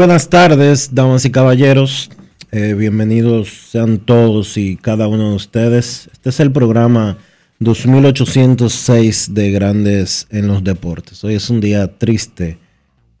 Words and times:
buenas 0.00 0.30
tardes, 0.30 0.94
damas 0.94 1.26
y 1.26 1.30
caballeros. 1.30 2.08
Eh, 2.52 2.72
bienvenidos 2.72 3.68
sean 3.70 3.98
todos 3.98 4.56
y 4.56 4.78
cada 4.78 5.08
uno 5.08 5.28
de 5.28 5.36
ustedes. 5.36 6.08
Este 6.10 6.30
es 6.30 6.40
el 6.40 6.52
programa 6.52 7.18
2806 7.58 9.34
de 9.34 9.50
Grandes 9.50 10.26
en 10.30 10.48
los 10.48 10.64
Deportes. 10.64 11.22
Hoy 11.22 11.34
es 11.34 11.50
un 11.50 11.60
día 11.60 11.98
triste 11.98 12.56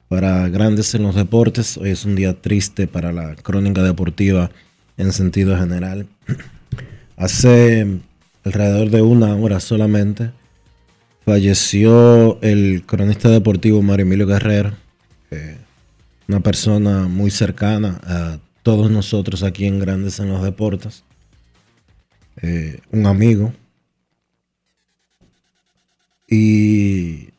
para 0.08 0.48
Grandes 0.48 0.94
en 0.94 1.02
los 1.02 1.16
Deportes. 1.16 1.76
Hoy 1.76 1.90
es 1.90 2.06
un 2.06 2.14
día 2.14 2.40
triste 2.40 2.86
para 2.86 3.12
la 3.12 3.34
crónica 3.34 3.82
deportiva 3.82 4.50
en 4.96 5.12
sentido 5.12 5.58
general. 5.58 6.06
Hace 7.18 7.98
alrededor 8.42 8.88
de 8.88 9.02
una 9.02 9.34
hora 9.34 9.60
solamente 9.60 10.30
falleció 11.26 12.40
el 12.40 12.84
cronista 12.86 13.28
deportivo 13.28 13.82
Mario 13.82 14.06
Emilio 14.06 14.26
Guerrero. 14.26 14.72
Una 16.30 16.38
persona 16.38 17.08
muy 17.08 17.28
cercana 17.32 18.00
a 18.04 18.38
todos 18.62 18.88
nosotros 18.88 19.42
aquí 19.42 19.66
en 19.66 19.80
Grandes 19.80 20.20
en 20.20 20.28
los 20.28 20.44
Deportes, 20.44 21.02
eh, 22.40 22.78
un 22.92 23.06
amigo. 23.06 23.52
Y 26.28 27.30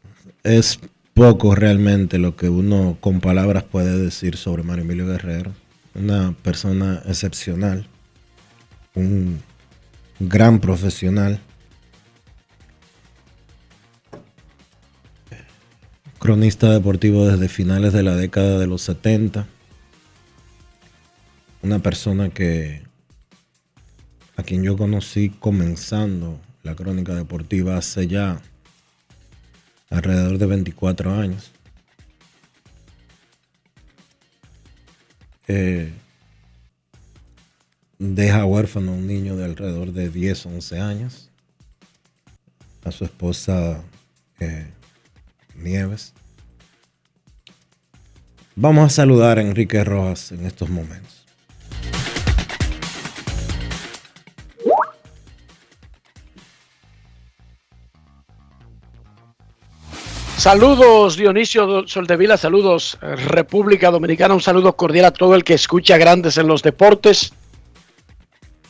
es 0.44 0.78
poco 1.14 1.56
realmente 1.56 2.18
lo 2.18 2.36
que 2.36 2.50
uno 2.50 2.98
con 3.00 3.22
palabras 3.22 3.64
puede 3.64 3.98
decir 3.98 4.36
sobre 4.36 4.64
Mario 4.64 4.84
Emilio 4.84 5.08
Guerrero. 5.08 5.54
Una 5.96 6.34
persona 6.44 7.02
excepcional, 7.06 7.88
un 8.94 9.40
gran 10.20 10.60
profesional 10.60 11.40
cronista 16.22 16.72
deportivo 16.72 17.26
desde 17.26 17.50
finales 17.50 17.94
de 17.94 18.04
la 18.04 18.16
década 18.16 18.60
de 18.60 18.68
los 18.68 18.84
70. 18.84 19.48
Una 21.64 21.80
persona 21.80 22.30
que 22.30 22.84
a 24.36 24.44
quien 24.44 24.62
yo 24.62 24.78
conocí 24.78 25.32
comenzando 25.32 26.40
la 26.62 26.76
crónica 26.76 27.16
deportiva 27.16 27.76
hace 27.76 28.08
ya 28.08 28.40
alrededor 29.90 30.38
de 30.38 30.46
24 30.46 31.12
años. 31.16 31.52
Eh, 35.48 35.92
deja 37.98 38.46
huérfano 38.46 38.92
a 38.92 38.96
un 38.96 39.08
niño 39.08 39.36
de 39.38 39.46
alrededor 39.46 39.92
de 39.92 40.12
10, 40.12 40.46
11 40.46 40.80
años. 40.80 41.32
A 42.84 42.92
su 42.92 43.06
esposa 43.06 43.84
eh, 44.40 44.68
Nieves. 45.62 46.14
Vamos 48.56 48.86
a 48.86 48.90
saludar 48.90 49.38
a 49.38 49.42
Enrique 49.42 49.84
Rojas 49.84 50.32
en 50.32 50.46
estos 50.46 50.70
momentos. 50.70 51.22
Saludos 60.42 61.18
Dionisio 61.18 61.88
Soldevila, 61.88 62.36
saludos 62.36 62.98
República 63.00 63.92
Dominicana, 63.92 64.34
un 64.34 64.42
saludo 64.42 64.76
cordial 64.76 65.06
a 65.06 65.12
todo 65.12 65.36
el 65.36 65.44
que 65.44 65.54
escucha 65.54 66.00
Grandes 66.00 66.36
en 66.38 66.48
los 66.48 66.64
Deportes. 66.64 67.32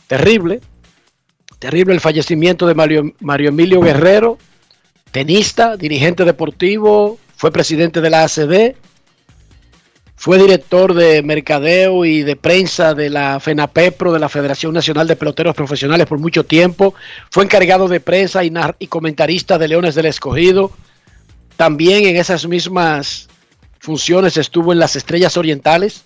Terrible, 0.06 0.60
terrible 1.58 1.94
el 1.94 2.00
fallecimiento 2.00 2.66
de 2.66 2.74
Mario, 2.74 3.14
Mario 3.20 3.48
Emilio 3.48 3.80
Guerrero, 3.80 4.36
tenista, 5.12 5.76
dirigente 5.76 6.24
deportivo, 6.24 7.18
fue 7.36 7.52
presidente 7.52 8.00
de 8.00 8.10
la 8.10 8.24
ACD, 8.24 8.74
fue 10.16 10.38
director 10.38 10.94
de 10.94 11.22
mercadeo 11.22 12.04
y 12.04 12.22
de 12.22 12.36
prensa 12.36 12.94
de 12.94 13.10
la 13.10 13.40
FENAPEPRO, 13.40 14.12
de 14.12 14.20
la 14.20 14.28
Federación 14.28 14.72
Nacional 14.72 15.06
de 15.08 15.16
Peloteros 15.16 15.54
Profesionales 15.54 16.06
por 16.06 16.18
mucho 16.18 16.44
tiempo, 16.44 16.94
fue 17.30 17.44
encargado 17.44 17.88
de 17.88 18.00
prensa 18.00 18.44
y, 18.44 18.52
y 18.78 18.86
comentarista 18.86 19.58
de 19.58 19.68
Leones 19.68 19.94
del 19.94 20.06
Escogido, 20.06 20.70
también 21.56 22.06
en 22.06 22.16
esas 22.16 22.46
mismas 22.46 23.28
funciones 23.80 24.36
estuvo 24.36 24.72
en 24.72 24.78
las 24.78 24.94
Estrellas 24.96 25.36
Orientales. 25.36 26.04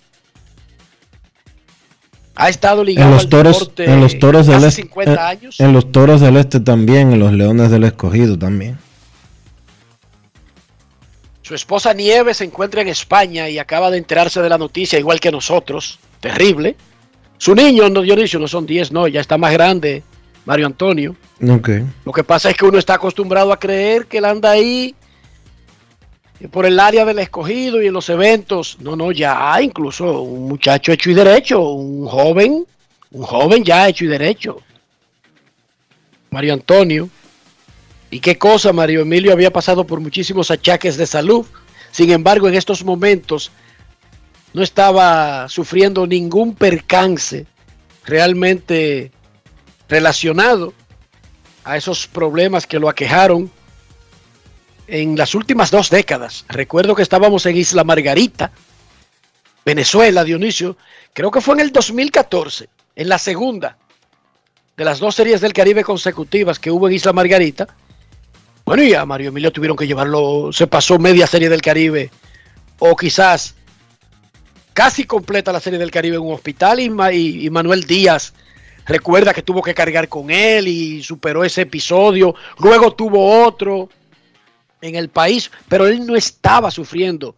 Ha 2.35 2.49
estado 2.49 2.83
ligado 2.83 3.07
en 3.09 3.13
los 3.15 3.23
al 3.23 3.29
toros, 3.29 3.59
deporte 3.59 3.85
en 3.85 4.01
los 4.01 4.19
toros 4.19 4.45
del 4.47 4.55
hace 4.57 4.67
este, 4.67 4.81
50 4.83 5.11
en- 5.13 5.19
años. 5.19 5.59
en 5.59 5.73
los 5.73 5.91
toros 5.91 6.21
del 6.21 6.37
este 6.37 6.59
también, 6.59 7.11
en 7.13 7.19
los 7.19 7.33
leones 7.33 7.71
del 7.71 7.83
escogido 7.83 8.37
también. 8.37 8.77
Su 11.47 11.55
esposa 11.55 11.93
Nieves 11.93 12.35
se 12.35 12.43
encuentra 12.43 12.81
en 12.81 12.89
España 12.89 13.47
y 13.47 13.57
acaba 13.57 13.89
de 13.89 13.97
enterarse 13.97 14.41
de 14.41 14.49
la 14.49 14.57
noticia, 14.57 14.99
igual 14.99 15.21
que 15.21 15.31
nosotros. 15.31 15.97
Terrible. 16.19 16.75
Su 17.37 17.55
niño, 17.55 17.89
no, 17.89 18.01
Dionisio, 18.01 18.37
no 18.37 18.49
son 18.49 18.65
10, 18.65 18.91
no, 18.91 19.07
ya 19.07 19.21
está 19.21 19.37
más 19.37 19.53
grande, 19.53 20.03
Mario 20.43 20.65
Antonio. 20.65 21.15
Ok. 21.49 21.69
Lo 22.03 22.11
que 22.11 22.25
pasa 22.25 22.49
es 22.49 22.57
que 22.57 22.65
uno 22.65 22.77
está 22.77 22.95
acostumbrado 22.95 23.53
a 23.53 23.59
creer 23.61 24.07
que 24.07 24.17
él 24.17 24.25
anda 24.25 24.51
ahí 24.51 24.93
eh, 26.41 26.49
por 26.49 26.65
el 26.65 26.77
área 26.81 27.05
del 27.05 27.19
escogido 27.19 27.81
y 27.81 27.87
en 27.87 27.93
los 27.93 28.09
eventos. 28.09 28.75
No, 28.81 28.97
no, 28.97 29.13
ya 29.13 29.57
incluso 29.61 30.23
un 30.23 30.49
muchacho 30.49 30.91
hecho 30.91 31.11
y 31.11 31.13
derecho, 31.13 31.61
un 31.61 32.07
joven, 32.07 32.65
un 33.11 33.23
joven 33.23 33.63
ya 33.63 33.87
hecho 33.87 34.03
y 34.03 34.09
derecho. 34.09 34.57
Mario 36.29 36.55
Antonio. 36.55 37.09
Y 38.09 38.19
qué 38.19 38.37
cosa, 38.37 38.71
Mario 38.73 39.01
Emilio 39.01 39.33
había 39.33 39.51
pasado 39.51 39.85
por 39.85 39.99
muchísimos 39.99 40.49
achaques 40.51 40.97
de 40.97 41.05
salud. 41.05 41.45
Sin 41.91 42.11
embargo, 42.11 42.47
en 42.47 42.55
estos 42.55 42.83
momentos 42.83 43.51
no 44.53 44.63
estaba 44.63 45.49
sufriendo 45.49 46.07
ningún 46.07 46.55
percance 46.55 47.45
realmente 48.05 49.11
relacionado 49.89 50.73
a 51.63 51.75
esos 51.75 52.07
problemas 52.07 52.65
que 52.65 52.79
lo 52.79 52.87
aquejaron 52.87 53.51
en 54.87 55.17
las 55.17 55.35
últimas 55.35 55.69
dos 55.69 55.89
décadas. 55.89 56.45
Recuerdo 56.47 56.95
que 56.95 57.01
estábamos 57.01 57.45
en 57.45 57.57
Isla 57.57 57.83
Margarita, 57.83 58.51
Venezuela, 59.65 60.23
Dionisio. 60.23 60.77
Creo 61.13 61.29
que 61.29 61.41
fue 61.41 61.55
en 61.55 61.61
el 61.61 61.71
2014, 61.71 62.69
en 62.95 63.09
la 63.09 63.17
segunda 63.17 63.77
de 64.77 64.85
las 64.85 64.99
dos 64.99 65.15
series 65.15 65.41
del 65.41 65.53
Caribe 65.53 65.83
consecutivas 65.83 66.59
que 66.59 66.71
hubo 66.71 66.87
en 66.87 66.93
Isla 66.93 67.11
Margarita. 67.11 67.67
Bueno, 68.67 68.83
y 68.83 68.93
a 68.93 69.05
Mario 69.05 69.29
Emilio 69.29 69.53
tuvieron 69.53 69.77
que 69.77 69.87
llevarlo, 69.87 70.49
se 70.51 70.67
pasó 70.67 70.99
media 70.99 71.25
serie 71.25 71.47
del 71.47 71.61
Caribe, 71.61 72.11
o 72.79 72.97
quizás 72.97 73.55
casi 74.73 75.05
completa 75.05 75.53
la 75.53 75.61
serie 75.61 75.79
del 75.79 75.89
Caribe 75.89 76.17
en 76.17 76.23
un 76.23 76.33
hospital, 76.33 76.81
y, 76.81 76.89
Ma- 76.89 77.13
y- 77.13 77.45
y 77.45 77.49
Manuel 77.49 77.85
Díaz 77.85 78.33
recuerda 78.85 79.33
que 79.33 79.41
tuvo 79.41 79.61
que 79.61 79.73
cargar 79.73 80.09
con 80.09 80.29
él 80.29 80.67
y 80.67 81.01
superó 81.01 81.45
ese 81.45 81.61
episodio, 81.61 82.35
luego 82.59 82.93
tuvo 82.93 83.45
otro 83.45 83.87
en 84.81 84.95
el 84.95 85.07
país, 85.07 85.49
pero 85.69 85.87
él 85.87 86.05
no 86.05 86.17
estaba 86.17 86.69
sufriendo 86.69 87.37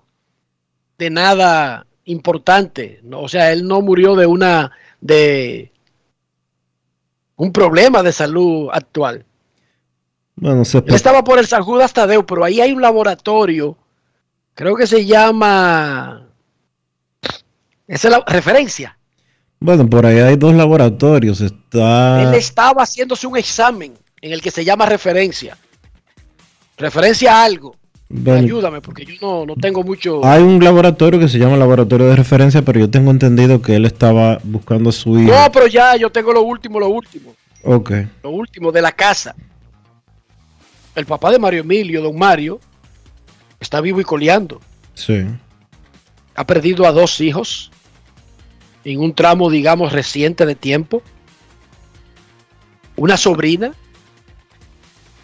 de 0.98 1.12
nada 1.12 1.86
importante, 2.06 3.02
o 3.14 3.30
sea, 3.30 3.52
él 3.52 3.68
no 3.68 3.82
murió 3.82 4.16
de 4.16 4.26
una, 4.26 4.72
de 5.00 5.72
un 7.36 7.54
problema 7.54 8.02
de 8.02 8.14
salud 8.14 8.70
actual. 8.74 9.28
Bueno, 10.40 10.64
se 10.64 10.78
Él 10.78 10.96
estaba 10.96 11.24
por 11.24 11.38
el 11.38 11.48
San 11.48 11.64
Judas 11.64 11.92
Tadeo, 11.92 12.26
pero 12.26 12.46
ahí 12.46 12.62
hay 12.62 12.72
un 12.72 12.82
laboratorio, 12.82 13.78
creo 14.54 14.76
que 14.76 14.88
se 14.88 15.06
llama, 15.06 16.30
esa 17.88 18.08
es 18.08 18.12
la 18.12 18.24
referencia. 18.26 18.98
Bueno, 19.60 19.90
por 19.90 20.06
ahí 20.06 20.20
hay 20.20 20.38
dos 20.38 20.54
laboratorios. 20.54 21.42
Está... 21.42 22.24
Él 22.24 22.34
estaba 22.36 22.84
haciéndose 22.84 23.28
un 23.28 23.36
examen 23.36 23.94
en 24.22 24.32
el 24.32 24.42
que 24.42 24.52
se 24.52 24.64
llama 24.64 24.86
referencia. 24.86 25.58
Referencia 26.78 27.36
a 27.36 27.44
algo. 27.44 27.76
Ayúdame, 28.28 28.80
porque 28.80 29.06
yo 29.06 29.14
no, 29.22 29.46
no, 29.46 29.56
tengo 29.56 29.84
mucho. 29.84 30.26
Hay 30.26 30.42
un 30.42 30.64
laboratorio 30.64 31.20
que 31.20 31.28
se 31.28 31.38
llama 31.38 31.58
laboratorio 31.58 32.08
de 32.08 32.16
referencia, 32.16 32.62
pero 32.62 32.80
yo 32.80 32.90
tengo 32.90 33.12
entendido 33.12 33.62
que 33.62 33.76
él 33.76 33.86
estaba 33.86 34.40
buscando 34.44 34.90
a 34.90 34.94
su 34.94 35.20
hijo. 35.20 35.32
No, 35.32 35.52
pero 35.52 35.68
ya 35.68 35.96
yo 35.96 36.10
tengo 36.10 36.32
lo 36.32 36.42
último, 36.42 36.80
lo 36.80 36.88
último. 36.88 37.36
Ok. 37.64 37.92
Lo 38.24 38.30
último 38.30 38.72
de 38.72 38.82
la 38.82 38.92
casa. 38.92 39.36
El 41.00 41.06
papá 41.06 41.32
de 41.32 41.40
Mario 41.40 41.62
Emilio, 41.62 42.02
don 42.02 42.18
Mario, 42.18 42.60
está 43.60 43.80
vivo 43.80 44.02
y 44.02 44.04
coleando. 44.04 44.60
Sí. 44.96 45.26
Ha 46.36 46.46
perdido 46.46 46.86
a 46.86 46.92
dos 46.92 47.22
hijos 47.22 47.72
en 48.84 49.00
un 49.00 49.14
tramo, 49.14 49.50
digamos, 49.50 49.94
reciente 49.94 50.46
de 50.46 50.56
tiempo. 50.56 51.02
Una 52.98 53.16
sobrina. 53.16 53.74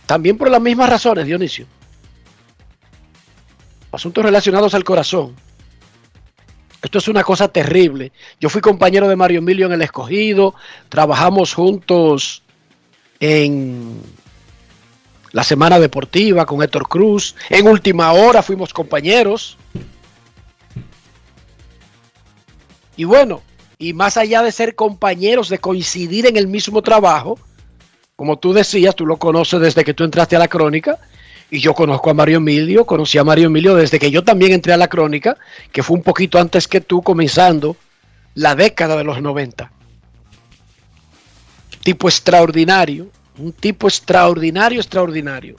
También 0.06 0.38
por 0.38 0.50
las 0.50 0.62
mismas 0.62 0.89
razones, 0.89 1.25
Dionisio. 1.25 1.66
Asuntos 3.92 4.24
relacionados 4.24 4.74
al 4.75 4.83
corazón. 4.86 5.36
Esto 6.81 7.00
es 7.00 7.07
una 7.10 7.24
cosa 7.24 7.50
terrible. 7.50 8.13
Yo 8.39 8.48
fui 8.48 8.62
compañero 8.62 9.10
de 9.10 9.16
Mario 9.18 9.39
Emilio 9.39 9.66
en 9.66 9.74
el 9.74 9.81
escogido. 9.81 10.56
Trabajamos 10.88 11.54
juntos 11.54 12.44
en 13.19 14.00
la 15.35 15.43
semana 15.43 15.81
deportiva 15.81 16.45
con 16.45 16.63
Héctor 16.63 16.87
Cruz. 16.87 17.35
En 17.49 17.67
última 17.67 18.13
hora 18.13 18.41
fuimos 18.41 18.73
compañeros. 18.73 19.57
Y 22.95 23.03
bueno, 23.03 23.41
y 23.77 23.91
más 23.91 24.15
allá 24.15 24.41
de 24.41 24.53
ser 24.53 24.75
compañeros, 24.75 25.49
de 25.49 25.59
coincidir 25.59 26.25
en 26.25 26.37
el 26.37 26.47
mismo 26.47 26.81
trabajo, 26.81 27.37
como 28.15 28.39
tú 28.39 28.53
decías, 28.53 28.95
tú 28.95 29.05
lo 29.05 29.17
conoces 29.17 29.59
desde 29.59 29.83
que 29.83 29.93
tú 29.93 30.05
entraste 30.05 30.37
a 30.37 30.39
la 30.39 30.47
crónica, 30.47 30.99
y 31.51 31.59
yo 31.59 31.73
conozco 31.73 32.09
a 32.09 32.13
Mario 32.13 32.37
Emilio, 32.37 32.85
conocí 32.85 33.17
a 33.17 33.25
Mario 33.25 33.47
Emilio 33.47 33.75
desde 33.75 33.99
que 33.99 34.11
yo 34.11 34.23
también 34.23 34.53
entré 34.53 34.71
a 34.71 34.77
la 34.77 34.87
crónica, 34.87 35.35
que 35.73 35.83
fue 35.83 35.97
un 35.97 36.03
poquito 36.03 36.39
antes 36.39 36.65
que 36.65 36.79
tú, 36.79 37.01
comenzando 37.01 37.75
la 38.35 38.55
década 38.55 38.95
de 38.95 39.03
los 39.03 39.21
90. 39.21 39.69
Tipo 41.83 42.07
extraordinario, 42.07 43.09
un 43.37 43.53
tipo 43.53 43.87
extraordinario, 43.87 44.79
extraordinario. 44.79 45.55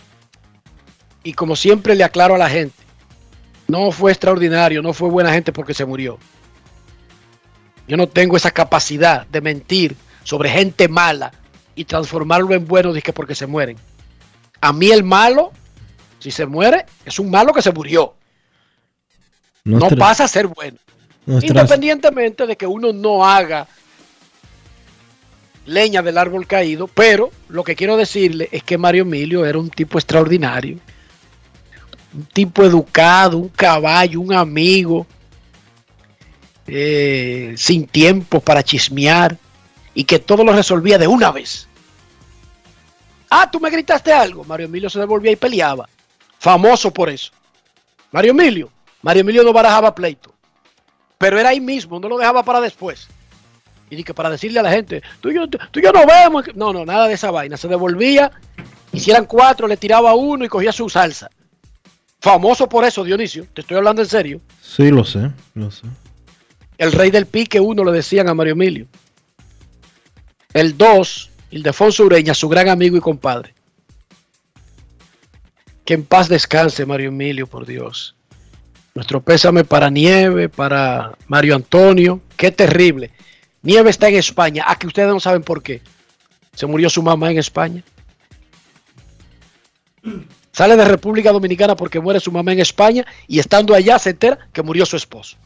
Y 1.22 1.32
como 1.32 1.56
siempre 1.56 1.94
le 1.94 2.04
aclaro 2.04 2.34
a 2.34 2.38
la 2.38 2.48
gente, 2.48 2.76
no 3.68 3.90
fue 3.90 4.12
extraordinario, 4.12 4.82
no 4.82 4.92
fue 4.92 5.08
buena 5.08 5.32
gente 5.32 5.52
porque 5.52 5.74
se 5.74 5.84
murió. 5.84 6.18
Yo 7.88 7.96
no 7.96 8.08
tengo 8.08 8.36
esa 8.36 8.50
capacidad 8.50 9.26
de 9.26 9.40
mentir 9.40 9.96
sobre 10.24 10.50
gente 10.50 10.88
mala 10.88 11.32
y 11.74 11.84
transformarlo 11.84 12.54
en 12.54 12.66
bueno 12.66 12.92
que 12.92 13.12
porque 13.12 13.34
se 13.34 13.46
mueren. 13.46 13.76
A 14.60 14.72
mí 14.72 14.90
el 14.90 15.04
malo, 15.04 15.52
si 16.18 16.30
se 16.30 16.46
muere, 16.46 16.86
es 17.04 17.18
un 17.18 17.30
malo 17.30 17.52
que 17.52 17.62
se 17.62 17.72
murió. 17.72 18.14
no 19.64 19.88
pasa 19.90 20.24
a 20.24 20.28
ser 20.28 20.46
bueno. 20.46 20.78
Independientemente 21.26 22.46
de 22.46 22.56
que 22.56 22.66
uno 22.66 22.92
no 22.92 23.24
haga 23.24 23.66
leña 25.66 26.02
del 26.02 26.18
árbol 26.18 26.46
caído, 26.46 26.86
pero 26.86 27.30
lo 27.48 27.64
que 27.64 27.76
quiero 27.76 27.96
decirle 27.96 28.48
es 28.52 28.62
que 28.62 28.78
Mario 28.78 29.02
Emilio 29.02 29.44
era 29.44 29.58
un 29.58 29.70
tipo 29.70 29.98
extraordinario. 29.98 30.78
Un 32.14 32.24
tipo 32.26 32.62
educado, 32.64 33.36
un 33.36 33.48
caballo, 33.48 34.20
un 34.20 34.32
amigo, 34.32 35.06
eh, 36.66 37.54
sin 37.56 37.86
tiempo 37.86 38.40
para 38.40 38.62
chismear 38.62 39.36
y 39.94 40.04
que 40.04 40.18
todo 40.18 40.44
lo 40.44 40.52
resolvía 40.52 40.98
de 40.98 41.06
una 41.06 41.30
vez. 41.30 41.68
Ah, 43.28 43.50
tú 43.50 43.60
me 43.60 43.70
gritaste 43.70 44.12
algo. 44.12 44.44
Mario 44.44 44.66
Emilio 44.66 44.88
se 44.88 44.98
devolvía 44.98 45.32
y 45.32 45.36
peleaba. 45.36 45.88
Famoso 46.38 46.92
por 46.92 47.10
eso. 47.10 47.32
Mario 48.12 48.30
Emilio. 48.30 48.70
Mario 49.02 49.20
Emilio 49.22 49.42
no 49.42 49.52
barajaba 49.52 49.94
pleito. 49.94 50.32
Pero 51.18 51.38
era 51.38 51.50
ahí 51.50 51.60
mismo, 51.60 51.98
no 51.98 52.08
lo 52.08 52.18
dejaba 52.18 52.42
para 52.44 52.60
después. 52.60 53.08
Y 53.90 54.02
que 54.02 54.14
para 54.14 54.30
decirle 54.30 54.60
a 54.60 54.62
la 54.62 54.72
gente, 54.72 55.02
tú 55.20 55.30
y, 55.30 55.34
yo, 55.34 55.48
tú 55.48 55.80
no 55.80 56.06
vemos. 56.06 56.44
No, 56.54 56.72
no, 56.72 56.84
nada 56.84 57.06
de 57.06 57.14
esa 57.14 57.30
vaina. 57.30 57.56
Se 57.56 57.68
devolvía, 57.68 58.30
hicieran 58.92 59.26
cuatro, 59.26 59.68
le 59.68 59.76
tiraba 59.76 60.14
uno 60.14 60.44
y 60.44 60.48
cogía 60.48 60.72
su 60.72 60.88
salsa. 60.88 61.30
Famoso 62.20 62.68
por 62.68 62.84
eso, 62.84 63.04
Dionisio. 63.04 63.46
Te 63.52 63.60
estoy 63.60 63.76
hablando 63.76 64.02
en 64.02 64.08
serio. 64.08 64.40
Sí, 64.60 64.90
lo 64.90 65.04
sé, 65.04 65.30
lo 65.54 65.70
sé. 65.70 65.86
El 66.78 66.92
rey 66.92 67.10
del 67.10 67.26
pique 67.26 67.60
uno 67.60 67.84
le 67.84 67.92
decían 67.92 68.28
a 68.28 68.34
Mario 68.34 68.54
Emilio. 68.54 68.86
El 70.52 70.76
dos, 70.76 71.30
Ildefonso 71.50 72.04
Ureña, 72.04 72.34
su 72.34 72.48
gran 72.48 72.68
amigo 72.68 72.96
y 72.96 73.00
compadre. 73.00 73.54
Que 75.84 75.94
en 75.94 76.04
paz 76.04 76.28
descanse 76.28 76.84
Mario 76.84 77.08
Emilio, 77.08 77.46
por 77.46 77.64
Dios. 77.66 78.16
Nuestro 78.94 79.20
pésame 79.20 79.62
para 79.62 79.90
Nieve, 79.90 80.48
para 80.48 81.12
Mario 81.28 81.54
Antonio. 81.54 82.20
Qué 82.36 82.50
terrible. 82.50 83.12
Nieve 83.66 83.90
está 83.90 84.08
en 84.08 84.14
España. 84.14 84.64
Aquí 84.68 84.86
ustedes 84.86 85.08
no 85.08 85.18
saben 85.18 85.42
por 85.42 85.60
qué. 85.60 85.82
Se 86.54 86.66
murió 86.66 86.88
su 86.88 87.02
mamá 87.02 87.32
en 87.32 87.38
España. 87.38 87.82
Sale 90.52 90.76
de 90.76 90.84
República 90.84 91.32
Dominicana 91.32 91.74
porque 91.74 91.98
muere 91.98 92.20
su 92.20 92.30
mamá 92.30 92.52
en 92.52 92.60
España 92.60 93.04
y 93.26 93.40
estando 93.40 93.74
allá 93.74 93.98
se 93.98 94.10
entera 94.10 94.38
que 94.52 94.62
murió 94.62 94.86
su 94.86 94.96
esposo. 94.96 95.36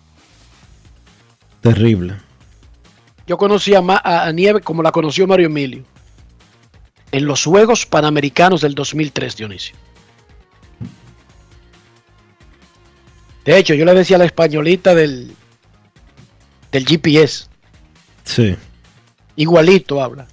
Terrible. 1.63 2.19
Yo 3.27 3.39
conocí 3.39 3.73
a, 3.75 4.33
Nieve 4.35 4.61
como 4.61 4.83
la 4.83 4.93
conoció 4.93 5.27
Mario 5.27 5.47
Emilio. 5.47 5.85
En 7.13 7.25
los 7.25 7.43
Juegos 7.43 7.87
Panamericanos 7.87 8.61
del 8.61 8.75
2003, 8.75 9.37
Dionisio. 9.39 9.77
De 13.47 13.57
hecho, 13.57 13.73
yo 13.73 13.87
le 13.87 13.95
decía 13.95 14.17
a 14.17 14.19
la 14.19 14.27
españolita 14.27 14.95
del, 14.95 15.35
del 16.71 16.85
GPS. 16.85 17.50
Sí. 18.31 18.57
Igualito 19.35 20.01
habla. 20.01 20.29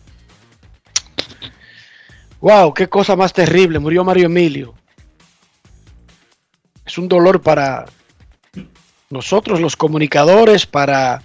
Wow, 2.40 2.72
qué 2.72 2.88
cosa 2.88 3.16
más 3.16 3.34
terrible. 3.34 3.80
Murió 3.80 4.04
Mario 4.04 4.28
Emilio. 4.28 4.76
Es 6.86 7.00
un 7.00 7.08
dolor 7.08 7.42
para, 7.42 7.86
nosotros 9.10 9.60
los 9.60 9.76
comunicadores 9.76 10.68
para... 10.68 11.24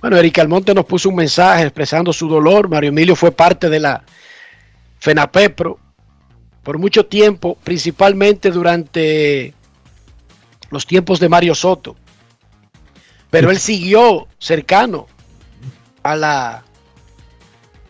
Bueno, 0.00 0.16
Erika 0.16 0.42
Almonte 0.42 0.74
nos 0.74 0.86
puso 0.86 1.08
un 1.08 1.14
mensaje 1.14 1.62
expresando 1.62 2.12
su 2.12 2.28
dolor. 2.28 2.68
Mario 2.68 2.88
Emilio 2.88 3.14
fue 3.14 3.30
parte 3.30 3.68
de 3.68 3.78
la 3.78 4.02
FENAPEPRO 4.98 5.78
por 6.64 6.78
mucho 6.78 7.06
tiempo, 7.06 7.56
principalmente 7.62 8.50
durante 8.50 9.54
los 10.70 10.84
tiempos 10.84 11.20
de 11.20 11.28
Mario 11.28 11.54
Soto. 11.54 11.94
Pero 13.30 13.52
él 13.52 13.58
siguió 13.60 14.26
cercano 14.38 15.06
a 16.08 16.16
la, 16.16 16.64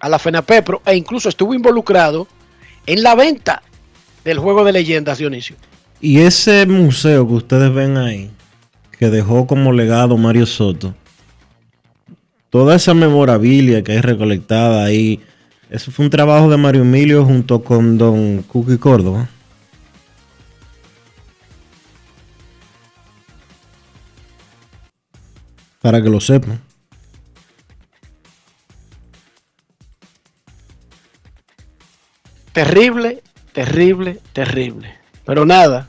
a 0.01 0.09
la 0.09 0.19
FENAPEPRO 0.19 0.83
e 0.85 0.97
incluso 0.97 1.29
estuvo 1.29 1.55
involucrado 1.55 2.27
en 2.87 3.03
la 3.03 3.15
venta 3.15 3.63
del 4.25 4.41
juego 4.41 4.65
de 4.65 4.73
leyendas, 4.73 5.19
Dionisio. 5.19 5.57
Y 6.01 6.19
ese 6.21 6.67
museo 6.67 7.27
que 7.29 7.35
ustedes 7.35 7.73
ven 7.73 7.97
ahí, 7.97 8.31
que 8.99 9.09
dejó 9.09 9.47
como 9.47 9.73
legado 9.73 10.17
Mario 10.17 10.47
Soto. 10.47 10.95
Toda 12.51 12.75
esa 12.75 12.93
memorabilia 12.93 13.85
que 13.85 13.93
hay 13.93 14.01
recolectada 14.01 14.85
ahí, 14.85 15.21
eso 15.71 15.93
fue 15.93 16.05
un 16.05 16.11
trabajo 16.11 16.51
de 16.51 16.57
Mario 16.57 16.83
Emilio 16.83 17.25
junto 17.25 17.63
con 17.63 17.99
Don 17.99 18.43
Cookie 18.43 18.79
Córdoba. 18.79 19.29
Para 25.81 26.03
que 26.03 26.11
lo 26.11 26.21
sepan. 26.21 26.68
Terrible, 32.59 33.23
terrible, 33.53 34.19
terrible. 34.33 34.99
Pero 35.25 35.47
nada, 35.47 35.89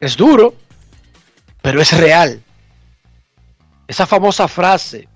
es 0.00 0.16
duro, 0.16 0.56
pero 1.62 1.80
es 1.80 1.96
real. 1.96 2.42
Esa 3.86 4.04
famosa 4.04 4.48
frase 4.48 5.06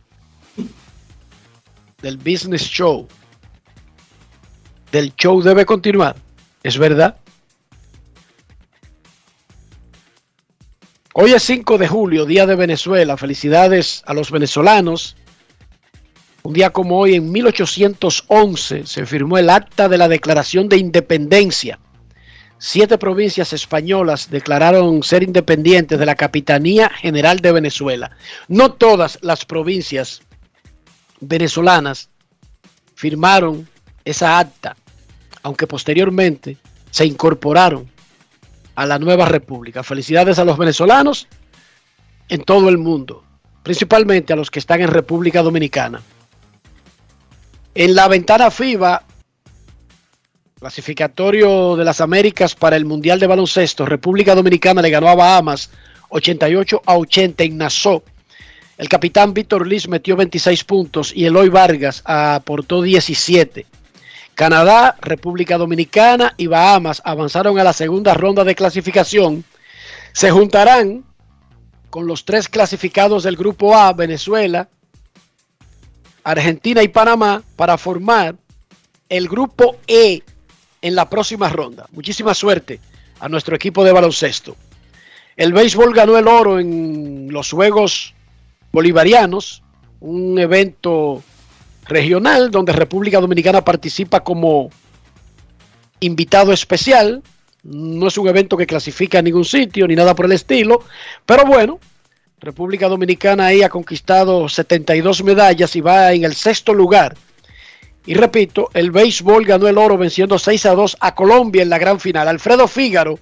del 2.00 2.18
business 2.18 2.62
show, 2.62 3.08
del 4.92 5.12
show 5.16 5.42
debe 5.42 5.66
continuar, 5.66 6.14
es 6.62 6.78
verdad. 6.78 7.16
Hoy 11.14 11.32
es 11.32 11.42
5 11.42 11.78
de 11.78 11.88
julio, 11.88 12.26
Día 12.26 12.46
de 12.46 12.54
Venezuela. 12.54 13.16
Felicidades 13.16 14.04
a 14.06 14.14
los 14.14 14.30
venezolanos. 14.30 15.16
Un 16.44 16.52
día 16.52 16.70
como 16.70 16.98
hoy, 16.98 17.16
en 17.16 17.32
1811, 17.32 18.86
se 18.86 19.06
firmó 19.06 19.38
el 19.38 19.50
acta 19.50 19.88
de 19.88 19.98
la 19.98 20.08
Declaración 20.08 20.68
de 20.68 20.76
Independencia 20.76 21.78
siete 22.66 22.96
provincias 22.96 23.52
españolas 23.52 24.30
declararon 24.30 25.02
ser 25.02 25.22
independientes 25.22 25.98
de 25.98 26.06
la 26.06 26.14
Capitanía 26.14 26.88
General 26.88 27.40
de 27.40 27.52
Venezuela. 27.52 28.12
No 28.48 28.72
todas 28.72 29.18
las 29.20 29.44
provincias 29.44 30.22
venezolanas 31.20 32.08
firmaron 32.94 33.68
esa 34.02 34.38
acta, 34.38 34.76
aunque 35.42 35.66
posteriormente 35.66 36.56
se 36.90 37.04
incorporaron 37.04 37.86
a 38.76 38.86
la 38.86 38.98
nueva 38.98 39.26
república. 39.26 39.82
Felicidades 39.82 40.38
a 40.38 40.44
los 40.46 40.56
venezolanos 40.56 41.28
en 42.30 42.44
todo 42.44 42.70
el 42.70 42.78
mundo, 42.78 43.24
principalmente 43.62 44.32
a 44.32 44.36
los 44.36 44.50
que 44.50 44.58
están 44.58 44.80
en 44.80 44.88
República 44.88 45.42
Dominicana. 45.42 46.00
En 47.76 47.96
la 47.96 48.06
ventana 48.06 48.52
FIBA, 48.52 49.02
clasificatorio 50.60 51.74
de 51.74 51.84
las 51.84 52.00
Américas 52.00 52.54
para 52.54 52.76
el 52.76 52.84
Mundial 52.84 53.18
de 53.18 53.26
Baloncesto, 53.26 53.84
República 53.84 54.36
Dominicana 54.36 54.80
le 54.80 54.90
ganó 54.90 55.08
a 55.08 55.16
Bahamas 55.16 55.70
88 56.10 56.82
a 56.86 56.96
80 56.96 57.42
en 57.42 57.58
Nassau. 57.58 58.04
El 58.78 58.88
capitán 58.88 59.34
Víctor 59.34 59.66
Liz 59.66 59.88
metió 59.88 60.14
26 60.14 60.62
puntos 60.62 61.12
y 61.16 61.24
Eloy 61.24 61.48
Vargas 61.48 62.02
aportó 62.04 62.80
17. 62.80 63.66
Canadá, 64.36 64.96
República 65.00 65.58
Dominicana 65.58 66.34
y 66.36 66.46
Bahamas 66.46 67.02
avanzaron 67.04 67.58
a 67.58 67.64
la 67.64 67.72
segunda 67.72 68.14
ronda 68.14 68.44
de 68.44 68.54
clasificación. 68.54 69.42
Se 70.12 70.30
juntarán 70.30 71.04
con 71.90 72.06
los 72.06 72.24
tres 72.24 72.48
clasificados 72.48 73.24
del 73.24 73.34
Grupo 73.34 73.76
A, 73.76 73.92
Venezuela, 73.92 74.68
Argentina 76.24 76.82
y 76.82 76.88
Panamá, 76.88 77.42
para 77.56 77.78
formar 77.78 78.36
el 79.08 79.28
Grupo 79.28 79.76
E 79.86 80.22
en 80.82 80.94
la 80.94 81.08
próxima 81.08 81.48
ronda. 81.48 81.86
Muchísima 81.92 82.34
suerte 82.34 82.80
a 83.20 83.28
nuestro 83.28 83.54
equipo 83.54 83.84
de 83.84 83.92
baloncesto. 83.92 84.56
El 85.36 85.52
béisbol 85.52 85.94
ganó 85.94 86.16
el 86.16 86.28
oro 86.28 86.58
en 86.58 87.28
los 87.30 87.50
Juegos 87.50 88.14
Bolivarianos, 88.72 89.62
un 90.00 90.38
evento 90.38 91.22
regional 91.86 92.50
donde 92.50 92.72
República 92.72 93.20
Dominicana 93.20 93.64
participa 93.64 94.20
como 94.20 94.70
invitado 96.00 96.52
especial. 96.52 97.22
No 97.62 98.08
es 98.08 98.18
un 98.18 98.28
evento 98.28 98.56
que 98.56 98.66
clasifica 98.66 99.18
a 99.18 99.22
ningún 99.22 99.44
sitio 99.44 99.86
ni 99.86 99.94
nada 99.94 100.14
por 100.14 100.26
el 100.26 100.32
estilo, 100.32 100.82
pero 101.24 101.44
bueno, 101.46 101.78
República 102.44 102.88
Dominicana 102.88 103.46
ahí 103.46 103.62
ha 103.62 103.68
conquistado 103.68 104.48
72 104.48 105.24
medallas 105.24 105.74
y 105.76 105.80
va 105.80 106.12
en 106.12 106.24
el 106.24 106.34
sexto 106.34 106.74
lugar. 106.74 107.16
Y 108.06 108.14
repito, 108.14 108.70
el 108.74 108.90
béisbol 108.90 109.46
ganó 109.46 109.66
el 109.66 109.78
oro 109.78 109.96
venciendo 109.96 110.38
6 110.38 110.66
a 110.66 110.74
2 110.74 110.98
a 111.00 111.14
Colombia 111.14 111.62
en 111.62 111.70
la 111.70 111.78
gran 111.78 111.98
final. 111.98 112.28
Alfredo 112.28 112.68
Fígaro, 112.68 113.18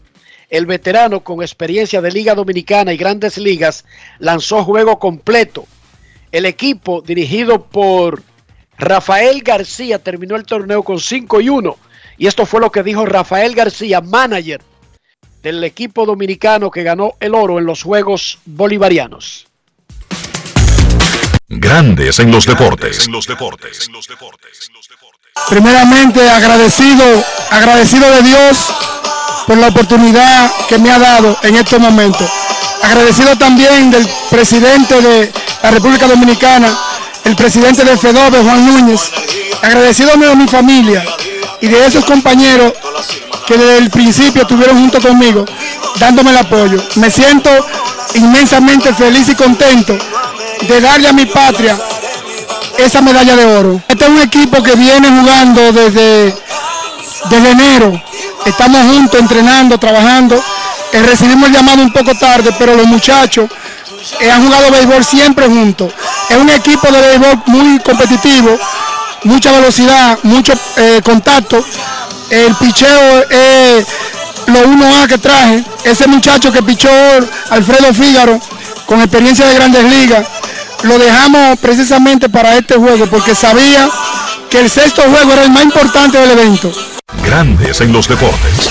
el 0.50 0.66
veterano 0.66 1.22
con 1.22 1.40
experiencia 1.40 2.00
de 2.00 2.10
Liga 2.10 2.34
Dominicana 2.34 2.92
y 2.92 2.96
grandes 2.96 3.38
ligas, 3.38 3.84
lanzó 4.18 4.64
juego 4.64 4.98
completo. 4.98 5.66
El 6.32 6.44
equipo 6.44 7.00
dirigido 7.00 7.62
por 7.66 8.22
Rafael 8.76 9.42
García 9.42 10.00
terminó 10.00 10.34
el 10.34 10.44
torneo 10.44 10.82
con 10.82 10.98
5 10.98 11.40
y 11.40 11.48
1. 11.48 11.76
Y 12.18 12.26
esto 12.26 12.44
fue 12.44 12.60
lo 12.60 12.72
que 12.72 12.82
dijo 12.82 13.06
Rafael 13.06 13.54
García, 13.54 14.00
manager 14.00 14.60
del 15.42 15.64
equipo 15.64 16.06
dominicano 16.06 16.70
que 16.70 16.82
ganó 16.82 17.14
el 17.20 17.34
oro 17.34 17.58
en 17.58 17.66
los 17.66 17.82
Juegos 17.82 18.38
Bolivarianos. 18.44 19.46
Grandes 21.48 22.18
en 22.20 22.30
los 22.30 22.46
deportes. 22.46 23.08
Primeramente 25.48 26.30
agradecido, 26.30 27.04
agradecido 27.50 28.10
de 28.10 28.22
Dios 28.22 28.72
por 29.46 29.58
la 29.58 29.68
oportunidad 29.68 30.50
que 30.68 30.78
me 30.78 30.90
ha 30.90 30.98
dado 30.98 31.36
en 31.42 31.56
estos 31.56 31.80
momentos. 31.80 32.30
Agradecido 32.82 33.36
también 33.36 33.90
del 33.90 34.06
presidente 34.30 35.00
de 35.00 35.32
la 35.62 35.70
República 35.70 36.06
Dominicana, 36.06 36.76
el 37.24 37.36
presidente 37.36 37.84
de 37.84 37.96
FEDOBE, 37.96 38.42
Juan 38.42 38.66
Núñez, 38.66 39.10
agradecido 39.62 40.12
a 40.12 40.34
mi 40.34 40.48
familia 40.48 41.04
y 41.60 41.68
de 41.68 41.86
esos 41.86 42.04
compañeros 42.04 42.72
que 43.46 43.56
desde 43.56 43.78
el 43.78 43.90
principio 43.90 44.42
estuvieron 44.42 44.78
junto 44.78 45.00
conmigo, 45.00 45.44
dándome 45.98 46.30
el 46.30 46.38
apoyo. 46.38 46.82
Me 46.96 47.10
siento 47.10 47.50
inmensamente 48.14 48.92
feliz 48.94 49.28
y 49.28 49.34
contento 49.34 49.96
de 50.68 50.80
darle 50.80 51.08
a 51.08 51.12
mi 51.12 51.26
patria 51.26 51.78
esa 52.78 53.00
medalla 53.00 53.36
de 53.36 53.44
oro. 53.44 53.80
Este 53.88 54.04
es 54.04 54.10
un 54.10 54.20
equipo 54.20 54.62
que 54.62 54.74
viene 54.74 55.08
jugando 55.08 55.72
desde, 55.72 56.34
desde 57.30 57.50
enero. 57.50 58.00
Estamos 58.44 58.80
juntos 58.82 59.20
entrenando, 59.20 59.78
trabajando. 59.78 60.42
Eh, 60.92 61.02
recibimos 61.02 61.48
el 61.48 61.54
llamado 61.54 61.82
un 61.82 61.92
poco 61.92 62.14
tarde, 62.14 62.54
pero 62.58 62.74
los 62.74 62.86
muchachos 62.86 63.48
eh, 64.20 64.30
han 64.30 64.44
jugado 64.44 64.70
béisbol 64.70 65.04
siempre 65.04 65.46
juntos. 65.46 65.92
Es 66.28 66.36
un 66.36 66.50
equipo 66.50 66.90
de 66.90 67.00
béisbol 67.00 67.42
muy 67.46 67.78
competitivo, 67.80 68.58
mucha 69.24 69.52
velocidad, 69.52 70.18
mucho 70.22 70.52
eh, 70.76 71.00
contacto. 71.04 71.64
El 72.32 72.54
picheo 72.54 73.28
es 73.28 73.86
lo 74.46 74.60
1A 74.60 75.06
que 75.06 75.18
traje. 75.18 75.62
Ese 75.84 76.06
muchacho 76.06 76.50
que 76.50 76.62
pichó 76.62 76.88
Alfredo 77.50 77.92
Fígaro, 77.92 78.40
con 78.86 79.02
experiencia 79.02 79.46
de 79.46 79.54
grandes 79.54 79.84
ligas, 79.84 80.26
lo 80.84 80.98
dejamos 80.98 81.58
precisamente 81.58 82.30
para 82.30 82.56
este 82.56 82.76
juego 82.76 83.06
porque 83.08 83.34
sabía 83.34 83.86
que 84.48 84.60
el 84.60 84.70
sexto 84.70 85.02
juego 85.02 85.34
era 85.34 85.42
el 85.42 85.50
más 85.50 85.62
importante 85.62 86.16
del 86.16 86.30
evento. 86.30 86.72
Grandes 87.22 87.82
en 87.82 87.92
los 87.92 88.08
deportes. 88.08 88.70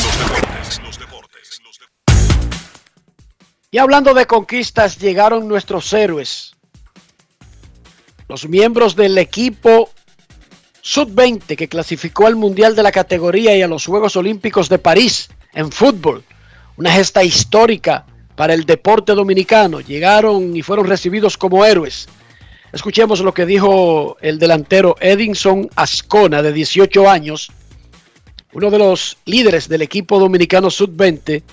Y 3.69 3.77
hablando 3.77 4.15
de 4.15 4.25
conquistas, 4.25 4.97
llegaron 4.97 5.47
nuestros 5.47 5.93
héroes. 5.93 6.55
Los 8.27 8.49
miembros 8.49 8.95
del 8.95 9.19
equipo 9.19 9.91
Sub-20 10.81 11.55
que 11.55 11.67
clasificó 11.67 12.27
al 12.27 12.35
Mundial 12.35 12.75
de 12.75 12.83
la 12.83 12.91
categoría 12.91 13.55
y 13.55 13.61
a 13.61 13.67
los 13.67 13.85
Juegos 13.85 14.15
Olímpicos 14.15 14.69
de 14.69 14.79
París 14.79 15.29
en 15.53 15.71
fútbol. 15.71 16.23
Una 16.77 16.91
gesta 16.91 17.23
histórica 17.23 18.05
para 18.35 18.53
el 18.53 18.65
deporte 18.65 19.13
dominicano. 19.13 19.81
Llegaron 19.81 20.55
y 20.55 20.61
fueron 20.61 20.87
recibidos 20.87 21.37
como 21.37 21.63
héroes. 21.63 22.07
Escuchemos 22.73 23.19
lo 23.19 23.33
que 23.33 23.45
dijo 23.45 24.17
el 24.21 24.39
delantero 24.39 24.95
Edinson 24.99 25.69
Ascona, 25.75 26.41
de 26.41 26.53
18 26.53 27.09
años, 27.09 27.51
uno 28.53 28.71
de 28.71 28.79
los 28.79 29.17
líderes 29.25 29.67
del 29.67 29.81
equipo 29.81 30.19
dominicano 30.19 30.69
Sub-20 30.69 31.43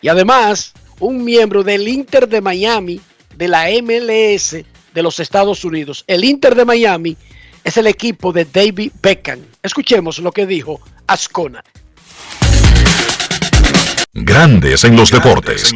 y 0.00 0.08
además 0.08 0.72
un 1.00 1.22
miembro 1.22 1.62
del 1.62 1.86
Inter 1.86 2.28
de 2.28 2.40
Miami 2.40 3.00
de 3.36 3.48
la 3.48 3.66
MLS 3.82 4.56
de 4.94 5.02
los 5.02 5.20
Estados 5.20 5.64
Unidos. 5.64 6.04
El 6.06 6.24
Inter 6.24 6.54
de 6.54 6.64
Miami 6.64 7.16
es 7.64 7.76
el 7.78 7.86
equipo 7.86 8.32
de 8.32 8.44
David 8.44 8.92
Beckham. 9.02 9.40
Escuchemos 9.62 10.18
lo 10.18 10.30
que 10.30 10.46
dijo 10.46 10.80
Ascona. 11.06 11.64
Grandes 14.12 14.84
en 14.84 14.94
los 14.94 15.10
deportes. 15.10 15.74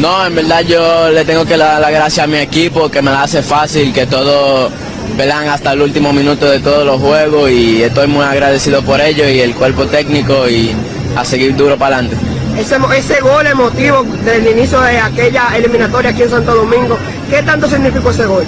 No, 0.00 0.26
en 0.26 0.34
verdad 0.34 0.62
yo 0.62 1.10
le 1.10 1.24
tengo 1.24 1.44
que 1.44 1.56
dar 1.56 1.80
la 1.80 1.90
gracia 1.90 2.24
a 2.24 2.26
mi 2.26 2.38
equipo, 2.38 2.90
que 2.90 3.02
me 3.02 3.10
la 3.10 3.22
hace 3.22 3.42
fácil, 3.42 3.92
que 3.92 4.06
todo 4.06 4.70
velan 5.16 5.48
hasta 5.48 5.72
el 5.72 5.82
último 5.82 6.12
minuto 6.12 6.46
de 6.46 6.58
todos 6.60 6.84
los 6.86 7.00
juegos 7.00 7.50
y 7.50 7.82
estoy 7.82 8.06
muy 8.06 8.24
agradecido 8.24 8.82
por 8.82 9.00
ello 9.00 9.28
y 9.28 9.40
el 9.40 9.54
cuerpo 9.54 9.86
técnico 9.86 10.48
y 10.48 10.74
a 11.16 11.24
seguir 11.24 11.54
duro 11.54 11.76
para 11.76 11.98
adelante. 11.98 12.16
Ese, 12.58 12.76
ese 12.96 13.20
gol 13.20 13.46
emotivo 13.46 14.02
del 14.24 14.46
inicio 14.46 14.80
de 14.80 14.98
aquella 14.98 15.56
eliminatoria 15.56 16.10
aquí 16.10 16.22
en 16.22 16.30
Santo 16.30 16.54
Domingo, 16.54 16.98
¿qué 17.28 17.42
tanto 17.42 17.68
significó 17.68 18.10
ese 18.10 18.26
gol? 18.26 18.44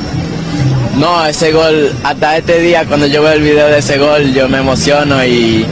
No, 0.96 1.24
ese 1.26 1.52
gol, 1.52 1.92
hasta 2.04 2.36
este 2.36 2.60
día 2.60 2.84
cuando 2.86 3.06
yo 3.06 3.22
veo 3.22 3.32
el 3.32 3.42
video 3.42 3.68
de 3.68 3.78
ese 3.78 3.98
gol 3.98 4.32
yo 4.32 4.48
me 4.48 4.58
emociono 4.58 5.24
y 5.24 5.66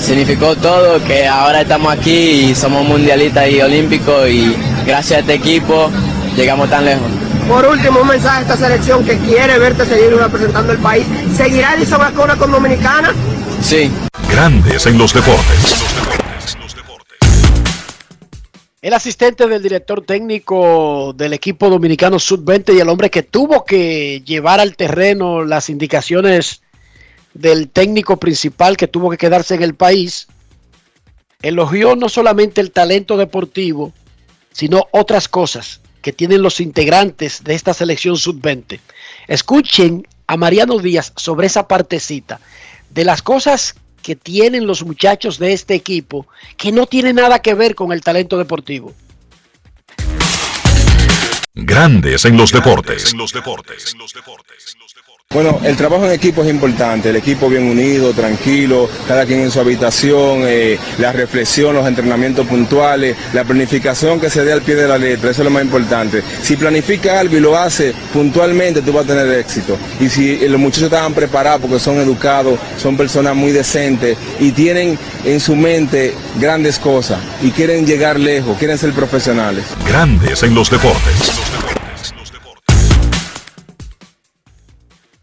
significó 0.00 0.56
todo, 0.56 1.02
que 1.04 1.26
ahora 1.26 1.62
estamos 1.62 1.92
aquí 1.92 2.50
y 2.50 2.54
somos 2.54 2.86
mundialistas 2.86 3.50
y 3.50 3.60
olímpicos 3.60 4.28
y 4.28 4.56
gracias 4.86 5.18
a 5.18 5.20
este 5.20 5.34
equipo 5.34 5.90
llegamos 6.36 6.70
tan 6.70 6.84
lejos. 6.84 7.06
Por 7.48 7.66
último, 7.66 8.00
un 8.00 8.08
mensaje 8.08 8.38
a 8.38 8.40
esta 8.42 8.56
selección 8.56 9.04
que 9.04 9.18
quiere 9.18 9.58
verte 9.58 9.84
seguir 9.84 10.14
representando 10.16 10.72
el 10.72 10.78
país. 10.78 11.04
¿Seguirá 11.36 11.74
Edison 11.74 12.00
Ascona 12.00 12.36
con 12.36 12.52
Dominicana? 12.52 13.12
Sí. 13.60 13.90
Grandes 14.30 14.86
en 14.86 14.96
los 14.96 15.12
deportes. 15.12 15.84
El 18.82 18.94
asistente 18.94 19.46
del 19.46 19.62
director 19.62 20.06
técnico 20.06 21.12
del 21.14 21.34
equipo 21.34 21.68
dominicano 21.68 22.18
Sub-20 22.18 22.74
y 22.74 22.80
el 22.80 22.88
hombre 22.88 23.10
que 23.10 23.22
tuvo 23.22 23.66
que 23.66 24.22
llevar 24.24 24.58
al 24.58 24.74
terreno 24.74 25.44
las 25.44 25.68
indicaciones 25.68 26.62
del 27.34 27.68
técnico 27.68 28.16
principal 28.16 28.78
que 28.78 28.88
tuvo 28.88 29.10
que 29.10 29.18
quedarse 29.18 29.54
en 29.54 29.62
el 29.62 29.74
país, 29.74 30.28
elogió 31.42 31.94
no 31.94 32.08
solamente 32.08 32.62
el 32.62 32.70
talento 32.70 33.18
deportivo, 33.18 33.92
sino 34.50 34.86
otras 34.92 35.28
cosas 35.28 35.82
que 36.00 36.14
tienen 36.14 36.40
los 36.40 36.58
integrantes 36.58 37.44
de 37.44 37.54
esta 37.54 37.74
selección 37.74 38.16
sub-20. 38.16 38.80
Escuchen 39.28 40.08
a 40.26 40.38
Mariano 40.38 40.78
Díaz 40.78 41.12
sobre 41.16 41.48
esa 41.48 41.68
partecita 41.68 42.40
de 42.88 43.04
las 43.04 43.20
cosas 43.20 43.74
que 44.02 44.16
tienen 44.16 44.66
los 44.66 44.84
muchachos 44.84 45.38
de 45.38 45.52
este 45.52 45.74
equipo 45.74 46.26
que 46.56 46.72
no 46.72 46.86
tiene 46.86 47.12
nada 47.12 47.40
que 47.40 47.54
ver 47.54 47.74
con 47.74 47.92
el 47.92 48.00
talento 48.00 48.38
deportivo. 48.38 48.94
Grandes 51.62 52.24
en 52.24 52.36
los 52.36 52.52
deportes. 52.52 53.14
Bueno, 55.32 55.60
el 55.62 55.76
trabajo 55.76 56.06
en 56.06 56.10
equipo 56.10 56.42
es 56.42 56.50
importante, 56.50 57.10
el 57.10 57.14
equipo 57.14 57.48
bien 57.48 57.62
unido, 57.62 58.12
tranquilo, 58.12 58.90
cada 59.06 59.24
quien 59.24 59.38
en 59.38 59.52
su 59.52 59.60
habitación, 59.60 60.40
eh, 60.42 60.76
la 60.98 61.12
reflexión, 61.12 61.72
los 61.72 61.86
entrenamientos 61.86 62.48
puntuales, 62.48 63.16
la 63.32 63.44
planificación 63.44 64.18
que 64.18 64.28
se 64.28 64.42
dé 64.42 64.52
al 64.52 64.62
pie 64.62 64.74
de 64.74 64.88
la 64.88 64.98
letra, 64.98 65.30
eso 65.30 65.42
es 65.42 65.44
lo 65.44 65.52
más 65.52 65.62
importante. 65.62 66.24
Si 66.42 66.56
planifica 66.56 67.20
algo 67.20 67.36
y 67.36 67.40
lo 67.40 67.56
hace 67.56 67.94
puntualmente, 68.12 68.82
tú 68.82 68.92
vas 68.92 69.04
a 69.04 69.06
tener 69.06 69.38
éxito. 69.38 69.78
Y 70.00 70.08
si 70.08 70.48
los 70.48 70.58
muchachos 70.58 70.86
estaban 70.86 71.14
preparados 71.14 71.60
porque 71.60 71.78
son 71.78 71.98
educados, 71.98 72.58
son 72.76 72.96
personas 72.96 73.36
muy 73.36 73.52
decentes 73.52 74.18
y 74.40 74.50
tienen 74.50 74.98
en 75.24 75.38
su 75.38 75.54
mente 75.54 76.12
grandes 76.40 76.80
cosas 76.80 77.20
y 77.40 77.52
quieren 77.52 77.86
llegar 77.86 78.18
lejos, 78.18 78.58
quieren 78.58 78.78
ser 78.78 78.92
profesionales. 78.92 79.64
Grandes 79.86 80.42
en 80.42 80.54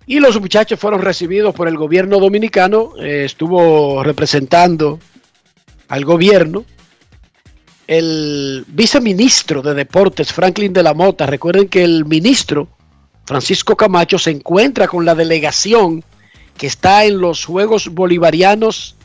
Y 0.09 0.19
los 0.21 0.39
muchachos 0.39 0.79
fueron 0.79 1.01
recibidos 1.01 1.53
por 1.53 1.67
el 1.67 1.77
gobierno 1.77 2.19
dominicano. 2.19 2.93
Eh, 2.97 3.23
estuvo 3.25 4.01
representando 4.03 4.99
al 5.89 6.05
gobierno 6.05 6.63
el 7.87 8.63
viceministro 8.67 9.61
de 9.61 9.73
Deportes, 9.73 10.31
Franklin 10.31 10.71
de 10.71 10.83
la 10.83 10.93
Mota. 10.93 11.25
Recuerden 11.25 11.67
que 11.67 11.83
el 11.83 12.05
ministro, 12.05 12.69
Francisco 13.25 13.75
Camacho, 13.75 14.17
se 14.17 14.31
encuentra 14.31 14.87
con 14.87 15.03
la 15.03 15.13
delegación 15.13 16.03
que 16.57 16.67
está 16.67 17.03
en 17.03 17.19
los 17.19 17.43
Juegos 17.43 17.89
Bolivarianos 17.89 18.95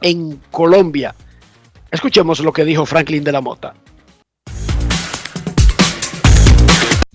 en 0.00 0.40
Colombia. 0.50 1.14
Escuchemos 1.90 2.40
lo 2.40 2.52
que 2.52 2.64
dijo 2.64 2.86
Franklin 2.86 3.22
de 3.22 3.32
la 3.32 3.40
Mota. 3.42 3.74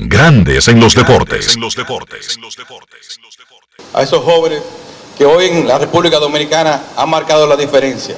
Grandes 0.05 0.67
en 0.67 0.81
los 0.81 0.95
deportes. 0.95 1.57
A 3.93 4.03
esos 4.03 4.22
jóvenes 4.22 4.62
que 5.17 5.25
hoy 5.25 5.45
en 5.45 5.65
la 5.65 5.77
República 5.77 6.19
Dominicana 6.19 6.88
han 6.98 7.10
marcado 7.10 7.48
la 7.48 7.55
diferencia. 7.55 8.15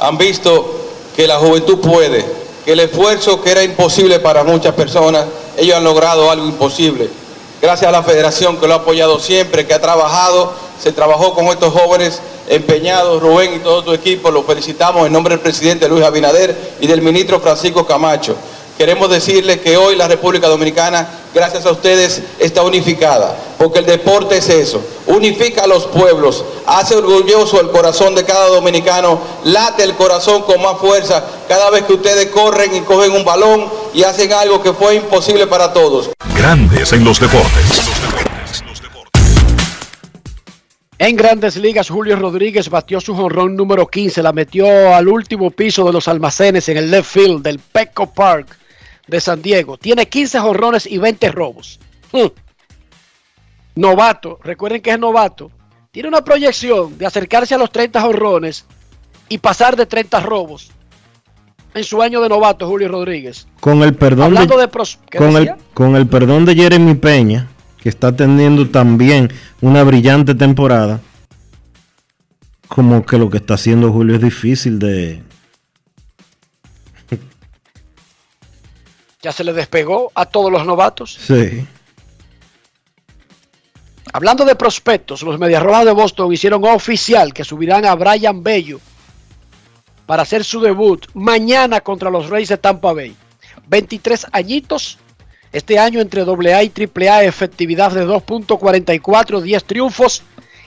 Han 0.00 0.18
visto 0.18 0.90
que 1.16 1.26
la 1.26 1.36
juventud 1.36 1.78
puede, 1.78 2.22
que 2.66 2.72
el 2.72 2.80
esfuerzo 2.80 3.42
que 3.42 3.50
era 3.50 3.62
imposible 3.62 4.20
para 4.20 4.44
muchas 4.44 4.74
personas, 4.74 5.24
ellos 5.56 5.74
han 5.74 5.84
logrado 5.84 6.30
algo 6.30 6.44
imposible. 6.44 7.08
Gracias 7.62 7.88
a 7.88 7.92
la 7.92 8.02
federación 8.02 8.58
que 8.58 8.66
lo 8.66 8.74
ha 8.74 8.78
apoyado 8.78 9.18
siempre, 9.18 9.66
que 9.66 9.72
ha 9.72 9.80
trabajado, 9.80 10.52
se 10.82 10.92
trabajó 10.92 11.32
con 11.32 11.46
estos 11.46 11.72
jóvenes 11.72 12.20
empeñados, 12.48 13.22
Rubén 13.22 13.54
y 13.54 13.58
todo 13.60 13.82
tu 13.82 13.94
equipo, 13.94 14.30
los 14.30 14.44
felicitamos 14.44 15.06
en 15.06 15.12
nombre 15.14 15.34
del 15.34 15.40
presidente 15.40 15.88
Luis 15.88 16.04
Abinader 16.04 16.74
y 16.78 16.86
del 16.86 17.00
ministro 17.00 17.40
Francisco 17.40 17.86
Camacho. 17.86 18.36
Queremos 18.82 19.08
decirles 19.08 19.60
que 19.60 19.76
hoy 19.76 19.94
la 19.94 20.08
República 20.08 20.48
Dominicana, 20.48 21.08
gracias 21.32 21.64
a 21.66 21.70
ustedes, 21.70 22.20
está 22.40 22.64
unificada, 22.64 23.38
porque 23.56 23.78
el 23.78 23.86
deporte 23.86 24.38
es 24.38 24.48
eso, 24.48 24.82
unifica 25.06 25.62
a 25.62 25.66
los 25.68 25.86
pueblos, 25.86 26.44
hace 26.66 26.96
orgulloso 26.96 27.60
el 27.60 27.70
corazón 27.70 28.16
de 28.16 28.24
cada 28.24 28.48
dominicano, 28.48 29.20
late 29.44 29.84
el 29.84 29.94
corazón 29.94 30.42
con 30.42 30.60
más 30.60 30.78
fuerza 30.78 31.24
cada 31.46 31.70
vez 31.70 31.84
que 31.84 31.92
ustedes 31.92 32.26
corren 32.30 32.74
y 32.74 32.80
cogen 32.80 33.12
un 33.12 33.24
balón 33.24 33.70
y 33.94 34.02
hacen 34.02 34.32
algo 34.32 34.60
que 34.60 34.72
fue 34.72 34.96
imposible 34.96 35.46
para 35.46 35.72
todos. 35.72 36.10
Grandes 36.36 36.92
en 36.92 37.04
los 37.04 37.20
deportes. 37.20 37.82
En 40.98 41.14
grandes 41.14 41.54
ligas, 41.54 41.88
Julio 41.88 42.16
Rodríguez 42.16 42.68
batió 42.68 43.00
su 43.00 43.14
jonrón 43.14 43.54
número 43.54 43.86
15, 43.86 44.24
la 44.24 44.32
metió 44.32 44.92
al 44.92 45.06
último 45.06 45.52
piso 45.52 45.84
de 45.84 45.92
los 45.92 46.08
almacenes 46.08 46.68
en 46.68 46.78
el 46.78 46.90
left 46.90 47.08
field 47.08 47.44
del 47.44 47.60
Petco 47.60 48.08
Park 48.08 48.58
de 49.12 49.20
San 49.20 49.42
Diego. 49.42 49.76
Tiene 49.76 50.08
15 50.08 50.40
jorrones 50.40 50.86
y 50.86 50.96
20 50.96 51.30
robos. 51.30 51.78
Hmm. 52.12 52.28
Novato, 53.74 54.38
recuerden 54.42 54.80
que 54.80 54.90
es 54.90 54.98
novato. 54.98 55.50
Tiene 55.90 56.08
una 56.08 56.24
proyección 56.24 56.96
de 56.96 57.04
acercarse 57.04 57.54
a 57.54 57.58
los 57.58 57.70
30 57.70 58.00
jorrones 58.00 58.64
y 59.28 59.36
pasar 59.36 59.76
de 59.76 59.84
30 59.84 60.20
robos 60.20 60.70
en 61.74 61.84
su 61.84 62.00
año 62.00 62.22
de 62.22 62.30
novato, 62.30 62.66
Julio 62.66 62.88
Rodríguez. 62.88 63.46
Con 63.60 63.82
el 63.82 63.94
perdón, 63.94 64.34
de, 64.34 64.48
con, 65.18 65.36
el, 65.36 65.54
con 65.74 65.96
el 65.96 66.06
perdón 66.06 66.46
de 66.46 66.54
Jeremy 66.54 66.94
Peña, 66.94 67.48
que 67.82 67.90
está 67.90 68.16
teniendo 68.16 68.70
también 68.70 69.30
una 69.60 69.82
brillante 69.84 70.34
temporada, 70.34 71.00
como 72.66 73.04
que 73.04 73.18
lo 73.18 73.28
que 73.28 73.36
está 73.36 73.54
haciendo 73.54 73.92
Julio 73.92 74.16
es 74.16 74.22
difícil 74.22 74.78
de, 74.78 75.22
Ya 79.22 79.32
se 79.32 79.44
le 79.44 79.52
despegó 79.52 80.10
a 80.14 80.26
todos 80.26 80.50
los 80.50 80.66
novatos. 80.66 81.16
Sí. 81.26 81.66
Hablando 84.12 84.44
de 84.44 84.56
prospectos, 84.56 85.22
los 85.22 85.38
Medias 85.38 85.62
Rojas 85.62 85.86
de 85.86 85.92
Boston 85.92 86.32
hicieron 86.32 86.64
oficial 86.64 87.32
que 87.32 87.44
subirán 87.44 87.86
a 87.86 87.94
Brian 87.94 88.42
Bello 88.42 88.80
para 90.06 90.22
hacer 90.22 90.44
su 90.44 90.60
debut 90.60 91.06
mañana 91.14 91.80
contra 91.80 92.10
los 92.10 92.28
Reyes 92.28 92.50
de 92.50 92.58
Tampa 92.58 92.92
Bay. 92.92 93.16
23 93.68 94.26
añitos, 94.32 94.98
este 95.52 95.78
año 95.78 96.00
entre 96.00 96.22
AA 96.22 96.64
y 96.64 96.72
AAA, 96.76 97.24
efectividad 97.24 97.92
de 97.92 98.06
2.44, 98.06 99.40
10 99.40 99.64
triunfos 99.64 100.22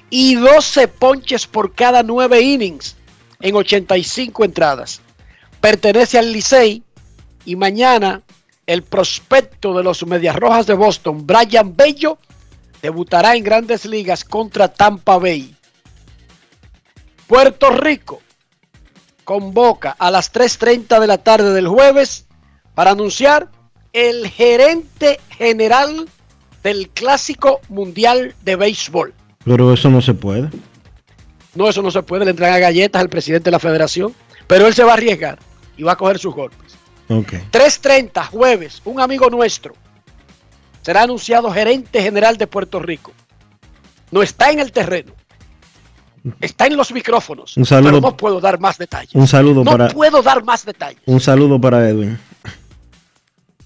y 0.09 0.35
12 0.35 0.87
ponches 0.87 1.45
por 1.45 1.75
cada 1.75 2.01
9 2.03 2.41
innings 2.41 2.95
en 3.41 3.55
85 3.55 4.45
entradas. 4.45 5.01
Pertenece 5.61 6.17
al 6.17 6.31
Licey 6.31 6.83
y 7.45 7.55
mañana 7.55 8.23
el 8.65 8.84
prospecto 8.84 9.75
de 9.75 9.84
los 9.84 10.06
Medias 10.06 10.36
Rojas 10.36 10.67
de 10.67 10.73
Boston, 10.73 11.25
Brian 11.25 11.75
Bello, 11.75 12.17
debutará 12.82 13.36
en 13.36 13.43
grandes 13.43 13.86
ligas 13.86 14.23
contra 14.23 14.67
Tampa 14.67 15.17
Bay. 15.17 15.56
Puerto 17.28 17.69
Rico 17.71 18.21
convoca 19.23 19.95
a 19.97 20.12
las 20.12 20.32
3.30 20.32 20.99
de 20.99 21.08
la 21.08 21.17
tarde 21.17 21.54
del 21.54 21.67
jueves 21.67 22.28
para 22.75 22.91
anunciar 22.91 23.49
el 23.93 24.28
gerente 24.28 25.19
general 25.30 26.08
del 26.63 26.89
Clásico 26.89 27.62
Mundial 27.69 28.36
de 28.43 28.56
Béisbol. 28.56 29.13
Pero 29.43 29.73
eso 29.73 29.89
no 29.89 30.01
se 30.01 30.13
puede. 30.13 30.49
No, 31.54 31.69
eso 31.69 31.82
no 31.82 31.91
se 31.91 32.04
puede. 32.04 32.25
Le 32.25 32.32
entran 32.32 32.54
a 32.54 32.60
galletas 32.60 33.01
al 33.01 33.10
presidente 33.10 33.45
de 33.45 33.51
la 33.51 33.60
federación. 33.60 34.13
Pero 34.47 34.67
él 34.67 34.73
se 34.73 34.84
va 34.84 34.91
a 34.91 34.93
arriesgar 34.95 35.39
y 35.78 35.84
va 35.84 35.93
a 35.93 35.95
coger 35.95 36.19
sus 36.19 36.34
golpes. 36.34 36.64
3.30, 37.07 38.27
jueves, 38.29 38.81
un 38.85 38.99
amigo 38.99 39.29
nuestro 39.29 39.75
será 40.85 41.01
anunciado 41.01 41.51
gerente 41.51 41.99
general 41.99 42.37
de 42.37 42.45
Puerto 42.45 42.79
Rico. 42.79 43.11
No 44.11 44.21
está 44.21 44.51
en 44.51 44.59
el 44.59 44.71
terreno. 44.71 45.13
Está 46.39 46.67
en 46.67 46.77
los 46.77 46.91
micrófonos. 46.91 47.57
Un 47.57 47.65
saludo, 47.65 47.89
pero 47.89 48.01
no 48.01 48.15
puedo 48.15 48.39
dar 48.39 48.59
más 48.59 48.77
detalles. 48.77 49.15
Un 49.15 49.27
saludo 49.27 49.63
no 49.63 49.71
para. 49.71 49.87
puedo 49.89 50.21
dar 50.21 50.43
más 50.43 50.63
detalles. 50.63 51.01
Un 51.07 51.19
saludo 51.19 51.59
para 51.59 51.89
Edwin. 51.89 52.19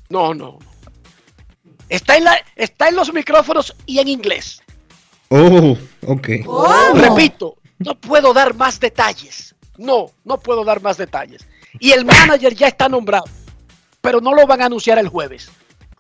No, 0.08 0.34
no. 0.34 0.60
Está 1.90 2.16
en, 2.16 2.24
la, 2.24 2.38
está 2.56 2.88
en 2.88 2.96
los 2.96 3.14
micrófonos 3.14 3.76
y 3.86 4.00
en 4.00 4.08
inglés. 4.08 4.62
Oh, 5.28 5.78
ok. 6.08 6.28
Repito, 6.96 7.58
no 7.80 7.96
puedo 8.00 8.34
dar 8.34 8.56
más 8.56 8.80
detalles. 8.80 9.56
No, 9.78 10.06
no 10.24 10.40
puedo 10.40 10.64
dar 10.64 10.82
más 10.82 10.96
detalles. 10.96 11.46
Y 11.80 11.92
el 11.92 12.06
manager 12.06 12.54
ya 12.54 12.68
está 12.68 12.90
nombrado, 12.90 13.26
pero 14.02 14.22
no 14.22 14.34
lo 14.34 14.46
van 14.46 14.62
a 14.62 14.66
anunciar 14.66 14.98
el 14.98 15.08
jueves. 15.08 15.50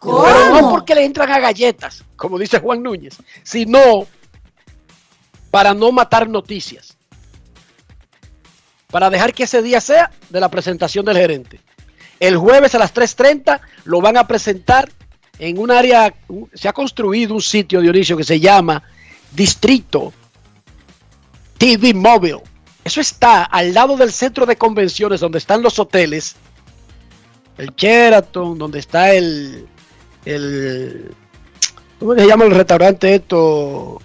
Pero 0.01 0.61
no 0.61 0.69
porque 0.69 0.95
le 0.95 1.03
entran 1.03 1.31
a 1.31 1.39
galletas, 1.39 2.03
como 2.15 2.37
dice 2.37 2.59
Juan 2.59 2.81
Núñez, 2.81 3.17
sino 3.43 4.07
para 5.51 5.73
no 5.73 5.91
matar 5.91 6.29
noticias. 6.29 6.97
Para 8.87 9.09
dejar 9.09 9.33
que 9.33 9.43
ese 9.43 9.61
día 9.61 9.81
sea 9.81 10.11
de 10.29 10.39
la 10.39 10.49
presentación 10.49 11.05
del 11.05 11.17
gerente. 11.17 11.59
El 12.19 12.37
jueves 12.37 12.75
a 12.75 12.79
las 12.79 12.93
3.30 12.93 13.59
lo 13.85 14.01
van 14.01 14.17
a 14.17 14.27
presentar 14.27 14.89
en 15.37 15.57
un 15.57 15.71
área, 15.71 16.13
se 16.53 16.67
ha 16.67 16.73
construido 16.73 17.33
un 17.33 17.41
sitio, 17.41 17.79
Dionisio, 17.79 18.17
que 18.17 18.25
se 18.25 18.39
llama 18.39 18.83
Distrito 19.31 20.11
TV 21.57 21.93
Mobile. 21.93 22.41
Eso 22.89 23.01
está 23.01 23.43
al 23.43 23.71
lado 23.71 23.95
del 23.97 24.11
centro 24.11 24.47
de 24.47 24.55
convenciones 24.55 25.19
donde 25.19 25.37
están 25.37 25.61
los 25.61 25.77
hoteles, 25.77 26.35
el 27.59 27.75
Sheraton, 27.75 28.57
donde 28.57 28.79
está 28.79 29.13
el, 29.13 29.67
el 30.25 31.11
¿cómo 31.99 32.15
se 32.15 32.25
llama 32.25 32.45
el 32.45 32.55
restaurante 32.55 33.13
esto? 33.13 34.01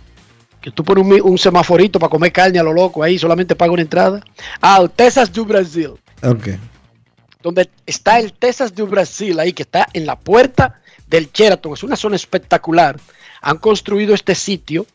Que 0.60 0.70
tú 0.70 0.84
pones 0.84 1.02
un, 1.02 1.30
un, 1.30 1.38
semaforito 1.38 1.98
para 1.98 2.10
comer 2.10 2.30
carne 2.30 2.58
a 2.58 2.62
lo 2.62 2.74
loco 2.74 3.02
ahí, 3.02 3.18
solamente 3.18 3.56
paga 3.56 3.72
una 3.72 3.80
entrada. 3.80 4.22
Ah, 4.60 4.78
el 4.82 4.90
Texas 4.90 5.32
do 5.32 5.46
Brasil. 5.46 5.92
Ok. 6.22 6.48
Donde 7.42 7.70
está 7.86 8.18
el 8.18 8.34
Texas 8.34 8.74
do 8.74 8.86
Brasil 8.86 9.40
ahí, 9.40 9.54
que 9.54 9.62
está 9.62 9.88
en 9.94 10.04
la 10.04 10.18
puerta 10.18 10.82
del 11.06 11.32
Sheraton. 11.32 11.72
Es 11.72 11.82
una 11.84 11.96
zona 11.96 12.16
espectacular. 12.16 13.00
Han 13.40 13.56
construido 13.56 14.12
este 14.12 14.34
sitio 14.34 14.86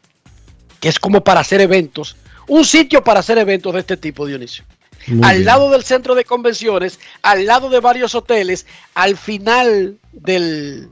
que 0.79 0.89
es 0.89 0.99
como 0.99 1.23
para 1.23 1.39
hacer 1.39 1.59
eventos 1.59 2.17
un 2.49 2.65
sitio 2.65 3.03
para 3.03 3.21
hacer 3.21 3.37
eventos 3.37 3.73
de 3.73 3.79
este 3.79 3.97
tipo, 3.97 4.25
Dionisio. 4.25 4.65
Muy 5.07 5.25
al 5.27 5.35
bien. 5.37 5.45
lado 5.45 5.69
del 5.71 5.83
centro 5.83 6.13
de 6.13 6.25
convenciones, 6.25 6.99
al 7.21 7.45
lado 7.45 7.69
de 7.69 7.79
varios 7.79 8.13
hoteles, 8.15 8.65
al 8.93 9.17
final 9.17 9.97
del, 10.11 10.89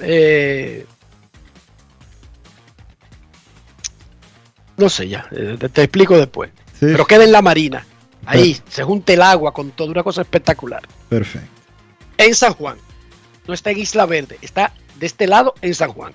Eh, 0.00 0.86
no 4.76 4.88
sé 4.88 5.08
ya, 5.08 5.26
eh, 5.30 5.56
te, 5.58 5.68
te 5.68 5.82
explico 5.82 6.16
después. 6.16 6.50
Sí. 6.72 6.86
Pero 6.86 7.06
queda 7.06 7.24
en 7.24 7.32
la 7.32 7.42
marina. 7.42 7.86
Ahí 8.24 8.60
se 8.68 8.84
junta 8.84 9.12
el 9.12 9.22
agua 9.22 9.52
con 9.52 9.70
toda 9.72 9.90
una 9.90 10.02
cosa 10.02 10.22
espectacular. 10.22 10.82
Perfecto. 11.08 11.48
En 12.18 12.34
San 12.34 12.54
Juan. 12.54 12.76
No 13.46 13.54
está 13.54 13.70
en 13.70 13.78
Isla 13.78 14.06
Verde, 14.06 14.38
está 14.40 14.72
de 14.96 15.06
este 15.06 15.26
lado 15.26 15.54
en 15.60 15.74
San 15.74 15.92
Juan. 15.92 16.12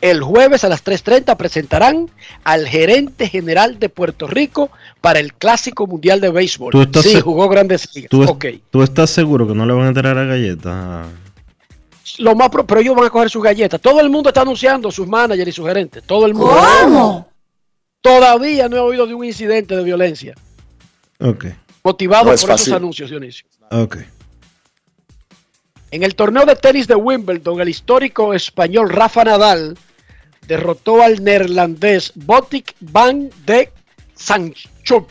El 0.00 0.22
jueves 0.22 0.64
a 0.64 0.68
las 0.70 0.82
3.30 0.82 1.36
presentarán 1.36 2.08
al 2.42 2.66
gerente 2.66 3.28
general 3.28 3.78
de 3.78 3.88
Puerto 3.90 4.26
Rico 4.26 4.70
para 5.02 5.18
el 5.18 5.34
Clásico 5.34 5.86
Mundial 5.86 6.20
de 6.22 6.30
Béisbol. 6.30 6.72
Tú 6.72 6.80
estás 6.80 7.02
Sí, 7.04 7.20
jugó 7.20 7.48
grandes 7.50 7.94
ligas. 7.94 8.08
¿Tú, 8.10 8.22
es- 8.22 8.30
Ok. 8.30 8.44
tú 8.70 8.82
estás 8.82 9.10
seguro 9.10 9.46
que 9.46 9.54
no 9.54 9.66
le 9.66 9.74
van 9.74 9.84
a 9.84 9.88
entrar 9.88 10.16
a 10.16 10.24
galletas? 10.24 11.06
Lo 12.18 12.34
más 12.34 12.48
pro- 12.48 12.66
pero 12.66 12.80
ellos 12.80 12.96
van 12.96 13.06
a 13.06 13.10
coger 13.10 13.28
sus 13.30 13.42
galletas. 13.42 13.78
Todo 13.80 14.00
el 14.00 14.08
mundo 14.08 14.30
está 14.30 14.40
anunciando, 14.40 14.90
sus 14.90 15.06
managers 15.06 15.48
y 15.48 15.52
sus 15.52 15.66
gerentes. 15.66 16.02
Todo 16.04 16.24
el 16.26 16.32
mundo. 16.34 16.56
¿Cómo? 16.82 17.28
Todavía 18.00 18.68
no 18.70 18.76
he 18.76 18.80
oído 18.80 19.06
de 19.06 19.12
un 19.14 19.24
incidente 19.26 19.76
de 19.76 19.84
violencia 19.84 20.34
Ok, 21.18 21.44
motivado 21.84 22.24
No 22.24 22.32
es 22.32 22.40
por 22.40 22.50
fácil. 22.52 22.68
esos 22.68 22.76
anuncios, 22.76 23.10
Dionisio. 23.10 23.46
ok. 23.70 23.98
En 25.90 26.02
el 26.04 26.14
torneo 26.14 26.46
de 26.46 26.56
tenis 26.56 26.86
de 26.86 26.94
Wimbledon, 26.94 27.60
el 27.60 27.68
histórico 27.68 28.32
español 28.32 28.88
Rafa 28.90 29.24
Nadal 29.24 29.76
derrotó 30.46 31.02
al 31.02 31.22
neerlandés 31.22 32.12
Botic 32.14 32.74
van 32.80 33.30
de 33.46 33.72
Sanchop 34.14 35.08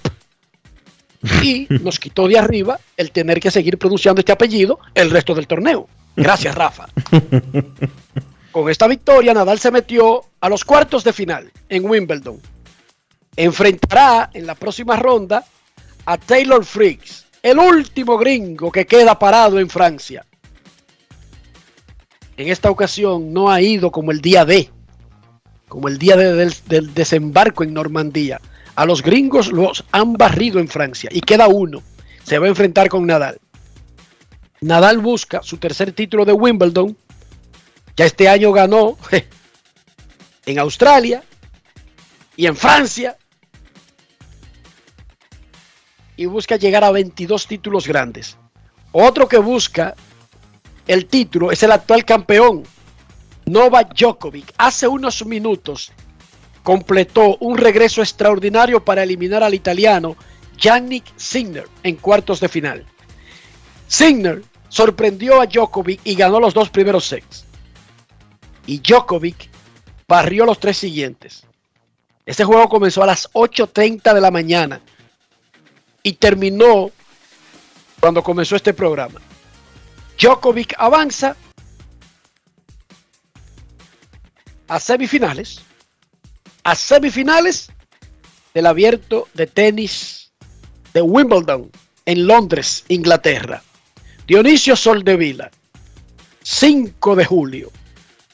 y 1.42 1.68
nos 1.82 2.00
quitó 2.00 2.28
de 2.28 2.38
arriba 2.38 2.80
el 2.98 3.12
tener 3.12 3.40
que 3.40 3.52
seguir 3.52 3.78
pronunciando 3.78 4.20
este 4.20 4.32
apellido 4.32 4.80
el 4.94 5.10
resto 5.10 5.34
del 5.34 5.48
torneo. 5.48 5.88
Gracias, 6.16 6.56
Rafa. 6.56 6.88
Con 8.52 8.70
esta 8.70 8.88
victoria, 8.88 9.34
Nadal 9.34 9.60
se 9.60 9.72
metió 9.72 10.24
a 10.42 10.50
los 10.50 10.66
cuartos 10.66 11.04
de 11.04 11.14
final 11.14 11.52
en 11.70 11.86
Wimbledon. 11.86 12.42
Enfrentará 13.36 14.30
en 14.34 14.48
la 14.48 14.56
próxima 14.56 14.96
ronda 14.96 15.46
a 16.06 16.18
Taylor 16.18 16.66
Friggs, 16.66 17.28
el 17.44 17.60
último 17.60 18.18
gringo 18.18 18.72
que 18.72 18.86
queda 18.86 19.20
parado 19.20 19.60
en 19.60 19.70
Francia. 19.70 20.26
En 22.36 22.48
esta 22.48 22.72
ocasión 22.72 23.32
no 23.32 23.52
ha 23.52 23.62
ido 23.62 23.92
como 23.92 24.12
el 24.12 24.22
día 24.22 24.46
D, 24.46 24.70
como 25.70 25.88
el 25.88 25.98
día 25.98 26.18
de- 26.18 26.34
del, 26.34 26.54
del 26.68 26.94
desembarco 26.94 27.64
en 27.64 27.74
Normandía. 27.74 28.42
A 28.76 28.86
los 28.86 29.02
gringos 29.02 29.52
los 29.52 29.86
han 29.92 30.14
barrido 30.14 30.60
en 30.60 30.68
Francia 30.68 31.10
y 31.14 31.22
queda 31.22 31.48
uno. 31.48 31.82
Se 32.24 32.38
va 32.40 32.46
a 32.48 32.50
enfrentar 32.50 32.90
con 32.90 33.06
Nadal. 33.06 33.40
Nadal 34.62 34.98
busca 34.98 35.42
su 35.42 35.58
tercer 35.58 35.94
título 35.94 36.26
de 36.26 36.34
Wimbledon. 36.34 36.98
Ya 37.96 38.06
este 38.06 38.28
año 38.28 38.52
ganó 38.52 38.98
en 40.46 40.60
Australia 40.60 41.24
y 42.36 42.46
en 42.48 42.56
Francia. 42.56 43.18
Y 46.16 46.26
busca 46.26 46.58
llegar 46.58 46.84
a 46.84 46.92
22 46.92 47.48
títulos 47.48 47.88
grandes. 47.88 48.38
Otro 48.92 49.28
que 49.28 49.38
busca 49.38 49.96
el 50.88 51.06
título 51.06 51.52
es 51.52 51.62
el 51.64 51.72
actual 51.72 52.04
campeón, 52.04 52.64
Novak 53.50 53.96
Djokovic. 53.96 54.54
Hace 54.58 54.88
unos 54.88 55.26
minutos 55.26 55.92
completó 56.62 57.36
un 57.38 57.58
regreso 57.58 58.02
extraordinario 58.02 58.86
para 58.86 59.02
eliminar 59.02 59.42
al 59.42 59.56
italiano 59.56 60.16
Yannick 60.56 61.06
Sinner 61.16 61.68
en 61.82 61.96
cuartos 61.96 62.40
de 62.40 62.48
final. 62.48 62.86
Sinner 63.88 64.44
sorprendió 64.68 65.42
a 65.42 65.48
Djokovic 65.48 66.02
y 66.04 66.14
ganó 66.14 66.40
los 66.40 66.54
dos 66.54 66.70
primeros 66.70 67.06
sets. 67.08 67.46
Y 68.68 68.82
Djokovic 68.82 69.50
barrió 70.08 70.46
los 70.46 70.60
tres 70.60 70.78
siguientes. 70.78 71.44
Ese 72.28 72.44
juego 72.46 72.70
comenzó 72.70 73.02
a 73.02 73.08
las 73.08 73.32
8.30 73.34 74.14
de 74.14 74.22
la 74.22 74.30
mañana 74.30 74.80
y 76.04 76.14
terminó 76.14 76.92
cuando 78.00 78.22
comenzó 78.22 78.56
este 78.56 78.76
programa. 78.76 79.20
Djokovic 80.20 80.76
avanza 80.78 81.36
a 84.70 84.80
semifinales, 84.80 85.62
a 86.64 86.76
semifinales 86.76 87.72
del 88.54 88.68
abierto 88.68 89.28
de 89.34 89.48
tenis 89.48 90.32
de 90.94 91.02
Wimbledon 91.02 91.70
en 92.06 92.28
Londres, 92.28 92.86
Inglaterra. 92.88 93.62
Dionisio 94.26 94.76
Soldevila, 94.76 95.50
5 96.44 97.16
de 97.16 97.26
julio, 97.26 97.72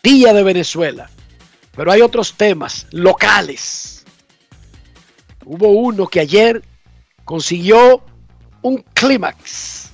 Día 0.04 0.34
de 0.34 0.44
Venezuela. 0.44 1.10
Pero 1.72 1.90
hay 1.90 2.02
otros 2.02 2.34
temas 2.34 2.86
locales. 2.92 4.04
Hubo 5.46 5.70
uno 5.70 6.08
que 6.08 6.20
ayer 6.20 6.62
consiguió 7.24 8.04
un 8.62 8.84
clímax 8.94 9.90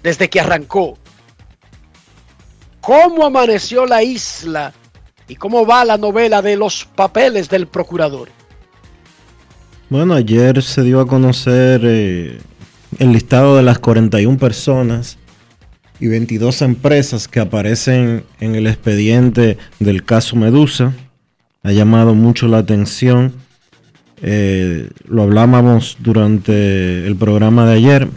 desde 0.00 0.30
que 0.30 0.40
arrancó. 0.40 0.96
¿Cómo 2.80 3.24
amaneció 3.24 3.86
la 3.86 4.02
isla 4.02 4.72
y 5.28 5.36
cómo 5.36 5.66
va 5.66 5.84
la 5.84 5.98
novela 5.98 6.42
de 6.42 6.56
los 6.56 6.84
papeles 6.84 7.48
del 7.48 7.66
procurador? 7.66 8.28
Bueno, 9.90 10.14
ayer 10.14 10.62
se 10.62 10.82
dio 10.82 11.00
a 11.00 11.06
conocer 11.06 11.82
eh, 11.84 12.38
el 12.98 13.12
listado 13.12 13.56
de 13.56 13.62
las 13.62 13.78
41 13.78 14.38
personas 14.38 15.18
y 16.00 16.08
22 16.08 16.62
empresas 16.62 17.28
que 17.28 17.40
aparecen 17.40 18.24
en 18.40 18.54
el 18.54 18.66
expediente 18.66 19.58
del 19.78 20.04
caso 20.04 20.36
Medusa. 20.36 20.92
Ha 21.62 21.72
llamado 21.72 22.14
mucho 22.14 22.48
la 22.48 22.58
atención. 22.58 23.34
Eh, 24.22 24.90
lo 25.06 25.22
hablábamos 25.22 25.98
durante 26.00 27.06
el 27.06 27.16
programa 27.16 27.66
de 27.66 27.74
ayer 27.74 28.08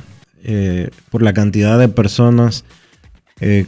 eh, 0.43 0.89
por 1.12 1.22
la 1.22 1.34
cantidad 1.34 1.78
de 1.78 1.89
personas 1.89 2.65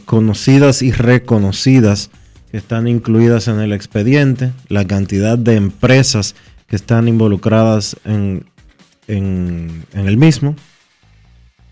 conocidas 0.05 0.81
y 0.81 0.91
reconocidas 0.91 2.09
que 2.51 2.57
están 2.57 2.87
incluidas 2.87 3.47
en 3.47 3.59
el 3.59 3.73
expediente, 3.73 4.51
la 4.67 4.85
cantidad 4.85 5.37
de 5.37 5.55
empresas 5.55 6.35
que 6.67 6.75
están 6.75 7.07
involucradas 7.07 7.95
en, 8.05 8.45
en, 9.07 9.85
el 9.93 10.17
mismo. 10.17 10.55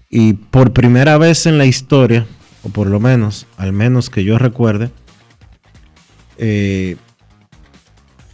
Y 0.10 0.34
por 0.34 0.74
primera 0.74 1.18
vez 1.18 1.46
en 1.46 1.58
la 1.58 1.66
historia, 1.66 2.26
o 2.64 2.70
por 2.70 2.88
lo 2.88 3.00
menos, 3.00 3.48
al 3.58 3.74
menos 3.74 4.10
que 4.10 4.24
yo 4.24 4.38
recuerde, 4.38 4.90
eh, 6.38 6.96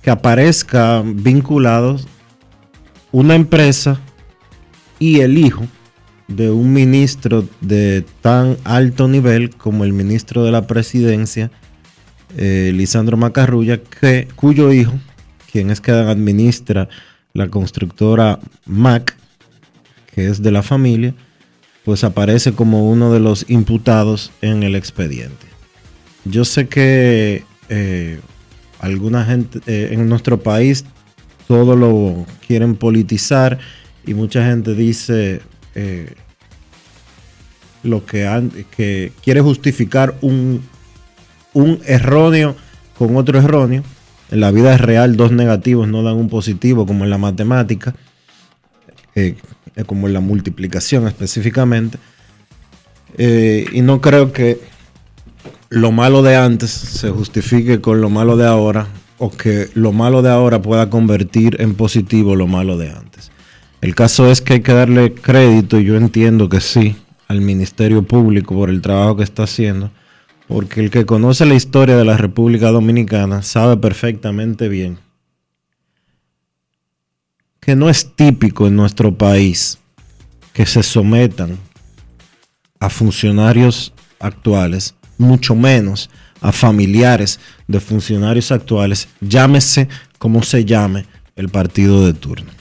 que 0.02 0.12
aparezca 0.12 1.02
vinculados 1.04 2.08
una 3.12 3.36
empresa 3.36 4.00
y 5.00 5.22
el 5.22 5.38
hijo 5.38 5.66
de 6.28 6.50
un 6.50 6.74
ministro 6.74 7.48
de 7.62 8.06
tan 8.22 8.58
alto 8.64 9.08
nivel 9.08 9.52
como 9.56 9.84
el 9.84 9.94
ministro 9.94 10.44
de 10.44 10.52
la 10.52 10.68
presidencia, 10.68 11.52
eh, 12.38 12.72
Lisandro 12.74 13.16
Macarrulla, 13.18 13.80
cuyo 14.36 14.74
hijo, 14.74 14.94
quien 15.52 15.70
es 15.70 15.82
que 15.82 15.92
administra 15.92 16.90
la 17.34 17.48
constructora 17.50 18.40
MAC, 18.66 19.16
que 20.14 20.28
es 20.28 20.42
de 20.42 20.52
la 20.52 20.64
familia, 20.64 21.14
pues 21.86 22.04
aparece 22.04 22.54
como 22.54 22.90
uno 22.90 23.14
de 23.14 23.20
los 23.20 23.46
imputados 23.50 24.32
en 24.42 24.64
el 24.64 24.76
expediente. 24.76 25.46
Yo 26.26 26.46
sé 26.46 26.68
que 26.68 27.44
eh, 27.70 28.20
alguna 28.80 29.26
gente 29.26 29.60
eh, 29.68 29.90
en 29.92 30.08
nuestro 30.10 30.42
país 30.42 30.86
todo 31.48 31.76
lo 31.76 32.26
quieren 32.48 32.76
politizar 32.76 33.60
y 34.06 34.14
mucha 34.14 34.46
gente 34.46 34.74
dice 34.74 35.42
lo 37.84 38.06
que 38.06 39.12
quiere 39.24 39.42
justificar 39.42 40.16
un, 40.22 40.62
un 41.54 41.80
erróneo 41.86 42.56
con 42.98 43.16
otro 43.16 43.40
erróneo. 43.40 43.84
En 44.32 44.40
la 44.40 44.52
vida 44.52 44.78
real 44.78 45.16
dos 45.16 45.32
negativos 45.32 45.88
no 45.88 46.04
dan 46.04 46.16
un 46.16 46.30
positivo 46.30 46.86
como 46.86 47.04
en 47.04 47.10
la 47.10 47.18
matemática, 47.18 47.96
eh, 49.16 49.36
eh, 49.76 49.84
como 49.84 50.08
en 50.08 50.14
la 50.14 50.20
multiplicación 50.20 51.08
específicamente. 51.08 51.98
Eh, 53.18 53.66
y 53.72 53.82
no 53.82 54.02
creo 54.02 54.32
que 54.32 54.60
lo 55.70 55.92
malo 55.92 56.24
de 56.24 56.36
antes 56.36 56.72
se 56.72 57.10
justifique 57.10 57.82
con 57.82 58.02
lo 58.02 58.10
malo 58.10 58.38
de 58.38 58.48
ahora 58.48 58.88
o 59.18 59.30
que 59.30 59.70
lo 59.76 59.92
malo 59.92 60.22
de 60.22 60.30
ahora 60.30 60.62
pueda 60.62 60.90
convertir 60.90 61.58
en 61.60 61.76
positivo 61.76 62.36
lo 62.36 62.48
malo 62.48 62.78
de 62.78 62.90
antes. 62.90 63.32
El 63.82 63.96
caso 63.96 64.32
es 64.32 64.42
que 64.42 64.54
hay 64.54 64.62
que 64.62 64.74
darle 64.74 65.14
crédito, 65.14 65.80
y 65.80 65.86
yo 65.86 65.98
entiendo 65.98 66.50
que 66.50 66.62
sí, 66.62 66.96
al 67.28 67.42
Ministerio 67.42 68.04
Público 68.04 68.56
por 68.56 68.70
el 68.70 68.82
trabajo 68.82 69.18
que 69.18 69.24
está 69.24 69.44
haciendo, 69.44 69.92
porque 70.54 70.82
el 70.82 70.92
que 70.92 71.04
conoce 71.04 71.48
la 71.48 71.56
historia 71.56 71.98
de 71.98 72.06
la 72.06 72.16
República 72.16 72.70
Dominicana 72.70 73.42
sabe 73.42 73.76
perfectamente 73.76 74.68
bien 74.68 75.00
que 77.60 77.76
no 77.76 77.90
es 77.90 78.16
típico 78.16 78.68
en 78.68 78.76
nuestro 78.76 79.18
país 79.18 79.80
que 80.54 80.68
se 80.68 80.84
sometan 80.84 81.58
a 82.80 82.92
funcionarios 82.92 83.94
actuales, 84.20 84.94
mucho 85.18 85.56
menos 85.56 86.12
a 86.40 86.52
familiares 86.52 87.40
de 87.68 87.80
funcionarios 87.80 88.52
actuales, 88.52 89.08
llámese 89.22 89.90
como 90.20 90.44
se 90.44 90.66
llame 90.66 91.08
el 91.36 91.50
partido 91.50 92.06
de 92.06 92.14
turno. 92.14 92.52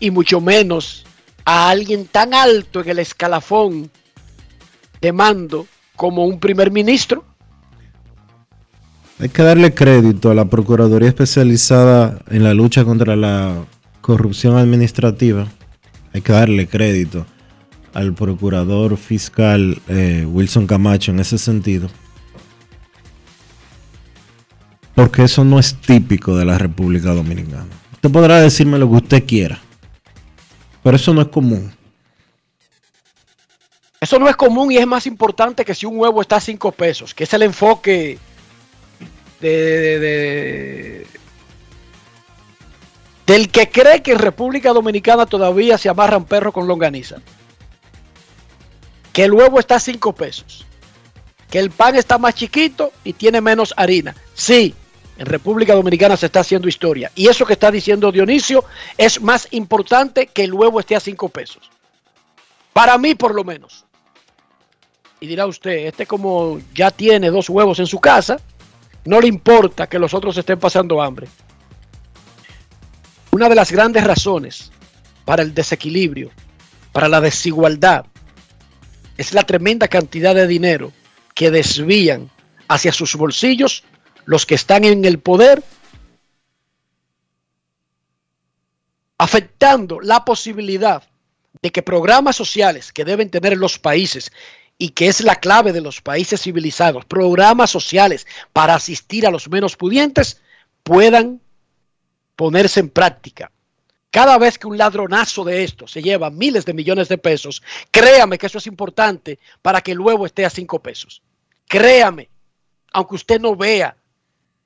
Y 0.00 0.10
mucho 0.10 0.40
menos 0.40 1.04
a 1.44 1.70
alguien 1.70 2.04
tan 2.06 2.34
alto 2.34 2.80
en 2.80 2.88
el 2.88 2.98
escalafón 2.98 3.92
de 5.00 5.12
mando 5.12 5.68
como 6.02 6.26
un 6.26 6.40
primer 6.40 6.72
ministro. 6.72 7.24
Hay 9.20 9.28
que 9.28 9.44
darle 9.44 9.72
crédito 9.72 10.32
a 10.32 10.34
la 10.34 10.46
Procuraduría 10.46 11.08
Especializada 11.08 12.18
en 12.28 12.42
la 12.42 12.54
lucha 12.54 12.84
contra 12.84 13.14
la 13.14 13.54
corrupción 14.00 14.56
administrativa. 14.56 15.46
Hay 16.12 16.20
que 16.22 16.32
darle 16.32 16.66
crédito 16.66 17.24
al 17.94 18.14
procurador 18.14 18.96
fiscal 18.96 19.80
eh, 19.86 20.26
Wilson 20.28 20.66
Camacho 20.66 21.12
en 21.12 21.20
ese 21.20 21.38
sentido. 21.38 21.88
Porque 24.96 25.22
eso 25.22 25.44
no 25.44 25.60
es 25.60 25.76
típico 25.76 26.36
de 26.36 26.46
la 26.46 26.58
República 26.58 27.14
Dominicana. 27.14 27.68
Usted 27.92 28.10
podrá 28.10 28.40
decirme 28.40 28.76
lo 28.76 28.90
que 28.90 28.96
usted 28.96 29.24
quiera. 29.24 29.60
Pero 30.82 30.96
eso 30.96 31.14
no 31.14 31.20
es 31.20 31.28
común. 31.28 31.70
Eso 34.02 34.18
no 34.18 34.28
es 34.28 34.34
común 34.34 34.72
y 34.72 34.78
es 34.78 34.86
más 34.86 35.06
importante 35.06 35.64
que 35.64 35.76
si 35.76 35.86
un 35.86 35.96
huevo 35.96 36.20
está 36.20 36.34
a 36.34 36.40
5 36.40 36.72
pesos, 36.72 37.14
que 37.14 37.22
es 37.22 37.32
el 37.34 37.42
enfoque 37.42 38.18
de, 39.40 41.06
del 43.24 43.48
que 43.48 43.70
cree 43.70 44.02
que 44.02 44.10
en 44.10 44.18
República 44.18 44.72
Dominicana 44.72 45.24
todavía 45.24 45.78
se 45.78 45.88
amarran 45.88 46.24
perros 46.24 46.52
con 46.52 46.66
longaniza. 46.66 47.18
Que 49.12 49.22
el 49.22 49.32
huevo 49.34 49.60
está 49.60 49.76
a 49.76 49.80
5 49.80 50.12
pesos. 50.14 50.66
Que 51.48 51.60
el 51.60 51.70
pan 51.70 51.94
está 51.94 52.18
más 52.18 52.34
chiquito 52.34 52.92
y 53.04 53.12
tiene 53.12 53.40
menos 53.40 53.72
harina. 53.76 54.16
Sí, 54.34 54.74
en 55.16 55.26
República 55.26 55.76
Dominicana 55.76 56.16
se 56.16 56.26
está 56.26 56.40
haciendo 56.40 56.66
historia. 56.66 57.12
Y 57.14 57.28
eso 57.28 57.46
que 57.46 57.52
está 57.52 57.70
diciendo 57.70 58.10
Dionisio 58.10 58.64
es 58.98 59.22
más 59.22 59.46
importante 59.52 60.26
que 60.26 60.42
el 60.42 60.54
huevo 60.54 60.80
esté 60.80 60.96
a 60.96 61.00
5 61.00 61.28
pesos. 61.28 61.70
Para 62.72 62.98
mí, 62.98 63.14
por 63.14 63.32
lo 63.32 63.44
menos. 63.44 63.84
Y 65.22 65.28
dirá 65.28 65.46
usted, 65.46 65.86
este 65.86 66.04
como 66.04 66.60
ya 66.74 66.90
tiene 66.90 67.30
dos 67.30 67.48
huevos 67.48 67.78
en 67.78 67.86
su 67.86 68.00
casa, 68.00 68.40
no 69.04 69.20
le 69.20 69.28
importa 69.28 69.88
que 69.88 70.00
los 70.00 70.14
otros 70.14 70.36
estén 70.36 70.58
pasando 70.58 71.00
hambre. 71.00 71.28
Una 73.30 73.48
de 73.48 73.54
las 73.54 73.70
grandes 73.70 74.02
razones 74.02 74.72
para 75.24 75.44
el 75.44 75.54
desequilibrio, 75.54 76.32
para 76.90 77.08
la 77.08 77.20
desigualdad, 77.20 78.04
es 79.16 79.32
la 79.32 79.44
tremenda 79.44 79.86
cantidad 79.86 80.34
de 80.34 80.48
dinero 80.48 80.90
que 81.36 81.52
desvían 81.52 82.28
hacia 82.66 82.90
sus 82.90 83.14
bolsillos 83.14 83.84
los 84.24 84.44
que 84.44 84.56
están 84.56 84.84
en 84.84 85.04
el 85.04 85.20
poder, 85.20 85.62
afectando 89.18 90.00
la 90.00 90.24
posibilidad 90.24 91.04
de 91.62 91.70
que 91.70 91.82
programas 91.84 92.34
sociales 92.34 92.92
que 92.92 93.04
deben 93.04 93.30
tener 93.30 93.56
los 93.56 93.78
países 93.78 94.32
y 94.82 94.88
que 94.88 95.06
es 95.06 95.20
la 95.20 95.36
clave 95.36 95.72
de 95.72 95.80
los 95.80 96.00
países 96.00 96.42
civilizados, 96.42 97.04
programas 97.04 97.70
sociales 97.70 98.26
para 98.52 98.74
asistir 98.74 99.24
a 99.24 99.30
los 99.30 99.48
menos 99.48 99.76
pudientes, 99.76 100.42
puedan 100.82 101.40
ponerse 102.34 102.80
en 102.80 102.90
práctica. 102.90 103.52
Cada 104.10 104.36
vez 104.38 104.58
que 104.58 104.66
un 104.66 104.76
ladronazo 104.76 105.44
de 105.44 105.62
esto 105.62 105.86
se 105.86 106.02
lleva 106.02 106.30
miles 106.30 106.64
de 106.64 106.74
millones 106.74 107.08
de 107.08 107.16
pesos, 107.16 107.62
créame 107.92 108.38
que 108.38 108.46
eso 108.46 108.58
es 108.58 108.66
importante 108.66 109.38
para 109.62 109.80
que 109.82 109.92
el 109.92 110.00
huevo 110.00 110.26
esté 110.26 110.44
a 110.44 110.50
cinco 110.50 110.82
pesos. 110.82 111.22
Créame, 111.68 112.28
aunque 112.92 113.14
usted 113.14 113.40
no 113.40 113.54
vea 113.54 113.96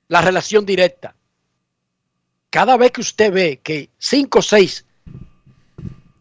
la 0.07 0.21
relación 0.21 0.65
directa. 0.65 1.13
Cada 2.49 2.75
vez 2.75 2.91
que 2.91 3.01
usted 3.01 3.31
ve 3.31 3.59
que 3.61 3.91
cinco 3.99 4.39
o 4.39 4.41
seis 4.41 4.83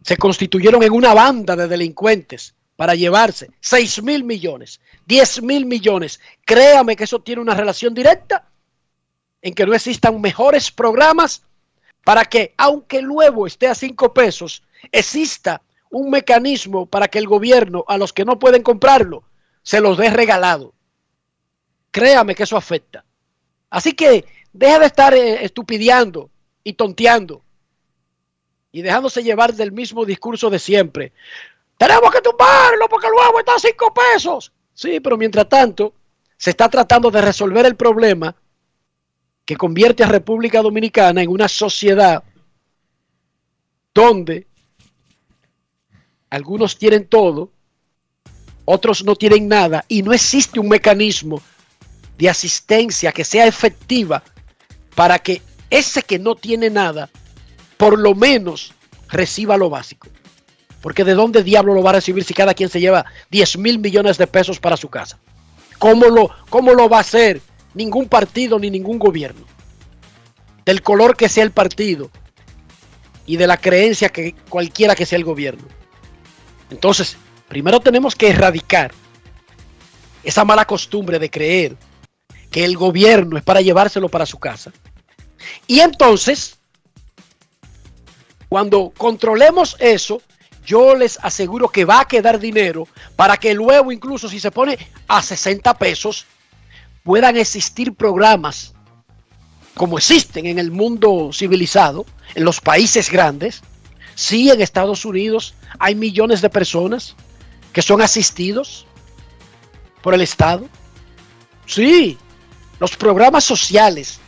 se 0.03 0.19
constituyeron 0.19 0.83
en 0.83 0.93
una 0.93 1.15
banda 1.15 1.57
de 1.57 1.67
delincuentes 1.67 2.53
para 2.77 2.95
llevarse 2.95 3.51
6 3.61 4.03
mil 4.03 4.23
millones, 4.23 4.81
10 5.07 5.43
mil 5.43 5.67
millones, 5.67 6.21
créame 6.45 6.95
que 6.95 7.05
eso 7.05 7.21
tiene 7.21 7.41
una 7.41 7.55
relación 7.55 7.95
directa 7.95 8.47
en 9.43 9.55
que 9.55 9.67
no 9.67 9.75
existan 9.75 10.21
mejores 10.21 10.71
programas 10.71 11.43
para 12.05 12.25
que, 12.25 12.55
aunque 12.57 12.99
el 12.99 13.11
huevo 13.11 13.47
esté 13.47 13.67
a 13.67 13.75
5 13.75 14.13
pesos, 14.13 14.63
exista 14.93 15.63
un 15.91 16.11
mecanismo 16.11 16.87
para 16.87 17.09
que 17.09 17.19
el 17.19 17.27
gobierno 17.27 17.85
a 17.89 17.97
los 17.97 18.13
que 18.13 18.25
no 18.25 18.39
pueden 18.39 18.63
comprarlo 18.63 19.25
se 19.63 19.81
los 19.81 19.97
dé 19.97 20.11
regalado. 20.11 20.75
Créame 21.91 22.35
que 22.35 22.43
eso 22.43 22.57
afecta. 22.57 23.05
Así 23.71 23.93
que 23.93 24.25
deja 24.53 24.79
de 24.79 24.87
estar 24.87 25.15
eh, 25.15 25.45
estupideando 25.45 26.31
y 26.63 26.75
tonteando 26.75 27.43
y 28.71 28.83
dejándose 28.83 29.23
llevar 29.23 29.55
del 29.55 29.73
mismo 29.73 30.05
discurso 30.05 30.51
de 30.51 30.59
siempre. 30.59 31.13
Tenemos 31.77 32.11
que 32.11 32.21
tumbarlo 32.21 32.89
porque 32.89 33.07
el 33.07 33.13
huevo 33.13 33.39
está 33.39 33.55
a 33.55 33.59
cinco 33.59 33.93
pesos. 33.93 34.53
Sí, 34.73 35.01
pero 35.01 35.17
mientras 35.17 35.49
tanto 35.49 35.95
se 36.37 36.51
está 36.51 36.69
tratando 36.69 37.11
de 37.11 37.21
resolver 37.21 37.67
el 37.67 37.77
problema 37.77 38.35
que 39.45 39.57
convierte 39.57 40.03
a 40.03 40.09
República 40.09 40.61
Dominicana 40.61 41.23
en 41.23 41.31
una 41.31 41.49
sociedad 41.49 42.23
donde 43.95 44.47
algunos 46.29 46.77
tienen 46.77 47.07
todo, 47.07 47.51
otros 48.65 49.05
no 49.05 49.15
tienen 49.15 49.49
nada 49.49 49.85
y 49.89 50.03
no 50.03 50.13
existe 50.13 50.59
un 50.61 50.69
mecanismo 50.69 51.41
de 52.19 52.29
asistencia 52.29 53.13
que 53.13 53.25
sea 53.25 53.47
efectiva 53.47 54.23
para 54.95 55.19
que 55.19 55.41
ese 55.71 56.03
que 56.03 56.19
no 56.19 56.35
tiene 56.35 56.69
nada, 56.69 57.09
por 57.77 57.99
lo 57.99 58.15
menos 58.15 58.73
reciba 59.09 59.57
lo 59.57 59.71
básico. 59.71 60.09
Porque 60.87 61.03
de 61.03 61.15
dónde 61.15 61.43
diablo 61.43 61.75
lo 61.75 61.83
va 61.83 61.91
a 61.91 61.95
recibir 61.95 62.23
si 62.23 62.33
cada 62.33 62.55
quien 62.55 62.69
se 62.69 62.79
lleva 62.79 63.07
10 63.33 63.59
mil 63.59 63.81
millones 63.81 64.19
de 64.19 64.29
pesos 64.29 64.61
para 64.61 64.77
su 64.77 64.89
casa. 64.89 65.19
¿Cómo 65.81 66.07
lo, 66.07 66.31
¿Cómo 66.49 66.75
lo 66.75 66.89
va 66.89 66.99
a 66.99 67.01
hacer 67.01 67.43
ningún 67.75 68.09
partido 68.09 68.57
ni 68.61 68.71
ningún 68.71 68.97
gobierno? 68.97 69.45
Del 70.65 70.83
color 70.83 71.17
que 71.17 71.29
sea 71.29 71.43
el 71.43 71.51
partido 71.51 72.09
y 73.27 73.37
de 73.37 73.49
la 73.49 73.57
creencia 73.57 74.11
que 74.11 74.37
cualquiera 74.49 74.95
que 74.95 75.07
sea 75.07 75.19
el 75.19 75.25
gobierno. 75.25 75.65
Entonces, 76.71 77.17
primero 77.49 77.81
tenemos 77.81 78.15
que 78.15 78.29
erradicar 78.29 78.93
esa 80.23 80.45
mala 80.45 80.67
costumbre 80.67 81.19
de 81.19 81.31
creer 81.31 81.77
que 82.49 82.65
el 82.65 82.77
gobierno 82.77 83.37
es 83.37 83.43
para 83.43 83.61
llevárselo 83.61 84.09
para 84.09 84.25
su 84.25 84.39
casa. 84.39 84.71
Y 85.67 85.81
entonces, 85.81 86.59
cuando 88.49 88.93
controlemos 88.97 89.77
eso, 89.81 90.23
yo 90.67 90.95
les 90.95 91.19
aseguro 91.23 91.69
que 91.69 91.85
va 91.85 92.01
a 92.01 92.09
quedar 92.09 92.39
dinero 92.39 92.89
para 93.15 93.37
que 93.37 93.55
luego, 93.55 93.93
incluso 93.93 94.29
si 94.29 94.41
se 94.41 94.51
pone 94.51 94.77
a 95.07 95.23
60 95.23 95.73
pesos, 95.79 96.27
puedan 97.05 97.37
existir 97.37 97.95
programas 97.95 98.75
como 99.75 99.99
existen 99.99 100.47
en 100.47 100.59
el 100.59 100.71
mundo 100.71 101.31
civilizado, 101.33 102.07
en 102.35 102.45
los 102.45 102.61
países 102.61 103.11
grandes. 103.11 103.63
Sí, 104.15 104.51
en 104.51 104.61
Estados 104.61 105.05
Unidos 105.05 105.55
hay 105.79 105.95
millones 105.95 106.41
de 106.41 106.49
personas 106.49 107.15
que 107.73 107.83
son 107.83 108.01
asistidos 108.01 108.87
por 110.03 110.15
el 110.15 110.23
Estado. 110.23 110.67
Sí, 111.67 112.17
los 112.81 112.97
programas 112.97 113.45
sociales 113.45 114.19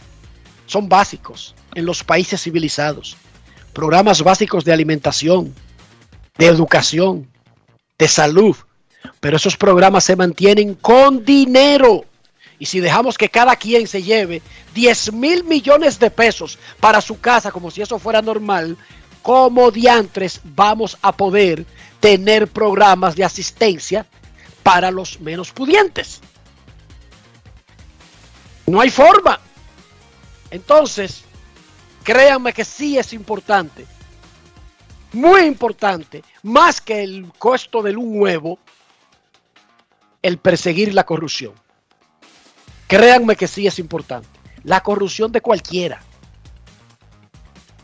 son 0.66 0.88
básicos 0.88 1.54
en 1.74 1.86
los 1.86 2.04
países 2.04 2.42
civilizados. 2.42 3.16
Programas 3.72 4.22
básicos 4.22 4.64
de 4.64 4.72
alimentación, 4.72 5.54
de 6.38 6.46
educación, 6.46 7.28
de 7.98 8.08
salud. 8.08 8.56
Pero 9.20 9.36
esos 9.36 9.56
programas 9.56 10.04
se 10.04 10.16
mantienen 10.16 10.74
con 10.74 11.24
dinero. 11.24 12.04
Y 12.58 12.66
si 12.66 12.80
dejamos 12.80 13.18
que 13.18 13.28
cada 13.28 13.54
quien 13.56 13.86
se 13.86 14.02
lleve 14.02 14.42
10 14.74 15.12
mil 15.12 15.44
millones 15.44 15.98
de 15.98 16.10
pesos 16.10 16.58
para 16.80 17.00
su 17.00 17.20
casa 17.20 17.52
como 17.52 17.70
si 17.70 17.82
eso 17.82 17.98
fuera 17.98 18.22
normal, 18.22 18.76
como 19.22 19.70
diantres 19.70 20.40
vamos 20.42 20.96
a 21.02 21.12
poder 21.12 21.66
tener 22.00 22.48
programas 22.48 23.14
de 23.14 23.24
asistencia 23.24 24.06
para 24.62 24.90
los 24.90 25.20
menos 25.20 25.52
pudientes? 25.52 26.20
No 28.66 28.80
hay 28.80 28.90
forma. 28.90 29.40
Entonces, 30.50 31.22
créanme 32.02 32.52
que 32.52 32.64
sí 32.64 32.98
es 32.98 33.12
importante. 33.12 33.86
Muy 35.12 35.42
importante. 35.42 36.22
Más 36.42 36.80
que 36.80 37.02
el 37.02 37.32
costo 37.38 37.82
del 37.82 37.96
un 37.96 38.20
huevo, 38.20 38.58
el 40.22 40.38
perseguir 40.38 40.94
la 40.94 41.04
corrupción. 41.04 41.54
Créanme 42.86 43.36
que 43.36 43.48
sí 43.48 43.66
es 43.66 43.78
importante. 43.78 44.28
La 44.64 44.82
corrupción 44.82 45.32
de 45.32 45.40
cualquiera. 45.40 46.00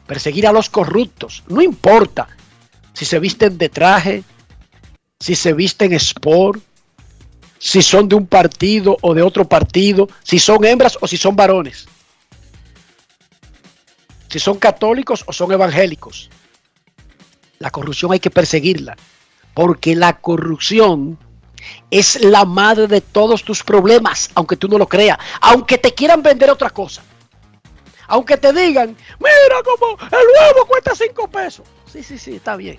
Perseguir 0.07 0.47
a 0.47 0.53
los 0.53 0.69
corruptos. 0.69 1.45
No 1.49 1.63
importa 1.63 2.29
si 2.93 3.05
se 3.05 3.19
visten 3.19 3.57
de 3.59 3.69
traje, 3.69 4.23
si 5.19 5.35
se 5.35 5.53
visten 5.53 5.93
sport, 5.95 6.63
si 7.59 7.81
son 7.81 8.09
de 8.09 8.15
un 8.15 8.27
partido 8.27 8.99
o 9.01 9.15
de 9.15 9.23
otro 9.23 9.49
partido, 9.49 10.09
si 10.23 10.39
son 10.39 10.65
hembras 10.65 10.99
o 11.01 11.07
si 11.07 11.17
son 11.17 11.35
varones, 11.35 11.87
si 14.29 14.39
son 14.39 14.59
católicos 14.59 15.25
o 15.27 15.33
son 15.33 15.51
evangélicos. 15.53 16.29
La 17.65 17.71
corrupción 17.71 18.13
hay 18.13 18.21
que 18.21 18.29
perseguirla, 18.29 18.95
porque 19.55 19.97
la 19.97 20.21
corrupción 20.21 21.17
es 21.91 22.23
la 22.23 22.45
madre 22.45 22.87
de 22.89 23.01
todos 23.01 23.43
tus 23.43 23.65
problemas, 23.65 24.31
aunque 24.35 24.59
tú 24.59 24.69
no 24.69 24.77
lo 24.77 24.87
creas, 24.87 25.17
aunque 25.41 25.79
te 25.79 25.95
quieran 25.95 26.23
vender 26.23 26.51
otra 26.51 26.69
cosa. 26.69 27.03
Aunque 28.07 28.37
te 28.37 28.53
digan, 28.53 28.95
mira 29.19 29.63
cómo 29.65 29.97
el 29.99 30.11
huevo 30.13 30.67
cuesta 30.67 30.95
5 30.95 31.27
pesos. 31.29 31.67
Sí, 31.91 32.03
sí, 32.03 32.19
sí, 32.19 32.37
está 32.37 32.55
bien. 32.55 32.79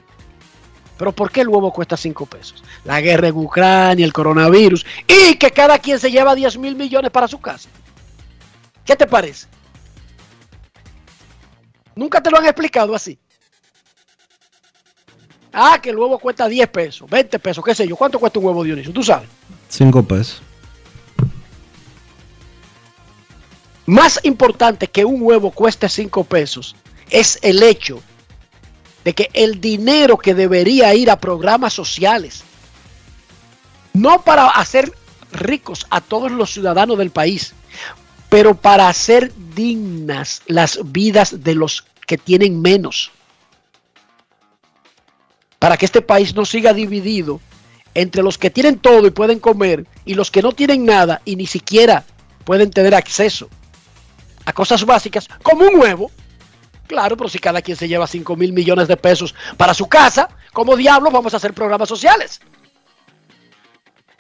Pero 1.00 1.12
¿por 1.12 1.32
qué 1.32 1.42
el 1.42 1.48
huevo 1.48 1.74
cuesta 1.74 1.98
5 1.98 2.28
pesos? 2.28 2.64
La 2.84 3.02
guerra 3.02 3.30
en 3.30 3.38
Ucrania, 3.38 4.06
el 4.06 4.14
coronavirus 4.14 4.86
y 5.08 5.34
que 5.40 5.50
cada 5.50 5.80
quien 5.80 6.00
se 6.00 6.12
lleva 6.12 6.36
10 6.36 6.60
mil 6.60 6.76
millones 6.76 7.10
para 7.10 7.28
su 7.28 7.42
casa. 7.42 7.70
¿Qué 8.86 8.96
te 8.96 9.08
parece? 9.08 9.48
Nunca 11.96 12.22
te 12.22 12.30
lo 12.30 12.38
han 12.38 12.46
explicado 12.46 12.94
así. 12.94 13.18
Ah, 15.58 15.80
que 15.82 15.90
el 15.90 15.98
huevo 15.98 16.20
cuesta 16.20 16.50
10 16.50 16.68
pesos, 16.68 17.10
20 17.10 17.40
pesos, 17.40 17.64
qué 17.64 17.74
sé 17.74 17.88
yo. 17.88 17.96
¿Cuánto 17.96 18.20
cuesta 18.20 18.40
un 18.40 18.46
huevo, 18.46 18.62
Dionisio? 18.62 18.92
¿Tú 18.92 19.02
sabes? 19.02 19.30
5 19.70 20.04
pesos. 20.04 20.42
Más 23.86 24.20
importante 24.24 24.88
que 24.88 25.06
un 25.06 25.22
huevo 25.22 25.52
cueste 25.52 25.88
5 25.88 26.26
pesos 26.26 26.76
es 27.10 27.40
el 27.42 27.64
hecho 27.64 28.02
de 29.06 29.14
que 29.14 29.30
el 29.32 29.62
dinero 29.62 30.18
que 30.18 30.34
debería 30.34 30.94
ir 30.94 31.10
a 31.10 31.22
programas 31.22 31.72
sociales, 31.72 32.44
no 33.94 34.24
para 34.24 34.48
hacer 34.48 34.92
ricos 35.32 35.88
a 35.90 36.02
todos 36.02 36.34
los 36.34 36.52
ciudadanos 36.52 36.98
del 36.98 37.12
país, 37.12 37.54
pero 38.28 38.56
para 38.56 38.90
hacer 38.90 39.32
dignas 39.56 40.42
las 40.48 40.80
vidas 40.92 41.44
de 41.44 41.56
los 41.56 41.86
que 42.06 42.18
tienen 42.18 42.62
menos. 42.62 43.12
Para 45.60 45.78
que 45.78 45.86
este 45.86 46.02
país 46.02 46.36
no 46.36 46.46
siga 46.46 46.74
dividido 46.74 47.40
entre 47.94 48.24
los 48.24 48.38
que 48.38 48.50
tienen 48.50 48.78
todo 48.78 49.08
y 49.08 49.12
pueden 49.12 49.40
comer 49.40 49.86
y 50.06 50.14
los 50.14 50.30
que 50.32 50.42
no 50.42 50.52
tienen 50.52 50.86
nada 50.86 51.22
y 51.26 51.36
ni 51.36 51.48
siquiera 51.48 52.06
pueden 52.44 52.70
tener 52.70 52.94
acceso 52.94 53.50
a 54.46 54.54
cosas 54.54 54.86
básicas 54.86 55.28
como 55.42 55.66
un 55.66 55.80
huevo 55.80 56.12
Claro, 56.88 57.18
pero 57.18 57.30
si 57.30 57.40
cada 57.40 57.62
quien 57.62 57.78
se 57.78 57.88
lleva 57.88 58.08
5 58.08 58.36
mil 58.36 58.54
millones 58.54 58.88
de 58.88 58.98
pesos 58.98 59.34
para 59.58 59.74
su 59.74 59.88
casa, 59.88 60.30
¿cómo 60.54 60.76
diablos 60.76 61.12
vamos 61.12 61.34
a 61.34 61.38
hacer 61.38 61.54
programas 61.54 61.90
sociales? 61.90 62.40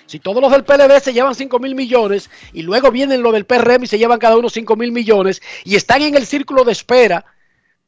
Si 0.08 0.20
todos 0.20 0.42
los 0.42 0.52
del 0.52 0.64
PLD 0.64 1.00
se 1.00 1.14
llevan 1.14 1.36
5 1.36 1.60
mil 1.60 1.76
millones 1.76 2.30
y 2.54 2.62
luego 2.62 2.92
vienen 2.92 3.22
los 3.22 3.34
del 3.34 3.46
PRM 3.46 3.84
y 3.84 3.88
se 3.88 3.98
llevan 3.98 4.20
cada 4.20 4.38
uno 4.38 4.50
5 4.50 4.76
mil 4.76 4.92
millones 4.92 5.42
y 5.64 5.76
están 5.76 6.02
en 6.02 6.16
el 6.16 6.26
círculo 6.26 6.64
de 6.64 6.72
espera 6.72 7.26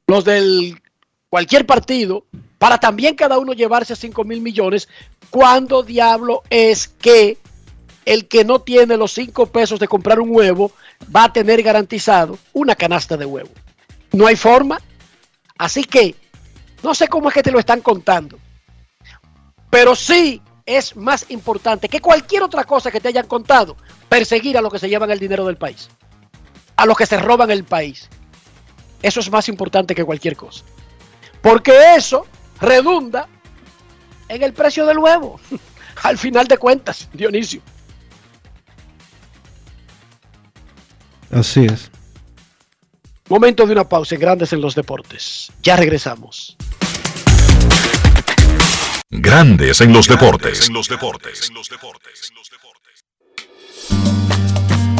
los 0.08 0.26
del 0.26 0.82
cualquier 1.30 1.66
partido 1.66 2.26
para 2.58 2.78
también 2.78 3.16
cada 3.16 3.38
uno 3.38 3.54
llevarse 3.54 3.96
5 3.96 4.24
mil 4.24 4.42
millones, 4.42 4.88
¿cuándo 5.30 5.84
diablo 5.84 6.44
es 6.50 6.88
que 6.88 7.38
el 8.06 8.28
que 8.28 8.46
no 8.46 8.62
tiene 8.62 8.98
los 8.98 9.12
5 9.14 9.48
pesos 9.48 9.80
de 9.80 9.88
comprar 9.88 10.20
un 10.20 10.30
huevo 10.36 10.72
va 11.16 11.26
a 11.26 11.34
tener 11.34 11.62
garantizado 11.62 12.38
una 12.54 12.76
canasta 12.76 13.16
de 13.18 13.26
huevo? 13.26 13.50
No 14.12 14.28
hay 14.28 14.36
forma. 14.36 14.80
Así 15.58 15.84
que 15.84 16.16
no 16.84 16.96
sé 16.96 17.08
cómo 17.08 17.30
es 17.30 17.34
que 17.34 17.44
te 17.44 17.52
lo 17.52 17.60
están 17.60 17.82
contando. 17.82 18.40
Pero 19.70 19.96
sí 19.96 20.42
es 20.66 20.96
más 20.96 21.30
importante 21.30 21.90
que 21.90 22.02
cualquier 22.02 22.44
otra 22.44 22.64
cosa 22.64 22.92
que 22.92 23.00
te 23.00 23.10
hayan 23.10 23.28
contado 23.28 23.78
perseguir 24.10 24.58
a 24.58 24.62
los 24.62 24.72
que 24.72 24.80
se 24.80 24.90
llevan 24.90 25.12
el 25.12 25.20
dinero 25.20 25.46
del 25.46 25.58
país. 25.58 25.90
A 26.76 26.86
los 26.86 26.98
que 26.98 27.06
se 27.06 27.18
roban 27.18 27.52
el 27.52 27.64
país. 27.64 28.10
Eso 29.02 29.20
es 29.20 29.30
más 29.30 29.48
importante 29.50 29.94
que 29.94 30.04
cualquier 30.04 30.36
cosa. 30.36 30.64
Porque 31.42 31.96
eso 31.96 32.26
redunda 32.62 33.28
en 34.30 34.44
el 34.44 34.54
precio 34.54 34.86
del 34.86 35.00
huevo. 35.00 35.40
Al 36.04 36.18
final 36.18 36.48
de 36.48 36.58
cuentas, 36.58 37.10
Dionisio. 37.14 37.62
Así 41.32 41.66
es. 41.66 41.92
Momento 43.30 43.66
de 43.66 43.74
una 43.74 43.88
pausa 43.88 44.16
en 44.16 44.22
Grandes 44.22 44.54
en 44.54 44.62
los 44.62 44.76
Deportes. 44.76 45.52
Ya 45.62 45.76
regresamos. 45.76 46.56
Grandes 49.10 49.82
en 49.82 49.92
los 49.92 50.08
deportes. 50.08 50.68
En 50.68 50.74
los 50.74 50.88
deportes. 50.88 51.52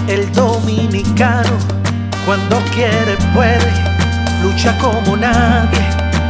El 0.08 0.32
dominicano, 0.34 1.58
cuando 2.26 2.60
quiere, 2.74 3.16
puede, 3.34 3.72
lucha 4.42 4.78
como 4.80 5.16
nadie 5.18 6.07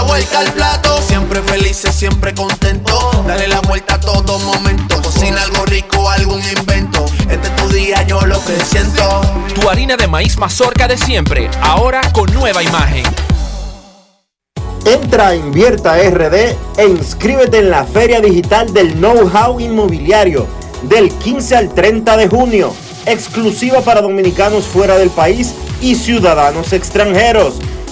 La 0.00 0.06
vuelta 0.06 0.38
al 0.38 0.50
plato, 0.54 0.98
siempre 1.02 1.42
felices, 1.42 1.94
siempre 1.94 2.32
contento. 2.32 3.22
Dale 3.26 3.48
la 3.48 3.60
vuelta 3.60 3.96
a 3.96 4.00
todo 4.00 4.38
momento. 4.38 4.98
Cocina 5.02 5.42
algo 5.42 5.66
rico, 5.66 6.08
algún 6.08 6.40
invento. 6.56 7.04
Este 7.28 7.48
es 7.48 7.56
tu 7.56 7.68
día, 7.68 8.02
yo 8.04 8.18
lo 8.22 8.42
que 8.42 8.58
siento. 8.64 9.20
Tu 9.54 9.68
harina 9.68 9.98
de 9.98 10.06
maíz 10.06 10.38
mazorca 10.38 10.88
de 10.88 10.96
siempre, 10.96 11.50
ahora 11.60 12.00
con 12.12 12.32
nueva 12.32 12.62
imagen. 12.62 13.04
Entra 14.86 15.28
a 15.28 15.34
Invierta 15.34 15.98
RD 15.98 16.56
e 16.78 16.86
inscríbete 16.88 17.58
en 17.58 17.70
la 17.70 17.84
Feria 17.84 18.22
Digital 18.22 18.72
del 18.72 18.94
Know-How 18.94 19.60
Inmobiliario 19.60 20.46
del 20.84 21.12
15 21.12 21.56
al 21.56 21.74
30 21.74 22.16
de 22.16 22.26
junio, 22.26 22.74
exclusiva 23.04 23.82
para 23.82 24.00
dominicanos 24.00 24.64
fuera 24.64 24.96
del 24.96 25.10
país 25.10 25.52
y 25.82 25.94
ciudadanos 25.94 26.72
extranjeros. 26.72 27.56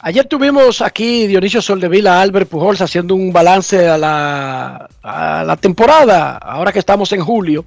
Ayer 0.00 0.26
tuvimos 0.26 0.80
aquí 0.80 1.26
Dionisio 1.26 1.60
Soldevila, 1.60 2.22
Albert 2.22 2.48
Pujols 2.48 2.80
haciendo 2.80 3.16
un 3.16 3.32
balance 3.32 3.88
a 3.88 3.98
la, 3.98 4.88
a 5.02 5.42
la 5.44 5.56
temporada, 5.56 6.36
ahora 6.38 6.72
que 6.72 6.78
estamos 6.78 7.12
en 7.12 7.20
julio. 7.20 7.64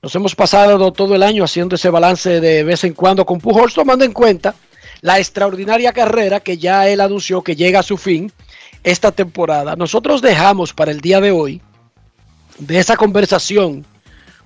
Nos 0.00 0.14
hemos 0.14 0.34
pasado 0.34 0.92
todo 0.92 1.14
el 1.14 1.22
año 1.22 1.44
haciendo 1.44 1.74
ese 1.74 1.90
balance 1.90 2.40
de 2.40 2.64
vez 2.64 2.84
en 2.84 2.94
cuando 2.94 3.26
con 3.26 3.38
Pujols, 3.38 3.74
tomando 3.74 4.04
en 4.04 4.12
cuenta 4.12 4.54
la 5.02 5.18
extraordinaria 5.18 5.92
carrera 5.92 6.40
que 6.40 6.56
ya 6.56 6.88
él 6.88 7.02
anunció 7.02 7.42
que 7.42 7.54
llega 7.54 7.80
a 7.80 7.82
su 7.82 7.98
fin 7.98 8.32
esta 8.82 9.12
temporada. 9.12 9.76
Nosotros 9.76 10.22
dejamos 10.22 10.72
para 10.72 10.90
el 10.90 11.02
día 11.02 11.20
de 11.20 11.32
hoy 11.32 11.60
de 12.58 12.78
esa 12.78 12.96
conversación 12.96 13.84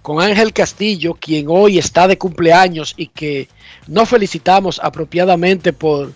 con 0.02 0.20
Ángel 0.20 0.52
Castillo, 0.52 1.14
quien 1.14 1.46
hoy 1.48 1.78
está 1.78 2.08
de 2.08 2.18
cumpleaños 2.18 2.94
y 2.96 3.06
que 3.06 3.48
no 3.86 4.06
felicitamos 4.06 4.80
apropiadamente 4.82 5.72
por 5.72 6.12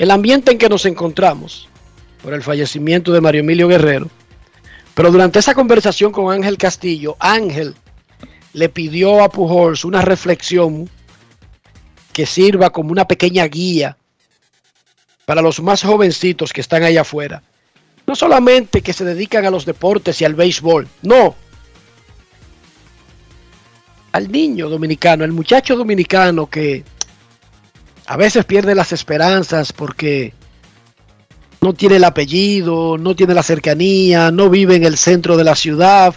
el 0.00 0.10
ambiente 0.10 0.50
en 0.50 0.56
que 0.56 0.70
nos 0.70 0.86
encontramos, 0.86 1.68
por 2.22 2.32
el 2.32 2.42
fallecimiento 2.42 3.12
de 3.12 3.20
Mario 3.20 3.42
Emilio 3.42 3.68
Guerrero. 3.68 4.08
Pero 4.94 5.10
durante 5.10 5.40
esa 5.40 5.54
conversación 5.54 6.10
con 6.10 6.32
Ángel 6.32 6.56
Castillo, 6.56 7.18
Ángel 7.20 7.74
le 8.54 8.70
pidió 8.70 9.22
a 9.22 9.28
Pujols 9.28 9.84
una 9.84 10.00
reflexión 10.00 10.88
que 12.14 12.24
sirva 12.24 12.70
como 12.70 12.92
una 12.92 13.06
pequeña 13.06 13.44
guía 13.44 13.98
para 15.26 15.42
los 15.42 15.60
más 15.60 15.82
jovencitos 15.82 16.54
que 16.54 16.62
están 16.62 16.82
allá 16.82 17.02
afuera. 17.02 17.42
No 18.06 18.16
solamente 18.16 18.80
que 18.80 18.94
se 18.94 19.04
dedican 19.04 19.44
a 19.44 19.50
los 19.50 19.66
deportes 19.66 20.18
y 20.22 20.24
al 20.24 20.34
béisbol, 20.34 20.88
no. 21.02 21.34
Al 24.12 24.32
niño 24.32 24.70
dominicano, 24.70 25.24
al 25.24 25.32
muchacho 25.32 25.76
dominicano 25.76 26.48
que 26.48 26.84
a 28.10 28.16
veces 28.16 28.44
pierde 28.44 28.74
las 28.74 28.90
esperanzas 28.90 29.72
porque 29.72 30.34
no 31.60 31.74
tiene 31.74 31.94
el 31.94 32.02
apellido, 32.02 32.98
no 32.98 33.14
tiene 33.14 33.34
la 33.34 33.44
cercanía, 33.44 34.32
no 34.32 34.50
vive 34.50 34.74
en 34.74 34.82
el 34.82 34.98
centro 34.98 35.36
de 35.36 35.44
la 35.44 35.54
ciudad, 35.54 36.16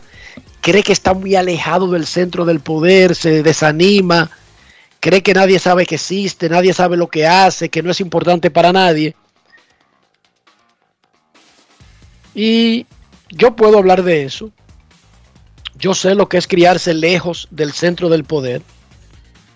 cree 0.59 0.81
que 0.81 0.91
está 0.91 1.13
muy 1.13 1.35
alejado 1.35 1.91
del 1.91 2.07
centro 2.07 2.45
del 2.45 2.61
poder, 2.61 3.13
se 3.13 3.43
desanima, 3.43 4.31
cree 4.99 5.21
que 5.21 5.35
nadie 5.35 5.59
sabe 5.59 5.85
que 5.85 5.93
existe, 5.93 6.49
nadie 6.49 6.73
sabe 6.73 6.97
lo 6.97 7.09
que 7.09 7.27
hace, 7.27 7.69
que 7.69 7.83
no 7.83 7.91
es 7.91 8.01
importante 8.01 8.49
para 8.49 8.73
nadie. 8.73 9.15
Y 12.33 12.87
yo 13.29 13.55
puedo 13.55 13.77
hablar 13.77 14.01
de 14.01 14.23
eso. 14.23 14.49
Yo 15.77 15.93
sé 15.93 16.15
lo 16.15 16.27
que 16.27 16.37
es 16.39 16.47
criarse 16.47 16.95
lejos 16.95 17.47
del 17.51 17.71
centro 17.71 18.09
del 18.09 18.23
poder, 18.23 18.63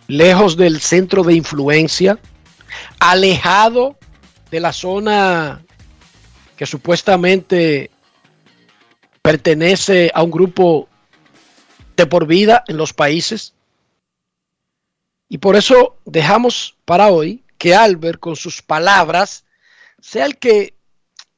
lejos 0.08 0.58
del 0.58 0.80
centro 0.82 1.24
de 1.24 1.36
influencia, 1.36 2.18
alejado 3.00 3.98
de 4.50 4.60
la 4.60 4.74
zona 4.74 5.64
que 6.56 6.66
supuestamente 6.66 7.92
pertenece 9.22 10.12
a 10.14 10.24
un 10.24 10.32
grupo 10.32 10.88
de 11.96 12.06
por 12.06 12.26
vida 12.26 12.64
en 12.68 12.78
los 12.78 12.94
países. 12.94 13.54
Y 15.30 15.40
por 15.40 15.56
eso 15.56 15.98
dejamos 16.06 16.78
para 16.86 17.10
hoy 17.10 17.44
que 17.58 17.76
Albert 17.76 18.20
con 18.20 18.36
sus 18.36 18.62
palabras 18.62 19.44
sea 20.00 20.26
el 20.26 20.38
que 20.38 20.74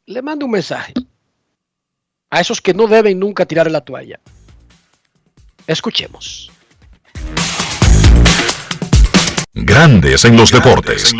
le 0.05 0.21
mande 0.21 0.45
un 0.45 0.51
mensaje 0.51 0.93
a 2.29 2.39
esos 2.39 2.61
que 2.61 2.73
no 2.73 2.87
deben 2.87 3.19
nunca 3.19 3.45
tirar 3.45 3.69
la 3.71 3.81
toalla. 3.81 4.19
Escuchemos. 5.65 6.51
Grandes 9.61 10.23
en 10.23 10.37
los 10.37 10.51
deportes. 10.51 11.13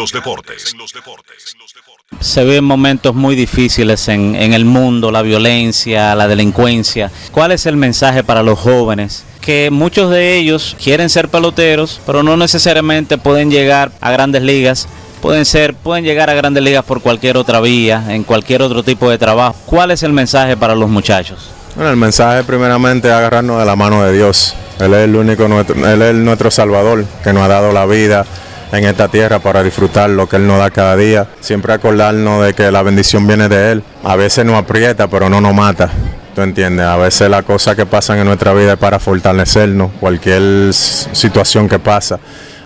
Se 2.21 2.43
ven 2.43 2.63
momentos 2.63 3.13
muy 3.13 3.35
difíciles 3.35 4.07
en, 4.07 4.35
en, 4.35 4.53
el 4.53 4.65
mundo, 4.65 5.11
la 5.11 5.21
violencia, 5.21 6.15
la 6.15 6.27
delincuencia. 6.27 7.11
¿Cuál 7.31 7.51
es 7.51 7.65
el 7.65 7.75
mensaje 7.75 8.23
para 8.23 8.41
los 8.41 8.57
jóvenes? 8.57 9.25
Que 9.41 9.69
muchos 9.71 10.09
de 10.09 10.37
ellos 10.37 10.75
quieren 10.81 11.09
ser 11.09 11.29
peloteros, 11.29 11.99
pero 12.05 12.23
no 12.23 12.37
necesariamente 12.37 13.17
pueden 13.17 13.51
llegar 13.51 13.91
a 13.99 14.11
grandes 14.11 14.41
ligas. 14.41 14.87
Pueden 15.21 15.45
ser, 15.45 15.75
pueden 15.75 16.05
llegar 16.05 16.29
a 16.29 16.33
grandes 16.33 16.63
ligas 16.63 16.85
por 16.85 17.01
cualquier 17.01 17.35
otra 17.35 17.59
vía, 17.59 18.05
en 18.07 18.23
cualquier 18.23 18.61
otro 18.61 18.83
tipo 18.83 19.09
de 19.09 19.17
trabajo. 19.17 19.55
¿Cuál 19.65 19.91
es 19.91 20.01
el 20.03 20.13
mensaje 20.13 20.55
para 20.55 20.75
los 20.75 20.89
muchachos? 20.89 21.58
Bueno, 21.75 21.91
el 21.91 21.97
mensaje 21.97 22.43
primeramente 22.43 23.07
es 23.07 23.13
agarrarnos 23.13 23.59
de 23.59 23.65
la 23.65 23.75
mano 23.75 24.03
de 24.03 24.11
Dios. 24.11 24.55
Él 24.79 24.93
es 24.93 25.05
el 25.05 25.15
único, 25.15 25.45
él 25.45 26.01
es 26.01 26.15
nuestro 26.15 26.51
Salvador 26.51 27.05
que 27.23 27.31
nos 27.31 27.43
ha 27.43 27.47
dado 27.47 27.71
la 27.71 27.85
vida 27.85 28.25
en 28.71 28.85
esta 28.85 29.07
tierra 29.07 29.39
para 29.39 29.63
disfrutar 29.63 30.09
lo 30.09 30.27
que 30.27 30.37
Él 30.37 30.47
nos 30.47 30.59
da 30.59 30.69
cada 30.71 30.95
día. 30.95 31.27
Siempre 31.39 31.73
acordarnos 31.73 32.45
de 32.45 32.53
que 32.53 32.71
la 32.71 32.81
bendición 32.81 33.27
viene 33.27 33.49
de 33.49 33.71
Él. 33.71 33.83
A 34.03 34.15
veces 34.15 34.45
nos 34.45 34.55
aprieta, 34.55 35.07
pero 35.07 35.29
no 35.29 35.41
nos 35.41 35.53
mata. 35.53 35.89
¿Tú 36.35 36.41
entiendes? 36.41 36.85
A 36.85 36.97
veces 36.97 37.29
las 37.29 37.43
cosas 37.43 37.75
que 37.75 37.85
pasan 37.85 38.19
en 38.19 38.25
nuestra 38.25 38.53
vida 38.53 38.73
es 38.73 38.79
para 38.79 38.99
fortalecernos, 38.99 39.91
cualquier 39.99 40.73
situación 40.73 41.67
que 41.67 41.79
pasa. 41.79 42.19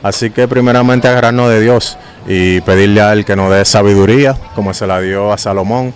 Así 0.04 0.32
que 0.32 0.48
primeramente 0.48 1.08
agarrarnos 1.08 1.50
de 1.50 1.62
Dios 1.62 1.98
y 2.26 2.62
pedirle 2.62 3.02
a 3.02 3.14
Él 3.14 3.26
que 3.26 3.36
nos 3.36 3.52
dé 3.52 3.66
sabiduría, 3.66 4.36
como 4.56 4.74
se 4.74 4.88
la 4.88 5.00
dio 5.02 5.34
a 5.34 5.38
Salomón, 5.38 5.94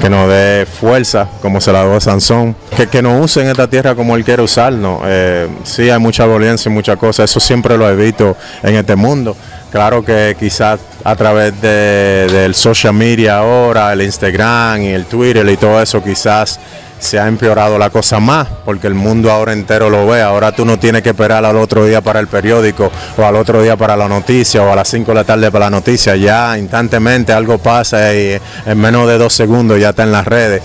que 0.00 0.10
nos 0.10 0.28
dé 0.28 0.66
fuerza, 0.66 1.28
como 1.40 1.60
se 1.60 1.72
la 1.72 1.82
dio 1.82 1.96
a 1.96 2.00
Sansón, 2.00 2.54
que, 2.76 2.86
que 2.86 3.02
nos 3.02 3.24
use 3.24 3.42
en 3.42 3.48
esta 3.48 3.68
tierra 3.68 3.94
como 3.94 4.16
Él 4.16 4.24
quiere 4.24 4.42
usarnos. 4.42 5.00
Eh, 5.04 5.48
sí, 5.64 5.88
hay 5.88 5.98
mucha 5.98 6.26
violencia 6.26 6.70
y 6.70 6.72
muchas 6.72 6.96
cosas, 6.96 7.30
eso 7.30 7.40
siempre 7.40 7.78
lo 7.78 7.88
evito 7.88 8.36
en 8.62 8.76
este 8.76 8.96
mundo. 8.96 9.36
Claro 9.70 10.04
que 10.04 10.36
quizás 10.38 10.80
a 11.02 11.16
través 11.16 11.58
de, 11.62 12.28
del 12.30 12.54
social 12.54 12.92
media 12.92 13.38
ahora, 13.38 13.92
el 13.92 14.02
Instagram 14.02 14.82
y 14.82 14.88
el 14.88 15.06
Twitter 15.06 15.48
y 15.48 15.56
todo 15.56 15.80
eso, 15.80 16.02
quizás 16.02 16.60
se 17.02 17.18
ha 17.18 17.26
empeorado 17.26 17.78
la 17.78 17.90
cosa 17.90 18.20
más, 18.20 18.48
porque 18.64 18.86
el 18.86 18.94
mundo 18.94 19.30
ahora 19.30 19.52
entero 19.52 19.90
lo 19.90 20.06
ve. 20.06 20.22
Ahora 20.22 20.52
tú 20.52 20.64
no 20.64 20.78
tienes 20.78 21.02
que 21.02 21.10
esperar 21.10 21.44
al 21.44 21.56
otro 21.56 21.84
día 21.84 22.00
para 22.00 22.20
el 22.20 22.28
periódico 22.28 22.90
o 23.16 23.24
al 23.24 23.36
otro 23.36 23.62
día 23.62 23.76
para 23.76 23.96
la 23.96 24.08
noticia 24.08 24.62
o 24.62 24.72
a 24.72 24.76
las 24.76 24.88
5 24.88 25.10
de 25.10 25.14
la 25.14 25.24
tarde 25.24 25.50
para 25.50 25.66
la 25.66 25.70
noticia. 25.70 26.16
Ya 26.16 26.56
instantemente 26.56 27.32
algo 27.32 27.58
pasa 27.58 28.14
y 28.14 28.38
en 28.66 28.78
menos 28.78 29.08
de 29.08 29.18
dos 29.18 29.32
segundos 29.34 29.80
ya 29.80 29.90
está 29.90 30.04
en 30.04 30.12
las 30.12 30.26
redes. 30.26 30.62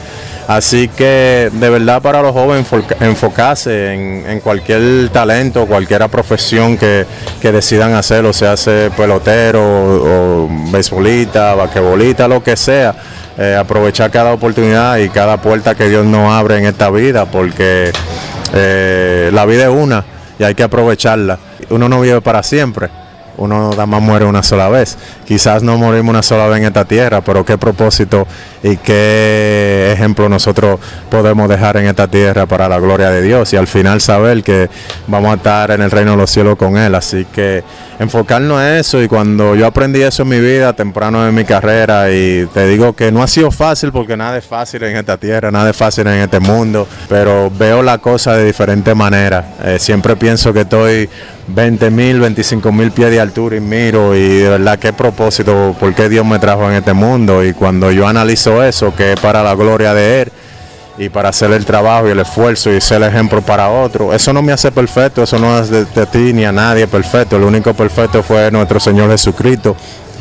Así 0.47 0.87
que 0.87 1.49
de 1.51 1.69
verdad 1.69 2.01
para 2.01 2.21
los 2.21 2.31
jóvenes 2.31 2.67
enfocarse 3.01 3.93
en, 3.93 4.25
en 4.29 4.39
cualquier 4.39 5.09
talento, 5.09 5.65
cualquier 5.65 6.07
profesión 6.07 6.77
que, 6.77 7.05
que, 7.41 7.51
decidan 7.51 7.93
hacer, 7.95 8.23
o 8.23 8.31
sea, 8.31 8.53
hace 8.53 8.89
pelotero 8.95 9.61
o, 9.61 10.45
o 10.45 10.49
beisbolista, 10.71 11.53
lo 12.29 12.41
que 12.41 12.55
sea 12.55 12.95
eh, 13.37 13.55
aprovechar 13.55 14.09
cada 14.11 14.33
oportunidad 14.33 14.97
y 14.97 15.09
cada 15.09 15.37
puerta 15.37 15.75
que 15.75 15.89
Dios 15.89 16.05
nos 16.05 16.31
abre 16.31 16.57
en 16.57 16.65
esta 16.65 16.89
vida, 16.89 17.25
porque 17.25 17.91
eh, 18.53 19.29
la 19.33 19.45
vida 19.45 19.63
es 19.63 19.69
una 19.69 20.03
y 20.39 20.43
hay 20.43 20.55
que 20.55 20.63
aprovecharla. 20.63 21.37
Uno 21.69 21.87
no 21.89 22.01
vive 22.01 22.21
para 22.21 22.43
siempre. 22.43 22.89
Uno 23.37 23.69
nada 23.71 23.85
más 23.85 24.01
muere 24.01 24.25
una 24.25 24.43
sola 24.43 24.69
vez. 24.69 24.97
Quizás 25.25 25.63
no 25.63 25.77
morimos 25.77 26.09
una 26.09 26.23
sola 26.23 26.47
vez 26.47 26.59
en 26.59 26.65
esta 26.65 26.85
tierra, 26.85 27.21
pero 27.21 27.45
qué 27.45 27.57
propósito 27.57 28.27
y 28.63 28.77
qué 28.77 29.91
ejemplo 29.93 30.27
nosotros 30.29 30.79
podemos 31.09 31.47
dejar 31.47 31.77
en 31.77 31.85
esta 31.85 32.07
tierra 32.07 32.45
para 32.45 32.67
la 32.67 32.79
gloria 32.79 33.09
de 33.09 33.21
Dios 33.21 33.53
y 33.53 33.57
al 33.57 33.67
final 33.67 34.01
saber 34.01 34.43
que 34.43 34.69
vamos 35.07 35.31
a 35.31 35.35
estar 35.35 35.71
en 35.71 35.81
el 35.81 35.91
reino 35.91 36.11
de 36.11 36.17
los 36.17 36.29
cielos 36.29 36.57
con 36.57 36.77
Él. 36.77 36.95
Así 36.95 37.25
que 37.25 37.63
enfocarnos 37.99 38.61
en 38.61 38.75
eso 38.75 39.01
y 39.01 39.07
cuando 39.07 39.55
yo 39.55 39.65
aprendí 39.65 40.01
eso 40.01 40.23
en 40.23 40.29
mi 40.29 40.39
vida, 40.39 40.73
temprano 40.73 41.27
en 41.27 41.33
mi 41.33 41.45
carrera, 41.45 42.11
y 42.11 42.47
te 42.53 42.67
digo 42.67 42.93
que 42.93 43.11
no 43.11 43.23
ha 43.23 43.27
sido 43.27 43.51
fácil 43.51 43.91
porque 43.91 44.17
nada 44.17 44.37
es 44.37 44.45
fácil 44.45 44.83
en 44.83 44.97
esta 44.97 45.17
tierra, 45.17 45.51
nada 45.51 45.69
es 45.69 45.75
fácil 45.75 46.07
en 46.07 46.19
este 46.19 46.39
mundo, 46.39 46.87
pero 47.09 47.51
veo 47.51 47.81
la 47.81 47.97
cosa 47.99 48.35
de 48.35 48.45
diferente 48.45 48.93
manera. 48.95 49.53
Eh, 49.63 49.77
siempre 49.79 50.15
pienso 50.15 50.53
que 50.53 50.61
estoy 50.61 51.09
20 51.47 51.89
mil, 51.91 52.19
25 52.19 52.71
mil 52.71 52.91
pies 52.91 53.09
de 53.09 53.19
altura 53.19 53.55
y 53.55 53.61
miro 53.61 54.15
y 54.15 54.39
de 54.39 54.49
verdad 54.49 54.77
qué 54.77 54.91
propósito, 54.91 55.75
por 55.79 55.93
qué 55.95 56.09
Dios 56.09 56.25
me 56.25 56.39
trajo 56.39 56.69
en 56.69 56.75
este 56.75 56.93
mundo. 56.93 57.43
Y 57.43 57.53
cuando 57.53 57.91
yo 57.91 58.07
analizo 58.07 58.63
eso, 58.63 58.93
que 58.93 59.13
es 59.13 59.19
para 59.19 59.41
la 59.43 59.55
gloria 59.55 59.93
de 59.93 60.21
Él 60.23 60.31
y 60.97 61.09
para 61.09 61.29
hacer 61.29 61.51
el 61.51 61.65
trabajo 61.65 62.07
y 62.07 62.11
el 62.11 62.19
esfuerzo 62.19 62.71
y 62.71 62.81
ser 62.81 63.01
el 63.03 63.09
ejemplo 63.09 63.41
para 63.41 63.69
otro, 63.69 64.13
eso 64.13 64.33
no 64.33 64.41
me 64.41 64.51
hace 64.51 64.71
perfecto, 64.71 65.23
eso 65.23 65.37
no 65.39 65.57
es 65.59 65.69
de, 65.69 65.85
de 65.85 66.05
ti 66.07 66.33
ni 66.33 66.43
a 66.43 66.51
nadie 66.51 66.87
perfecto, 66.87 67.37
lo 67.37 67.47
único 67.47 67.73
perfecto 67.73 68.23
fue 68.23 68.49
nuestro 68.51 68.79
Señor 68.79 69.09
Jesucristo 69.11 69.75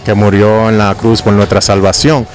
que 0.05 0.13
murió 0.15 0.69
en 0.69 0.79
la 0.79 0.95
cruz 0.95 1.23
por 1.23 1.33
nuestra 1.33 1.61
salvación, 1.61 2.27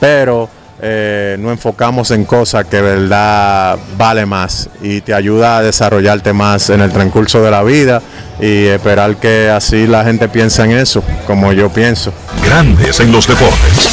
pero 0.00 0.48
eh, 0.84 1.36
no 1.38 1.52
enfocamos 1.52 2.10
en 2.10 2.24
cosas 2.24 2.64
que 2.64 2.78
de 2.78 2.82
verdad 2.82 3.78
vale 3.96 4.26
más 4.26 4.68
y 4.82 5.00
te 5.00 5.14
ayuda 5.14 5.58
a 5.58 5.62
desarrollarte 5.62 6.32
más 6.32 6.70
en 6.70 6.80
el 6.80 6.90
transcurso 6.90 7.40
de 7.40 7.52
la 7.52 7.62
vida 7.62 8.02
y 8.40 8.66
esperar 8.66 9.14
que 9.18 9.48
así 9.48 9.86
la 9.86 10.02
gente 10.02 10.28
piense 10.28 10.64
en 10.64 10.72
eso, 10.72 11.04
como 11.24 11.52
yo 11.52 11.70
pienso. 11.70 12.12
Grandes 12.44 12.98
en 12.98 13.12
los 13.12 13.28
deportes. 13.28 13.90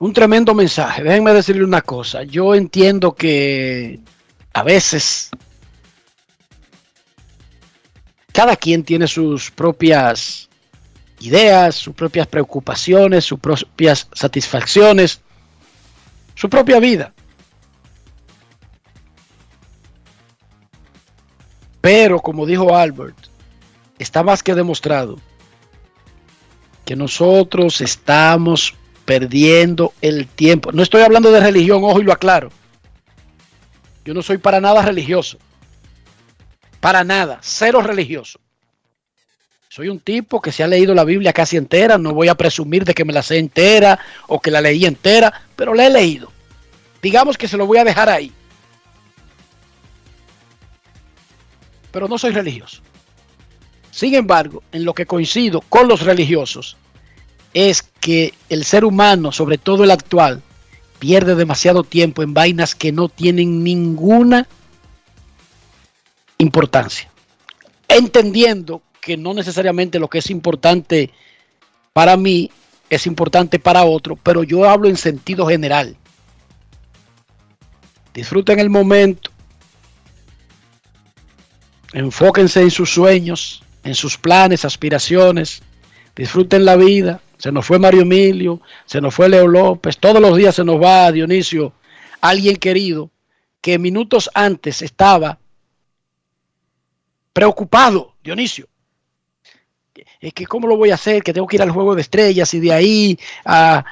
Un 0.00 0.12
tremendo 0.12 0.54
mensaje. 0.54 1.04
Déjenme 1.04 1.32
decirle 1.32 1.62
una 1.62 1.82
cosa. 1.82 2.24
Yo 2.24 2.56
entiendo 2.56 3.14
que 3.14 4.00
a 4.54 4.64
veces 4.64 5.30
cada 8.32 8.56
quien 8.56 8.82
tiene 8.82 9.06
sus 9.06 9.52
propias 9.52 10.47
ideas, 11.20 11.74
sus 11.74 11.94
propias 11.94 12.26
preocupaciones, 12.26 13.24
sus 13.24 13.40
propias 13.40 14.08
satisfacciones, 14.12 15.20
su 16.34 16.48
propia 16.48 16.78
vida. 16.78 17.12
Pero, 21.80 22.20
como 22.20 22.46
dijo 22.46 22.76
Albert, 22.76 23.16
está 23.98 24.22
más 24.22 24.42
que 24.42 24.54
demostrado 24.54 25.16
que 26.84 26.96
nosotros 26.96 27.80
estamos 27.80 28.74
perdiendo 29.04 29.92
el 30.00 30.26
tiempo. 30.26 30.72
No 30.72 30.82
estoy 30.82 31.02
hablando 31.02 31.30
de 31.30 31.40
religión, 31.40 31.84
ojo 31.84 32.00
y 32.00 32.04
lo 32.04 32.12
aclaro. 32.12 32.50
Yo 34.04 34.14
no 34.14 34.22
soy 34.22 34.38
para 34.38 34.60
nada 34.60 34.82
religioso. 34.82 35.38
Para 36.80 37.04
nada, 37.04 37.40
cero 37.42 37.82
religioso. 37.82 38.40
Soy 39.70 39.88
un 39.90 40.00
tipo 40.00 40.40
que 40.40 40.50
se 40.50 40.64
ha 40.64 40.66
leído 40.66 40.94
la 40.94 41.04
Biblia 41.04 41.34
casi 41.34 41.58
entera, 41.58 41.98
no 41.98 42.14
voy 42.14 42.28
a 42.28 42.34
presumir 42.34 42.86
de 42.86 42.94
que 42.94 43.04
me 43.04 43.12
la 43.12 43.22
sé 43.22 43.36
entera 43.38 43.98
o 44.26 44.40
que 44.40 44.50
la 44.50 44.62
leí 44.62 44.86
entera, 44.86 45.42
pero 45.54 45.74
la 45.74 45.86
he 45.86 45.90
leído. 45.90 46.32
Digamos 47.02 47.36
que 47.36 47.48
se 47.48 47.58
lo 47.58 47.66
voy 47.66 47.76
a 47.76 47.84
dejar 47.84 48.08
ahí. 48.08 48.32
Pero 51.92 52.08
no 52.08 52.16
soy 52.16 52.32
religioso. 52.32 52.80
Sin 53.90 54.14
embargo, 54.14 54.62
en 54.72 54.84
lo 54.84 54.94
que 54.94 55.04
coincido 55.04 55.60
con 55.60 55.86
los 55.86 56.00
religiosos 56.00 56.78
es 57.52 57.82
que 58.00 58.32
el 58.48 58.64
ser 58.64 58.86
humano, 58.86 59.32
sobre 59.32 59.58
todo 59.58 59.84
el 59.84 59.90
actual, 59.90 60.42
pierde 60.98 61.34
demasiado 61.34 61.84
tiempo 61.84 62.22
en 62.22 62.32
vainas 62.32 62.74
que 62.74 62.90
no 62.90 63.10
tienen 63.10 63.62
ninguna 63.62 64.48
importancia. 66.38 67.10
Entendiendo 67.86 68.82
que 69.08 69.16
no 69.16 69.32
necesariamente 69.32 69.98
lo 69.98 70.08
que 70.08 70.18
es 70.18 70.28
importante 70.28 71.10
para 71.94 72.14
mí 72.18 72.50
es 72.90 73.06
importante 73.06 73.58
para 73.58 73.84
otro, 73.84 74.16
pero 74.16 74.44
yo 74.44 74.68
hablo 74.68 74.86
en 74.86 74.98
sentido 74.98 75.46
general. 75.46 75.96
Disfruten 78.12 78.58
el 78.60 78.68
momento. 78.68 79.30
Enfóquense 81.94 82.60
en 82.60 82.70
sus 82.70 82.92
sueños, 82.92 83.62
en 83.82 83.94
sus 83.94 84.18
planes, 84.18 84.66
aspiraciones. 84.66 85.62
Disfruten 86.14 86.66
la 86.66 86.76
vida. 86.76 87.22
Se 87.38 87.50
nos 87.50 87.64
fue 87.64 87.78
Mario 87.78 88.02
Emilio, 88.02 88.60
se 88.84 89.00
nos 89.00 89.14
fue 89.14 89.30
Leo 89.30 89.48
López. 89.48 89.96
Todos 89.96 90.20
los 90.20 90.36
días 90.36 90.54
se 90.54 90.64
nos 90.64 90.82
va 90.82 91.10
Dionisio, 91.12 91.72
alguien 92.20 92.56
querido, 92.56 93.10
que 93.62 93.78
minutos 93.78 94.28
antes 94.34 94.82
estaba 94.82 95.38
preocupado, 97.32 98.16
Dionisio, 98.22 98.68
es 100.20 100.32
que 100.32 100.46
cómo 100.46 100.66
lo 100.66 100.76
voy 100.76 100.90
a 100.90 100.94
hacer, 100.94 101.22
que 101.22 101.32
tengo 101.32 101.46
que 101.46 101.56
ir 101.56 101.62
al 101.62 101.70
juego 101.70 101.94
de 101.94 102.02
estrellas 102.02 102.52
y 102.54 102.60
de 102.60 102.72
ahí 102.72 103.18
a, 103.44 103.84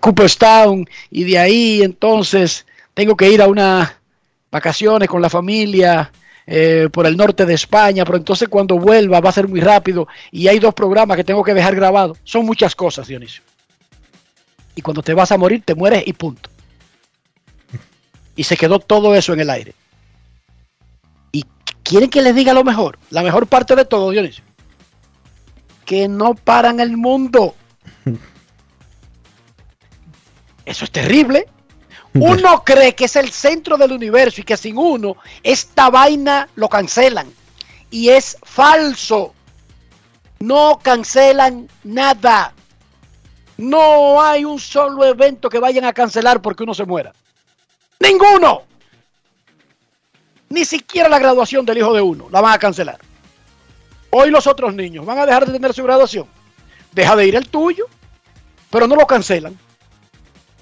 Cooperstown 0.00 0.88
y 1.10 1.24
de 1.24 1.38
ahí 1.38 1.82
entonces 1.82 2.64
tengo 2.94 3.14
que 3.14 3.30
ir 3.30 3.42
a 3.42 3.48
unas 3.48 3.92
vacaciones 4.50 5.10
con 5.10 5.20
la 5.20 5.28
familia 5.28 6.10
eh, 6.46 6.88
por 6.90 7.06
el 7.06 7.14
norte 7.14 7.44
de 7.44 7.52
España, 7.52 8.06
pero 8.06 8.16
entonces 8.16 8.48
cuando 8.48 8.78
vuelva 8.78 9.20
va 9.20 9.28
a 9.28 9.32
ser 9.32 9.46
muy 9.46 9.60
rápido 9.60 10.08
y 10.30 10.48
hay 10.48 10.58
dos 10.58 10.72
programas 10.72 11.18
que 11.18 11.24
tengo 11.24 11.44
que 11.44 11.52
dejar 11.52 11.76
grabados. 11.76 12.16
Son 12.24 12.46
muchas 12.46 12.74
cosas, 12.74 13.06
Dionisio. 13.06 13.42
Y 14.74 14.80
cuando 14.80 15.02
te 15.02 15.12
vas 15.12 15.30
a 15.32 15.36
morir, 15.36 15.62
te 15.62 15.74
mueres 15.74 16.02
y 16.06 16.14
punto. 16.14 16.48
Y 18.36 18.44
se 18.44 18.56
quedó 18.56 18.78
todo 18.78 19.14
eso 19.14 19.34
en 19.34 19.40
el 19.40 19.50
aire. 19.50 19.74
¿Y 21.30 21.44
quieren 21.82 22.08
que 22.08 22.22
les 22.22 22.34
diga 22.34 22.54
lo 22.54 22.64
mejor? 22.64 22.98
La 23.10 23.22
mejor 23.22 23.46
parte 23.46 23.76
de 23.76 23.84
todo, 23.84 24.10
Dionisio 24.10 24.44
que 25.84 26.08
no 26.08 26.34
paran 26.34 26.80
el 26.80 26.96
mundo. 26.96 27.54
Eso 30.64 30.84
es 30.84 30.90
terrible. 30.90 31.46
Uno 32.14 32.62
cree 32.64 32.94
que 32.94 33.06
es 33.06 33.16
el 33.16 33.30
centro 33.30 33.76
del 33.76 33.92
universo 33.92 34.40
y 34.40 34.44
que 34.44 34.56
sin 34.56 34.78
uno 34.78 35.16
esta 35.42 35.90
vaina 35.90 36.48
lo 36.54 36.68
cancelan. 36.68 37.26
Y 37.90 38.10
es 38.10 38.38
falso. 38.42 39.34
No 40.38 40.78
cancelan 40.80 41.68
nada. 41.82 42.52
No 43.56 44.22
hay 44.22 44.44
un 44.44 44.60
solo 44.60 45.04
evento 45.04 45.48
que 45.48 45.58
vayan 45.58 45.84
a 45.86 45.92
cancelar 45.92 46.40
porque 46.40 46.62
uno 46.62 46.74
se 46.74 46.84
muera. 46.84 47.12
Ninguno. 47.98 48.62
Ni 50.50 50.64
siquiera 50.64 51.08
la 51.08 51.18
graduación 51.18 51.66
del 51.66 51.78
hijo 51.78 51.92
de 51.94 52.00
uno 52.00 52.28
la 52.30 52.40
van 52.40 52.54
a 52.54 52.58
cancelar. 52.58 52.98
Hoy 54.16 54.30
los 54.30 54.46
otros 54.46 54.72
niños 54.72 55.04
van 55.04 55.18
a 55.18 55.26
dejar 55.26 55.44
de 55.44 55.54
tener 55.54 55.74
su 55.74 55.82
graduación. 55.82 56.28
Deja 56.92 57.16
de 57.16 57.26
ir 57.26 57.34
el 57.34 57.48
tuyo, 57.48 57.86
pero 58.70 58.86
no 58.86 58.94
lo 58.94 59.08
cancelan. 59.08 59.58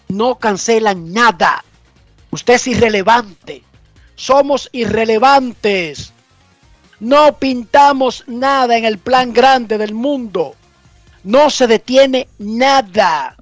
No 0.09 0.39
cancelan 0.39 1.13
nada. 1.13 1.63
Usted 2.31 2.55
es 2.55 2.67
irrelevante. 2.69 3.63
Somos 4.15 4.71
irrelevantes. 4.73 6.15
No 6.99 7.37
pintamos 7.37 8.25
nada 8.27 8.75
en 8.79 8.87
el 8.87 8.97
plan 8.97 9.35
grande 9.35 9.77
del 9.77 9.93
mundo. 9.93 10.55
No 11.23 11.51
se 11.51 11.67
detiene 11.67 12.29
nada. 12.39 13.37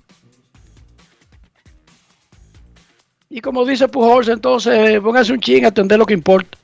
Y 3.28 3.40
como 3.40 3.64
dice 3.64 3.86
Pujols, 3.86 4.26
entonces 4.26 4.98
póngase 4.98 5.32
un 5.32 5.38
ching 5.38 5.66
a 5.66 5.68
atender 5.68 6.00
lo 6.00 6.04
que 6.04 6.14
importa. 6.14 6.58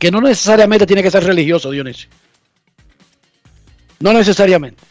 Que 0.00 0.10
no 0.10 0.20
necesariamente 0.20 0.84
tiene 0.84 1.00
que 1.00 1.12
ser 1.12 1.22
religioso, 1.22 1.70
Dionisio. 1.70 2.10
No 4.00 4.12
necesariamente. 4.12 4.82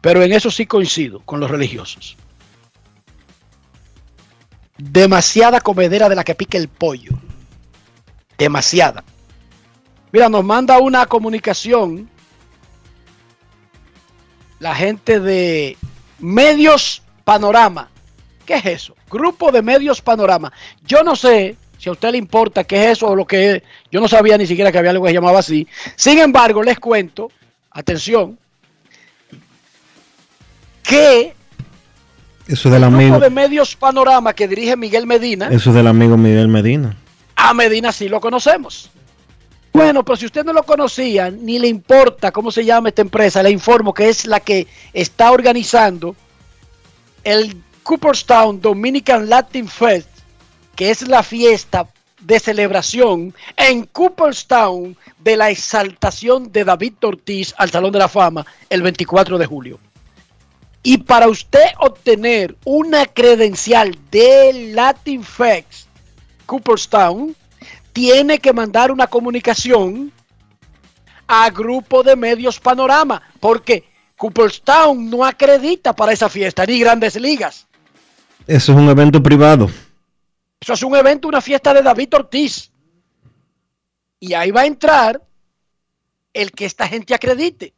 Pero 0.00 0.22
en 0.22 0.32
eso 0.32 0.50
sí 0.50 0.66
coincido 0.66 1.20
con 1.20 1.40
los 1.40 1.50
religiosos. 1.50 2.16
Demasiada 4.76 5.60
comedera 5.60 6.08
de 6.08 6.16
la 6.16 6.24
que 6.24 6.34
pique 6.34 6.58
el 6.58 6.68
pollo. 6.68 7.12
Demasiada. 8.36 9.04
Mira, 10.10 10.28
nos 10.28 10.44
manda 10.44 10.78
una 10.78 11.06
comunicación 11.06 12.10
la 14.58 14.74
gente 14.74 15.20
de 15.20 15.76
Medios 16.18 17.02
Panorama. 17.24 17.88
¿Qué 18.46 18.54
es 18.54 18.66
eso? 18.66 18.96
Grupo 19.10 19.52
de 19.52 19.62
Medios 19.62 20.00
Panorama. 20.00 20.52
Yo 20.84 21.02
no 21.02 21.16
sé 21.16 21.56
si 21.82 21.88
a 21.88 21.92
usted 21.92 22.12
le 22.12 22.18
importa 22.18 22.62
qué 22.62 22.84
es 22.84 22.98
eso 22.98 23.08
o 23.08 23.16
lo 23.16 23.26
que 23.26 23.56
es, 23.56 23.62
yo 23.90 24.00
no 24.00 24.06
sabía 24.06 24.38
ni 24.38 24.46
siquiera 24.46 24.70
que 24.70 24.78
había 24.78 24.92
algo 24.92 25.04
que 25.04 25.10
se 25.10 25.14
llamaba 25.14 25.40
así. 25.40 25.66
Sin 25.96 26.16
embargo, 26.20 26.62
les 26.62 26.78
cuento, 26.78 27.28
atención, 27.72 28.38
que 30.84 31.34
eso 32.46 32.70
del 32.70 32.78
el 32.78 32.84
amigo, 32.84 33.10
grupo 33.10 33.24
de 33.24 33.30
medios 33.30 33.74
Panorama 33.74 34.32
que 34.32 34.46
dirige 34.46 34.76
Miguel 34.76 35.08
Medina, 35.08 35.48
eso 35.50 35.72
del 35.72 35.88
amigo 35.88 36.16
Miguel 36.16 36.46
Medina. 36.46 36.96
a 37.34 37.52
Medina 37.52 37.90
sí 37.90 38.08
lo 38.08 38.20
conocemos. 38.20 38.88
Bueno, 39.72 40.04
pero 40.04 40.14
si 40.14 40.26
usted 40.26 40.44
no 40.44 40.52
lo 40.52 40.62
conocía, 40.62 41.32
ni 41.32 41.58
le 41.58 41.66
importa 41.66 42.30
cómo 42.30 42.52
se 42.52 42.64
llama 42.64 42.90
esta 42.90 43.02
empresa, 43.02 43.42
le 43.42 43.50
informo 43.50 43.92
que 43.92 44.08
es 44.08 44.24
la 44.26 44.38
que 44.38 44.68
está 44.92 45.32
organizando 45.32 46.14
el 47.24 47.56
Cooperstown 47.82 48.60
Dominican 48.60 49.28
Latin 49.28 49.66
Fest, 49.66 50.11
que 50.74 50.90
es 50.90 51.06
la 51.08 51.22
fiesta 51.22 51.88
de 52.20 52.38
celebración 52.38 53.34
en 53.56 53.84
Cooperstown 53.84 54.96
de 55.18 55.36
la 55.36 55.50
exaltación 55.50 56.52
de 56.52 56.64
David 56.64 56.94
Ortiz 57.02 57.54
al 57.58 57.70
Salón 57.70 57.92
de 57.92 57.98
la 57.98 58.08
Fama 58.08 58.46
el 58.70 58.82
24 58.82 59.38
de 59.38 59.46
julio. 59.46 59.78
Y 60.82 60.98
para 60.98 61.28
usted 61.28 61.64
obtener 61.78 62.56
una 62.64 63.06
credencial 63.06 63.96
de 64.10 64.72
Latin 64.74 65.22
Fest 65.22 65.86
Cooperstown, 66.46 67.36
tiene 67.92 68.38
que 68.38 68.52
mandar 68.52 68.90
una 68.90 69.06
comunicación 69.06 70.12
a 71.28 71.48
Grupo 71.50 72.02
de 72.02 72.16
Medios 72.16 72.58
Panorama, 72.58 73.22
porque 73.38 73.84
Cooperstown 74.16 75.08
no 75.08 75.24
acredita 75.24 75.94
para 75.94 76.12
esa 76.12 76.28
fiesta, 76.28 76.66
ni 76.66 76.80
grandes 76.80 77.16
ligas. 77.16 77.66
Eso 78.46 78.72
es 78.72 78.78
un 78.78 78.88
evento 78.88 79.22
privado. 79.22 79.70
Eso 80.62 80.74
es 80.74 80.82
un 80.84 80.94
evento, 80.94 81.26
una 81.26 81.40
fiesta 81.40 81.74
de 81.74 81.82
David 81.82 82.14
Ortiz. 82.14 82.70
Y 84.20 84.32
ahí 84.32 84.52
va 84.52 84.60
a 84.60 84.66
entrar 84.66 85.20
el 86.32 86.52
que 86.52 86.66
esta 86.66 86.86
gente 86.86 87.14
acredite, 87.14 87.74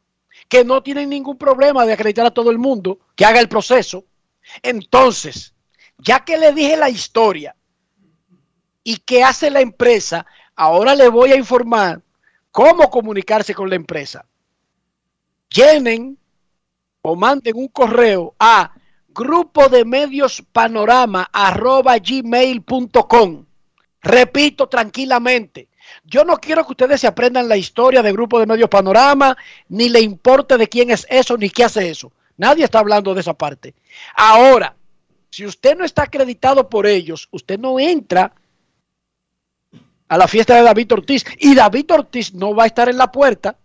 que 0.47 0.63
no 0.63 0.83
tienen 0.83 1.09
ningún 1.09 1.35
problema 1.35 1.83
de 1.83 1.93
acreditar 1.93 2.27
a 2.27 2.31
todo 2.31 2.51
el 2.51 2.59
mundo, 2.59 2.99
que 3.15 3.25
haga 3.25 3.39
el 3.39 3.49
proceso. 3.49 4.05
Entonces, 4.61 5.55
ya 5.97 6.23
que 6.23 6.37
le 6.37 6.53
dije 6.53 6.77
la 6.77 6.91
historia 6.91 7.55
y 8.83 8.97
qué 8.97 9.23
hace 9.23 9.49
la 9.49 9.61
empresa, 9.61 10.27
ahora 10.55 10.93
le 10.93 11.07
voy 11.09 11.31
a 11.31 11.37
informar 11.37 12.03
cómo 12.51 12.91
comunicarse 12.91 13.55
con 13.55 13.67
la 13.67 13.77
empresa. 13.77 14.27
Llenen 15.49 16.19
o 17.01 17.15
manden 17.15 17.55
un 17.55 17.67
correo 17.67 18.35
a 18.37 18.74
grupo 19.15 19.69
de 19.69 19.85
medios 19.85 20.43
panorama 20.51 21.29
arroba 21.31 21.97
gmail.com. 21.97 23.45
Repito 24.01 24.67
tranquilamente, 24.67 25.69
yo 26.03 26.23
no 26.23 26.37
quiero 26.37 26.63
que 26.65 26.73
ustedes 26.73 27.01
se 27.01 27.07
aprendan 27.07 27.47
la 27.47 27.57
historia 27.57 28.03
de 28.03 28.11
Grupo 28.11 28.39
de 28.39 28.45
Medios 28.45 28.69
Panorama, 28.69 29.35
ni 29.69 29.89
le 29.89 30.01
importe 30.01 30.57
de 30.57 30.67
quién 30.67 30.91
es 30.91 31.07
eso, 31.09 31.37
ni 31.37 31.49
qué 31.49 31.63
hace 31.63 31.89
eso. 31.89 32.11
Nadie 32.37 32.65
está 32.65 32.79
hablando 32.79 33.13
de 33.15 33.21
esa 33.21 33.33
parte. 33.33 33.73
Ahora, 34.15 34.75
si 35.31 35.45
usted 35.45 35.75
no 35.75 35.85
está 35.85 36.03
acreditado 36.03 36.69
por 36.69 36.85
ellos, 36.85 37.27
usted 37.31 37.57
no 37.57 37.79
entra 37.79 38.33
a 40.07 40.17
la 40.17 40.27
fiesta 40.27 40.55
de 40.55 40.63
David 40.63 40.93
Ortiz. 40.93 41.25
Y 41.39 41.55
David 41.55 41.91
Ortiz 41.91 42.33
no 42.33 42.53
va 42.53 42.63
a 42.63 42.67
estar 42.67 42.89
en 42.89 42.97
la 42.97 43.11
puerta. 43.11 43.57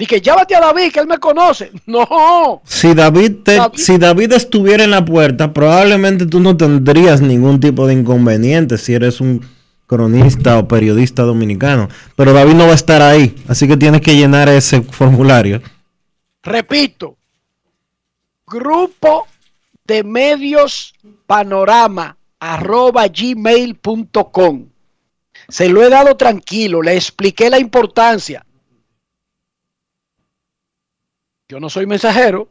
Y 0.00 0.06
que 0.06 0.20
llévate 0.20 0.54
a 0.54 0.60
David, 0.60 0.92
que 0.92 1.00
él 1.00 1.06
me 1.08 1.18
conoce. 1.18 1.72
No. 1.86 2.62
Si 2.64 2.94
David, 2.94 3.38
te- 3.42 3.58
si 3.74 3.98
David 3.98 4.32
estuviera 4.32 4.84
en 4.84 4.92
la 4.92 5.04
puerta, 5.04 5.52
probablemente 5.52 6.24
tú 6.26 6.38
no 6.40 6.56
tendrías 6.56 7.20
ningún 7.20 7.58
tipo 7.60 7.86
de 7.86 7.94
inconveniente 7.94 8.78
si 8.78 8.94
eres 8.94 9.20
un 9.20 9.44
cronista 9.88 10.58
o 10.58 10.68
periodista 10.68 11.22
dominicano. 11.22 11.88
Pero 12.14 12.32
David 12.32 12.54
no 12.54 12.66
va 12.66 12.72
a 12.72 12.76
estar 12.76 13.02
ahí, 13.02 13.34
así 13.48 13.66
que 13.66 13.76
tienes 13.76 14.00
que 14.00 14.14
llenar 14.14 14.48
ese 14.48 14.82
formulario. 14.82 15.62
Repito, 16.44 17.16
grupo 18.46 19.26
de 19.84 20.04
medios 20.04 20.94
panorama 21.26 22.16
arroba 22.38 23.08
gmail.com. 23.08 24.66
Se 25.48 25.68
lo 25.68 25.82
he 25.82 25.88
dado 25.88 26.16
tranquilo, 26.16 26.82
le 26.82 26.94
expliqué 26.94 27.48
la 27.50 27.58
importancia. 27.58 28.44
Yo 31.48 31.58
no 31.58 31.70
soy 31.70 31.86
mensajero. 31.86 32.48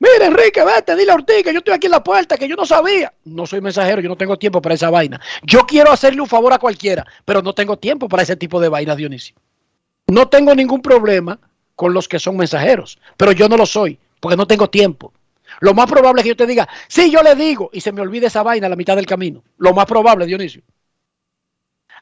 Mira, 0.00 0.26
Enrique, 0.26 0.64
vete, 0.64 0.96
dile 0.96 1.12
a 1.12 1.14
Ortiz 1.14 1.44
que 1.44 1.52
yo 1.52 1.58
estoy 1.58 1.74
aquí 1.74 1.86
en 1.86 1.92
la 1.92 2.02
puerta, 2.02 2.36
que 2.36 2.48
yo 2.48 2.56
no 2.56 2.66
sabía. 2.66 3.12
No 3.24 3.46
soy 3.46 3.60
mensajero, 3.60 4.02
yo 4.02 4.08
no 4.08 4.16
tengo 4.16 4.36
tiempo 4.36 4.60
para 4.60 4.74
esa 4.74 4.90
vaina. 4.90 5.20
Yo 5.44 5.64
quiero 5.64 5.92
hacerle 5.92 6.20
un 6.20 6.26
favor 6.26 6.52
a 6.52 6.58
cualquiera, 6.58 7.06
pero 7.24 7.40
no 7.40 7.54
tengo 7.54 7.78
tiempo 7.78 8.08
para 8.08 8.24
ese 8.24 8.34
tipo 8.34 8.60
de 8.60 8.68
vaina, 8.68 8.96
Dionisio. 8.96 9.36
No 10.08 10.28
tengo 10.28 10.54
ningún 10.54 10.82
problema 10.82 11.38
con 11.76 11.94
los 11.94 12.08
que 12.08 12.18
son 12.18 12.36
mensajeros, 12.36 12.98
pero 13.16 13.30
yo 13.30 13.48
no 13.48 13.56
lo 13.56 13.66
soy, 13.66 13.98
porque 14.18 14.36
no 14.36 14.46
tengo 14.46 14.68
tiempo. 14.68 15.12
Lo 15.60 15.72
más 15.72 15.88
probable 15.88 16.20
es 16.20 16.24
que 16.24 16.30
yo 16.30 16.36
te 16.36 16.46
diga, 16.46 16.68
sí, 16.88 17.10
yo 17.10 17.22
le 17.22 17.36
digo, 17.36 17.70
y 17.72 17.80
se 17.80 17.92
me 17.92 18.00
olvide 18.00 18.26
esa 18.26 18.42
vaina 18.42 18.66
a 18.66 18.70
la 18.70 18.76
mitad 18.76 18.96
del 18.96 19.06
camino. 19.06 19.44
Lo 19.58 19.72
más 19.72 19.86
probable, 19.86 20.26
Dionisio. 20.26 20.62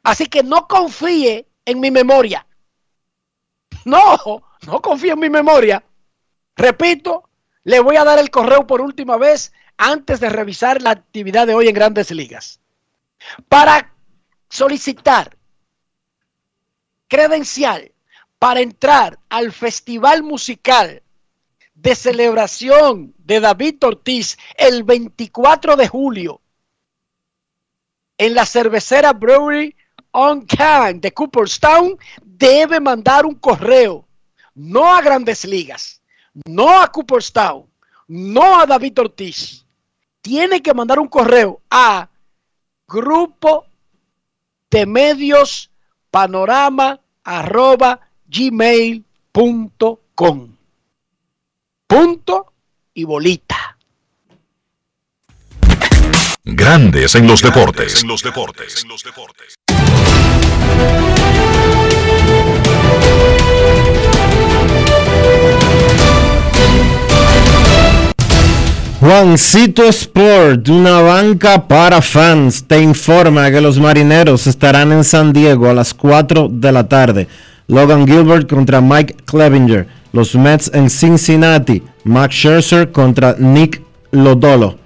Así 0.03 0.26
que 0.26 0.43
no 0.43 0.66
confíe 0.66 1.47
en 1.66 1.80
mi 1.80 1.90
memoria. 1.90 2.47
No, 3.84 4.43
no 4.67 4.81
confíe 4.81 5.13
en 5.13 5.21
mi 5.21 5.31
memoria. 5.31 5.85
Repito, 6.57 7.29
le 7.65 7.81
voy 7.81 7.97
a 7.97 8.05
dar 8.05 8.19
el 8.19 8.31
correo 8.31 8.67
por 8.67 8.81
última 8.81 9.17
vez 9.17 9.53
antes 9.77 10.21
de 10.21 10.29
revisar 10.29 10.83
la 10.83 10.91
actividad 10.91 11.47
de 11.47 11.55
hoy 11.55 11.69
en 11.69 11.75
Grandes 11.75 12.11
Ligas. 12.11 12.61
Para 13.49 13.95
solicitar 14.49 15.37
credencial 17.09 17.93
para 18.39 18.61
entrar 18.61 19.19
al 19.29 19.53
festival 19.53 20.23
musical 20.23 21.03
de 21.75 21.95
celebración 21.95 23.15
de 23.19 23.39
David 23.39 23.85
Ortiz 23.85 24.39
el 24.57 24.83
24 24.83 25.77
de 25.77 25.89
julio 25.89 26.41
en 28.19 28.35
la 28.35 28.47
cervecera 28.47 29.13
Brewery 29.13 29.77
on 30.13 30.47
Can 30.47 31.01
de 31.01 31.13
Cooperstown, 31.13 31.99
debe 32.23 32.81
mandar 32.81 33.27
un 33.27 33.35
correo, 33.35 34.07
no 34.55 34.95
a 34.95 35.03
Grandes 35.03 35.45
Ligas, 35.45 36.01
no 36.47 36.81
a 36.81 36.91
Cooperstown, 36.91 37.67
no 38.09 38.61
a 38.61 38.67
David 38.67 38.99
Ortiz. 39.01 39.65
Tiene 40.21 40.63
que 40.63 40.75
mandar 40.75 40.99
un 40.99 41.09
correo 41.09 41.61
a 41.71 42.09
grupo 42.87 43.67
de 44.71 44.87
medios 44.87 45.71
panorama 46.11 47.01
arroba 47.25 48.01
gmail.com. 48.27 49.07
Punto 51.87 52.53
y 52.95 53.05
bolita. 53.05 53.77
Grandes 56.45 57.15
en 57.15 57.27
los 57.27 57.41
deportes. 57.41 58.03
En 58.03 58.09
los 58.09 58.23
deportes. 58.23 58.85
Juancito 69.03 69.83
Sport, 69.89 70.69
una 70.69 71.01
banca 71.01 71.67
para 71.67 72.01
fans, 72.01 72.63
te 72.63 72.81
informa 72.81 73.51
que 73.51 73.61
los 73.61 73.81
marineros 73.81 74.47
estarán 74.47 74.93
en 74.93 75.03
San 75.03 75.33
Diego 75.33 75.69
a 75.69 75.75
las 75.75 75.93
4 75.93 76.49
de 76.49 76.71
la 76.71 76.87
tarde. 76.87 77.27
Logan 77.67 78.07
Gilbert 78.07 78.49
contra 78.49 78.81
Mike 78.81 79.17
Clevinger. 79.25 79.89
Los 80.13 80.37
Mets 80.37 80.71
en 80.73 80.89
Cincinnati. 80.89 81.83
Max 82.05 82.37
Scherzer 82.37 82.93
contra 82.93 83.35
Nick 83.37 83.83
Lodolo. 84.13 84.79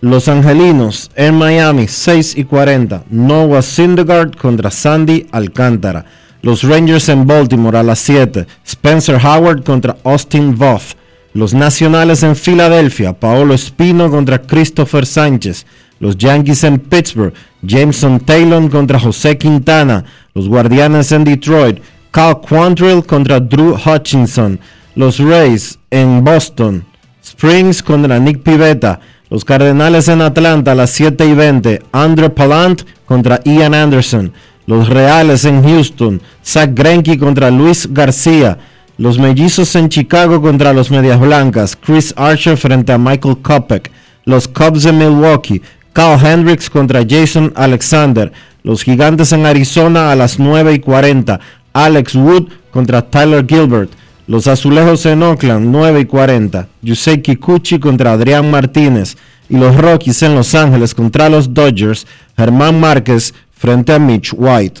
Los 0.00 0.28
Angelinos 0.28 1.10
en 1.14 1.34
Miami, 1.34 1.88
6 1.88 2.38
y 2.38 2.44
40. 2.44 3.04
Noah 3.10 3.60
Syndergaard 3.60 4.34
contra 4.34 4.70
Sandy 4.70 5.26
Alcántara. 5.30 6.06
Los 6.40 6.62
Rangers 6.62 7.10
en 7.10 7.26
Baltimore 7.26 7.76
a 7.76 7.82
las 7.82 7.98
7. 7.98 8.46
Spencer 8.64 9.16
Howard 9.22 9.62
contra 9.62 9.94
Austin 10.04 10.56
Voth. 10.56 10.96
Los 11.38 11.54
Nacionales 11.54 12.24
en 12.24 12.34
Filadelfia, 12.34 13.12
Paolo 13.12 13.54
Espino 13.54 14.10
contra 14.10 14.42
Christopher 14.42 15.06
Sánchez. 15.06 15.66
Los 16.00 16.18
Yankees 16.18 16.64
en 16.64 16.80
Pittsburgh, 16.80 17.32
Jameson 17.62 18.18
Taylor 18.18 18.68
contra 18.68 18.98
José 18.98 19.38
Quintana. 19.38 20.04
Los 20.34 20.48
Guardianes 20.48 21.12
en 21.12 21.22
Detroit, 21.22 21.78
Cal 22.10 22.40
Quantrill 22.40 23.04
contra 23.06 23.38
Drew 23.38 23.76
Hutchinson. 23.76 24.58
Los 24.96 25.20
Rays 25.20 25.78
en 25.92 26.24
Boston, 26.24 26.84
Springs 27.22 27.84
contra 27.84 28.18
Nick 28.18 28.42
Pivetta. 28.42 28.98
Los 29.30 29.44
Cardenales 29.44 30.08
en 30.08 30.22
Atlanta 30.22 30.72
a 30.72 30.74
las 30.74 30.90
7 30.90 31.24
y 31.24 31.34
20, 31.34 31.82
Andrew 31.92 32.34
Palant 32.34 32.82
contra 33.06 33.40
Ian 33.44 33.74
Anderson. 33.74 34.32
Los 34.66 34.88
Reales 34.88 35.44
en 35.44 35.62
Houston, 35.62 36.20
Zach 36.44 36.70
Greinke 36.74 37.16
contra 37.16 37.48
Luis 37.48 37.86
García. 37.92 38.58
Los 38.98 39.16
Mellizos 39.16 39.76
en 39.76 39.88
Chicago 39.88 40.42
contra 40.42 40.72
los 40.72 40.90
Medias 40.90 41.20
Blancas, 41.20 41.76
Chris 41.76 42.12
Archer 42.16 42.56
frente 42.56 42.90
a 42.90 42.98
Michael 42.98 43.38
Kopech. 43.38 43.92
Los 44.24 44.48
Cubs 44.48 44.86
en 44.86 44.98
Milwaukee, 44.98 45.62
Kyle 45.92 46.18
Hendricks 46.20 46.68
contra 46.68 47.06
Jason 47.08 47.52
Alexander. 47.54 48.32
Los 48.64 48.82
Gigantes 48.82 49.32
en 49.32 49.46
Arizona 49.46 50.10
a 50.10 50.16
las 50.16 50.40
9 50.40 50.74
y 50.74 50.78
40, 50.80 51.38
Alex 51.74 52.16
Wood 52.16 52.48
contra 52.72 53.08
Tyler 53.08 53.46
Gilbert. 53.48 53.92
Los 54.26 54.48
Azulejos 54.48 55.06
en 55.06 55.22
Oakland, 55.22 55.68
9 55.70 56.00
y 56.00 56.04
40, 56.04 56.66
Yusei 56.82 57.22
Kikuchi 57.22 57.78
contra 57.78 58.14
Adrián 58.14 58.50
Martínez. 58.50 59.16
Y 59.48 59.58
los 59.58 59.76
Rockies 59.76 60.24
en 60.24 60.34
Los 60.34 60.56
Ángeles 60.56 60.92
contra 60.92 61.28
los 61.28 61.54
Dodgers, 61.54 62.04
Germán 62.36 62.80
Márquez 62.80 63.32
frente 63.52 63.92
a 63.92 64.00
Mitch 64.00 64.34
White. 64.36 64.80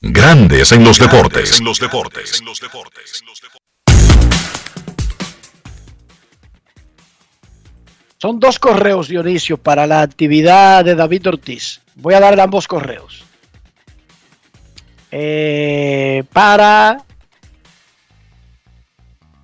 Grandes 0.00 0.70
en 0.70 0.84
los 0.84 0.98
deportes. 0.98 1.60
Son 8.18 8.38
dos 8.38 8.58
correos, 8.60 9.08
Dionisio, 9.08 9.58
para 9.58 9.88
la 9.88 10.02
actividad 10.02 10.84
de 10.84 10.94
David 10.94 11.28
Ortiz. 11.28 11.80
Voy 11.96 12.14
a 12.14 12.20
darle 12.20 12.42
ambos 12.42 12.68
correos. 12.68 13.24
Eh, 15.10 16.22
para 16.32 17.04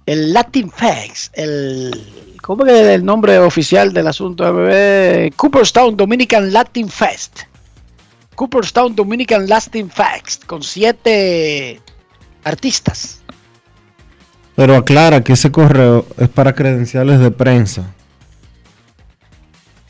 el 0.06 0.32
Latin 0.32 0.70
Fest, 0.70 1.36
el, 1.36 2.36
¿cómo 2.40 2.64
es 2.64 2.86
el 2.88 3.04
nombre 3.04 3.40
oficial 3.40 3.92
del 3.92 4.06
asunto? 4.06 4.44
Cooperstown 5.34 5.96
Dominican 5.96 6.52
Latin 6.52 6.88
Fest. 6.88 7.42
Cooperstown 8.34 8.94
Dominican 8.94 9.46
Latin 9.48 9.90
Fest, 9.90 10.44
con 10.44 10.62
siete 10.62 11.80
artistas. 12.42 13.22
Pero 14.56 14.76
aclara 14.76 15.22
que 15.22 15.32
ese 15.32 15.50
correo 15.50 16.06
es 16.18 16.28
para 16.28 16.54
credenciales 16.54 17.18
de 17.20 17.30
prensa. 17.30 17.92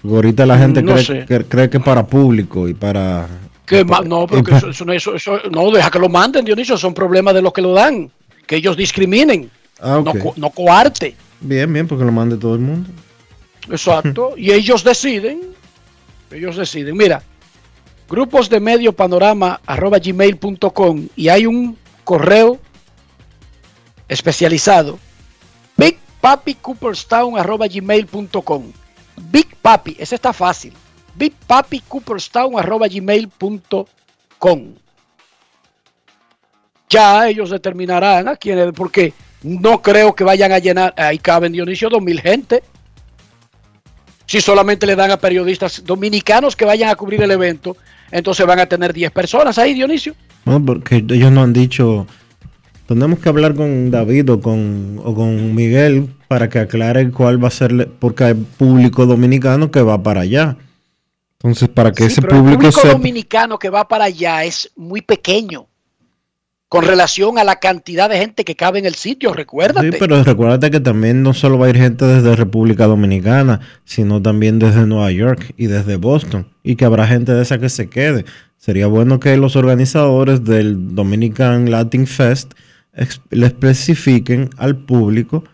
Porque 0.01 0.17
ahorita 0.17 0.47
la 0.47 0.59
gente 0.59 0.83
No 0.83 0.95
cree, 0.95 1.27
que, 1.27 1.45
cree 1.45 1.71
que 1.71 1.79
es 1.79 1.83
para 1.83 2.07
público 2.07 2.69
y 2.69 2.75
para... 2.75 3.27
Que 3.67 3.85
ma- 3.85 4.01
no, 4.03 4.27
pero 4.27 4.43
que 4.45 4.55
eso, 4.57 4.69
eso 4.69 4.85
no- 4.85 4.93
eso- 4.93 5.15
eso- 5.15 5.39
no, 5.51 5.71
deja 5.71 5.91
que 5.91 5.99
lo 5.99 6.09
manden, 6.11 6.45
Dionisio, 6.45 6.77
son 6.77 6.93
problemas 6.93 7.35
de 7.35 7.41
los 7.41 7.53
que 7.53 7.63
lo 7.63 7.73
dan, 7.73 8.11
que 8.47 8.57
ellos 8.57 8.77
discriminen, 8.77 9.51
Ah, 9.81 10.01
no, 10.05 10.13
no 10.37 10.51
coarte. 10.51 11.17
Bien, 11.41 11.71
bien, 11.73 11.87
porque 11.89 12.05
lo 12.05 12.13
mande 12.13 12.37
todo 12.37 12.55
el 12.55 12.61
mundo. 12.61 12.89
Exacto. 13.69 14.35
y 14.37 14.53
ellos 14.53 14.85
deciden. 14.85 15.41
Ellos 16.31 16.57
deciden. 16.57 16.97
Mira, 16.97 17.23
grupos 18.09 18.49
de 18.49 18.61
medio 18.61 18.93
panorama 18.93 19.61
arroba 19.67 19.99
gmail.com 19.99 21.09
y 21.17 21.29
hay 21.29 21.47
un 21.47 21.79
correo 22.05 22.59
especializado. 24.09 24.99
Big 25.77 25.99
Papi 26.21 26.55
Cooperstown 26.55 27.39
arroba 27.39 27.67
gmail.com. 27.67 28.73
Big 29.31 29.57
Papi, 29.57 29.97
ese 29.99 30.15
está 30.15 30.33
fácil. 30.33 30.73
Big 31.15 31.35
Papi 31.47 31.81
Cooperstown 31.81 32.59
arroba 32.59 32.89
gmail.com. 32.89 34.75
Ya 36.89 37.29
ellos 37.29 37.51
determinarán 37.51 38.29
a 38.29 38.37
quiénes, 38.37 38.73
porque 38.73 39.13
no 39.43 39.83
creo 39.83 40.15
que 40.15 40.25
vayan 40.25 40.53
a 40.53 40.59
llenar, 40.59 40.95
ahí 40.97 41.19
caben 41.19 41.53
Dionisio, 41.53 41.89
dos 41.89 42.03
mil 42.03 42.21
gente 42.21 42.63
si 44.27 44.41
solamente 44.41 44.87
le 44.87 44.97
dan 44.97 45.11
a 45.11 45.17
periodistas 45.19 45.83
dominicanos 45.85 46.57
que 46.57 46.65
vayan 46.65 46.91
a 46.91 46.97
cubrir 46.97 47.23
el 47.23 47.31
evento, 47.31 47.77
entonces 48.11 48.47
van 48.47 48.61
a 48.61 48.67
tener 48.67 48.93
10 48.93 49.11
personas 49.13 49.59
ahí, 49.59 49.75
Dionisio. 49.75 50.15
No, 50.45 50.65
porque 50.65 50.97
ellos 50.97 51.33
no 51.33 51.43
han 51.43 51.53
dicho... 51.53 52.07
Tenemos 52.87 53.19
que 53.19 53.31
hablar 53.31 53.55
con 53.55 53.91
David 53.91 54.31
o 54.31 54.41
con, 54.41 55.01
o 55.03 55.15
con 55.15 55.55
Miguel 55.55 56.11
para 56.29 56.51
que 56.51 56.59
aclare 56.59 57.11
cuál 57.11 57.43
va 57.43 57.49
a 57.49 57.51
ser, 57.51 57.89
porque 57.99 58.25
hay 58.25 58.35
público 58.35 59.07
dominicano 59.07 59.71
que 59.71 59.81
va 59.81 60.03
para 60.03 60.21
allá. 60.21 60.59
Entonces, 61.39 61.71
para 61.71 61.93
que 61.93 62.05
ese 62.05 62.21
Pero 62.21 62.37
el 62.37 62.43
público 62.43 62.61
público 62.61 62.81
sepa... 62.81 62.93
dominicano 62.93 63.59
que 63.59 63.71
va 63.71 63.89
para 63.89 64.05
allá 64.05 64.45
es 64.45 64.71
muy 64.77 65.01
pequeño 65.01 65.67
con 66.69 66.85
relación 66.85 67.39
a 67.39 67.45
la 67.45 67.57
cantidad 67.61 68.11
de 68.11 68.19
gente 68.19 68.45
que 68.45 68.57
cabe 68.57 68.81
en 68.81 68.87
el 68.87 68.95
sitio, 68.97 69.33
recuérdate. 69.33 69.93
Sí, 69.93 69.97
pero 69.99 70.23
recuérdate 70.25 70.71
que 70.73 70.81
también 70.81 71.23
no 71.23 71.33
solo 71.33 71.59
va 71.59 71.67
a 71.67 71.71
ir 71.71 71.77
gente 71.77 72.05
desde 72.05 72.35
República 72.35 72.87
Dominicana, 72.87 73.61
sino 73.85 74.21
también 74.21 74.59
desde 74.59 74.85
Nueva 74.87 75.13
York 75.13 75.53
y 75.57 75.67
desde 75.69 75.97
Boston. 75.97 76.49
Y 76.65 76.75
que 76.77 76.85
habrá 76.85 77.07
gente 77.07 77.33
de 77.33 77.43
esa 77.43 77.59
que 77.59 77.69
se 77.69 77.89
quede. 77.89 78.25
Sería 78.57 78.87
bueno 78.89 79.21
que 79.21 79.37
los 79.37 79.55
organizadores 79.57 80.43
del 80.45 80.95
Dominican 80.97 81.71
Latin 81.71 82.07
Fest 82.09 82.55
le 83.31 83.47
especifiquen 83.47 84.51
al 84.57 84.77
público 84.77 85.45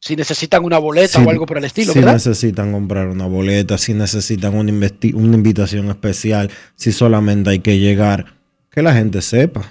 si 0.00 0.16
necesitan 0.16 0.62
una 0.64 0.76
boleta 0.78 1.18
si- 1.20 1.24
o 1.26 1.30
algo 1.30 1.46
por 1.46 1.56
el 1.56 1.64
estilo, 1.64 1.92
si 1.94 2.00
¿verdad? 2.00 2.14
necesitan 2.14 2.72
comprar 2.72 3.08
una 3.08 3.26
boleta, 3.26 3.78
si 3.78 3.94
necesitan 3.94 4.54
una 4.54 4.70
invitación 5.34 5.88
especial, 5.88 6.50
si 6.76 6.92
solamente 6.92 7.48
hay 7.50 7.60
que 7.60 7.78
llegar, 7.78 8.26
que 8.74 8.82
la 8.82 8.92
gente 8.94 9.22
sepa. 9.22 9.70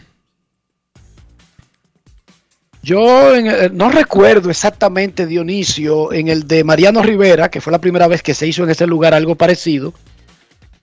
Yo 2.81 3.33
en 3.35 3.47
el- 3.47 3.77
no 3.77 3.89
recuerdo 3.89 4.49
exactamente, 4.49 5.25
Dionisio, 5.25 6.11
en 6.11 6.27
el 6.27 6.47
de 6.47 6.63
Mariano 6.63 7.01
Rivera, 7.01 7.49
que 7.49 7.61
fue 7.61 7.71
la 7.71 7.79
primera 7.79 8.07
vez 8.07 8.21
que 8.21 8.33
se 8.33 8.45
hizo 8.47 8.63
en 8.63 8.69
ese 8.71 8.87
lugar 8.87 9.13
algo 9.13 9.35
parecido, 9.35 9.93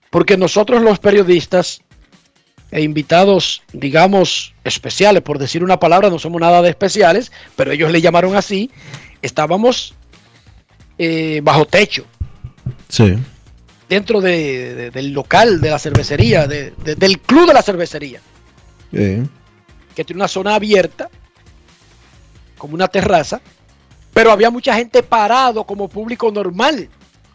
porque 0.09 0.35
nosotros 0.37 0.81
los 0.81 0.99
periodistas 0.99 1.81
e 2.71 2.81
invitados, 2.81 3.61
digamos, 3.73 4.53
especiales, 4.63 5.21
por 5.21 5.37
decir 5.37 5.63
una 5.63 5.79
palabra, 5.79 6.09
no 6.09 6.17
somos 6.17 6.41
nada 6.41 6.61
de 6.61 6.69
especiales, 6.69 7.31
pero 7.55 7.71
ellos 7.71 7.91
le 7.91 8.01
llamaron 8.01 8.35
así, 8.35 8.71
estábamos 9.21 9.93
eh, 10.97 11.41
bajo 11.43 11.65
techo, 11.65 12.05
Sí. 12.89 13.15
Dentro 13.91 14.21
de- 14.21 14.73
de- 14.73 14.89
del 14.91 15.11
local 15.11 15.59
de 15.59 15.69
la 15.69 15.77
cervecería, 15.77 16.47
de- 16.47 16.71
de- 16.71 16.95
del 16.95 17.19
club 17.19 17.45
de 17.47 17.53
la 17.53 17.61
cervecería. 17.61 18.21
Sí. 18.93 19.21
que 19.95 20.05
tiene 20.05 20.19
una 20.21 20.27
zona 20.29 20.55
abierta, 20.55 21.09
como 22.57 22.75
una 22.75 22.87
terraza, 22.87 23.41
pero 24.13 24.31
había 24.31 24.49
mucha 24.49 24.73
gente 24.75 25.03
parado 25.03 25.65
como 25.65 25.89
público 25.89 26.31
normal. 26.31 26.87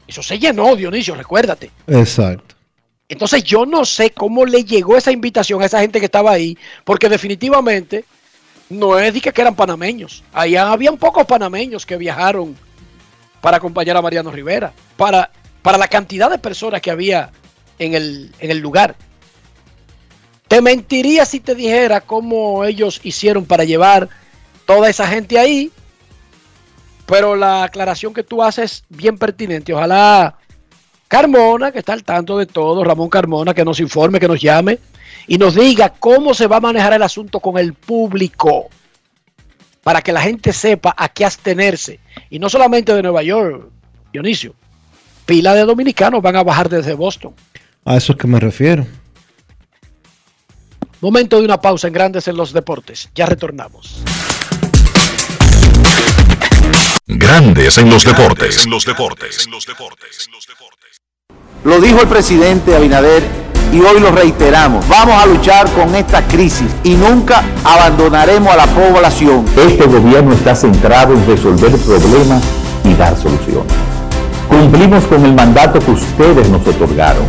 Eso 0.09 0.23
se 0.23 0.39
llenó, 0.39 0.75
Dionisio, 0.75 1.15
recuérdate. 1.15 1.71
Exacto. 1.87 2.55
Entonces 3.11 3.45
yo 3.45 3.67
no 3.67 3.85
sé 3.85 4.11
cómo 4.11 4.47
le 4.47 4.65
llegó 4.65 4.97
esa 4.97 5.13
invitación 5.13 5.61
a 5.63 5.67
esa 5.67 5.81
gente 5.81 5.99
que 6.01 6.07
estaba 6.07 6.31
ahí, 6.33 6.57
porque 6.85 7.11
definitivamente 7.11 8.07
no 8.71 8.99
es 8.99 9.13
de 9.13 9.21
que 9.21 9.41
eran 9.41 9.55
panameños. 9.55 10.25
Ahí 10.33 10.57
habían 10.57 10.97
pocos 10.97 11.27
panameños 11.27 11.85
que 11.85 11.99
viajaron 11.99 12.57
para 13.43 13.59
acompañar 13.59 13.99
a 13.99 14.03
Mariano 14.03 14.31
Rivera, 14.31 14.73
para, 14.97 15.31
para 15.67 15.79
la 15.79 15.89
cantidad 15.89 16.31
de 16.31 16.39
personas 16.39 16.81
que 16.81 16.93
había 16.93 17.33
en 17.81 17.95
el, 17.95 18.33
en 18.39 18.53
el 18.53 18.59
lugar. 18.59 18.95
Te 20.47 20.63
mentiría 20.63 21.25
si 21.25 21.41
te 21.41 21.57
dijera 21.57 22.03
cómo 22.03 22.65
ellos 22.65 23.01
hicieron 23.03 23.45
para 23.47 23.65
llevar 23.65 24.09
toda 24.65 24.89
esa 24.89 25.09
gente 25.09 25.41
ahí, 25.41 25.73
pero 27.05 27.35
la 27.35 27.65
aclaración 27.65 28.15
que 28.15 28.23
tú 28.23 28.45
haces 28.45 28.75
es 28.75 28.85
bien 28.91 29.19
pertinente. 29.19 29.75
Ojalá 29.75 30.37
Carmona, 31.09 31.73
que 31.73 31.81
está 31.81 31.95
al 31.95 32.05
tanto 32.05 32.39
de 32.39 32.47
todo, 32.47 32.85
Ramón 32.85 33.09
Carmona, 33.09 33.53
que 33.53 33.65
nos 33.65 33.81
informe, 33.81 34.21
que 34.21 34.29
nos 34.29 34.41
llame 34.41 34.79
y 35.27 35.37
nos 35.37 35.57
diga 35.57 35.89
cómo 35.89 36.33
se 36.33 36.47
va 36.47 36.59
a 36.59 36.61
manejar 36.61 36.93
el 36.93 37.03
asunto 37.03 37.41
con 37.41 37.59
el 37.59 37.75
público 37.75 38.69
para 39.83 40.01
que 40.01 40.13
la 40.13 40.23
gente 40.23 40.53
sepa 40.53 40.95
a 40.97 41.09
qué 41.09 41.25
abstenerse. 41.25 41.99
Y 42.31 42.39
no 42.39 42.49
solamente 42.49 42.95
de 42.95 43.03
Nueva 43.03 43.25
York, 43.25 43.69
Dionisio. 44.13 44.55
Pila 45.27 45.55
de 45.55 45.65
dominicanos 45.65 46.23
van 46.23 46.37
a 46.37 46.45
bajar 46.45 46.69
desde 46.69 46.95
Boston. 46.95 47.35
A 47.85 47.97
eso 47.97 48.13
es 48.13 48.19
que 48.19 48.29
me 48.29 48.39
refiero. 48.39 48.87
Momento 51.01 51.39
de 51.39 51.45
una 51.45 51.61
pausa 51.61 51.89
en 51.89 51.93
Grandes 51.93 52.29
en 52.29 52.37
los 52.37 52.53
Deportes. 52.53 53.11
Ya 53.15 53.27
retornamos. 53.27 54.03
Grandes 57.07 57.79
en 57.79 57.91
los 57.91 58.05
deportes. 58.05 58.65
En 58.65 58.71
los 58.71 58.85
deportes. 58.85 59.49
Lo 61.65 61.81
dijo 61.81 62.03
el 62.03 62.09
presidente 62.09 62.75
Abinader 62.75 63.23
y 63.73 63.81
hoy 63.81 64.01
lo 64.01 64.13
reiteramos. 64.13 64.87
Vamos 64.89 65.21
a 65.21 65.27
luchar 65.27 65.69
con 65.73 65.95
esta 65.95 66.27
crisis 66.27 66.71
y 66.85 66.95
nunca 66.95 67.43
abandonaremos 67.65 68.53
a 68.53 68.57
la 68.57 68.67
población. 68.67 69.45
Este 69.57 69.87
gobierno 69.87 70.35
está 70.35 70.55
centrado 70.55 71.15
en 71.15 71.27
resolver 71.27 71.77
problemas 71.79 72.43
y 72.85 72.95
dar 72.95 73.17
soluciones. 73.17 73.96
Cumplimos 74.49 75.05
con 75.05 75.25
el 75.25 75.35
mandato 75.35 75.79
que 75.81 75.91
ustedes 75.91 76.49
nos 76.49 76.67
otorgaron. 76.67 77.25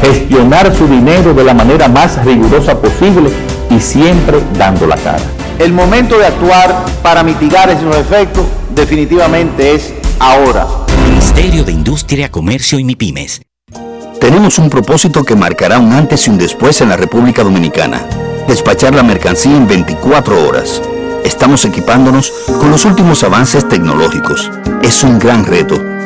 Gestionar 0.00 0.74
su 0.74 0.86
dinero 0.86 1.32
de 1.34 1.44
la 1.44 1.54
manera 1.54 1.88
más 1.88 2.22
rigurosa 2.24 2.78
posible 2.80 3.30
y 3.70 3.80
siempre 3.80 4.40
dando 4.58 4.86
la 4.86 4.96
cara. 4.96 5.22
El 5.58 5.72
momento 5.72 6.18
de 6.18 6.26
actuar 6.26 6.84
para 7.02 7.22
mitigar 7.22 7.70
esos 7.70 7.96
efectos 7.96 8.44
definitivamente 8.74 9.74
es 9.74 9.94
ahora. 10.18 10.66
Ministerio 11.08 11.64
de 11.64 11.72
Industria, 11.72 12.30
Comercio 12.30 12.78
y 12.78 12.84
MIPIMES. 12.84 13.42
Tenemos 14.20 14.58
un 14.58 14.70
propósito 14.70 15.22
que 15.22 15.36
marcará 15.36 15.78
un 15.78 15.92
antes 15.92 16.26
y 16.26 16.30
un 16.30 16.38
después 16.38 16.80
en 16.80 16.88
la 16.88 16.96
República 16.96 17.44
Dominicana. 17.44 18.00
Despachar 18.48 18.94
la 18.94 19.02
mercancía 19.02 19.56
en 19.56 19.66
24 19.66 20.48
horas. 20.48 20.82
Estamos 21.24 21.64
equipándonos 21.64 22.32
con 22.58 22.70
los 22.70 22.84
últimos 22.84 23.22
avances 23.22 23.68
tecnológicos. 23.68 24.50
Es 24.82 25.02
un 25.04 25.18
gran 25.18 25.44
reto, 25.44 25.82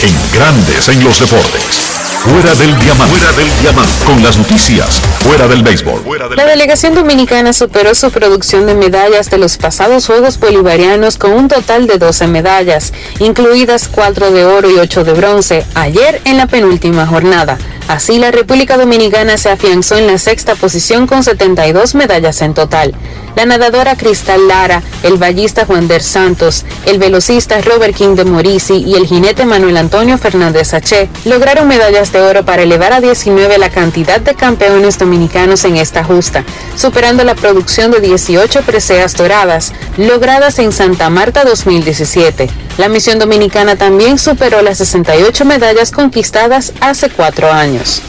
En 0.00 0.14
Grandes 0.32 0.88
en 0.88 1.04
los 1.04 1.20
Deportes. 1.20 1.83
Fuera 2.24 2.54
del 2.54 2.78
diamante. 2.78 3.18
Fuera 3.18 3.32
del 3.36 3.60
diamante. 3.60 4.04
Con 4.06 4.22
las 4.22 4.38
noticias. 4.38 4.98
Fuera 5.20 5.46
del 5.46 5.62
béisbol. 5.62 6.02
La 6.34 6.46
delegación 6.46 6.94
dominicana 6.94 7.52
superó 7.52 7.94
su 7.94 8.10
producción 8.10 8.64
de 8.64 8.74
medallas 8.74 9.28
de 9.28 9.36
los 9.36 9.58
pasados 9.58 10.06
Juegos 10.06 10.40
Bolivarianos 10.40 11.18
con 11.18 11.32
un 11.32 11.48
total 11.48 11.86
de 11.86 11.98
12 11.98 12.26
medallas, 12.28 12.94
incluidas 13.18 13.88
4 13.88 14.30
de 14.30 14.46
oro 14.46 14.70
y 14.70 14.78
8 14.78 15.04
de 15.04 15.12
bronce, 15.12 15.66
ayer 15.74 16.22
en 16.24 16.38
la 16.38 16.46
penúltima 16.46 17.06
jornada. 17.06 17.58
Así, 17.86 18.18
la 18.18 18.30
República 18.30 18.78
Dominicana 18.78 19.36
se 19.36 19.50
afianzó 19.50 19.96
en 19.96 20.06
la 20.06 20.18
sexta 20.18 20.54
posición 20.54 21.06
con 21.06 21.22
72 21.22 21.94
medallas 21.94 22.40
en 22.40 22.54
total. 22.54 22.94
La 23.36 23.44
nadadora 23.44 23.96
Cristal 23.96 24.48
Lara, 24.48 24.82
el 25.02 25.18
ballista 25.18 25.66
Juan 25.66 25.86
Der 25.86 26.02
Santos, 26.02 26.64
el 26.86 26.98
velocista 26.98 27.60
Robert 27.60 27.94
King 27.94 28.14
de 28.14 28.24
Morisi 28.24 28.76
y 28.76 28.94
el 28.94 29.06
jinete 29.06 29.44
Manuel 29.44 29.76
Antonio 29.76 30.16
Fernández 30.16 30.72
H 30.72 31.08
lograron 31.26 31.68
medallas 31.68 32.10
de 32.12 32.22
oro 32.22 32.44
para 32.44 32.62
elevar 32.62 32.92
a 32.92 33.00
19 33.00 33.58
la 33.58 33.70
cantidad 33.70 34.20
de 34.20 34.34
campeones 34.34 34.98
dominicanos 34.98 35.64
en 35.64 35.76
esta 35.76 36.04
justa, 36.04 36.44
superando 36.76 37.22
la 37.24 37.34
producción 37.34 37.90
de 37.90 38.00
18 38.00 38.62
preseas 38.62 39.14
doradas 39.14 39.72
logradas 39.98 40.58
en 40.58 40.72
Santa 40.72 41.10
Marta 41.10 41.44
2017. 41.44 42.63
La 42.76 42.88
misión 42.88 43.20
dominicana 43.20 43.76
también 43.76 44.18
superó 44.18 44.60
las 44.60 44.78
68 44.78 45.44
medallas 45.44 45.92
conquistadas 45.92 46.72
hace 46.80 47.08
cuatro 47.08 47.52
años. 47.52 48.02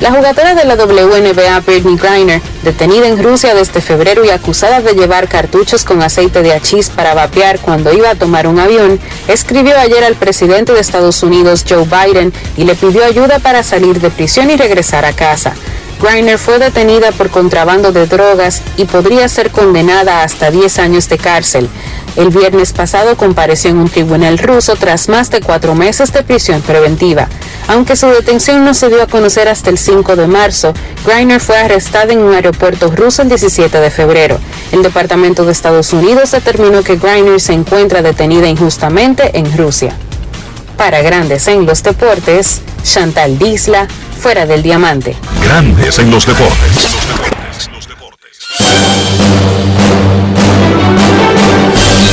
La 0.00 0.10
jugadora 0.10 0.54
de 0.54 0.64
la 0.64 0.74
WNBA 0.74 1.60
Britney 1.60 1.96
Griner, 1.96 2.42
detenida 2.62 3.06
en 3.06 3.22
Rusia 3.22 3.54
desde 3.54 3.80
febrero 3.80 4.24
y 4.24 4.30
acusada 4.30 4.80
de 4.80 4.94
llevar 4.94 5.28
cartuchos 5.28 5.84
con 5.84 6.02
aceite 6.02 6.42
de 6.42 6.52
hachís 6.52 6.90
para 6.90 7.14
vapear 7.14 7.60
cuando 7.60 7.92
iba 7.92 8.10
a 8.10 8.16
tomar 8.16 8.48
un 8.48 8.58
avión, 8.58 9.00
escribió 9.28 9.78
ayer 9.78 10.04
al 10.04 10.16
presidente 10.16 10.72
de 10.72 10.80
Estados 10.80 11.22
Unidos 11.22 11.64
Joe 11.66 11.84
Biden 11.86 12.32
y 12.56 12.64
le 12.64 12.74
pidió 12.74 13.04
ayuda 13.04 13.38
para 13.38 13.62
salir 13.62 14.00
de 14.00 14.10
prisión 14.10 14.50
y 14.50 14.56
regresar 14.56 15.04
a 15.04 15.12
casa. 15.12 15.54
Griner 16.02 16.36
fue 16.36 16.58
detenida 16.58 17.12
por 17.12 17.30
contrabando 17.30 17.92
de 17.92 18.08
drogas 18.08 18.60
y 18.76 18.86
podría 18.86 19.28
ser 19.28 19.52
condenada 19.52 20.24
hasta 20.24 20.50
10 20.50 20.80
años 20.80 21.08
de 21.08 21.16
cárcel. 21.16 21.68
El 22.16 22.28
viernes 22.28 22.72
pasado 22.72 23.16
compareció 23.16 23.70
en 23.70 23.78
un 23.78 23.88
tribunal 23.88 24.38
ruso 24.38 24.76
tras 24.76 25.08
más 25.08 25.30
de 25.30 25.40
cuatro 25.40 25.74
meses 25.74 26.12
de 26.12 26.22
prisión 26.22 26.60
preventiva. 26.60 27.28
Aunque 27.68 27.96
su 27.96 28.06
detención 28.08 28.64
no 28.64 28.74
se 28.74 28.88
dio 28.88 29.02
a 29.02 29.06
conocer 29.06 29.48
hasta 29.48 29.70
el 29.70 29.78
5 29.78 30.16
de 30.16 30.26
marzo, 30.26 30.74
Griner 31.06 31.40
fue 31.40 31.56
arrestada 31.58 32.12
en 32.12 32.18
un 32.18 32.34
aeropuerto 32.34 32.90
ruso 32.90 33.22
el 33.22 33.28
17 33.28 33.78
de 33.78 33.90
febrero. 33.90 34.38
El 34.72 34.82
Departamento 34.82 35.44
de 35.44 35.52
Estados 35.52 35.92
Unidos 35.92 36.32
determinó 36.32 36.82
que 36.82 36.96
Griner 36.96 37.40
se 37.40 37.54
encuentra 37.54 38.02
detenida 38.02 38.46
injustamente 38.46 39.38
en 39.38 39.56
Rusia. 39.56 39.94
Para 40.76 41.00
Grandes 41.00 41.48
en 41.48 41.64
los 41.64 41.82
Deportes, 41.82 42.60
Chantal 42.82 43.38
Disla, 43.38 43.86
fuera 44.20 44.46
del 44.46 44.62
diamante. 44.62 45.16
Grandes 45.42 45.98
en 45.98 46.10
los 46.10 46.26
deportes. 46.26 46.88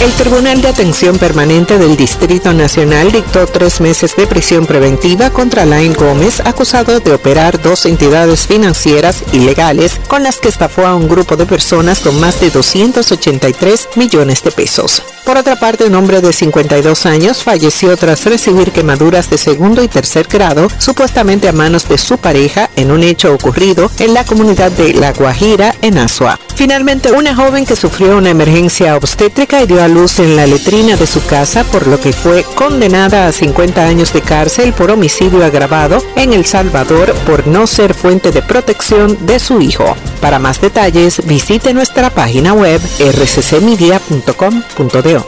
El 0.00 0.12
Tribunal 0.12 0.60
de 0.60 0.68
Atención 0.68 1.16
Permanente 1.18 1.78
del 1.78 1.96
Distrito 1.96 2.52
Nacional 2.52 3.10
dictó 3.12 3.46
tres 3.46 3.80
meses 3.80 4.14
de 4.16 4.26
prisión 4.26 4.66
preventiva 4.66 5.30
contra 5.30 5.62
Alain 5.62 5.94
Gómez, 5.94 6.40
acusado 6.44 7.00
de 7.00 7.12
operar 7.12 7.62
dos 7.62 7.86
entidades 7.86 8.46
financieras 8.46 9.22
ilegales 9.32 10.00
con 10.08 10.22
las 10.22 10.40
que 10.40 10.48
estafó 10.48 10.86
a 10.86 10.94
un 10.94 11.08
grupo 11.08 11.36
de 11.36 11.46
personas 11.46 12.00
con 12.00 12.18
más 12.20 12.40
de 12.40 12.50
283 12.50 13.88
millones 13.96 14.42
de 14.42 14.50
pesos. 14.50 15.02
Por 15.24 15.38
otra 15.38 15.56
parte, 15.56 15.84
un 15.84 15.94
hombre 15.94 16.20
de 16.20 16.34
52 16.34 17.06
años 17.06 17.42
falleció 17.42 17.96
tras 17.96 18.26
recibir 18.26 18.72
quemaduras 18.72 19.30
de 19.30 19.38
segundo 19.38 19.82
y 19.82 19.88
tercer 19.88 20.26
grado, 20.28 20.68
supuestamente 20.76 21.48
a 21.48 21.52
manos 21.52 21.88
de 21.88 21.96
su 21.96 22.18
pareja, 22.18 22.68
en 22.76 22.90
un 22.90 23.02
hecho 23.02 23.32
ocurrido 23.32 23.90
en 24.00 24.12
la 24.12 24.24
comunidad 24.24 24.70
de 24.72 24.92
La 24.92 25.12
Guajira, 25.12 25.74
en 25.80 25.96
Asua. 25.96 26.38
Finalmente, 26.54 27.10
una 27.10 27.34
joven 27.34 27.64
que 27.64 27.74
sufrió 27.74 28.18
una 28.18 28.30
emergencia 28.30 28.96
obstétrica 28.96 29.62
y 29.62 29.66
dio 29.66 29.82
a 29.84 29.88
luz 29.88 30.18
en 30.18 30.34
la 30.34 30.46
letrina 30.46 30.96
de 30.96 31.06
su 31.06 31.24
casa, 31.26 31.62
por 31.64 31.86
lo 31.86 32.00
que 32.00 32.12
fue 32.12 32.44
condenada 32.54 33.26
a 33.26 33.32
50 33.32 33.84
años 33.84 34.12
de 34.12 34.20
cárcel 34.22 34.72
por 34.72 34.90
homicidio 34.90 35.44
agravado 35.44 36.02
en 36.16 36.32
El 36.32 36.46
Salvador 36.46 37.14
por 37.26 37.46
no 37.46 37.66
ser 37.66 37.92
fuente 37.94 38.30
de 38.30 38.40
protección 38.40 39.26
de 39.26 39.38
su 39.38 39.60
hijo. 39.60 39.94
Para 40.20 40.38
más 40.38 40.58
detalles, 40.60 41.26
visite 41.26 41.74
nuestra 41.74 42.08
página 42.10 42.54
web 42.54 42.80
rccmedia.com.de. 42.98 45.22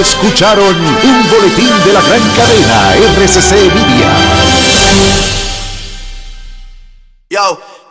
Escucharon 0.00 0.76
un 0.76 1.30
boletín 1.30 1.72
de 1.84 1.92
la 1.92 2.02
gran 2.02 2.22
cadena 2.36 2.94
RCC 3.16 3.52
Media. 3.74 4.08
Yo, 7.28 7.60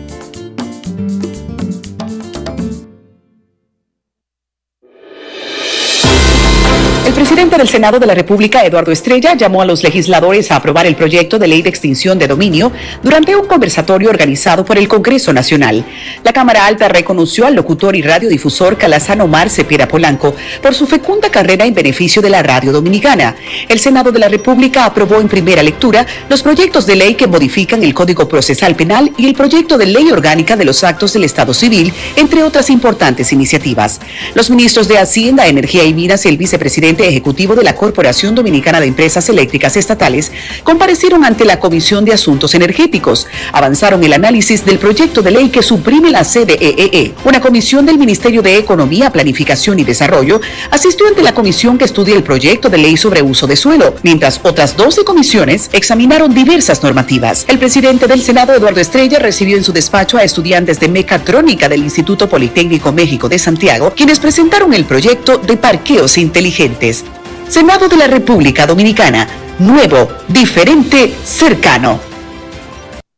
presidente 7.59 7.63
del 7.63 7.69
Senado 7.69 7.99
de 7.99 8.07
la 8.07 8.15
República, 8.15 8.65
Eduardo 8.65 8.93
Estrella, 8.93 9.35
llamó 9.35 9.63
a 9.63 9.65
los 9.65 9.83
legisladores 9.83 10.51
a 10.51 10.57
aprobar 10.57 10.87
el 10.87 10.95
proyecto 10.95 11.39
de 11.39 11.49
ley 11.49 11.63
de 11.63 11.69
extinción 11.69 12.19
de 12.19 12.29
dominio 12.29 12.71
durante 13.03 13.35
un 13.35 13.47
conversatorio 13.47 14.11
organizado 14.11 14.65
por 14.65 14.79
el 14.79 14.87
Congreso 14.87 15.33
Nacional. 15.33 15.85
La 16.23 16.33
Cámara 16.33 16.67
Alta 16.67 16.89
reconoció 16.89 17.47
al 17.47 17.55
locutor 17.55 17.97
y 17.97 18.03
radiodifusor 18.03 18.79
Calazano 18.79 19.25
Omar 19.25 19.51
Cepeda 19.51 19.89
Polanco 19.89 20.35
por 20.63 20.75
su 20.75 20.87
fecunda 20.87 21.31
carrera 21.31 21.65
en 21.65 21.75
beneficio 21.75 22.23
de 22.23 22.31
la 22.31 22.43
radio 22.43 22.71
dominicana. 22.71 23.35
El 23.69 23.81
Senado 23.81 24.13
de 24.13 24.21
la 24.21 24.29
República 24.29 24.85
aprobó 24.85 25.21
en 25.21 25.29
primera 25.29 25.63
lectura 25.63 26.07
los 26.29 26.43
proyectos 26.43 26.87
de 26.87 26.97
ley 26.97 27.15
que 27.15 27.27
modifican 27.27 27.83
el 27.83 27.95
Código 27.95 28.29
Procesal 28.29 28.77
Penal 28.77 29.13
y 29.17 29.27
el 29.27 29.35
proyecto 29.35 29.77
de 29.79 29.87
ley 29.87 30.11
orgánica 30.11 30.57
de 30.57 30.65
los 30.65 30.85
actos 30.85 31.13
del 31.13 31.25
Estado 31.25 31.53
Civil, 31.53 31.93
entre 32.15 32.45
otras 32.45 32.71
importantes 32.71 33.33
iniciativas. 33.33 34.01
Los 34.35 34.49
ministros 34.49 34.87
de 34.87 34.99
Hacienda, 34.99 35.49
Energía 35.49 35.83
y 35.85 35.95
Minas 35.95 36.25
y 36.25 36.29
el 36.29 36.37
vicepresidente 36.37 37.09
ejecutivo 37.09 37.48
de 37.55 37.65
la 37.65 37.75
Corporación 37.75 38.35
Dominicana 38.35 38.81
de 38.81 38.87
Empresas 38.87 39.29
Eléctricas 39.29 39.77
Estatales 39.77 40.33
comparecieron 40.63 41.25
ante 41.25 41.45
la 41.45 41.61
Comisión 41.61 42.05
de 42.05 42.13
Asuntos 42.13 42.55
Energéticos. 42.55 43.27
Avanzaron 43.53 44.03
el 44.05 44.13
análisis 44.13 44.65
del 44.65 44.79
proyecto 44.79 45.23
de 45.23 45.31
ley 45.31 45.49
que 45.49 45.63
suprime 45.63 46.11
la 46.11 46.25
CDEE. 46.25 47.15
Una 47.25 47.41
comisión 47.41 47.87
del 47.87 47.99
Ministerio 47.99 48.43
de 48.43 48.57
Economía, 48.57 49.11
Planificación 49.11 49.79
y 49.79 49.85
Desarrollo 49.85 50.41
asistió 50.71 51.07
ante 51.07 51.23
la 51.23 51.35
comisión 51.35 51.79
que 51.79 51.85
estudia 51.85 52.15
el 52.15 52.23
proyecto 52.23 52.69
de 52.69 52.79
ley 52.79 52.97
sobre 52.97 53.23
uso 53.23 53.47
de 53.47 53.57
suelo, 53.57 53.95
mientras 54.03 54.41
otras 54.43 54.77
12 54.77 55.05
comisiones 55.05 55.71
examinaron 55.73 56.35
diversas 56.35 56.83
normativas. 56.83 57.45
El 57.49 57.59
presidente 57.59 58.07
del 58.07 58.23
Senado, 58.23 58.55
Eduardo 58.55 58.81
Estrella, 58.81 59.19
recibió 59.19 59.57
en 59.57 59.65
su 59.65 59.73
despacho 59.73 60.19
a 60.19 60.25
estudiantes 60.25 60.81
de 60.81 60.89
mecatrónica 60.89 61.69
del 61.69 61.83
Instituto 61.83 62.29
Politécnico 62.29 62.93
México 62.93 63.29
de 63.29 63.39
Santiago, 63.39 63.93
quienes 63.95 64.19
presentaron 64.19 64.75
el 64.75 64.85
proyecto 64.85 65.39
de 65.39 65.57
parqueos 65.57 66.19
inteligentes. 66.19 67.05
Senado 67.49 67.89
de 67.89 67.97
la 67.97 68.07
República 68.07 68.67
Dominicana. 68.67 69.27
Nuevo, 69.59 70.09
diferente, 70.29 71.15
cercano. 71.25 71.99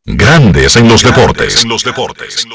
Grandes 0.04 0.76
en 0.76 0.88
los 0.88 1.02
deportes. 1.02 1.64
los 1.64 1.82
deportes. 1.82 2.46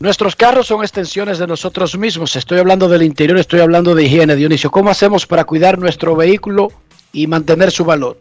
Nuestros 0.00 0.34
carros 0.34 0.66
son 0.66 0.82
extensiones 0.82 1.38
de 1.38 1.46
nosotros 1.46 1.96
mismos. 1.96 2.34
Estoy 2.34 2.58
hablando 2.58 2.88
del 2.88 3.02
interior, 3.02 3.38
estoy 3.38 3.60
hablando 3.60 3.94
de 3.94 4.04
higiene, 4.04 4.34
Dionisio. 4.34 4.70
¿Cómo 4.70 4.90
hacemos 4.90 5.26
para 5.26 5.44
cuidar 5.44 5.78
nuestro 5.78 6.16
vehículo 6.16 6.72
y 7.12 7.26
mantener 7.26 7.70
su 7.70 7.84
valor? 7.84 8.20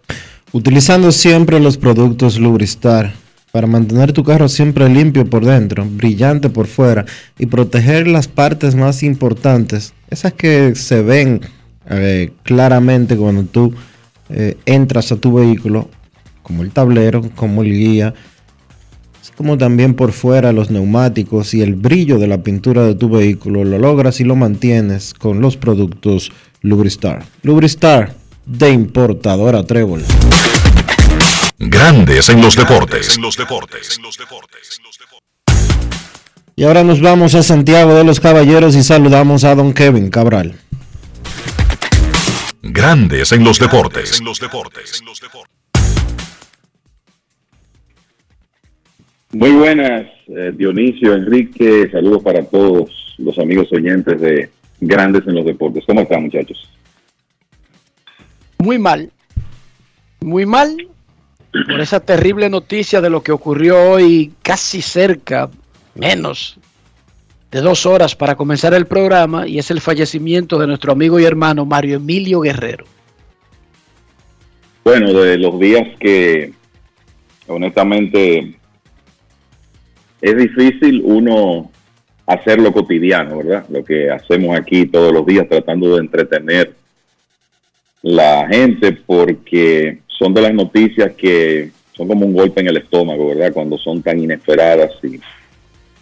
Utilizando 0.51 1.12
siempre 1.12 1.60
los 1.60 1.78
productos 1.78 2.38
Lubristar 2.38 3.14
para 3.51 3.67
mantener 3.67 4.13
tu 4.13 4.23
carro 4.23 4.47
siempre 4.47 4.89
limpio 4.89 5.25
por 5.25 5.45
dentro, 5.45 5.85
brillante 5.89 6.49
por 6.49 6.67
fuera 6.67 7.05
y 7.37 7.47
proteger 7.47 8.07
las 8.07 8.27
partes 8.27 8.75
más 8.75 9.03
importantes, 9.03 9.93
esas 10.09 10.33
que 10.33 10.75
se 10.75 11.01
ven 11.01 11.41
eh, 11.89 12.31
claramente 12.43 13.15
cuando 13.15 13.43
tú 13.43 13.73
eh, 14.29 14.57
entras 14.65 15.11
a 15.11 15.15
tu 15.15 15.33
vehículo, 15.33 15.89
como 16.43 16.63
el 16.63 16.71
tablero, 16.71 17.23
como 17.35 17.63
el 17.63 17.71
guía, 17.71 18.13
como 19.39 19.57
también 19.57 19.93
por 19.93 20.11
fuera 20.11 20.51
los 20.51 20.69
neumáticos 20.69 21.53
y 21.53 21.61
el 21.61 21.75
brillo 21.75 22.19
de 22.19 22.27
la 22.27 22.43
pintura 22.43 22.83
de 22.83 22.93
tu 22.93 23.07
vehículo, 23.09 23.63
lo 23.63 23.77
logras 23.77 24.19
y 24.19 24.25
lo 24.25 24.35
mantienes 24.35 25.13
con 25.13 25.39
los 25.39 25.55
productos 25.55 26.29
Lubristar. 26.61 27.23
Lubristar 27.41 28.13
de 28.45 28.71
importadora 28.71 29.63
Trébol. 29.63 30.03
Grandes 31.62 32.30
en 32.30 32.41
los 32.41 32.55
deportes. 32.55 33.20
Y 36.55 36.64
ahora 36.64 36.86
nos 36.86 37.01
vamos 37.01 37.36
a 37.36 37.43
Santiago 37.43 37.95
de 37.95 38.05
los 38.05 38.22
Caballeros 38.22 38.78
y 38.78 38.84
saludamos 38.84 39.43
a 39.43 39.55
don 39.55 39.74
Kevin 39.74 40.10
Cabral. 40.10 40.55
Grandes 42.62 43.34
en 43.34 43.43
los 43.43 43.60
deportes. 43.60 44.22
Muy 49.34 49.51
buenas, 49.51 50.07
eh, 50.28 50.53
Dionisio, 50.55 51.14
Enrique, 51.14 51.89
saludos 51.91 52.24
para 52.24 52.41
todos 52.45 53.16
los 53.18 53.38
amigos 53.38 53.68
oyentes 53.74 54.22
de 54.22 54.49
Grandes 54.80 55.28
en 55.28 55.36
los 55.36 55.45
Deportes. 55.45 55.84
¿Cómo 55.86 56.01
están, 56.01 56.24
muchachos? 56.24 56.70
Muy 58.60 58.80
mal. 58.80 59.12
Muy 60.22 60.45
mal 60.45 60.89
por 61.51 61.81
esa 61.81 61.99
terrible 61.99 62.49
noticia 62.49 63.01
de 63.01 63.09
lo 63.09 63.21
que 63.23 63.31
ocurrió 63.31 63.91
hoy 63.91 64.33
casi 64.41 64.81
cerca, 64.81 65.49
menos 65.95 66.59
de 67.51 67.61
dos 67.61 67.85
horas 67.85 68.15
para 68.15 68.35
comenzar 68.35 68.73
el 68.73 68.85
programa, 68.85 69.47
y 69.47 69.57
es 69.57 69.71
el 69.71 69.81
fallecimiento 69.81 70.59
de 70.59 70.67
nuestro 70.67 70.91
amigo 70.91 71.19
y 71.19 71.25
hermano 71.25 71.65
Mario 71.65 71.95
Emilio 71.95 72.41
Guerrero. 72.41 72.85
Bueno, 74.83 75.13
de 75.13 75.37
los 75.37 75.59
días 75.59 75.87
que 75.99 76.53
honestamente 77.47 78.55
es 80.21 80.37
difícil 80.37 81.01
uno 81.03 81.71
hacer 82.27 82.59
lo 82.59 82.71
cotidiano, 82.71 83.37
¿verdad? 83.37 83.65
Lo 83.69 83.83
que 83.83 84.11
hacemos 84.11 84.57
aquí 84.57 84.85
todos 84.85 85.11
los 85.11 85.25
días 85.25 85.47
tratando 85.49 85.95
de 85.95 86.01
entretener 86.01 86.75
la 88.03 88.47
gente 88.47 88.91
porque 88.93 89.99
son 90.20 90.34
de 90.34 90.41
las 90.41 90.53
noticias 90.53 91.13
que 91.13 91.72
son 91.93 92.09
como 92.09 92.26
un 92.26 92.34
golpe 92.34 92.59
en 92.59 92.67
el 92.67 92.78
estómago, 92.78 93.30
¿verdad? 93.30 93.53
Cuando 93.53 93.78
son 93.78 94.03
tan 94.03 94.20
inesperadas 94.20 94.91
y 95.01 95.20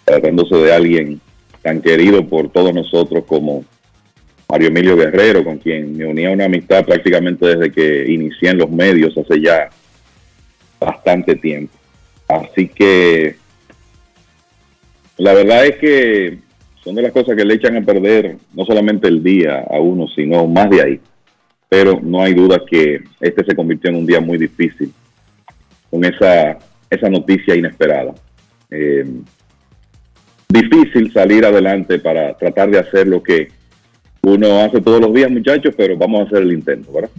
tratándose 0.04 0.56
de 0.56 0.74
alguien 0.74 1.22
tan 1.62 1.82
querido 1.82 2.26
por 2.28 2.50
todos 2.52 2.74
nosotros 2.74 3.24
como 3.28 3.64
Mario 4.50 4.70
Emilio 4.70 4.98
Guerrero, 4.98 5.44
con 5.44 5.60
quien 5.60 5.96
me 5.96 6.06
unía 6.06 6.32
una 6.32 6.46
amistad 6.46 6.84
prácticamente 6.84 7.46
desde 7.46 7.72
que 7.72 8.12
inicié 8.12 8.50
en 8.50 8.58
los 8.58 8.72
medios 8.72 9.16
hace 9.18 9.40
ya 9.40 9.70
bastante 10.80 11.36
tiempo. 11.36 11.78
Así 12.28 12.68
que 12.68 13.36
la 15.18 15.34
verdad 15.34 15.66
es 15.66 15.78
que 15.78 16.38
son 16.84 16.96
de 16.96 17.02
las 17.02 17.12
cosas 17.12 17.36
que 17.36 17.46
le 17.46 17.56
echan 17.56 17.76
a 17.76 17.82
perder 17.82 18.38
no 18.54 18.66
solamente 18.66 19.08
el 19.08 19.22
día 19.22 19.66
a 19.70 19.80
uno, 19.80 20.08
sino 20.08 20.48
más 20.48 20.70
de 20.70 20.82
ahí. 20.82 21.00
Pero 21.70 22.00
no 22.02 22.22
hay 22.22 22.34
duda 22.34 22.62
que 22.70 23.04
este 23.20 23.44
se 23.44 23.56
convirtió 23.56 23.90
en 23.90 23.98
un 23.98 24.06
día 24.06 24.22
muy 24.22 24.38
difícil 24.38 24.92
con 25.90 26.04
esa, 26.06 26.58
esa 26.90 27.10
noticia 27.10 27.56
inesperada. 27.56 28.14
Eh, 28.70 29.06
difícil 30.50 31.12
salir 31.12 31.46
adelante 31.46 32.00
para 32.00 32.38
tratar 32.38 32.70
de 32.70 32.80
hacer 32.80 33.08
lo 33.08 33.22
que 33.22 33.50
uno 34.22 34.62
hace 34.62 34.82
todos 34.82 35.02
los 35.02 35.14
días, 35.14 35.30
muchachos, 35.30 35.74
pero 35.76 35.98
vamos 35.98 36.22
a 36.22 36.24
hacer 36.26 36.44
el 36.44 36.54
intento, 36.54 36.92
¿verdad? 36.92 37.10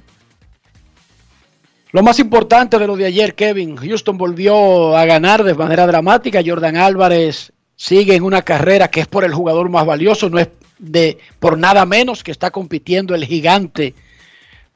Lo 1.92 2.02
más 2.02 2.18
importante 2.18 2.78
de 2.78 2.86
lo 2.86 2.96
de 2.96 3.06
ayer, 3.06 3.34
Kevin, 3.34 3.76
Houston 3.76 4.18
volvió 4.18 4.94
a 4.96 5.06
ganar 5.06 5.42
de 5.42 5.54
manera 5.54 5.86
dramática. 5.86 6.42
Jordan 6.44 6.76
Álvarez 6.76 7.52
sigue 7.76 8.14
en 8.14 8.24
una 8.24 8.42
carrera 8.42 8.88
que 8.88 9.00
es 9.00 9.06
por 9.06 9.24
el 9.24 9.32
jugador 9.32 9.70
más 9.70 9.86
valioso, 9.86 10.28
no 10.28 10.38
es 10.38 10.48
de 10.78 11.18
por 11.40 11.58
nada 11.58 11.86
menos 11.86 12.22
que 12.22 12.30
está 12.30 12.50
compitiendo 12.50 13.14
el 13.14 13.24
gigante 13.24 13.94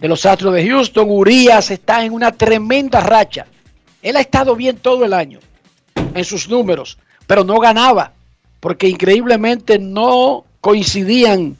de 0.03 0.09
los 0.09 0.26
Astros 0.26 0.53
de 0.53 0.68
Houston. 0.68 1.07
Urias 1.09 1.70
está 1.70 2.05
en 2.05 2.12
una 2.12 2.32
tremenda 2.32 3.00
racha. 3.00 3.46
Él 4.03 4.16
ha 4.16 4.20
estado 4.20 4.57
bien 4.57 4.76
todo 4.76 5.05
el 5.05 5.14
año 5.14 5.38
en 5.94 6.24
sus 6.24 6.48
números, 6.48 6.98
pero 7.26 7.44
no 7.44 7.59
ganaba 7.61 8.12
porque 8.59 8.88
increíblemente 8.88 9.78
no 9.78 10.44
coincidían 10.61 11.57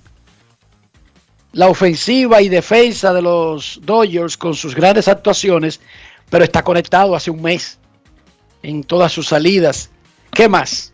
la 1.53 1.69
ofensiva 1.69 2.43
y 2.43 2.49
defensa 2.49 3.15
de 3.15 3.23
los 3.23 3.81
Dodgers 3.85 4.37
con 4.37 4.55
sus 4.55 4.75
grandes 4.75 5.07
actuaciones, 5.07 5.81
pero 6.29 6.45
está 6.45 6.63
conectado 6.63 7.15
hace 7.15 7.31
un 7.31 7.43
mes 7.43 7.79
en 8.63 8.83
todas 8.83 9.13
sus 9.13 9.29
salidas. 9.29 9.91
¿Qué 10.33 10.49
más? 10.49 10.93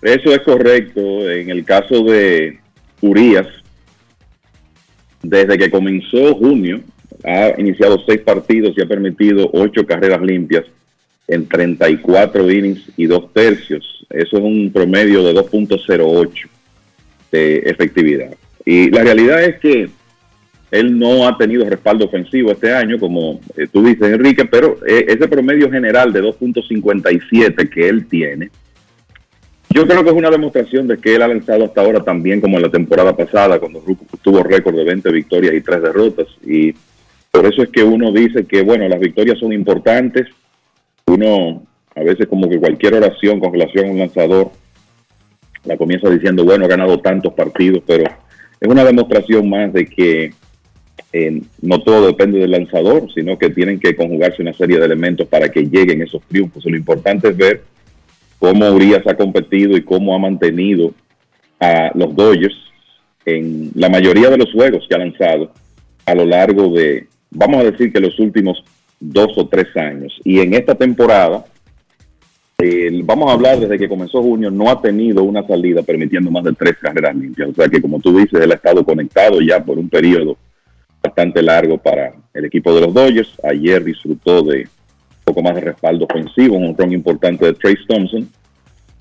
Eso 0.00 0.32
es 0.32 0.40
correcto. 0.40 1.00
En 1.30 1.50
el 1.50 1.64
caso 1.64 2.02
de 2.02 2.58
Urias, 3.02 3.46
desde 5.22 5.58
que 5.58 5.70
comenzó 5.70 6.34
junio, 6.34 6.80
ha 7.24 7.58
iniciado 7.58 8.02
seis 8.06 8.20
partidos 8.20 8.74
y 8.76 8.82
ha 8.82 8.86
permitido 8.86 9.48
ocho 9.52 9.86
carreras 9.86 10.20
limpias 10.22 10.64
en 11.28 11.46
34 11.46 12.50
innings 12.50 12.90
y 12.96 13.06
dos 13.06 13.32
tercios. 13.32 14.06
Eso 14.10 14.36
es 14.36 14.42
un 14.42 14.70
promedio 14.72 15.22
de 15.22 15.34
2.08 15.34 16.46
de 17.30 17.56
efectividad. 17.58 18.34
Y 18.64 18.90
la 18.90 19.02
realidad 19.02 19.42
es 19.42 19.58
que 19.60 19.88
él 20.70 20.98
no 20.98 21.28
ha 21.28 21.36
tenido 21.36 21.68
respaldo 21.68 22.06
ofensivo 22.06 22.52
este 22.52 22.72
año, 22.72 22.98
como 22.98 23.40
eh, 23.56 23.66
tú 23.70 23.84
dices, 23.84 24.10
Enrique, 24.10 24.44
pero 24.46 24.78
eh, 24.86 25.04
ese 25.08 25.28
promedio 25.28 25.70
general 25.70 26.12
de 26.12 26.22
2.57 26.22 27.68
que 27.68 27.88
él 27.88 28.06
tiene, 28.06 28.50
yo 29.72 29.86
creo 29.86 30.02
que 30.02 30.10
es 30.10 30.16
una 30.16 30.30
demostración 30.30 30.86
de 30.86 30.98
que 30.98 31.14
él 31.14 31.22
ha 31.22 31.28
lanzado 31.28 31.64
hasta 31.64 31.80
ahora 31.80 32.00
también 32.00 32.40
como 32.40 32.56
en 32.56 32.62
la 32.62 32.70
temporada 32.70 33.16
pasada, 33.16 33.58
cuando 33.58 33.82
tuvo 34.22 34.42
récord 34.42 34.76
de 34.76 34.84
20 34.84 35.10
victorias 35.12 35.54
y 35.54 35.60
3 35.60 35.82
derrotas. 35.82 36.26
Y 36.44 36.74
por 37.30 37.46
eso 37.46 37.62
es 37.62 37.70
que 37.70 37.82
uno 37.82 38.12
dice 38.12 38.44
que, 38.44 38.62
bueno, 38.62 38.88
las 38.88 39.00
victorias 39.00 39.38
son 39.38 39.52
importantes. 39.52 40.26
Uno, 41.06 41.62
a 41.94 42.02
veces 42.02 42.26
como 42.26 42.48
que 42.48 42.58
cualquier 42.58 42.94
oración 42.94 43.40
con 43.40 43.52
relación 43.52 43.86
a 43.86 43.90
un 43.92 43.98
lanzador, 43.98 44.50
la 45.64 45.76
comienza 45.76 46.10
diciendo, 46.10 46.44
bueno, 46.44 46.64
ha 46.64 46.68
ganado 46.68 46.98
tantos 46.98 47.32
partidos, 47.34 47.82
pero 47.86 48.04
es 48.60 48.68
una 48.68 48.84
demostración 48.84 49.48
más 49.48 49.72
de 49.72 49.86
que 49.86 50.32
eh, 51.12 51.42
no 51.60 51.82
todo 51.82 52.06
depende 52.06 52.38
del 52.38 52.50
lanzador, 52.50 53.12
sino 53.12 53.38
que 53.38 53.50
tienen 53.50 53.78
que 53.78 53.94
conjugarse 53.94 54.42
una 54.42 54.52
serie 54.52 54.78
de 54.78 54.86
elementos 54.86 55.28
para 55.28 55.50
que 55.50 55.62
lleguen 55.62 56.02
esos 56.02 56.22
triunfos. 56.22 56.64
Lo 56.64 56.76
importante 56.76 57.28
es 57.28 57.36
ver 57.36 57.71
cómo 58.42 58.68
Urias 58.72 59.06
ha 59.06 59.14
competido 59.14 59.76
y 59.76 59.84
cómo 59.84 60.16
ha 60.16 60.18
mantenido 60.18 60.92
a 61.60 61.92
los 61.94 62.12
Dodgers 62.16 62.56
en 63.24 63.70
la 63.76 63.88
mayoría 63.88 64.30
de 64.30 64.36
los 64.36 64.50
juegos 64.50 64.84
que 64.88 64.96
ha 64.96 64.98
lanzado 64.98 65.52
a 66.04 66.12
lo 66.12 66.24
largo 66.24 66.74
de, 66.74 67.06
vamos 67.30 67.60
a 67.60 67.70
decir 67.70 67.92
que 67.92 68.00
los 68.00 68.18
últimos 68.18 68.64
dos 68.98 69.38
o 69.38 69.46
tres 69.46 69.68
años. 69.76 70.20
Y 70.24 70.40
en 70.40 70.54
esta 70.54 70.74
temporada, 70.74 71.44
vamos 73.04 73.30
a 73.30 73.34
hablar 73.34 73.60
desde 73.60 73.78
que 73.78 73.88
comenzó 73.88 74.20
junio, 74.20 74.50
no 74.50 74.68
ha 74.68 74.82
tenido 74.82 75.22
una 75.22 75.46
salida 75.46 75.84
permitiendo 75.84 76.28
más 76.32 76.42
de 76.42 76.52
tres 76.52 76.74
carreras 76.80 77.14
limpias. 77.14 77.50
O 77.50 77.54
sea 77.54 77.68
que, 77.68 77.80
como 77.80 78.00
tú 78.00 78.18
dices, 78.18 78.40
él 78.40 78.50
ha 78.50 78.56
estado 78.56 78.84
conectado 78.84 79.40
ya 79.40 79.64
por 79.64 79.78
un 79.78 79.88
periodo 79.88 80.36
bastante 81.00 81.42
largo 81.42 81.78
para 81.78 82.12
el 82.34 82.44
equipo 82.46 82.74
de 82.74 82.80
los 82.80 82.92
Dodgers. 82.92 83.36
Ayer 83.44 83.84
disfrutó 83.84 84.42
de 84.42 84.66
poco 85.32 85.42
más 85.42 85.54
de 85.54 85.62
respaldo 85.62 86.04
ofensivo, 86.04 86.56
un 86.56 86.76
ron 86.76 86.92
importante 86.92 87.46
de 87.46 87.54
Trace 87.54 87.84
Thompson. 87.88 88.28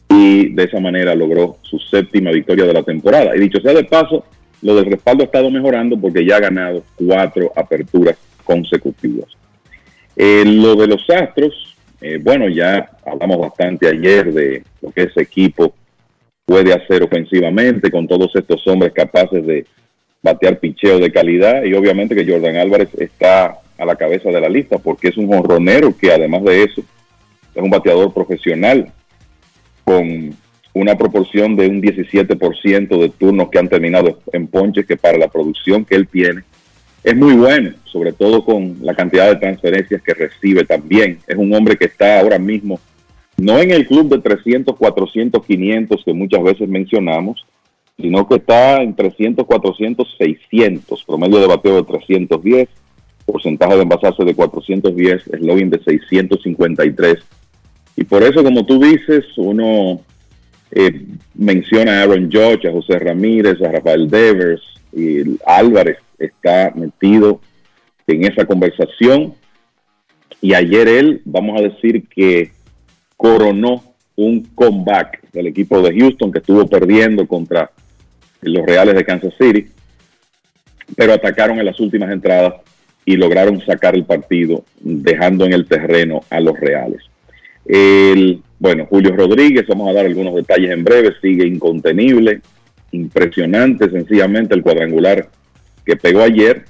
Y 0.10 0.54
de 0.54 0.64
esa 0.64 0.80
manera 0.80 1.16
logró 1.16 1.58
su 1.62 1.80
séptima 1.80 2.32
victoria 2.32 2.66
de 2.66 2.74
la 2.74 2.84
temporada. 2.84 3.36
Y 3.36 3.40
dicho 3.40 3.62
sea 3.62 3.74
de 3.74 3.84
paso, 3.86 4.26
lo 4.62 4.76
del 4.76 4.86
respaldo 4.86 5.24
ha 5.24 5.26
estado 5.26 5.50
mejorando 5.50 6.00
porque 6.00 6.26
ya 6.26 6.38
ha 6.38 6.42
ganado 6.42 6.84
cuatro 6.96 7.52
aperturas 7.56 8.18
consecutivas. 8.44 9.28
Eh, 10.16 10.44
lo 10.46 10.76
de 10.76 10.88
los 10.88 11.10
Astros, 11.10 11.76
eh, 12.02 12.20
bueno, 12.22 12.50
ya 12.50 12.90
hablamos 13.06 13.40
bastante 13.40 13.88
ayer 13.88 14.34
de 14.34 14.64
lo 14.82 14.92
que 14.92 15.04
ese 15.04 15.22
equipo 15.22 15.74
puede 16.46 16.74
hacer 16.74 17.04
ofensivamente 17.04 17.90
con 17.90 18.08
todos 18.08 18.36
estos 18.36 18.66
hombres 18.68 18.92
capaces 18.94 19.46
de 19.46 19.66
batear 20.22 20.60
picheo 20.60 21.00
de 21.00 21.12
calidad 21.12 21.64
y 21.64 21.74
obviamente 21.74 22.16
que 22.16 22.30
Jordan 22.30 22.58
Álvarez 22.58 22.90
está 22.98 23.58
a 23.78 23.86
la 23.86 23.96
cabeza 23.96 24.30
de 24.30 24.42
la 24.42 24.50
lista 24.50 24.78
porque 24.78 25.10
es 25.10 25.18
un 25.18 25.34
honronero 25.34 25.96
que 25.98 26.12
además 26.12 26.44
de 26.44 26.64
eso 26.64 26.82
es 27.56 27.62
un 27.62 27.70
bateador 27.70 28.14
profesional 28.14 28.92
con 29.84 30.36
una 30.74 30.96
proporción 30.96 31.56
de 31.56 31.68
un 31.68 31.82
17% 31.82 33.00
de 33.00 33.10
turnos 33.10 33.50
que 33.50 33.60
han 33.60 33.68
terminado 33.68 34.20
en 34.32 34.48
ponches 34.48 34.86
que 34.86 34.96
para 34.96 35.18
la 35.18 35.28
producción 35.28 35.84
que 35.84 35.96
él 35.96 36.08
tiene 36.08 36.44
es 37.04 37.16
muy 37.16 37.34
bueno, 37.34 37.72
sobre 37.86 38.14
todo 38.14 38.46
con 38.46 38.78
la 38.82 38.94
cantidad 38.94 39.28
de 39.28 39.38
transferencias 39.38 40.04
que 40.04 40.14
recibe 40.14 40.64
también. 40.66 41.18
Es 41.28 41.36
un 41.36 41.52
hombre 41.52 41.76
que 41.76 41.86
está 41.86 42.20
ahora 42.20 42.38
mismo 42.38 42.80
no 43.42 43.58
en 43.58 43.72
el 43.72 43.88
club 43.88 44.08
de 44.10 44.20
300, 44.20 44.78
400, 44.78 45.44
500 45.44 46.04
que 46.06 46.14
muchas 46.14 46.44
veces 46.44 46.70
mencionamos, 46.70 47.44
que 48.02 48.36
está 48.36 48.82
en 48.82 48.96
300, 48.96 49.46
400, 49.46 50.16
600, 50.18 51.04
promedio 51.04 51.40
de 51.40 51.48
bateo 51.48 51.76
de 51.76 51.84
310, 51.84 52.70
porcentaje 53.26 53.76
de 53.76 53.82
envasarse 53.84 54.24
de 54.24 54.36
410, 54.36 55.28
eslogan 55.28 55.70
de 55.70 55.84
653. 55.84 57.18
Y 57.96 58.04
por 58.04 58.24
eso, 58.24 58.44
como 58.44 58.66
tú 58.66 58.80
dices, 58.80 59.26
uno 59.38 60.02
eh, 60.72 61.06
menciona 61.36 62.00
a 62.00 62.04
Aaron 62.04 62.30
George, 62.32 62.68
a 62.68 62.72
José 62.72 63.00
Ramírez, 63.00 63.62
a 63.62 63.72
Rafael 63.72 64.10
Devers 64.10 64.62
y 64.94 65.38
Álvarez, 65.46 65.98
está 66.18 66.72
metido 66.76 67.42
en 68.08 68.26
esa 68.26 68.46
conversación. 68.46 69.34
Y 70.42 70.54
ayer 70.54 70.88
él, 70.88 71.22
vamos 71.26 71.60
a 71.60 71.64
decir 71.64 72.08
que 72.08 72.52
coronó 73.18 73.84
un 74.16 74.44
comeback 74.56 75.22
del 75.32 75.48
equipo 75.48 75.82
de 75.82 75.98
Houston 76.00 76.32
que 76.32 76.40
estuvo 76.40 76.66
perdiendo 76.68 77.28
contra 77.28 77.72
los 78.42 78.66
Reales 78.66 78.96
de 78.96 79.06
Kansas 79.06 79.34
City, 79.40 79.68
pero 80.96 81.14
atacaron 81.14 81.60
en 81.60 81.66
las 81.66 81.80
últimas 81.80 82.12
entradas 82.12 82.56
y 83.06 83.16
lograron 83.16 83.60
sacar 83.62 83.96
el 83.96 84.06
partido 84.06 84.64
dejando 84.80 85.46
en 85.46 85.54
el 85.54 85.66
terreno 85.66 86.22
a 86.30 86.40
los 86.40 86.60
Reales. 86.60 87.02
El, 87.66 88.42
bueno, 88.60 88.86
Julio 88.88 89.16
Rodríguez, 89.16 89.66
vamos 89.68 89.90
a 89.90 89.94
dar 89.94 90.06
algunos 90.06 90.36
detalles 90.36 90.72
en 90.72 90.84
breve, 90.84 91.14
sigue 91.22 91.48
incontenible, 91.48 92.42
impresionante 92.92 93.90
sencillamente 93.90 94.54
el 94.54 94.64
cuadrangular 94.64 95.30
que 95.86 95.96
pegó 95.96 96.22
ayer. 96.22 96.66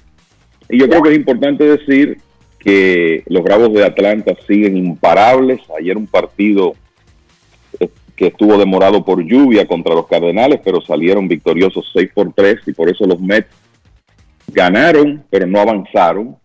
Y 0.69 0.79
yo 0.79 0.87
creo 0.87 1.01
que 1.01 1.09
es 1.09 1.17
importante 1.17 1.63
decir 1.65 2.17
que 2.59 3.23
los 3.27 3.43
Bravos 3.43 3.73
de 3.73 3.83
Atlanta 3.83 4.33
siguen 4.47 4.77
imparables. 4.77 5.59
Ayer 5.77 5.97
un 5.97 6.07
partido 6.07 6.75
que 8.21 8.27
estuvo 8.27 8.55
demorado 8.55 9.03
por 9.03 9.25
lluvia 9.25 9.65
contra 9.65 9.95
los 9.95 10.05
Cardenales, 10.05 10.59
pero 10.63 10.79
salieron 10.79 11.27
victoriosos 11.27 11.89
6 11.91 12.11
por 12.13 12.31
3 12.31 12.59
y 12.67 12.71
por 12.71 12.87
eso 12.87 13.07
los 13.07 13.19
Mets 13.19 13.47
ganaron, 14.53 15.23
pero 15.31 15.47
no 15.47 15.59
avanzaron 15.59 16.35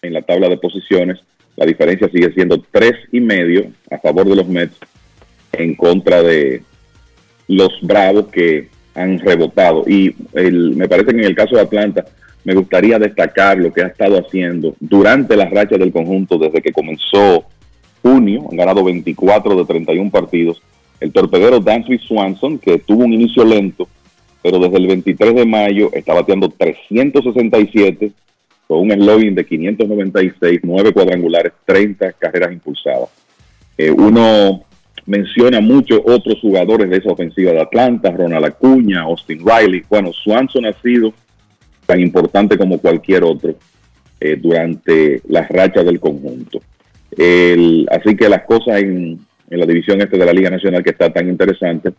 en 0.00 0.14
la 0.14 0.22
tabla 0.22 0.48
de 0.48 0.56
posiciones. 0.56 1.18
La 1.56 1.66
diferencia 1.66 2.08
sigue 2.08 2.32
siendo 2.32 2.62
tres 2.70 2.94
y 3.12 3.20
medio 3.20 3.66
a 3.90 3.98
favor 3.98 4.30
de 4.30 4.36
los 4.36 4.48
Mets 4.48 4.78
en 5.52 5.74
contra 5.74 6.22
de 6.22 6.62
los 7.48 7.68
Bravos 7.82 8.28
que 8.28 8.70
han 8.94 9.18
rebotado. 9.18 9.84
Y 9.86 10.16
el, 10.32 10.74
me 10.74 10.88
parece 10.88 11.10
que 11.10 11.18
en 11.18 11.26
el 11.26 11.34
caso 11.34 11.56
de 11.56 11.60
Atlanta 11.60 12.06
me 12.44 12.54
gustaría 12.54 12.98
destacar 12.98 13.58
lo 13.58 13.70
que 13.74 13.82
ha 13.82 13.88
estado 13.88 14.18
haciendo 14.18 14.74
durante 14.80 15.36
las 15.36 15.50
rachas 15.50 15.80
del 15.80 15.92
conjunto 15.92 16.38
desde 16.38 16.62
que 16.62 16.72
comenzó 16.72 17.44
junio. 18.00 18.48
Han 18.50 18.56
ganado 18.56 18.82
24 18.82 19.54
de 19.54 19.64
31 19.66 20.10
partidos. 20.10 20.62
El 21.00 21.12
torpedero 21.12 21.60
Dansby 21.60 21.98
Swanson, 21.98 22.58
que 22.58 22.78
tuvo 22.78 23.04
un 23.04 23.14
inicio 23.14 23.44
lento, 23.44 23.88
pero 24.42 24.58
desde 24.58 24.76
el 24.76 24.86
23 24.86 25.34
de 25.34 25.46
mayo 25.46 25.90
está 25.92 26.14
bateando 26.14 26.48
367 26.50 28.12
con 28.66 28.80
un 28.80 28.90
slogan 28.92 29.34
de 29.34 29.44
596, 29.44 30.60
9 30.62 30.92
cuadrangulares, 30.92 31.52
30 31.64 32.12
carreras 32.12 32.52
impulsadas. 32.52 33.08
Eh, 33.76 33.90
uno 33.90 34.62
menciona 35.06 35.60
muchos 35.60 36.00
otros 36.04 36.38
jugadores 36.40 36.88
de 36.90 36.98
esa 36.98 37.10
ofensiva 37.10 37.52
de 37.52 37.62
Atlanta, 37.62 38.10
Ronald 38.10 38.44
Acuña, 38.44 39.02
Austin 39.02 39.42
Riley. 39.44 39.82
Bueno, 39.88 40.12
Swanson 40.12 40.66
ha 40.66 40.72
sido 40.74 41.12
tan 41.86 42.00
importante 42.00 42.56
como 42.56 42.78
cualquier 42.78 43.24
otro 43.24 43.54
eh, 44.20 44.36
durante 44.36 45.22
las 45.28 45.48
rachas 45.48 45.84
del 45.84 45.98
conjunto. 45.98 46.60
así 47.90 48.16
que 48.16 48.28
las 48.28 48.44
cosas 48.44 48.82
en, 48.82 49.18
la 49.58 49.66
división 49.66 50.00
este 50.00 50.16
de 50.16 50.26
la 50.26 50.32
Liga 50.32 50.50
Nacional 50.50 50.82
que 50.82 50.90
está 50.90 51.12
tan 51.12 51.28
interesante 51.28 51.92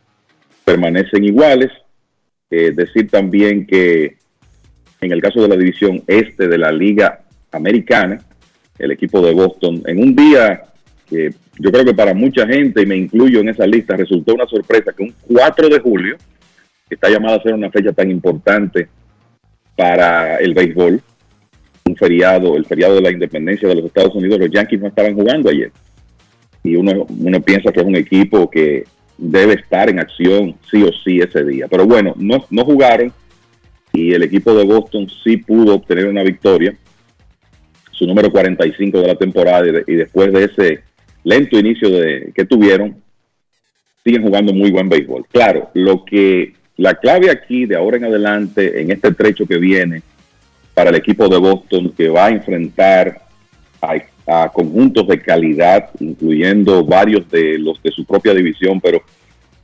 permanecen 0.63 1.23
iguales. 1.23 1.69
Eh, 2.49 2.71
decir 2.73 3.09
también 3.09 3.65
que 3.65 4.17
en 5.01 5.11
el 5.11 5.21
caso 5.21 5.41
de 5.41 5.47
la 5.47 5.57
división 5.57 6.03
este 6.07 6.47
de 6.47 6.57
la 6.57 6.71
Liga 6.71 7.21
Americana, 7.51 8.19
el 8.77 8.91
equipo 8.91 9.21
de 9.25 9.33
Boston, 9.33 9.81
en 9.85 9.99
un 9.99 10.15
día 10.15 10.63
que 11.09 11.33
yo 11.59 11.71
creo 11.71 11.85
que 11.85 11.93
para 11.93 12.13
mucha 12.13 12.47
gente, 12.47 12.81
y 12.81 12.85
me 12.85 12.95
incluyo 12.95 13.39
en 13.41 13.49
esa 13.49 13.67
lista, 13.67 13.95
resultó 13.95 14.33
una 14.33 14.47
sorpresa 14.47 14.93
que 14.93 15.03
un 15.03 15.13
4 15.27 15.69
de 15.69 15.79
julio, 15.79 16.17
que 16.87 16.95
está 16.95 17.09
llamada 17.09 17.37
a 17.37 17.43
ser 17.43 17.53
una 17.53 17.69
fecha 17.69 17.91
tan 17.91 18.09
importante 18.09 18.87
para 19.75 20.37
el 20.37 20.53
béisbol, 20.53 21.01
un 21.85 21.95
feriado, 21.95 22.55
el 22.55 22.65
feriado 22.65 22.95
de 22.95 23.01
la 23.01 23.11
independencia 23.11 23.67
de 23.67 23.75
los 23.75 23.85
Estados 23.85 24.15
Unidos, 24.15 24.39
los 24.39 24.49
Yankees 24.49 24.79
no 24.79 24.87
estaban 24.87 25.15
jugando 25.15 25.49
ayer. 25.49 25.71
Y 26.63 26.75
uno, 26.75 27.05
uno 27.09 27.41
piensa 27.41 27.71
que 27.71 27.79
es 27.79 27.85
un 27.85 27.95
equipo 27.95 28.49
que 28.49 28.83
debe 29.17 29.53
estar 29.53 29.89
en 29.89 29.99
acción 29.99 30.55
sí 30.69 30.83
o 30.83 30.91
sí 31.03 31.19
ese 31.19 31.43
día. 31.43 31.67
Pero 31.67 31.85
bueno, 31.85 32.13
no, 32.17 32.45
no 32.49 32.65
jugaron 32.65 33.13
y 33.93 34.13
el 34.13 34.23
equipo 34.23 34.53
de 34.53 34.65
Boston 34.65 35.07
sí 35.23 35.37
pudo 35.37 35.75
obtener 35.75 36.07
una 36.07 36.23
victoria, 36.23 36.75
su 37.91 38.05
número 38.07 38.31
45 38.31 39.01
de 39.01 39.07
la 39.07 39.15
temporada 39.15 39.65
y, 39.85 39.93
después 39.93 40.31
de 40.31 40.45
ese 40.45 40.83
lento 41.23 41.59
inicio 41.59 41.89
de, 41.89 42.31
que 42.33 42.45
tuvieron, 42.45 42.95
siguen 44.03 44.23
jugando 44.23 44.53
muy 44.53 44.71
buen 44.71 44.89
béisbol. 44.89 45.25
Claro, 45.31 45.69
lo 45.73 46.03
que 46.03 46.53
la 46.77 46.95
clave 46.95 47.29
aquí 47.29 47.65
de 47.65 47.75
ahora 47.75 47.97
en 47.97 48.05
adelante, 48.05 48.81
en 48.81 48.91
este 48.91 49.13
trecho 49.13 49.45
que 49.45 49.57
viene, 49.57 50.01
para 50.73 50.89
el 50.89 50.95
equipo 50.95 51.27
de 51.27 51.37
Boston 51.37 51.93
que 51.95 52.07
va 52.07 52.27
a 52.27 52.31
enfrentar 52.31 53.21
a, 53.81 53.95
conjuntos 54.53 55.07
de 55.07 55.21
calidad, 55.21 55.89
incluyendo 55.99 56.83
varios 56.83 57.29
de 57.29 57.57
los 57.57 57.81
de 57.81 57.91
su 57.91 58.05
propia 58.05 58.33
división, 58.33 58.79
pero 58.79 59.01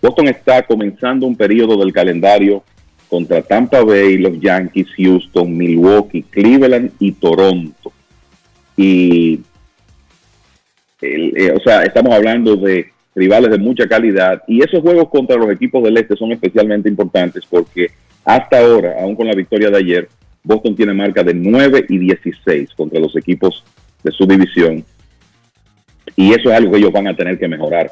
Boston 0.01 0.27
está 0.27 0.63
comenzando 0.63 1.25
un 1.25 1.35
periodo 1.35 1.77
del 1.77 1.93
calendario 1.93 2.63
contra 3.09 3.41
Tampa 3.41 3.83
Bay, 3.83 4.17
los 4.17 4.39
Yankees, 4.39 4.87
Houston, 4.97 5.55
Milwaukee, 5.55 6.23
Cleveland 6.23 6.91
y 6.99 7.13
Toronto. 7.13 7.91
Y, 8.75 9.39
eh, 11.01 11.53
o 11.55 11.59
sea, 11.61 11.83
estamos 11.83 12.13
hablando 12.13 12.55
de 12.57 12.91
rivales 13.15 13.49
de 13.49 13.57
mucha 13.57 13.87
calidad 13.87 14.43
y 14.47 14.63
esos 14.63 14.81
juegos 14.81 15.09
contra 15.09 15.37
los 15.37 15.49
equipos 15.49 15.83
del 15.83 15.97
este 15.97 16.15
son 16.15 16.31
especialmente 16.33 16.87
importantes 16.87 17.43
porque 17.49 17.87
hasta 18.23 18.59
ahora, 18.59 19.01
aún 19.01 19.15
con 19.15 19.25
la 19.25 19.33
victoria 19.33 19.71
de 19.71 19.77
ayer, 19.77 20.09
Boston 20.43 20.75
tiene 20.75 20.93
marca 20.93 21.23
de 21.23 21.33
9 21.33 21.85
y 21.89 21.97
16 21.97 22.69
contra 22.75 22.99
los 22.99 23.15
equipos 23.15 23.63
de 24.03 24.11
su 24.11 24.25
división. 24.25 24.83
Y 26.15 26.31
eso 26.31 26.49
es 26.49 26.55
algo 26.55 26.71
que 26.71 26.77
ellos 26.79 26.91
van 26.91 27.07
a 27.07 27.15
tener 27.15 27.37
que 27.37 27.47
mejorar 27.47 27.91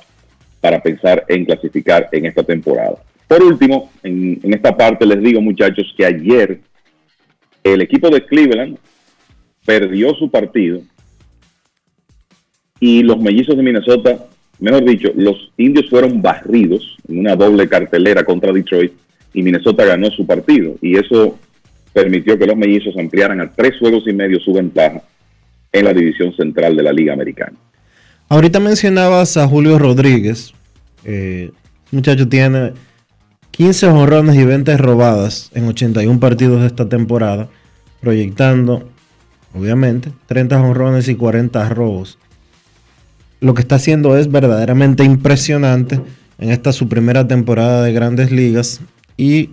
para 0.62 0.82
pensar 0.82 1.26
en 1.28 1.46
clasificar 1.46 2.10
en 2.12 2.26
esta 2.26 2.44
temporada. 2.44 2.98
Por 3.28 3.44
último, 3.44 3.92
en, 4.04 4.40
esta 4.44 4.76
parte 4.76 5.06
les 5.06 5.22
digo 5.22 5.42
muchachos 5.42 5.94
que 5.98 6.06
ayer 6.06 6.60
el 7.64 7.82
equipo 7.82 8.10
de 8.10 8.26
Cleveland 8.26 8.78
perdió 9.66 10.14
su 10.16 10.30
partido 10.30 10.82
y 12.80 13.04
los 13.04 13.20
mellizos 13.20 13.58
de 13.58 13.64
Minnesota, 13.64 14.26
mejor 14.60 14.86
dicho, 14.86 15.12
los 15.16 15.52
indios 15.58 15.90
fueron 15.90 16.22
barridos 16.22 16.98
en 17.08 17.20
una 17.20 17.36
doble 17.36 17.68
cartelera 17.68 18.24
contra 18.24 18.52
Detroit 18.54 18.94
y 19.34 19.44
Minnesota 19.44 19.86
ganó 19.86 20.10
su 20.12 20.26
partido. 20.26 20.76
Y 20.82 20.98
eso 20.98 21.38
permitió 21.94 22.38
que 22.38 22.46
los 22.46 22.56
mellizos 22.56 22.96
ampliaran 22.98 23.42
a 23.42 23.52
tres 23.52 23.78
juegos 23.80 24.08
y 24.08 24.14
medio 24.14 24.40
su 24.40 24.54
ventaja 24.54 25.02
en 25.76 25.86
la 25.86 25.94
división 25.94 26.34
central 26.36 26.76
de 26.78 26.84
la 26.84 26.94
Liga 26.94 27.14
Americana. 27.14 27.58
Ahorita 28.30 28.60
mencionabas 28.60 29.36
a 29.36 29.46
Julio 29.46 29.78
Rodríguez, 29.78 30.54
eh, 31.04 31.52
muchacho 31.92 32.28
tiene 32.30 32.74
15 33.52 33.88
honrones 33.88 34.36
y 34.38 34.46
20 34.46 34.78
robadas 34.78 35.52
en 35.54 35.68
81 35.68 36.20
partidos 36.20 36.62
de 36.62 36.68
esta 36.68 36.88
temporada, 36.88 37.50
proyectando, 38.00 38.90
obviamente, 39.54 40.12
30 40.28 40.62
honrones 40.62 41.10
y 41.10 41.16
40 41.16 41.68
robos. 41.70 42.18
Lo 43.42 43.54
que 43.54 43.62
está 43.62 43.76
haciendo 43.76 44.18
es 44.18 44.32
verdaderamente 44.32 45.04
impresionante 45.04 46.00
en 46.40 46.52
esta 46.52 46.72
su 46.72 46.88
primera 46.88 47.28
temporada 47.28 47.84
de 47.84 47.92
grandes 47.92 48.32
ligas 48.32 48.80
y, 49.18 49.50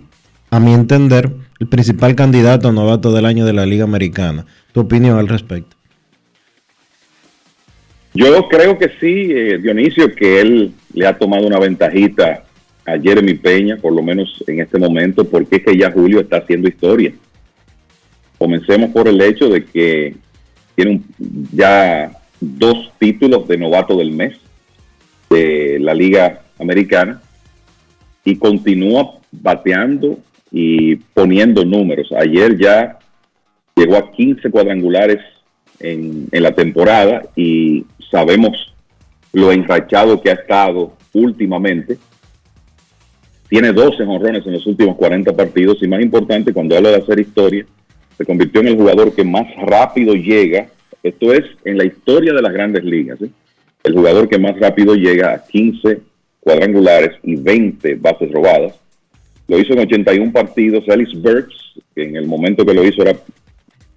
a 0.49 0.59
mi 0.61 0.73
entender, 0.73 1.31
el 1.59 1.67
principal 1.67 2.15
candidato 2.15 2.71
novato 2.71 3.11
del 3.11 3.25
año 3.25 3.45
de 3.45 3.53
la 3.53 3.65
Liga 3.65 3.83
Americana. 3.83 4.45
¿Tu 4.71 4.79
opinión 4.79 5.19
al 5.19 5.27
respecto? 5.27 5.75
Yo 8.13 8.47
creo 8.47 8.77
que 8.77 8.89
sí, 8.99 9.31
eh, 9.31 9.57
Dionisio, 9.57 10.13
que 10.13 10.39
él 10.39 10.71
le 10.93 11.07
ha 11.07 11.17
tomado 11.17 11.47
una 11.47 11.59
ventajita 11.59 12.43
a 12.85 12.99
Jeremy 12.99 13.33
Peña, 13.35 13.77
por 13.77 13.93
lo 13.93 14.03
menos 14.03 14.43
en 14.45 14.59
este 14.59 14.77
momento, 14.77 15.25
porque 15.25 15.57
es 15.57 15.63
que 15.63 15.77
ya 15.77 15.91
Julio 15.91 16.19
está 16.19 16.37
haciendo 16.37 16.67
historia. 16.67 17.11
Comencemos 18.37 18.91
por 18.91 19.07
el 19.07 19.19
hecho 19.21 19.49
de 19.49 19.65
que 19.65 20.15
tiene 20.75 21.01
ya 21.53 22.11
dos 22.39 22.91
títulos 22.99 23.47
de 23.47 23.57
novato 23.57 23.95
del 23.97 24.11
mes 24.11 24.37
de 25.29 25.79
la 25.79 25.93
Liga 25.93 26.41
Americana 26.59 27.21
y 28.25 28.35
continúa 28.35 29.19
bateando 29.31 30.19
y 30.51 30.97
poniendo 30.97 31.65
números. 31.65 32.11
Ayer 32.11 32.57
ya 32.59 32.99
llegó 33.75 33.95
a 33.95 34.11
15 34.11 34.51
cuadrangulares 34.51 35.19
en, 35.79 36.27
en 36.31 36.43
la 36.43 36.53
temporada 36.53 37.23
y 37.35 37.85
sabemos 38.13 38.75
lo 39.33 39.51
enrachado 39.51 40.21
que 40.21 40.29
ha 40.29 40.33
estado 40.33 40.93
últimamente 41.13 41.97
tiene 43.49 43.73
12 43.73 44.03
honrones 44.03 44.45
en 44.45 44.53
los 44.53 44.65
últimos 44.67 44.95
40 44.95 45.35
partidos 45.35 45.77
y 45.81 45.87
más 45.87 46.01
importante, 46.01 46.53
cuando 46.53 46.75
habla 46.75 46.89
de 46.89 46.97
hacer 46.97 47.19
historia, 47.19 47.65
se 48.17 48.25
convirtió 48.25 48.61
en 48.61 48.67
el 48.67 48.75
jugador 48.75 49.13
que 49.13 49.23
más 49.23 49.45
rápido 49.57 50.13
llega. 50.13 50.69
Esto 51.01 51.33
es 51.33 51.43
en 51.65 51.77
la 51.77 51.85
historia 51.85 52.33
de 52.33 52.41
las 52.41 52.53
grandes 52.53 52.83
ligas. 52.83 53.21
¿eh? 53.21 53.29
El 53.83 53.93
jugador 53.93 54.29
que 54.29 54.39
más 54.39 54.59
rápido 54.59 54.95
llega 54.95 55.33
a 55.33 55.43
15 55.45 56.01
cuadrangulares 56.39 57.11
y 57.23 57.35
20 57.35 57.95
bases 57.95 58.31
robadas. 58.31 58.73
Lo 59.47 59.59
hizo 59.59 59.73
en 59.73 59.79
81 59.79 60.31
partidos. 60.31 60.89
Alice 60.89 61.15
Burks, 61.15 61.79
que 61.93 62.05
en 62.05 62.15
el 62.15 62.25
momento 62.25 62.65
que 62.65 62.73
lo 62.73 62.83
hizo 62.83 63.01
era 63.03 63.15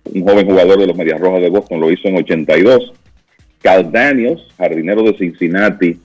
un 0.05 0.23
joven 0.23 0.47
jugador 0.47 0.79
de 0.79 0.87
los 0.87 0.97
Medias 0.97 1.21
Rojas 1.21 1.41
de 1.41 1.51
Boston, 1.51 1.81
lo 1.81 1.91
hizo 1.91 2.09
en 2.09 2.17
82. 2.17 2.93
Cal 3.67 3.91
Daniels, 3.91 4.41
jardinero 4.57 5.03
de 5.03 5.19
Cincinnati, 5.19 5.99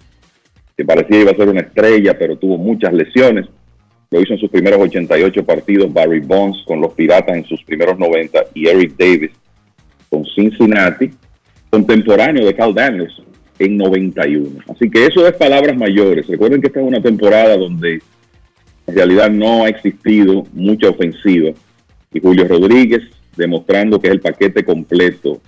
que 0.75 0.83
parecía 0.83 1.21
iba 1.21 1.29
a 1.29 1.35
ser 1.35 1.47
una 1.47 1.61
estrella, 1.61 2.17
pero 2.17 2.35
tuvo 2.35 2.57
muchas 2.57 2.91
lesiones. 2.91 3.45
Lo 4.09 4.19
hizo 4.19 4.33
en 4.33 4.39
sus 4.39 4.49
primeros 4.49 4.79
88 4.79 5.45
partidos 5.45 5.93
Barry 5.93 6.21
Bonds 6.21 6.63
con 6.65 6.81
los 6.81 6.91
Piratas 6.93 7.37
en 7.37 7.45
sus 7.45 7.63
primeros 7.63 7.99
90 7.99 8.45
y 8.55 8.67
Eric 8.67 8.95
Davis 8.97 9.29
con 10.09 10.25
Cincinnati, 10.25 11.11
contemporáneo 11.69 12.47
de 12.47 12.55
Cal 12.55 12.73
Daniels 12.73 13.21
en 13.59 13.77
91. 13.77 14.61
Así 14.67 14.89
que 14.89 15.05
eso 15.05 15.27
es 15.27 15.33
palabras 15.33 15.77
mayores. 15.77 16.25
Recuerden 16.25 16.61
que 16.61 16.67
esta 16.69 16.79
es 16.79 16.87
una 16.87 17.03
temporada 17.03 17.57
donde 17.57 18.01
en 18.87 18.95
realidad 18.95 19.29
no 19.29 19.65
ha 19.65 19.69
existido 19.69 20.47
mucha 20.53 20.89
ofensiva 20.89 21.51
y 22.11 22.19
Julio 22.19 22.47
Rodríguez 22.47 23.03
demostrando 23.37 24.01
que 24.01 24.07
es 24.07 24.13
el 24.13 24.19
paquete 24.19 24.65
completo 24.65 25.39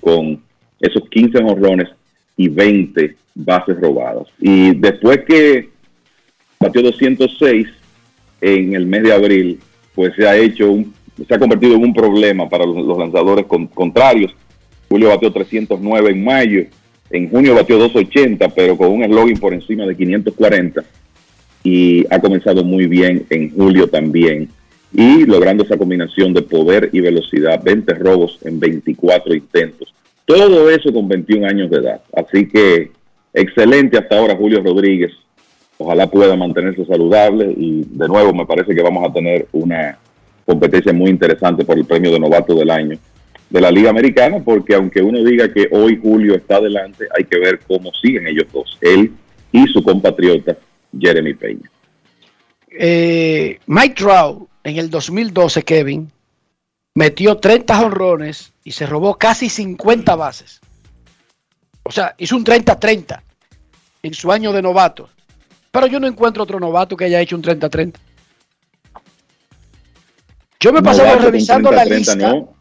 con 0.00 0.42
esos 0.80 1.08
15 1.08 1.38
honrones 1.38 1.88
y 2.36 2.48
20 2.48 3.16
bases 3.34 3.80
robadas. 3.80 4.28
Y 4.40 4.74
después 4.74 5.20
que 5.26 5.68
batió 6.58 6.82
206 6.82 7.68
en 8.40 8.74
el 8.74 8.86
mes 8.86 9.02
de 9.02 9.12
abril, 9.12 9.60
pues 9.94 10.14
se 10.16 10.26
ha 10.26 10.36
hecho 10.36 10.70
un, 10.70 10.92
se 11.26 11.34
ha 11.34 11.38
convertido 11.38 11.74
en 11.74 11.82
un 11.82 11.94
problema 11.94 12.48
para 12.48 12.66
los, 12.66 12.98
lanzadores 12.98 13.46
contrarios. 13.46 14.34
Julio 14.88 15.08
batió 15.08 15.32
309 15.32 16.10
en 16.10 16.24
mayo, 16.24 16.64
en 17.10 17.30
junio 17.30 17.54
batió 17.54 17.78
280, 17.78 18.48
pero 18.50 18.76
con 18.76 18.90
un 18.90 19.04
eslogan 19.04 19.36
por 19.36 19.54
encima 19.54 19.86
de 19.86 19.96
540. 19.96 20.84
Y 21.62 22.04
ha 22.12 22.18
comenzado 22.20 22.62
muy 22.62 22.86
bien 22.86 23.24
en 23.30 23.50
julio 23.50 23.88
también 23.88 24.50
y 24.92 25.24
logrando 25.24 25.64
esa 25.64 25.76
combinación 25.76 26.32
de 26.32 26.42
poder 26.42 26.90
y 26.92 27.00
velocidad, 27.00 27.60
20 27.62 27.94
robos 27.94 28.38
en 28.44 28.60
24 28.60 29.34
intentos. 29.34 29.92
Todo 30.24 30.70
eso 30.70 30.92
con 30.92 31.08
21 31.08 31.46
años 31.46 31.70
de 31.70 31.78
edad. 31.78 32.00
Así 32.14 32.48
que 32.48 32.90
excelente 33.32 33.98
hasta 33.98 34.18
ahora 34.18 34.36
Julio 34.36 34.62
Rodríguez. 34.62 35.12
Ojalá 35.76 36.06
pueda 36.08 36.36
mantenerse 36.36 36.84
saludable 36.86 37.52
y 37.56 37.84
de 37.84 38.08
nuevo 38.08 38.32
me 38.32 38.46
parece 38.46 38.74
que 38.74 38.82
vamos 38.82 39.08
a 39.08 39.12
tener 39.12 39.46
una 39.52 39.98
competencia 40.46 40.92
muy 40.92 41.10
interesante 41.10 41.64
por 41.64 41.76
el 41.76 41.84
premio 41.84 42.12
de 42.12 42.20
novato 42.20 42.54
del 42.54 42.70
año 42.70 42.98
de 43.50 43.60
la 43.60 43.70
Liga 43.70 43.90
Americana, 43.90 44.42
porque 44.44 44.74
aunque 44.74 45.02
uno 45.02 45.22
diga 45.22 45.52
que 45.52 45.68
hoy 45.70 45.98
Julio 46.02 46.34
está 46.34 46.56
adelante, 46.56 47.06
hay 47.16 47.24
que 47.24 47.38
ver 47.38 47.60
cómo 47.66 47.92
siguen 47.92 48.26
ellos 48.26 48.46
dos, 48.52 48.78
él 48.80 49.12
y 49.52 49.66
su 49.66 49.82
compatriota 49.82 50.56
Jeremy 50.98 51.34
Peña. 51.34 51.70
Eh, 52.76 53.58
Mike 53.66 53.94
Trout 53.94 54.48
en 54.64 54.78
el 54.78 54.90
2012, 54.90 55.62
Kevin, 55.62 56.10
metió 56.94 57.36
30 57.36 57.76
jonrones 57.76 58.52
y 58.62 58.72
se 58.72 58.86
robó 58.86 59.16
casi 59.16 59.48
50 59.48 60.14
bases. 60.16 60.60
O 61.82 61.90
sea, 61.90 62.14
hizo 62.18 62.36
un 62.36 62.44
30-30 62.44 63.20
en 64.02 64.14
su 64.14 64.32
año 64.32 64.52
de 64.52 64.62
novato. 64.62 65.08
Pero 65.70 65.86
yo 65.86 66.00
no 66.00 66.06
encuentro 66.06 66.44
otro 66.44 66.60
novato 66.60 66.96
que 66.96 67.04
haya 67.04 67.20
hecho 67.20 67.36
un 67.36 67.42
30-30. 67.42 67.94
Yo 70.60 70.72
me 70.72 70.82
pasaba 70.82 71.16
revisando 71.16 71.70
la 71.70 71.84
lista. 71.84 72.14
No. 72.14 72.54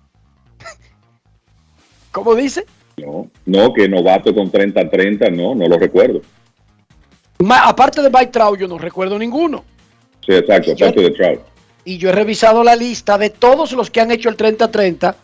¿Cómo 2.11 2.35
dice? 2.35 2.65
No, 2.97 3.29
no, 3.45 3.73
que 3.73 3.87
novato 3.87 4.33
con 4.35 4.51
30-30, 4.51 5.31
no, 5.31 5.55
no 5.55 5.67
lo 5.67 5.79
recuerdo. 5.79 6.21
aparte 7.49 8.01
de 8.01 8.09
Mike 8.09 8.27
Trout, 8.27 8.59
yo 8.59 8.67
no 8.67 8.77
recuerdo 8.77 9.17
ninguno. 9.17 9.63
Sí, 10.25 10.33
exacto, 10.33 10.73
aparte 10.73 11.01
de 11.01 11.11
Trout. 11.11 11.52
Y 11.85 11.97
yo 11.97 12.09
he 12.09 12.11
revisado 12.13 12.63
la 12.63 12.75
lista 12.75 13.17
de 13.17 13.29
todos 13.29 13.73
los 13.73 13.89
que 13.89 14.01
han 14.01 14.11
hecho 14.11 14.29
el 14.29 14.37
30-30 14.37 15.15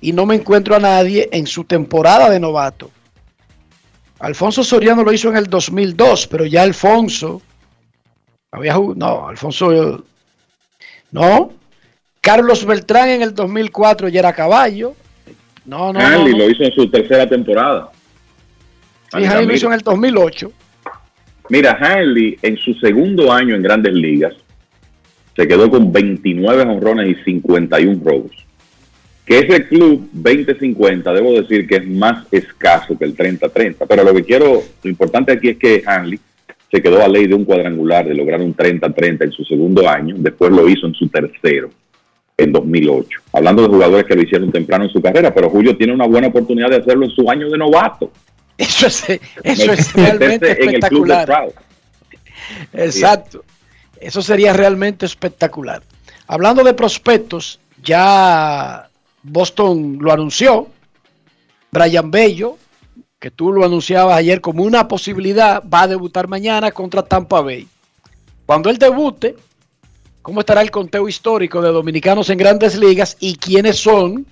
y 0.00 0.12
no 0.12 0.26
me 0.26 0.36
encuentro 0.36 0.76
a 0.76 0.78
nadie 0.78 1.28
en 1.32 1.46
su 1.46 1.64
temporada 1.64 2.30
de 2.30 2.38
novato. 2.38 2.90
Alfonso 4.20 4.64
Soriano 4.64 5.02
lo 5.02 5.12
hizo 5.12 5.28
en 5.28 5.36
el 5.36 5.46
2002, 5.46 6.26
pero 6.26 6.44
ya 6.44 6.62
Alfonso 6.62 7.42
había 8.50 8.74
no, 8.74 9.28
Alfonso 9.28 10.04
no. 11.10 11.52
Carlos 12.20 12.64
Beltrán 12.64 13.08
en 13.10 13.22
el 13.22 13.34
2004 13.34 14.08
ya 14.08 14.20
era 14.20 14.32
caballo. 14.32 14.94
No, 15.64 15.92
no, 15.92 16.00
Hanley 16.00 16.34
lo 16.34 16.50
hizo 16.50 16.64
en 16.64 16.72
su 16.72 16.90
tercera 16.90 17.28
temporada. 17.28 17.90
Sí, 19.12 19.24
Hanley 19.24 19.46
lo 19.46 19.54
hizo 19.54 19.66
en 19.66 19.74
el 19.74 19.80
2008. 19.80 20.52
Mira, 21.50 21.78
Hanley 21.80 22.38
en 22.42 22.56
su 22.58 22.74
segundo 22.74 23.32
año 23.32 23.54
en 23.54 23.62
Grandes 23.62 23.94
Ligas 23.94 24.34
se 25.38 25.46
quedó 25.46 25.70
con 25.70 25.92
29 25.92 26.62
honrones 26.62 27.16
y 27.16 27.22
51 27.22 28.00
robos. 28.04 28.32
Que 29.24 29.38
ese 29.38 29.68
club 29.68 30.10
20-50, 30.12 31.14
debo 31.14 31.32
decir 31.40 31.68
que 31.68 31.76
es 31.76 31.86
más 31.86 32.26
escaso 32.32 32.98
que 32.98 33.04
el 33.04 33.16
30-30. 33.16 33.86
Pero 33.88 34.02
lo 34.02 34.12
que 34.14 34.24
quiero, 34.24 34.60
lo 34.82 34.90
importante 34.90 35.30
aquí 35.30 35.50
es 35.50 35.56
que 35.56 35.84
Hanley 35.86 36.18
se 36.68 36.82
quedó 36.82 37.04
a 37.04 37.06
ley 37.06 37.28
de 37.28 37.36
un 37.36 37.44
cuadrangular 37.44 38.04
de 38.08 38.16
lograr 38.16 38.40
un 38.42 38.56
30-30 38.56 39.26
en 39.26 39.30
su 39.30 39.44
segundo 39.44 39.88
año, 39.88 40.16
después 40.18 40.50
lo 40.50 40.68
hizo 40.68 40.88
en 40.88 40.94
su 40.94 41.06
tercero, 41.06 41.70
en 42.36 42.50
2008. 42.50 43.20
Hablando 43.32 43.62
de 43.62 43.68
jugadores 43.68 44.06
que 44.06 44.16
lo 44.16 44.22
hicieron 44.22 44.50
temprano 44.50 44.86
en 44.86 44.90
su 44.90 45.00
carrera, 45.00 45.32
pero 45.32 45.50
Julio 45.50 45.76
tiene 45.76 45.92
una 45.92 46.06
buena 46.06 46.26
oportunidad 46.26 46.68
de 46.70 46.78
hacerlo 46.78 47.04
en 47.04 47.12
su 47.12 47.30
año 47.30 47.48
de 47.48 47.58
novato. 47.58 48.10
Eso 48.56 48.88
es, 48.88 49.08
eso 49.44 49.72
es 49.72 49.92
realmente 49.92 50.50
espectacular. 50.50 51.52
Exacto. 52.72 53.44
Eso 54.00 54.22
sería 54.22 54.52
realmente 54.52 55.06
espectacular. 55.06 55.82
Hablando 56.26 56.62
de 56.62 56.74
prospectos, 56.74 57.58
ya 57.82 58.88
Boston 59.22 59.98
lo 60.00 60.12
anunció. 60.12 60.68
Brian 61.70 62.10
Bello, 62.10 62.58
que 63.18 63.30
tú 63.30 63.52
lo 63.52 63.64
anunciabas 63.64 64.16
ayer 64.16 64.40
como 64.40 64.62
una 64.62 64.88
posibilidad, 64.88 65.62
va 65.62 65.82
a 65.82 65.88
debutar 65.88 66.28
mañana 66.28 66.70
contra 66.70 67.02
Tampa 67.02 67.40
Bay. 67.40 67.68
Cuando 68.46 68.70
él 68.70 68.78
debute, 68.78 69.36
¿cómo 70.22 70.40
estará 70.40 70.62
el 70.62 70.70
conteo 70.70 71.08
histórico 71.08 71.60
de 71.60 71.70
dominicanos 71.70 72.30
en 72.30 72.38
grandes 72.38 72.76
ligas 72.76 73.16
y 73.20 73.36
quiénes 73.36 73.78
son 73.78 74.26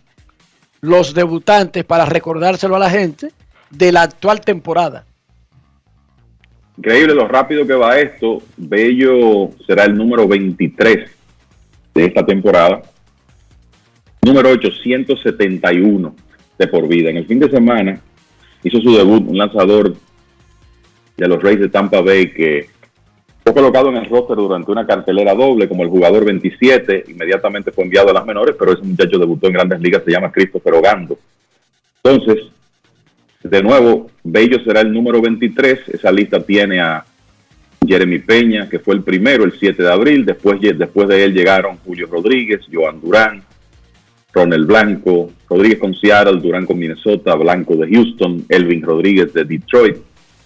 los 0.81 1.13
debutantes 1.13 1.85
para 1.85 2.07
recordárselo 2.07 2.77
a 2.77 2.79
la 2.81 2.91
gente 2.91 3.33
de 3.71 3.93
la 3.93 4.03
actual 4.03 4.41
temporada? 4.41 5.05
Increíble 6.79 7.15
lo 7.15 7.27
rápido 7.27 7.67
que 7.67 7.75
va 7.75 7.99
esto. 7.99 8.43
Bello 8.57 9.51
será 9.67 9.85
el 9.85 9.97
número 9.97 10.29
23 10.29 11.11
de 11.95 12.05
esta 12.05 12.25
temporada. 12.25 12.83
Número 14.23 14.51
871 14.51 16.15
de 16.59 16.67
por 16.67 16.87
vida. 16.89 17.11
En 17.11 17.19
el 17.19 17.27
fin 17.27 17.39
de 17.39 17.51
semana 17.51 18.01
hizo 18.63 18.81
su 18.81 18.95
debut 18.97 19.27
un 19.27 19.39
lanzador 19.39 19.95
de 21.17 21.29
los 21.29 21.43
Reyes 21.43 21.61
de 21.61 21.69
Tampa 21.69 22.01
Bay 22.01 22.33
que 22.33 22.69
fue 23.43 23.55
colocado 23.55 23.91
en 23.91 23.97
el 23.97 24.11
roster 24.11 24.37
durante 24.37 24.73
una 24.73 24.85
cartelera 24.87 25.33
doble 25.33 25.69
como 25.69 25.85
el 25.85 25.89
jugador 25.89 26.25
27, 26.25 27.05
inmediatamente 27.09 27.71
fue 27.71 27.85
enviado 27.85 28.11
a 28.11 28.13
las 28.13 28.27
menores, 28.27 28.57
pero 28.59 28.73
ese 28.73 28.83
muchacho 28.83 29.21
debutó 29.21 29.47
en 29.47 29.53
grandes 29.53 29.81
ligas, 29.81 30.03
se 30.05 30.11
llama 30.11 30.33
Christopher 30.33 30.75
Ogando. 30.75 31.17
Entonces, 32.03 32.49
de 33.51 33.63
nuevo, 33.63 34.11
Bello 34.23 34.63
será 34.65 34.81
el 34.81 34.93
número 34.93 35.21
23, 35.21 35.89
esa 35.89 36.11
lista 36.13 36.41
tiene 36.41 36.81
a 36.81 37.05
Jeremy 37.87 38.19
Peña, 38.19 38.69
que 38.69 38.79
fue 38.79 38.95
el 38.95 39.03
primero 39.03 39.45
el 39.45 39.53
7 39.59 39.83
de 39.83 39.93
abril, 39.93 40.25
después, 40.25 40.61
después 40.61 41.09
de 41.09 41.25
él 41.25 41.35
llegaron 41.35 41.79
Julio 41.85 42.07
Rodríguez, 42.11 42.61
Joan 42.73 43.01
Durán, 43.01 43.43
Ronald 44.33 44.67
Blanco, 44.67 45.31
Rodríguez 45.49 45.79
con 45.79 45.95
Seattle, 45.95 46.41
Durán 46.41 46.67
con 46.67 46.79
Minnesota, 46.79 47.35
Blanco 47.35 47.77
de 47.77 47.89
Houston, 47.89 48.45
Elvin 48.49 48.83
Rodríguez 48.83 49.33
de 49.33 49.45
Detroit, 49.45 49.97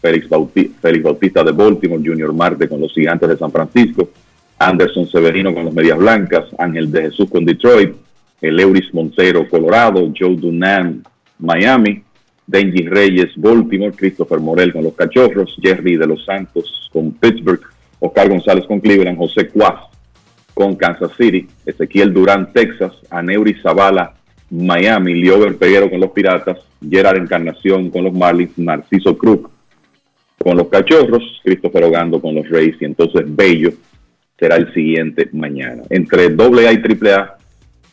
Félix, 0.01 0.29
Bautista 0.29 1.45
de 1.45 1.53
Baltimore, 1.53 2.03
Junior 2.05 2.33
Marte 2.33 2.69
con 2.69 2.81
los 2.81 2.93
Gigantes 2.93 3.29
de 3.29 3.37
San 3.37 3.51
Francisco, 3.51 4.11
Anderson 4.59 5.09
Severino 5.09 5.53
con 5.53 5.65
los 5.65 5.75
Medias 5.75 5.99
Blancas, 5.99 6.45
Ángel 6.59 6.91
de 6.91 7.03
Jesús 7.03 7.29
con 7.31 7.45
Detroit, 7.45 7.95
el 8.41 8.61
Euris 8.61 8.93
Montero, 8.95 9.49
Colorado, 9.49 10.13
Joe 10.19 10.37
Dunan, 10.37 11.03
Miami, 11.39 12.03
Denji 12.51 12.89
Reyes, 12.89 13.31
Baltimore, 13.37 13.93
Christopher 13.93 14.41
Morel 14.41 14.73
con 14.73 14.83
los 14.83 14.95
Cachorros, 14.95 15.57
Jerry 15.63 15.97
de 15.97 16.07
los 16.07 16.25
Santos 16.25 16.91
con 16.93 17.13
Pittsburgh, 17.13 17.61
Oscar 18.01 18.29
González 18.29 18.65
con 18.67 18.81
Cleveland, 18.81 19.17
José 19.17 19.49
Cuas 19.49 19.85
con 20.53 20.75
Kansas 20.75 21.13
City, 21.17 21.47
Ezequiel 21.65 22.13
Durán, 22.13 22.53
Texas, 22.53 22.93
Aneuri 23.09 23.55
Zavala, 23.63 24.15
Miami, 24.51 25.15
Liober 25.15 25.57
Peguero 25.57 25.89
con 25.89 26.01
los 26.01 26.11
Piratas, 26.11 26.59
Gerard 26.87 27.19
Encarnación 27.19 27.89
con 27.89 28.03
los 28.03 28.13
Marlins, 28.13 28.59
Narciso 28.59 29.17
Cruz 29.17 29.43
con 30.37 30.57
los 30.57 30.67
Cachorros, 30.69 31.41
Christopher 31.45 31.85
Ogando 31.85 32.21
con 32.21 32.35
los 32.35 32.49
Rays 32.49 32.75
y 32.81 32.85
entonces 32.85 33.25
Bello 33.27 33.73
será 34.37 34.57
el 34.57 34.75
siguiente 34.75 35.29
mañana. 35.33 35.83
Entre 35.89 36.25
AA 36.25 36.73
y 36.73 37.07
AAA, 37.07 37.37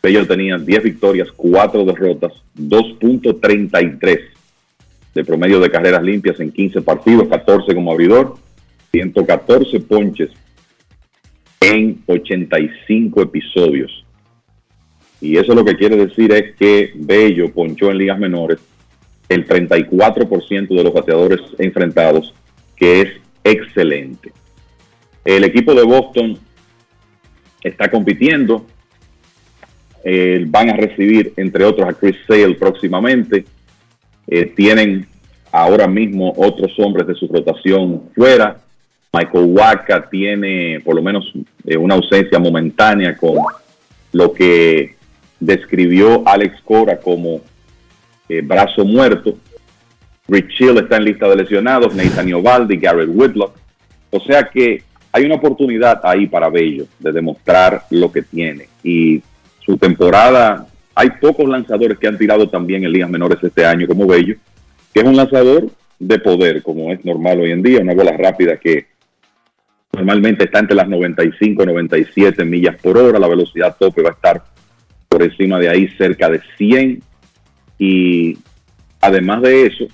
Bello 0.01 0.25
tenía 0.25 0.57
10 0.57 0.84
victorias, 0.84 1.27
4 1.35 1.85
derrotas, 1.85 2.34
2.33 2.57 4.36
de 5.18 5.26
promedio 5.26 5.60
de 5.60 5.72
carreras 5.72 6.03
limpias 6.03 6.39
en 6.39 6.52
15 6.52 6.84
partidos, 6.84 7.27
14 7.27 7.73
como 7.73 7.91
abridor, 7.91 8.35
114 8.91 9.80
ponches 9.80 10.30
en 11.60 12.03
85 12.06 13.23
episodios. 13.23 14.06
Y 15.19 15.38
eso 15.38 15.56
lo 15.56 15.65
que 15.65 15.76
quiere 15.76 15.95
decir 15.95 16.31
es 16.31 16.56
que 16.56 16.91
Bello 16.94 17.52
ponchó 17.52 17.89
en 17.89 17.98
ligas 17.98 18.19
menores 18.19 18.60
el 19.27 19.48
34% 19.48 20.68
de 20.68 20.84
los 20.84 20.94
bateadores 20.94 21.41
enfrentados, 21.57 22.35
que 22.76 23.02
es 23.02 23.10
excelente. 23.44 24.31
El 25.26 25.45
equipo 25.45 25.73
de 25.73 25.81
Boston 25.81 26.38
está 27.64 27.89
compitiendo. 27.89 28.68
Eh, 30.03 30.45
van 30.48 30.69
a 30.69 30.77
recibir, 30.77 31.34
entre 31.38 31.65
otros, 31.65 31.89
a 31.89 31.94
Chris 31.94 32.18
Sale 32.27 32.53
próximamente. 32.53 33.45
Eh, 34.28 34.45
tienen 34.56 35.08
ahora 35.52 35.88
mismo 35.88 36.34
otros 36.38 36.72
hombres 36.80 37.08
de 37.08 37.16
su 37.16 37.28
rotación 37.28 38.04
fuera. 38.16 38.58
Michael 39.14 39.45
Waka 39.45 40.10
tiene 40.10 40.82
por 40.84 40.95
lo 40.95 41.02
menos 41.02 41.32
eh, 41.66 41.78
una 41.78 41.95
ausencia 41.95 42.38
momentánea 42.40 43.16
con 43.16 43.38
lo 44.12 44.34
que 44.34 44.95
describió 45.40 46.24
Alex 46.28 46.62
Cora 46.64 46.99
como 46.99 47.41
eh, 48.28 48.41
brazo 48.41 48.84
muerto. 48.84 49.38
Rich 50.28 50.60
Hill 50.60 50.78
está 50.78 50.98
en 50.98 51.06
lista 51.06 51.28
de 51.30 51.38
lesionados, 51.38 51.95
Nathan 51.95 52.34
Ovaldi, 52.34 52.78
Garrett 52.78 53.10
Whitlock. 53.12 53.56
O 54.10 54.20
sea 54.20 54.44
que 54.44 54.84
hay 55.12 55.26
una 55.26 55.36
oportunidad 55.36 56.02
ahí 56.04 56.28
para 56.28 56.49
Bello 56.49 56.86
de 56.99 57.12
demostrar 57.12 57.84
lo 57.90 58.12
que 58.12 58.22
tiene. 58.22 58.68
Y 58.84 59.24
su 59.66 59.78
temporada, 59.78 60.68
hay 60.98 61.10
pocos 61.22 61.48
lanzadores 61.48 61.98
que 61.98 62.07
han 62.07 62.18
tirado 62.18 62.49
también 62.49 62.84
en 62.84 62.91
ligas 62.91 63.10
menores 63.10 63.38
este 63.41 63.65
año 63.65 63.88
como 63.88 64.07
Bello, 64.07 64.36
que 64.94 64.99
es 64.99 65.06
un 65.06 65.15
lanzador 65.15 65.69
de 65.99 66.19
poder, 66.19 66.64
como 66.64 66.91
es 66.91 67.03
normal 67.06 67.40
hoy 67.40 67.52
en 67.52 67.64
día, 67.64 67.80
una 67.80 67.94
bola 67.94 68.15
rápida 68.18 68.57
que 68.57 68.88
Normalmente 69.98 70.44
está 70.44 70.60
entre 70.60 70.76
las 70.76 70.88
95 70.88 71.64
y 71.64 71.65
97 71.65 72.45
millas 72.45 72.80
por 72.80 72.99
hora. 72.99 73.18
La 73.18 73.28
velocidad 73.28 73.76
tope 73.80 74.03
va 74.03 74.10
a 74.10 74.14
estar 74.14 74.44
por 75.10 75.24
encima 75.24 75.57
de 75.57 75.69
ahí, 75.69 75.88
cerca 75.98 76.30
de 76.30 76.40
100. 76.57 77.02
Y 77.80 78.38
además 79.02 79.41
de 79.41 79.65
eso, 79.65 79.88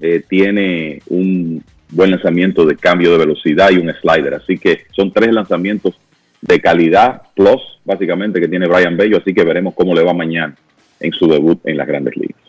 eh, 0.00 0.24
tiene 0.28 1.00
un 1.06 1.62
buen 1.90 2.10
lanzamiento 2.10 2.66
de 2.66 2.74
cambio 2.74 3.12
de 3.12 3.18
velocidad 3.18 3.70
y 3.70 3.76
un 3.76 3.92
slider. 4.00 4.34
Así 4.34 4.58
que 4.58 4.86
son 4.90 5.12
tres 5.12 5.32
lanzamientos 5.32 5.94
de 6.40 6.60
calidad 6.60 7.22
plus, 7.34 7.60
básicamente, 7.84 8.40
que 8.40 8.48
tiene 8.48 8.66
Brian 8.66 8.96
Bello. 8.96 9.18
Así 9.18 9.34
que 9.34 9.44
veremos 9.44 9.74
cómo 9.74 9.94
le 9.94 10.02
va 10.02 10.12
mañana 10.12 10.54
en 11.00 11.12
su 11.12 11.26
debut 11.26 11.60
en 11.64 11.76
las 11.76 11.86
grandes 11.86 12.16
ligas. 12.16 12.40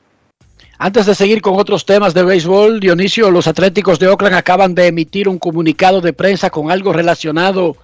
Antes 0.77 1.05
de 1.05 1.13
seguir 1.13 1.41
con 1.41 1.59
otros 1.59 1.85
temas 1.85 2.13
de 2.15 2.23
béisbol, 2.23 2.79
Dionisio, 2.79 3.29
los 3.29 3.45
Atléticos 3.45 3.99
de 3.99 4.07
Oakland 4.07 4.35
acaban 4.35 4.73
de 4.73 4.87
emitir 4.87 5.29
un 5.29 5.37
comunicado 5.37 6.01
de 6.01 6.11
prensa 6.11 6.49
con 6.49 6.71
algo 6.71 6.91
relacionado 6.91 7.77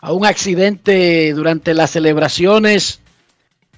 a 0.00 0.12
un 0.12 0.26
accidente 0.26 1.32
durante 1.32 1.72
las 1.72 1.92
celebraciones 1.92 3.00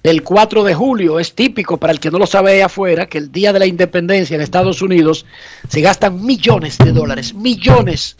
del 0.03 0.23
4 0.23 0.65
de 0.65 0.75
julio. 0.75 1.19
Es 1.19 1.33
típico 1.35 1.77
para 1.77 1.93
el 1.93 2.01
que 2.01 2.11
no 2.11 2.19
lo 2.19 2.27
sabe 2.27 2.51
ahí 2.51 2.59
afuera 2.59 3.07
que 3.07 3.17
el 3.17 3.31
día 3.31 3.53
de 3.53 3.59
la 3.59 3.65
independencia 3.65 4.35
en 4.35 4.41
Estados 4.41 4.81
Unidos 4.81 5.25
se 5.69 5.79
gastan 5.79 6.25
millones 6.25 6.77
de 6.79 6.91
dólares, 6.91 7.33
millones 7.33 8.17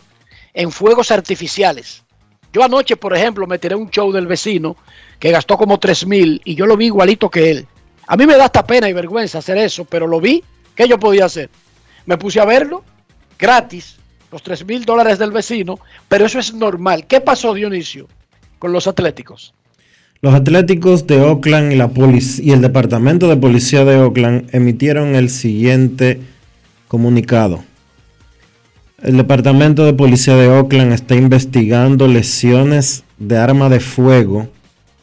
en 0.54 0.72
fuegos 0.72 1.12
artificiales. 1.12 2.04
Yo 2.52 2.64
anoche, 2.64 2.98
por 2.98 3.16
ejemplo, 3.16 3.46
me 3.46 3.60
tiré 3.60 3.76
un 3.76 3.90
show 3.90 4.12
del 4.12 4.28
vecino 4.28 4.76
que 5.20 5.32
gastó 5.32 5.58
como 5.58 5.80
3 5.80 6.08
mil 6.08 6.42
y 6.44 6.56
yo 6.56 6.66
lo 6.66 6.78
vi 6.78 6.86
igualito 6.88 7.30
que 7.30 7.52
él. 7.52 7.68
A 8.08 8.18
mí 8.18 8.26
me 8.26 8.38
da 8.38 8.46
hasta 8.46 8.66
pena 8.66 8.90
y 8.90 8.94
vergüenza 8.94 9.38
hacer 9.38 9.58
eso, 9.58 9.86
pero 9.86 10.08
lo 10.08 10.20
vi. 10.20 10.44
¿Qué 10.76 10.88
yo 10.88 10.98
podía 10.98 11.26
hacer? 11.26 11.50
Me 12.06 12.18
puse 12.18 12.40
a 12.40 12.46
verlo 12.46 12.84
gratis, 13.38 13.98
los 14.32 14.42
3 14.44 14.66
mil 14.66 14.86
dólares 14.86 15.20
del 15.20 15.32
vecino, 15.32 15.80
pero 16.08 16.26
eso 16.26 16.40
es 16.40 16.54
normal. 16.54 17.06
¿Qué 17.08 17.22
pasó, 17.22 17.54
Dionisio, 17.54 18.08
con 18.58 18.72
los 18.72 18.88
atléticos? 18.88 19.54
Los 20.22 20.34
Atléticos 20.34 21.08
de 21.08 21.22
Oakland 21.22 21.72
y, 21.72 21.76
la 21.78 21.90
y 21.96 22.52
el 22.52 22.60
Departamento 22.60 23.30
de 23.30 23.38
Policía 23.38 23.86
de 23.86 23.96
Oakland 23.96 24.54
emitieron 24.54 25.16
el 25.16 25.30
siguiente 25.30 26.20
comunicado. 26.90 27.64
El 29.02 29.16
Departamento 29.16 29.86
de 29.86 29.94
Policía 29.94 30.36
de 30.36 30.50
Oakland 30.50 30.92
está 30.92 31.16
investigando 31.16 32.08
lesiones 32.08 33.06
de 33.18 33.38
arma 33.38 33.70
de 33.70 33.80
fuego 33.80 34.50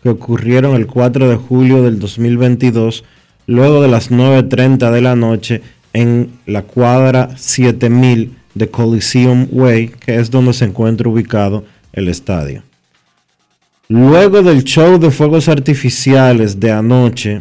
que 0.02 0.10
ocurrieron 0.10 0.77
el 0.77 0.86
4 0.86 1.31
de 1.31 1.36
julio 1.36 1.82
del 1.82 1.98
2022, 1.98 3.05
luego 3.47 3.81
de 3.81 3.89
las 3.89 4.10
9.30 4.10 4.90
de 4.90 5.01
la 5.01 5.16
noche 5.16 5.62
en 5.94 6.31
la 6.44 6.62
cuadra 6.62 7.39
7000 7.39 8.36
de 8.55 8.68
Coliseum 8.68 9.48
Way, 9.51 9.89
que 9.89 10.16
es 10.16 10.31
donde 10.31 10.52
se 10.52 10.66
encuentra 10.66 11.09
ubicado 11.09 11.64
el 11.94 12.09
estadio. 12.09 12.62
Luego 13.89 14.43
del 14.43 14.64
show 14.64 14.98
de 14.98 15.10
fuegos 15.10 15.48
artificiales 15.48 16.60
de 16.60 16.70
anoche, 16.70 17.40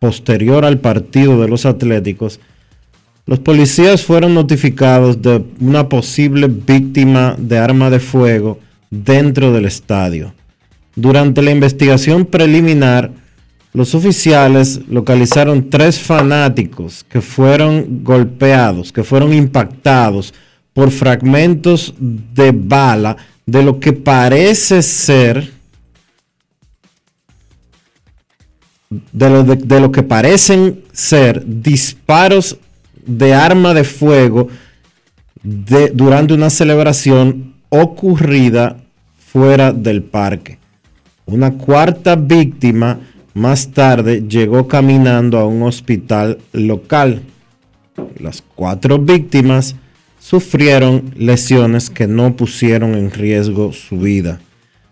posterior 0.00 0.64
al 0.64 0.78
partido 0.80 1.40
de 1.40 1.48
los 1.48 1.64
Atléticos, 1.64 2.40
los 3.26 3.40
policías 3.40 4.04
fueron 4.04 4.34
notificados 4.34 5.20
de 5.20 5.44
una 5.60 5.88
posible 5.88 6.46
víctima 6.46 7.34
de 7.36 7.58
arma 7.58 7.90
de 7.90 7.98
fuego 7.98 8.60
dentro 8.88 9.52
del 9.52 9.64
estadio. 9.64 10.32
Durante 10.94 11.42
la 11.42 11.50
investigación 11.50 12.24
preliminar, 12.24 13.10
los 13.72 13.94
oficiales 13.94 14.80
localizaron 14.88 15.68
tres 15.68 16.00
fanáticos 16.00 17.04
que 17.04 17.20
fueron 17.20 18.04
golpeados, 18.04 18.92
que 18.92 19.02
fueron 19.02 19.34
impactados 19.34 20.32
por 20.72 20.90
fragmentos 20.90 21.94
de 21.98 22.52
bala 22.52 23.16
de 23.44 23.62
lo 23.62 23.80
que 23.80 23.92
parece 23.92 24.82
ser 24.82 25.52
de 29.12 29.28
lo, 29.30 29.42
de, 29.42 29.80
lo 29.80 29.90
que 29.90 30.02
parecen 30.04 30.84
ser 30.92 31.42
disparos 31.44 32.56
de 33.06 33.34
arma 33.34 33.72
de 33.74 33.84
fuego 33.84 34.48
durante 35.42 36.34
una 36.34 36.50
celebración 36.50 37.54
ocurrida 37.68 38.76
fuera 39.18 39.72
del 39.72 40.02
parque. 40.02 40.58
Una 41.26 41.52
cuarta 41.52 42.16
víctima 42.16 43.00
más 43.34 43.68
tarde 43.72 44.24
llegó 44.28 44.66
caminando 44.66 45.38
a 45.38 45.46
un 45.46 45.62
hospital 45.62 46.38
local. 46.52 47.22
Las 48.18 48.42
cuatro 48.54 48.98
víctimas 48.98 49.76
sufrieron 50.18 51.12
lesiones 51.16 51.90
que 51.90 52.06
no 52.06 52.34
pusieron 52.34 52.94
en 52.94 53.10
riesgo 53.10 53.72
su 53.72 53.98
vida. 53.98 54.40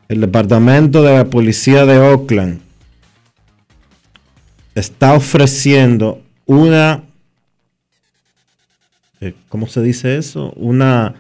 El 0.09 0.21
Departamento 0.21 1.03
de 1.03 1.15
la 1.15 1.25
Policía 1.25 1.87
de 1.87 1.99
Oakland 1.99 2.61
está 4.75 5.15
ofreciendo 5.15 6.21
una, 6.47 7.03
eh, 9.25 9.35
¿cómo 9.49 9.67
se 9.67 9.83
dice 9.83 10.19
eso? 10.19 10.53
Una 10.57 11.15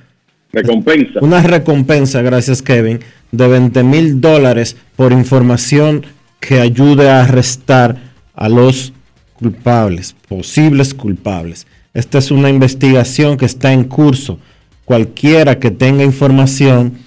recompensa. 0.52 1.20
Una 1.22 1.42
recompensa, 1.42 2.22
gracias 2.22 2.62
Kevin, 2.62 3.00
de 3.32 3.48
20 3.48 3.82
mil 3.82 4.20
dólares 4.20 4.76
por 4.96 5.12
información 5.12 6.04
que 6.40 6.60
ayude 6.60 7.08
a 7.08 7.22
arrestar 7.22 7.96
a 8.34 8.48
los 8.48 8.92
culpables, 9.34 10.14
posibles 10.28 10.92
culpables. 10.92 11.66
Esta 11.94 12.18
es 12.18 12.30
una 12.30 12.50
investigación 12.50 13.36
que 13.36 13.46
está 13.46 13.72
en 13.72 13.84
curso. 13.84 14.38
Cualquiera 14.84 15.58
que 15.58 15.70
tenga 15.70 16.04
información 16.04 16.98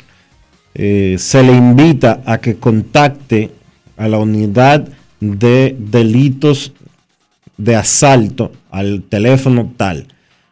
eh, 0.74 1.16
se 1.20 1.44
le 1.44 1.54
invita 1.54 2.22
a 2.26 2.40
que 2.40 2.56
contacte 2.56 3.52
a 3.98 4.08
la 4.08 4.18
unidad 4.18 4.88
de 5.20 5.76
delitos 5.78 6.72
de 7.58 7.76
asalto 7.76 8.52
al 8.72 9.04
teléfono 9.04 9.74
tal. 9.76 10.08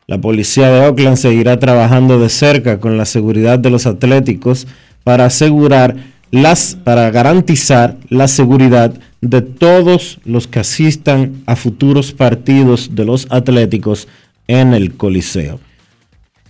La 0.07 0.19
policía 0.21 0.69
de 0.69 0.85
Oakland 0.85 1.17
seguirá 1.17 1.59
trabajando 1.59 2.19
de 2.19 2.29
cerca 2.29 2.79
con 2.79 2.97
la 2.97 3.05
seguridad 3.05 3.57
de 3.57 3.71
los 3.71 3.87
atléticos 3.87 4.67
para 5.03 5.25
asegurar 5.25 5.95
las, 6.31 6.75
para 6.75 7.09
garantizar 7.09 7.97
la 8.09 8.27
seguridad 8.27 8.93
de 9.21 9.41
todos 9.41 10.19
los 10.25 10.47
que 10.47 10.59
asistan 10.59 11.43
a 11.45 11.55
futuros 11.55 12.11
partidos 12.11 12.93
de 12.93 13.05
los 13.05 13.27
Atléticos 13.31 14.07
en 14.47 14.73
el 14.73 14.95
Coliseo. 14.95 15.59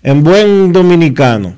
En 0.03 0.23
buen 0.23 0.73
dominicano, 0.73 1.55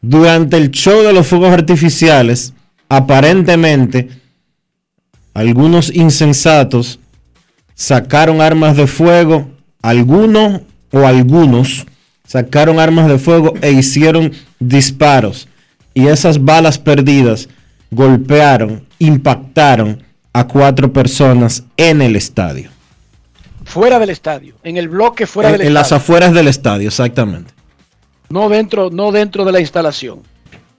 durante 0.00 0.56
el 0.56 0.70
show 0.70 1.02
de 1.02 1.12
los 1.12 1.26
fuegos 1.26 1.50
artificiales, 1.50 2.54
aparentemente 2.88 4.08
algunos 5.34 5.94
insensatos 5.94 6.98
sacaron 7.74 8.40
armas 8.40 8.76
de 8.76 8.86
fuego, 8.86 9.48
algunos 9.82 10.62
o 10.94 11.06
algunos 11.06 11.86
sacaron 12.24 12.78
armas 12.78 13.08
de 13.08 13.18
fuego 13.18 13.54
e 13.60 13.72
hicieron 13.72 14.32
disparos 14.60 15.48
y 15.92 16.06
esas 16.06 16.42
balas 16.42 16.78
perdidas 16.78 17.48
golpearon, 17.90 18.86
impactaron 18.98 20.02
a 20.32 20.46
cuatro 20.46 20.92
personas 20.92 21.64
en 21.76 22.00
el 22.00 22.16
estadio. 22.16 22.70
Fuera 23.64 23.98
del 23.98 24.10
estadio, 24.10 24.54
en 24.62 24.76
el 24.76 24.88
bloque 24.88 25.26
fuera 25.26 25.48
del 25.48 25.56
estadio. 25.60 25.68
En 25.68 25.74
las 25.74 25.92
afueras 25.92 26.32
del 26.32 26.48
estadio, 26.48 26.88
exactamente. 26.88 27.52
No 28.28 28.48
dentro, 28.48 28.90
no 28.90 29.10
dentro 29.10 29.44
de 29.44 29.52
la 29.52 29.60
instalación. 29.60 30.20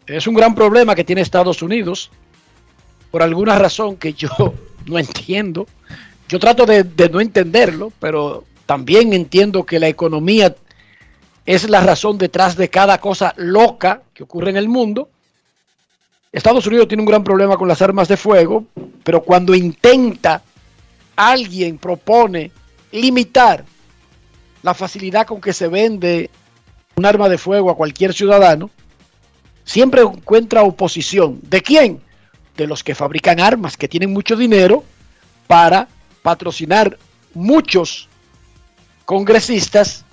Es 0.07 0.27
un 0.27 0.35
gran 0.35 0.55
problema 0.55 0.95
que 0.95 1.03
tiene 1.03 1.21
Estados 1.21 1.61
Unidos, 1.61 2.11
por 3.11 3.21
alguna 3.21 3.57
razón 3.57 3.97
que 3.97 4.13
yo 4.13 4.29
no 4.85 4.97
entiendo. 4.97 5.67
Yo 6.29 6.39
trato 6.39 6.65
de, 6.65 6.83
de 6.83 7.09
no 7.09 7.21
entenderlo, 7.21 7.91
pero 7.99 8.45
también 8.65 9.13
entiendo 9.13 9.65
que 9.65 9.79
la 9.79 9.87
economía 9.87 10.55
es 11.45 11.69
la 11.69 11.81
razón 11.81 12.17
detrás 12.17 12.55
de 12.55 12.69
cada 12.69 12.99
cosa 12.99 13.33
loca 13.37 14.01
que 14.13 14.23
ocurre 14.23 14.49
en 14.49 14.57
el 14.57 14.67
mundo. 14.67 15.09
Estados 16.31 16.65
Unidos 16.67 16.87
tiene 16.87 17.01
un 17.01 17.07
gran 17.07 17.23
problema 17.23 17.57
con 17.57 17.67
las 17.67 17.81
armas 17.81 18.07
de 18.07 18.17
fuego, 18.17 18.65
pero 19.03 19.21
cuando 19.21 19.53
intenta, 19.53 20.41
alguien 21.15 21.77
propone 21.77 22.51
limitar 22.91 23.63
la 24.63 24.73
facilidad 24.73 25.27
con 25.27 25.39
que 25.39 25.53
se 25.53 25.67
vende 25.67 26.29
un 26.95 27.05
arma 27.05 27.29
de 27.29 27.37
fuego 27.37 27.69
a 27.69 27.75
cualquier 27.75 28.13
ciudadano, 28.13 28.69
siempre 29.63 30.01
encuentra 30.01 30.63
oposición. 30.63 31.39
¿De 31.43 31.61
quién? 31.61 32.01
De 32.57 32.65
los 32.65 32.83
que 32.83 32.95
fabrican 32.95 33.39
armas, 33.39 33.77
que 33.77 33.87
tienen 33.87 34.11
mucho 34.11 34.35
dinero 34.35 34.83
para 35.47 35.87
patrocinar 36.23 36.97
muchos 37.33 38.09
congresistas 39.05 40.03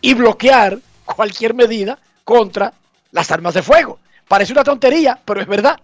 y 0.00 0.14
bloquear 0.14 0.78
cualquier 1.04 1.54
medida 1.54 1.98
contra 2.24 2.72
las 3.12 3.30
armas 3.30 3.54
de 3.54 3.62
fuego. 3.62 3.98
Parece 4.26 4.52
una 4.52 4.64
tontería, 4.64 5.18
pero 5.24 5.40
es 5.40 5.46
verdad. 5.46 5.78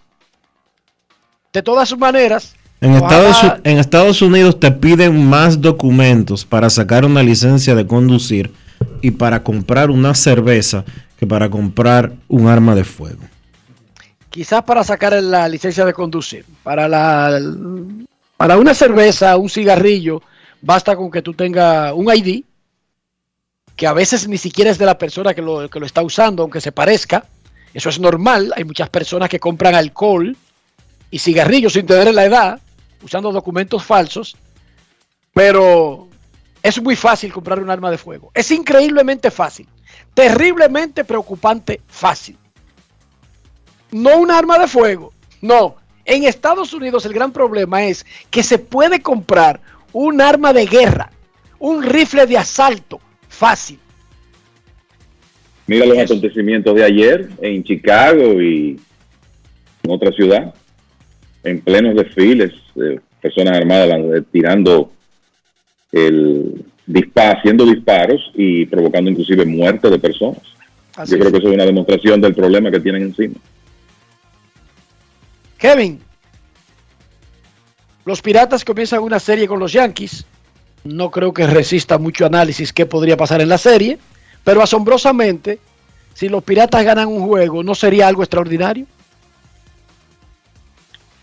De 1.53 1.63
todas 1.63 1.97
maneras... 1.97 2.55
En 2.81 2.95
Estados, 2.95 3.37
en 3.65 3.79
Estados 3.79 4.23
Unidos 4.23 4.61
te 4.61 4.71
piden 4.71 5.29
más 5.29 5.61
documentos 5.61 6.45
para 6.45 6.71
sacar 6.71 7.05
una 7.05 7.25
licencia 7.25 7.75
de 7.75 7.87
conducir 7.87 8.53
y 9.03 9.11
para 9.11 9.43
comprar 9.43 9.91
una 9.91 10.15
cerveza 10.15 10.85
que 11.19 11.27
para 11.27 11.51
comprar 11.51 12.13
un 12.29 12.47
arma 12.47 12.77
de 12.77 12.85
fuego. 12.85 13.23
Quizás 14.31 14.63
para 14.63 14.85
sacar 14.85 15.21
la 15.21 15.49
licencia 15.49 15.85
de 15.85 15.93
conducir. 15.93 16.45
Para, 16.63 16.87
la, 16.87 17.41
para 18.37 18.57
una 18.57 18.75
cerveza, 18.75 19.37
un 19.37 19.49
cigarrillo, 19.49 20.23
basta 20.63 20.97
con 20.97 21.11
que 21.11 21.23
tú 21.23 21.35
tengas 21.35 21.93
un 21.95 22.13
ID, 22.13 22.45
que 23.77 23.87
a 23.87 23.93
veces 23.93 24.27
ni 24.27 24.39
siquiera 24.39 24.71
es 24.71 24.79
de 24.79 24.87
la 24.87 24.99
persona 24.99 25.35
que 25.35 25.43
lo, 25.43 25.69
que 25.71 25.79
lo 25.79 25.87
está 25.87 26.03
usando, 26.03 26.43
aunque 26.43 26.61
se 26.61 26.73
parezca. 26.73 27.27
Eso 27.73 27.89
es 27.89 28.01
normal. 28.01 28.53
Hay 28.57 28.65
muchas 28.65 28.91
personas 28.91 29.29
que 29.29 29.39
compran 29.39 29.75
alcohol 29.75 30.37
y 31.11 31.19
cigarrillos 31.19 31.75
sin 31.75 31.87
tener 31.87 32.13
la 32.13 32.25
edad, 32.25 32.61
usando 33.03 33.31
documentos 33.31 33.85
falsos. 33.85 34.37
Pero 35.33 36.09
es 36.63 36.83
muy 36.83 36.97
fácil 36.97 37.33
comprar 37.33 37.61
un 37.61 37.71
arma 37.71 37.91
de 37.91 37.99
fuego. 37.99 38.31
Es 38.35 38.51
increíblemente 38.51 39.31
fácil. 39.31 39.69
Terriblemente 40.13 41.05
preocupante 41.05 41.81
fácil. 41.87 42.37
No 43.93 44.19
un 44.19 44.31
arma 44.31 44.59
de 44.59 44.67
fuego. 44.67 45.13
No. 45.41 45.77
En 46.05 46.25
Estados 46.25 46.73
Unidos 46.73 47.07
el 47.07 47.13
gran 47.13 47.33
problema 47.33 47.85
es 47.85 48.05
que 48.31 48.43
se 48.43 48.59
puede 48.59 49.01
comprar 49.01 49.61
un 49.93 50.21
arma 50.21 50.53
de 50.53 50.67
guerra, 50.67 51.11
un 51.59 51.83
rifle 51.83 52.27
de 52.27 52.39
asalto 52.39 53.01
fácil. 53.29 53.79
Mira 55.67 55.87
los 55.87 55.99
acontecimientos 55.99 56.75
de 56.75 56.85
ayer 56.85 57.29
en 57.43 57.63
Chicago 57.63 58.41
y 58.41 58.81
en 59.83 59.91
otra 59.91 60.11
ciudad, 60.13 60.55
en 61.45 61.61
plenos 61.61 61.95
desfiles, 61.95 62.53
eh, 62.77 62.99
personas 63.21 63.57
armadas 63.59 63.89
eh, 63.91 64.23
tirando 64.33 64.93
el 65.93 66.65
disparo, 66.87 67.39
haciendo 67.39 67.67
disparos 67.67 68.33
y 68.35 68.67
provocando 68.67 69.11
inclusive 69.11 69.45
muerte 69.45 69.91
de 69.91 69.99
personas. 69.99 70.43
Yo 71.07 71.19
creo 71.19 71.31
que 71.31 71.39
eso 71.39 71.49
es 71.49 71.55
una 71.55 71.65
demostración 71.65 72.21
del 72.21 72.35
problema 72.35 72.71
que 72.71 72.81
tienen 72.81 73.03
encima. 73.03 73.37
Kevin, 75.59 76.01
los 78.09 78.23
Piratas 78.23 78.65
comienzan 78.65 79.03
una 79.03 79.19
serie 79.19 79.47
con 79.47 79.61
los 79.61 79.71
Yankees. 79.71 80.25
No 80.83 81.11
creo 81.11 81.35
que 81.35 81.47
resista 81.47 81.99
mucho 81.99 82.25
análisis 82.25 82.73
qué 82.73 82.87
podría 82.87 83.19
pasar 83.19 83.43
en 83.43 83.51
la 83.51 83.59
serie, 83.59 83.99
pero 84.43 84.63
asombrosamente, 84.63 85.59
si 86.15 86.31
los 86.31 86.43
Piratas 86.43 86.83
ganan 86.87 87.09
un 87.09 87.27
juego, 87.27 87.63
¿no 87.63 87.75
sería 87.75 88.09
algo 88.09 88.23
extraordinario? 88.23 88.87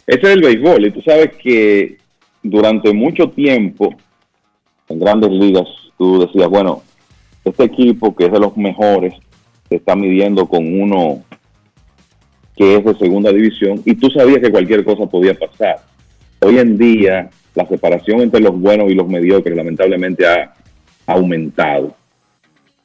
Ese 0.05 0.21
es 0.21 0.29
el 0.29 0.41
béisbol, 0.41 0.85
y 0.85 0.91
tú 0.91 1.01
sabes 1.01 1.31
que 1.41 1.97
durante 2.43 2.93
mucho 2.93 3.31
tiempo 3.31 3.95
en 4.87 4.99
grandes 4.99 5.31
ligas 5.31 5.67
tú 5.97 6.19
decías, 6.19 6.47
bueno, 6.47 6.83
este 7.43 7.63
equipo 7.63 8.15
que 8.15 8.27
es 8.27 8.31
de 8.31 8.39
los 8.39 8.55
mejores 8.57 9.15
se 9.69 9.77
está 9.77 9.95
midiendo 9.95 10.45
con 10.45 10.79
uno 10.79 11.23
que 12.55 12.75
es 12.75 12.85
de 12.85 12.93
segunda 12.93 13.31
división 13.31 13.81
y 13.85 13.95
tú 13.95 14.07
sabías 14.11 14.39
que 14.39 14.51
cualquier 14.51 14.85
cosa 14.85 15.07
podía 15.07 15.33
pasar. 15.33 15.94
Hoy 16.45 16.59
en 16.59 16.77
día 16.77 17.31
la 17.55 17.67
separación 17.67 18.21
entre 18.21 18.39
los 18.39 18.55
buenos 18.59 18.91
y 18.91 18.93
los 18.93 19.07
mediocres 19.07 19.57
lamentablemente 19.57 20.27
ha 20.27 20.53
aumentado. 21.07 21.95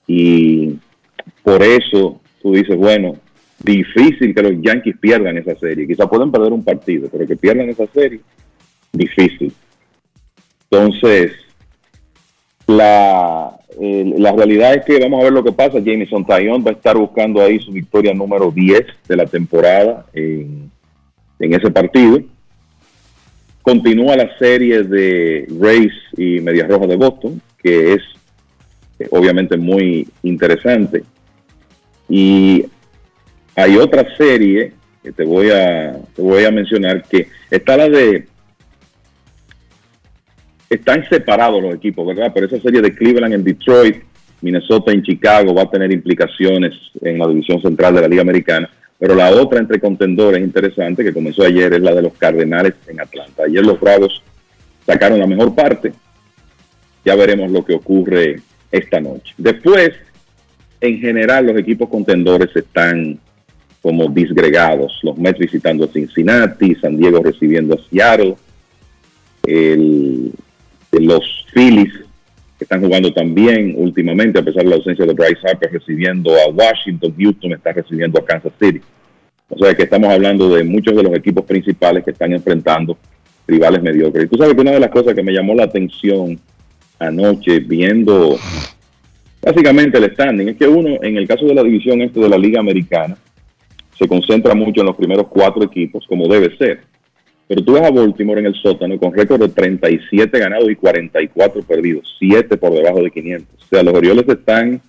Y 0.07 0.77
por 1.43 1.63
eso 1.63 2.23
tú 2.41 2.55
dices, 2.55 2.75
bueno, 2.75 3.17
difícil 3.63 4.35
que 4.35 4.43
los 4.43 4.53
Yankees 4.63 4.97
pierdan 4.99 5.37
esa 5.37 5.55
serie. 5.57 5.87
Quizá 5.87 6.09
pueden 6.09 6.33
perder 6.33 6.55
un 6.55 6.65
partido, 6.65 7.11
pero 7.13 7.27
que 7.27 7.37
pierdan 7.37 7.69
esa 7.69 7.87
serie, 7.89 8.21
difícil. 8.95 9.53
Entonces, 10.71 11.33
la, 12.67 13.59
la 13.79 14.33
realidad 14.33 14.73
es 14.73 14.87
que 14.87 14.99
vamos 15.01 15.21
a 15.21 15.25
ver 15.25 15.35
lo 15.35 15.45
que 15.45 15.53
pasa. 15.53 15.81
Jameson 15.81 16.25
Taillon 16.25 16.65
va 16.67 16.71
a 16.71 16.75
estar 16.77 16.97
buscando 16.97 17.43
ahí 17.43 17.59
su 17.59 17.73
victoria 17.73 18.15
número 18.15 18.51
10 18.51 18.87
de 19.07 19.17
la 19.17 19.27
temporada 19.27 20.07
en, 20.15 20.71
en 21.39 21.53
ese 21.53 21.71
partido. 21.71 22.23
Continúa 23.63 24.17
la 24.17 24.37
serie 24.39 24.83
de 24.83 25.47
Rays 25.61 25.93
y 26.17 26.41
Medias 26.41 26.69
Rojas 26.69 26.89
de 26.89 26.97
Boston, 26.97 27.43
que 27.63 27.95
es 27.95 28.03
eh, 28.99 29.07
obviamente 29.11 29.57
muy 29.57 30.09
interesante. 30.23 31.05
Y 32.09 32.65
hay 33.55 33.77
otra 33.77 34.07
serie 34.17 34.73
que 35.03 35.13
te 35.13 35.25
voy 35.25 35.51
a, 35.51 35.99
te 36.15 36.23
voy 36.23 36.45
a 36.45 36.51
mencionar, 36.51 37.03
que 37.05 37.29
está 37.51 37.77
la 37.77 37.89
de 37.89 38.27
están 40.71 41.05
separados 41.09 41.61
los 41.61 41.75
equipos, 41.75 42.07
¿verdad? 42.07 42.31
Pero 42.33 42.47
esa 42.47 42.61
serie 42.61 42.81
de 42.81 42.95
Cleveland 42.95 43.35
en 43.35 43.45
Detroit, 43.45 44.05
Minnesota 44.41 44.93
en 44.93 45.03
Chicago 45.03 45.53
va 45.53 45.63
a 45.63 45.71
tener 45.71 45.91
implicaciones 45.93 46.73
en 47.01 47.19
la 47.19 47.27
división 47.27 47.61
central 47.61 47.95
de 47.95 48.03
la 48.03 48.09
Liga 48.09 48.23
Americana. 48.23 48.71
Pero 49.01 49.15
la 49.15 49.31
otra 49.31 49.59
entre 49.59 49.81
contendores 49.81 50.43
interesante 50.43 51.03
que 51.03 51.15
comenzó 51.15 51.43
ayer 51.43 51.73
es 51.73 51.81
la 51.81 51.95
de 51.95 52.03
los 52.03 52.13
Cardenales 52.13 52.75
en 52.87 53.01
Atlanta. 53.01 53.45
Ayer 53.45 53.65
los 53.65 53.81
Bravos 53.81 54.23
sacaron 54.87 55.19
la 55.19 55.27
mejor 55.27 55.55
parte. 55.55 55.95
Ya 57.03 57.17
veremos 57.17 57.51
lo 57.51 57.65
que 57.65 57.75
ocurre 57.75 58.43
esta 58.71 59.01
noche. 59.01 59.33
Después, 59.39 59.93
en 60.83 60.99
general, 61.01 61.47
los 61.47 61.57
equipos 61.57 61.89
contendores 61.89 62.55
están 62.55 63.19
como 63.81 64.07
disgregados. 64.09 65.01
Los 65.03 65.17
Mets 65.17 65.39
visitando 65.39 65.87
a 65.87 65.89
Cincinnati, 65.89 66.75
San 66.75 66.99
Diego 66.99 67.23
recibiendo 67.23 67.77
a 67.77 67.89
Seattle, 67.89 68.37
los 70.93 71.47
Phillies, 71.55 71.95
que 72.61 72.65
están 72.65 72.83
jugando 72.83 73.11
también 73.11 73.73
últimamente, 73.75 74.39
a 74.39 74.43
pesar 74.43 74.65
de 74.65 74.69
la 74.69 74.77
ausencia 74.77 75.07
de 75.07 75.15
Bryce 75.15 75.41
Harper, 75.49 75.73
recibiendo 75.73 76.31
a 76.33 76.51
Washington, 76.51 77.15
Houston 77.19 77.53
está 77.55 77.73
recibiendo 77.73 78.21
a 78.21 78.25
Kansas 78.27 78.53
City. 78.61 78.83
O 79.49 79.59
sea 79.59 79.75
que 79.75 79.85
estamos 79.85 80.11
hablando 80.11 80.55
de 80.55 80.63
muchos 80.63 80.95
de 80.95 81.03
los 81.03 81.15
equipos 81.15 81.47
principales 81.47 82.05
que 82.05 82.11
están 82.11 82.35
enfrentando 82.35 82.99
rivales 83.49 83.83
mediocres. 83.83 84.27
Y 84.27 84.29
tú 84.29 84.37
sabes 84.37 84.55
que 84.55 84.61
una 84.61 84.73
de 84.73 84.81
las 84.81 84.91
cosas 84.91 85.15
que 85.15 85.23
me 85.23 85.33
llamó 85.33 85.55
la 85.55 85.65
atención 85.65 86.39
anoche 86.99 87.61
viendo 87.61 88.37
básicamente 89.41 89.97
el 89.97 90.13
standing 90.13 90.51
es 90.51 90.57
que 90.59 90.69
uno, 90.69 90.99
en 91.01 91.17
el 91.17 91.27
caso 91.27 91.47
de 91.47 91.55
la 91.55 91.63
división 91.63 92.03
este 92.03 92.21
de 92.21 92.29
la 92.29 92.37
Liga 92.37 92.61
Americana, 92.61 93.17
se 93.99 94.07
concentra 94.07 94.55
mucho 94.55 94.83
en 94.83 94.89
los 94.89 94.97
primeros 94.97 95.29
cuatro 95.29 95.65
equipos, 95.65 96.05
como 96.07 96.29
debe 96.29 96.55
ser. 96.59 96.83
Pero 97.51 97.65
tú 97.65 97.73
ves 97.73 97.83
a 97.83 97.91
Baltimore 97.91 98.39
en 98.39 98.47
el 98.47 98.55
sótano 98.55 98.97
con 98.97 99.13
récord 99.13 99.41
de 99.41 99.49
37 99.49 100.39
ganados 100.39 100.71
y 100.71 100.77
44 100.77 101.63
perdidos, 101.63 102.07
7 102.21 102.57
por 102.57 102.73
debajo 102.73 103.03
de 103.03 103.11
500. 103.11 103.49
O 103.61 103.67
sea, 103.67 103.83
los 103.83 103.93
Orioles 103.93 104.25
están, 104.29 104.81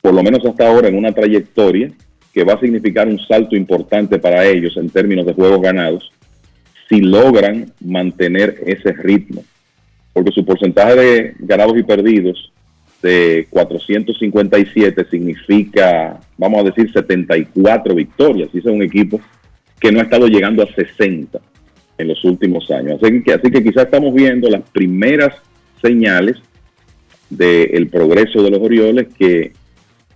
por 0.00 0.14
lo 0.14 0.22
menos 0.22 0.46
hasta 0.46 0.68
ahora, 0.68 0.86
en 0.86 0.96
una 0.96 1.10
trayectoria 1.10 1.90
que 2.32 2.44
va 2.44 2.52
a 2.52 2.60
significar 2.60 3.08
un 3.08 3.18
salto 3.18 3.56
importante 3.56 4.20
para 4.20 4.46
ellos 4.46 4.76
en 4.76 4.90
términos 4.90 5.26
de 5.26 5.32
juegos 5.32 5.60
ganados 5.60 6.12
si 6.88 7.00
logran 7.00 7.72
mantener 7.80 8.62
ese 8.64 8.92
ritmo. 8.92 9.42
Porque 10.12 10.30
su 10.30 10.44
porcentaje 10.44 10.94
de 10.94 11.34
ganados 11.40 11.76
y 11.76 11.82
perdidos 11.82 12.52
de 13.02 13.48
457 13.50 15.04
significa, 15.10 16.20
vamos 16.38 16.60
a 16.60 16.70
decir, 16.70 16.92
74 16.92 17.92
victorias. 17.92 18.50
Y 18.52 18.58
es 18.58 18.66
un 18.66 18.82
equipo 18.82 19.20
que 19.80 19.90
no 19.90 19.98
ha 19.98 20.04
estado 20.04 20.28
llegando 20.28 20.62
a 20.62 20.72
60 20.72 21.40
en 21.98 22.08
los 22.08 22.24
últimos 22.24 22.70
años. 22.70 23.00
Así 23.02 23.22
que, 23.22 23.32
así 23.32 23.50
que 23.50 23.62
quizás 23.62 23.84
estamos 23.84 24.14
viendo 24.14 24.48
las 24.48 24.62
primeras 24.70 25.34
señales 25.82 26.36
del 27.30 27.88
progreso 27.88 28.42
de 28.42 28.50
los 28.50 28.60
Orioles 28.60 29.08
que, 29.18 29.52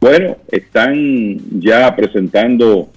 bueno, 0.01 0.37
están 0.51 1.39
ya 1.61 1.95
presentando 1.95 2.91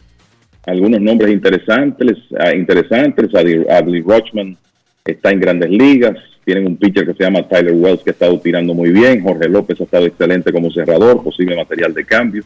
algunos 0.66 1.02
nombres 1.02 1.32
interesantes, 1.32 2.18
ah, 2.40 2.54
interesantes. 2.56 3.34
Adley 3.36 4.02
Rochman 4.02 4.58
está 5.04 5.32
en 5.32 5.40
grandes 5.40 5.70
ligas. 5.70 6.18
Tienen 6.46 6.68
un 6.68 6.78
pitcher 6.78 7.06
que 7.06 7.14
se 7.14 7.24
llama 7.24 7.48
Tyler 7.48 7.74
Wells 7.74 8.04
que 8.04 8.10
ha 8.10 8.14
estado 8.14 8.40
tirando 8.40 8.74
muy 8.74 8.92
bien. 8.92 9.24
Jorge 9.24 9.48
López 9.48 9.80
ha 9.80 9.86
estado 9.86 10.06
excelente 10.06 10.52
como 10.52 10.72
cerrador, 10.72 11.24
posible 11.24 11.56
material 11.56 11.94
de 11.94 12.06
cambio, 12.06 12.44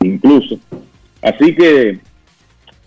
incluso. 0.00 0.58
Así 1.22 1.54
que 1.54 1.98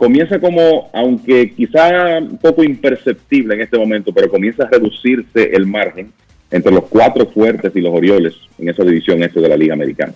comienza 0.03 0.37
como, 0.37 0.89
aunque 0.91 1.53
quizá 1.53 2.17
un 2.17 2.37
poco 2.37 2.61
imperceptible 2.61 3.55
en 3.55 3.61
este 3.61 3.77
momento, 3.77 4.11
pero 4.13 4.29
comienza 4.29 4.65
a 4.65 4.67
reducirse 4.69 5.51
el 5.53 5.65
margen 5.65 6.11
entre 6.51 6.73
los 6.73 6.83
cuatro 6.89 7.25
fuertes 7.27 7.71
y 7.73 7.79
los 7.79 7.93
Orioles 7.93 8.33
en 8.59 8.67
esa 8.67 8.83
división 8.83 9.23
este 9.23 9.39
de 9.39 9.47
la 9.47 9.55
Liga 9.55 9.75
Americana. 9.75 10.13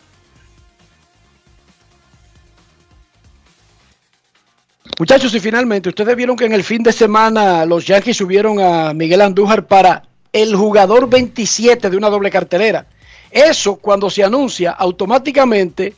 Muchachos, 4.99 5.33
y 5.33 5.39
finalmente, 5.39 5.87
ustedes 5.87 6.17
vieron 6.17 6.35
que 6.35 6.45
en 6.45 6.53
el 6.53 6.65
fin 6.65 6.83
de 6.83 6.91
semana 6.91 7.65
los 7.65 7.85
Yankees 7.85 8.17
subieron 8.17 8.59
a 8.59 8.93
Miguel 8.93 9.21
Andújar 9.21 9.67
para 9.67 10.03
el 10.33 10.53
jugador 10.53 11.09
27 11.09 11.89
de 11.89 11.95
una 11.95 12.09
doble 12.09 12.29
cartelera. 12.29 12.87
Eso, 13.31 13.77
cuando 13.77 14.09
se 14.09 14.25
anuncia, 14.25 14.71
automáticamente 14.71 15.93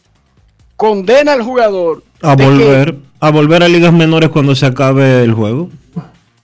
condena 0.79 1.33
al 1.33 1.41
jugador 1.41 2.03
a 2.21 2.37
volver 2.37 2.95
a 3.19 3.31
volver 3.31 3.63
a 3.63 3.67
ligas 3.67 3.91
menores 3.91 4.29
cuando 4.29 4.55
se 4.55 4.65
acabe 4.65 5.23
el 5.23 5.33
juego. 5.33 5.69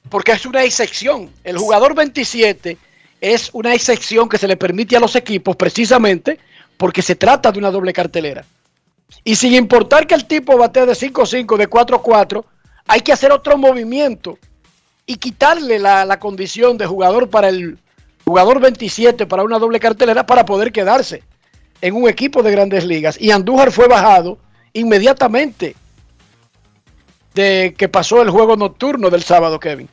Porque 0.10 0.34
es 0.34 0.46
una 0.46 0.66
excepción. 0.66 1.30
El 1.46 1.58
jugador 1.58 1.96
27 1.96 2.78
es 3.22 3.50
una 3.54 3.74
excepción 3.74 4.28
que 4.28 4.38
se 4.38 4.50
le 4.50 4.58
permite 4.58 4.98
a 4.98 5.00
los 5.00 5.16
equipos 5.16 5.56
precisamente 5.56 6.38
porque 6.76 7.02
se 7.02 7.16
trata 7.16 7.50
de 7.50 7.60
una 7.60 7.72
doble 7.72 7.94
cartelera. 7.94 8.44
Y 9.24 9.38
sin 9.38 9.54
importar 9.54 10.06
que 10.06 10.16
el 10.16 10.26
tipo 10.26 10.58
bate 10.58 10.86
de 10.86 10.92
5-5, 10.92 11.56
de 11.56 11.70
4-4, 11.70 12.44
hay 12.88 13.00
que 13.00 13.14
hacer 13.14 13.32
otro 13.32 13.58
movimiento 13.58 14.38
y 15.06 15.16
quitarle 15.16 15.80
la, 15.80 16.04
la 16.04 16.20
condición 16.20 16.78
de 16.78 16.86
jugador 16.86 17.30
para 17.30 17.48
el 17.48 17.78
jugador 18.26 18.60
27 18.60 19.28
para 19.28 19.44
una 19.44 19.60
doble 19.60 19.80
cartelera 19.80 20.26
para 20.26 20.44
poder 20.44 20.74
quedarse 20.74 21.24
en 21.82 21.96
un 21.96 22.10
equipo 22.10 22.44
de 22.44 22.52
grandes 22.52 22.86
ligas. 22.86 23.20
Y 23.20 23.32
Andújar 23.32 23.72
fue 23.72 23.88
bajado 23.88 24.38
inmediatamente 24.74 25.76
de 27.34 27.74
que 27.78 27.90
pasó 27.90 28.22
el 28.22 28.30
juego 28.30 28.56
nocturno 28.56 29.10
del 29.10 29.24
sábado, 29.24 29.60
Kevin. 29.60 29.88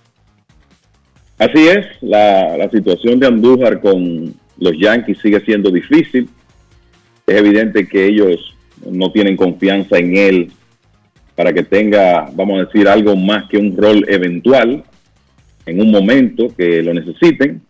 Así 1.38 1.66
es, 1.66 1.86
la, 2.00 2.56
la 2.56 2.70
situación 2.70 3.18
de 3.18 3.26
Andújar 3.26 3.80
con 3.80 4.34
los 4.59 4.72
Yankees 4.78 5.18
sigue 5.20 5.40
siendo 5.40 5.70
difícil. 5.70 6.28
Es 7.26 7.36
evidente 7.36 7.88
que 7.88 8.06
ellos 8.06 8.54
no 8.88 9.10
tienen 9.10 9.36
confianza 9.36 9.98
en 9.98 10.16
él 10.16 10.52
para 11.34 11.52
que 11.52 11.62
tenga, 11.62 12.30
vamos 12.34 12.60
a 12.60 12.64
decir, 12.66 12.88
algo 12.88 13.16
más 13.16 13.48
que 13.48 13.59
un 13.59 13.76
rol 13.76 14.04
eventual 14.09 14.84
en 15.66 15.80
un 15.80 15.90
momento 15.90 16.48
que 16.56 16.82
lo 16.82 16.94
necesiten. 16.94 17.62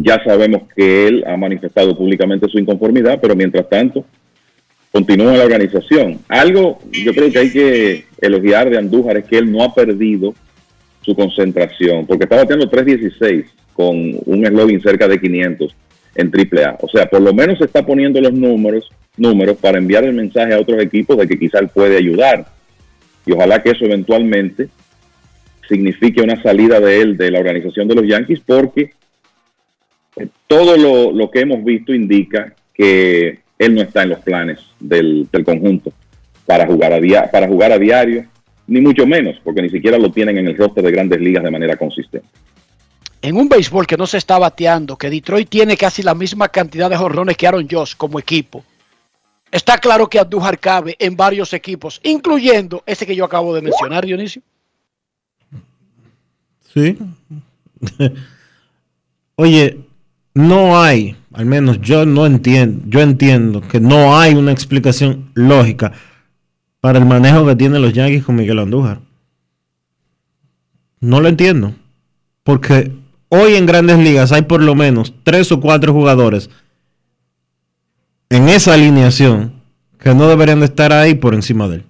Ya 0.00 0.22
sabemos 0.24 0.62
que 0.74 1.06
él 1.06 1.24
ha 1.26 1.36
manifestado 1.36 1.96
públicamente 1.96 2.48
su 2.48 2.58
inconformidad, 2.58 3.18
pero 3.20 3.36
mientras 3.36 3.68
tanto 3.68 4.04
continúa 4.92 5.36
la 5.36 5.44
organización. 5.44 6.20
Algo 6.28 6.78
yo 6.92 7.12
creo 7.14 7.30
que 7.30 7.38
hay 7.38 7.50
que 7.50 8.04
elogiar 8.20 8.70
de 8.70 8.78
Andújar 8.78 9.16
es 9.16 9.24
que 9.24 9.38
él 9.38 9.50
no 9.50 9.62
ha 9.64 9.74
perdido 9.74 10.34
su 11.00 11.14
concentración, 11.14 12.06
porque 12.06 12.24
está 12.24 12.36
bateando 12.36 12.70
3.16 12.70 13.44
con 13.72 13.96
un 14.24 14.46
eslogan 14.46 14.80
cerca 14.80 15.08
de 15.08 15.20
500 15.20 15.74
en 16.14 16.32
AAA. 16.32 16.78
O 16.80 16.88
sea, 16.88 17.06
por 17.06 17.20
lo 17.20 17.34
menos 17.34 17.58
se 17.58 17.64
está 17.64 17.84
poniendo 17.84 18.20
los 18.20 18.32
números, 18.32 18.90
números 19.16 19.56
para 19.56 19.78
enviar 19.78 20.04
el 20.04 20.14
mensaje 20.14 20.54
a 20.54 20.60
otros 20.60 20.80
equipos 20.82 21.18
de 21.18 21.26
que 21.26 21.38
quizá 21.38 21.58
él 21.58 21.68
puede 21.68 21.96
ayudar. 21.96 22.46
Y 23.26 23.32
ojalá 23.32 23.62
que 23.62 23.70
eso 23.70 23.84
eventualmente 23.84 24.68
signifique 25.68 26.22
una 26.22 26.40
salida 26.42 26.78
de 26.80 27.00
él 27.00 27.16
de 27.16 27.30
la 27.30 27.40
organización 27.40 27.88
de 27.88 27.94
los 27.94 28.06
Yankees, 28.06 28.40
porque 28.46 28.92
todo 30.46 30.76
lo, 30.76 31.12
lo 31.12 31.30
que 31.30 31.40
hemos 31.40 31.64
visto 31.64 31.92
indica 31.94 32.54
que 32.72 33.40
él 33.58 33.74
no 33.74 33.82
está 33.82 34.02
en 34.02 34.10
los 34.10 34.20
planes 34.20 34.58
del, 34.80 35.28
del 35.30 35.44
conjunto 35.44 35.92
para 36.46 36.66
jugar, 36.66 36.92
a 36.92 37.00
dia- 37.00 37.30
para 37.30 37.46
jugar 37.48 37.72
a 37.72 37.78
diario, 37.78 38.26
ni 38.66 38.80
mucho 38.80 39.06
menos, 39.06 39.36
porque 39.44 39.62
ni 39.62 39.70
siquiera 39.70 39.98
lo 39.98 40.10
tienen 40.10 40.38
en 40.38 40.48
el 40.48 40.56
roster 40.56 40.84
de 40.84 40.90
grandes 40.90 41.20
ligas 41.20 41.42
de 41.44 41.50
manera 41.50 41.76
consistente. 41.76 42.26
En 43.22 43.36
un 43.36 43.48
béisbol 43.48 43.86
que 43.86 43.96
no 43.96 44.06
se 44.06 44.18
está 44.18 44.38
bateando, 44.38 44.96
que 44.98 45.08
Detroit 45.08 45.48
tiene 45.48 45.76
casi 45.76 46.02
la 46.02 46.14
misma 46.14 46.48
cantidad 46.48 46.90
de 46.90 46.96
jorrones 46.96 47.36
que 47.36 47.46
Aaron 47.46 47.66
Josh 47.70 47.94
como 47.96 48.18
equipo, 48.18 48.62
está 49.50 49.78
claro 49.78 50.08
que 50.08 50.18
Andújar 50.18 50.58
cabe 50.58 50.94
en 50.98 51.16
varios 51.16 51.52
equipos, 51.54 52.00
incluyendo 52.04 52.82
ese 52.84 53.06
que 53.06 53.16
yo 53.16 53.24
acabo 53.24 53.54
de 53.54 53.62
mencionar, 53.62 54.04
Dionisio. 54.04 54.42
Sí. 56.74 56.98
Oye, 59.36 59.78
no 60.34 60.80
hay, 60.80 61.16
al 61.32 61.46
menos 61.46 61.80
yo 61.80 62.04
no 62.06 62.26
entiendo, 62.26 62.84
yo 62.88 63.00
entiendo 63.00 63.60
que 63.60 63.80
no 63.80 64.18
hay 64.18 64.34
una 64.34 64.52
explicación 64.52 65.30
lógica 65.34 65.92
para 66.80 66.98
el 66.98 67.06
manejo 67.06 67.46
que 67.46 67.56
tienen 67.56 67.80
los 67.82 67.92
Yankees 67.92 68.24
con 68.24 68.34
Miguel 68.36 68.58
Andújar. 68.58 69.00
No 71.00 71.20
lo 71.20 71.28
entiendo. 71.28 71.74
Porque 72.42 72.92
hoy 73.28 73.54
en 73.54 73.64
grandes 73.66 73.98
ligas 73.98 74.32
hay 74.32 74.42
por 74.42 74.62
lo 74.62 74.74
menos 74.74 75.14
tres 75.22 75.50
o 75.52 75.60
cuatro 75.60 75.92
jugadores 75.92 76.50
en 78.28 78.48
esa 78.48 78.74
alineación 78.74 79.54
que 79.98 80.14
no 80.14 80.28
deberían 80.28 80.60
de 80.60 80.66
estar 80.66 80.92
ahí 80.92 81.14
por 81.14 81.34
encima 81.34 81.68
de 81.68 81.76
él. 81.76 81.84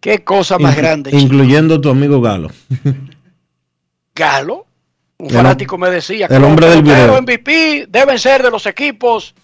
Qué 0.00 0.22
cosa 0.22 0.58
más 0.58 0.74
Inclu- 0.74 0.78
grande. 0.78 1.10
chico. 1.10 1.22
Incluyendo 1.22 1.80
tu 1.80 1.88
amigo 1.88 2.20
Galo. 2.20 2.50
Galo, 4.14 4.66
un 5.18 5.28
El 5.28 5.36
fanático 5.36 5.78
me 5.78 5.90
decía 5.90 6.26
el 6.26 6.44
hombre 6.44 6.68
del 6.68 6.82
video. 6.82 7.20
MVP 7.20 7.86
deben 7.88 8.18
ser 8.18 8.42
de 8.42 8.50
los 8.50 8.66
equipos 8.66 9.34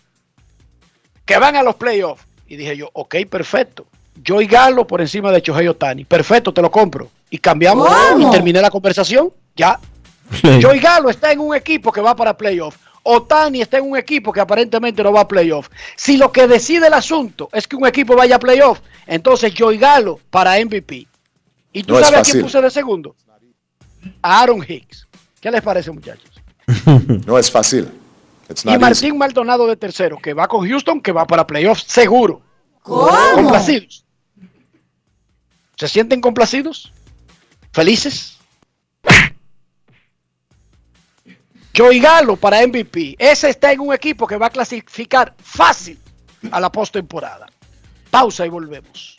que 1.24 1.38
van 1.38 1.56
a 1.56 1.62
los 1.62 1.76
playoffs. 1.76 2.24
Y 2.46 2.56
dije 2.56 2.76
yo, 2.76 2.90
ok, 2.92 3.16
perfecto. 3.28 3.86
Yo 4.22 4.40
y 4.40 4.46
Galo 4.46 4.86
por 4.86 5.00
encima 5.00 5.32
de 5.32 5.40
Chohei 5.40 5.68
Otani. 5.68 6.04
Perfecto, 6.04 6.52
te 6.52 6.60
lo 6.60 6.70
compro. 6.70 7.10
Y 7.30 7.38
cambiamos 7.38 7.88
y 8.18 8.30
terminé 8.30 8.60
la 8.60 8.70
conversación. 8.70 9.32
Ya. 9.56 9.80
Joey 10.62 10.80
Galo 10.80 11.10
está 11.10 11.32
en 11.32 11.40
un 11.40 11.54
equipo 11.54 11.92
que 11.92 12.00
va 12.00 12.14
para 12.14 12.36
playoff. 12.36 12.76
Otani 13.04 13.62
está 13.62 13.78
en 13.78 13.90
un 13.90 13.96
equipo 13.96 14.32
que 14.32 14.40
aparentemente 14.40 15.02
no 15.02 15.12
va 15.12 15.22
a 15.22 15.28
playoff. 15.28 15.68
Si 15.96 16.16
lo 16.16 16.30
que 16.30 16.46
decide 16.46 16.86
el 16.86 16.94
asunto 16.94 17.48
es 17.52 17.66
que 17.66 17.76
un 17.76 17.86
equipo 17.86 18.14
vaya 18.14 18.36
a 18.36 18.38
playoff, 18.38 18.80
entonces 19.06 19.52
Joey 19.56 19.78
Galo 19.78 20.20
para 20.30 20.62
MVP. 20.64 21.06
¿Y 21.72 21.82
tú 21.82 21.94
No 21.94 22.00
es 22.00 22.06
sabes 22.06 22.28
a 22.28 22.30
quién 22.30 22.44
puse 22.44 22.60
de 22.60 22.70
segundo? 22.70 23.16
A 24.22 24.42
Aaron 24.42 24.64
Hicks. 24.66 25.08
¿Qué 25.42 25.50
les 25.50 25.60
parece, 25.60 25.90
muchachos? 25.90 26.30
No 27.26 27.36
es 27.36 27.50
fácil. 27.50 27.90
It's 28.48 28.64
Y 28.64 28.68
easy. 28.68 28.78
Martín 28.78 29.18
Maldonado 29.18 29.66
de 29.66 29.76
tercero, 29.76 30.16
que 30.18 30.32
va 30.32 30.46
con 30.46 30.66
Houston, 30.66 31.00
que 31.00 31.10
va 31.10 31.26
para 31.26 31.46
playoff 31.46 31.80
seguro. 31.82 32.40
Complacidos. 32.82 34.04
¿Se 35.76 35.88
sienten 35.88 36.20
complacidos? 36.20 36.92
¿Felices? 37.72 38.38
Joey 41.76 41.98
Galo 42.00 42.36
para 42.36 42.64
MVP. 42.66 43.16
Ese 43.18 43.48
está 43.50 43.72
en 43.72 43.80
un 43.80 43.92
equipo 43.92 44.26
que 44.26 44.36
va 44.36 44.46
a 44.46 44.50
clasificar 44.50 45.34
fácil 45.42 45.98
a 46.52 46.60
la 46.60 46.70
postemporada. 46.70 47.46
Pausa 48.10 48.46
y 48.46 48.48
volvemos. 48.50 49.18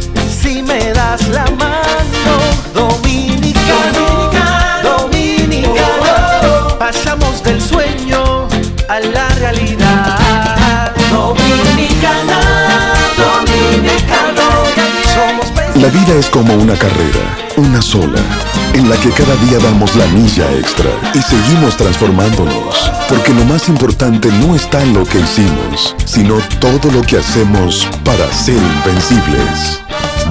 si 0.41 0.61
me 0.61 0.91
das 0.93 1.27
la 1.29 1.45
mano. 1.57 2.33
Dominicano, 2.73 4.31
dominicano, 4.83 6.77
pasamos 6.79 7.43
del 7.43 7.61
sueño 7.61 8.47
a 8.87 8.99
la 8.99 9.27
realidad. 9.39 10.91
Dominicana, 11.11 12.39
dominicano, 13.17 14.45
somos 15.13 15.51
La 15.75 15.87
vida 15.89 16.13
es 16.15 16.29
como 16.29 16.53
una 16.55 16.75
carrera, 16.75 17.23
una 17.61 17.81
sola, 17.81 18.19
en 18.73 18.89
la 18.89 18.97
que 18.97 19.11
cada 19.11 19.35
día 19.37 19.59
damos 19.59 19.95
la 19.95 20.05
milla 20.07 20.51
extra 20.53 20.89
y 21.13 21.21
seguimos 21.21 21.77
transformándonos, 21.77 22.91
porque 23.07 23.33
lo 23.33 23.45
más 23.45 23.69
importante 23.69 24.29
no 24.29 24.55
está 24.55 24.81
en 24.81 24.93
lo 24.93 25.05
que 25.05 25.19
hicimos, 25.19 25.95
sino 26.05 26.39
todo 26.59 26.91
lo 26.91 27.01
que 27.01 27.17
hacemos 27.17 27.87
para 28.03 28.31
ser 28.33 28.57
invencibles. 28.57 29.81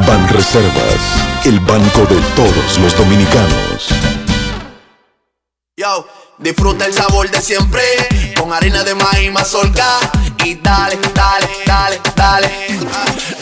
Ban 0.07 0.29
Reservas, 0.29 1.45
el 1.45 1.61
banco 1.61 2.01
de 2.01 2.21
todos 2.35 2.79
los 2.79 2.97
dominicanos. 2.97 3.89
Yo, 5.77 6.07
disfruta 6.39 6.87
el 6.87 6.95
sabor 6.95 7.31
de 7.31 7.41
siempre 7.41 7.83
con 8.37 8.53
harina 8.53 8.83
de 8.83 8.95
maíz 8.95 9.33
mazorca 9.33 9.99
y 10.45 10.57
dale, 10.57 10.99
dale, 11.15 11.49
dale, 11.67 12.01
dale. 12.17 12.51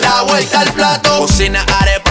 La 0.00 0.22
vuelta 0.22 0.60
al 0.60 0.72
plato, 0.72 1.18
cocina 1.18 1.64
arepa, 1.80 2.07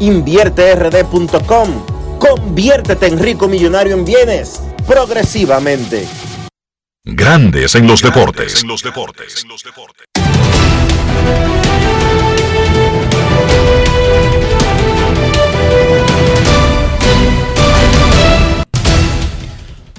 invierterd.com. 0.00 1.68
Conviértete 2.18 3.06
en 3.06 3.18
rico 3.18 3.48
millonario 3.48 3.94
en 3.94 4.04
bienes 4.04 4.60
progresivamente. 4.86 6.06
Grandes 7.04 7.74
en 7.74 7.86
los 7.86 8.02
deportes. 8.02 8.64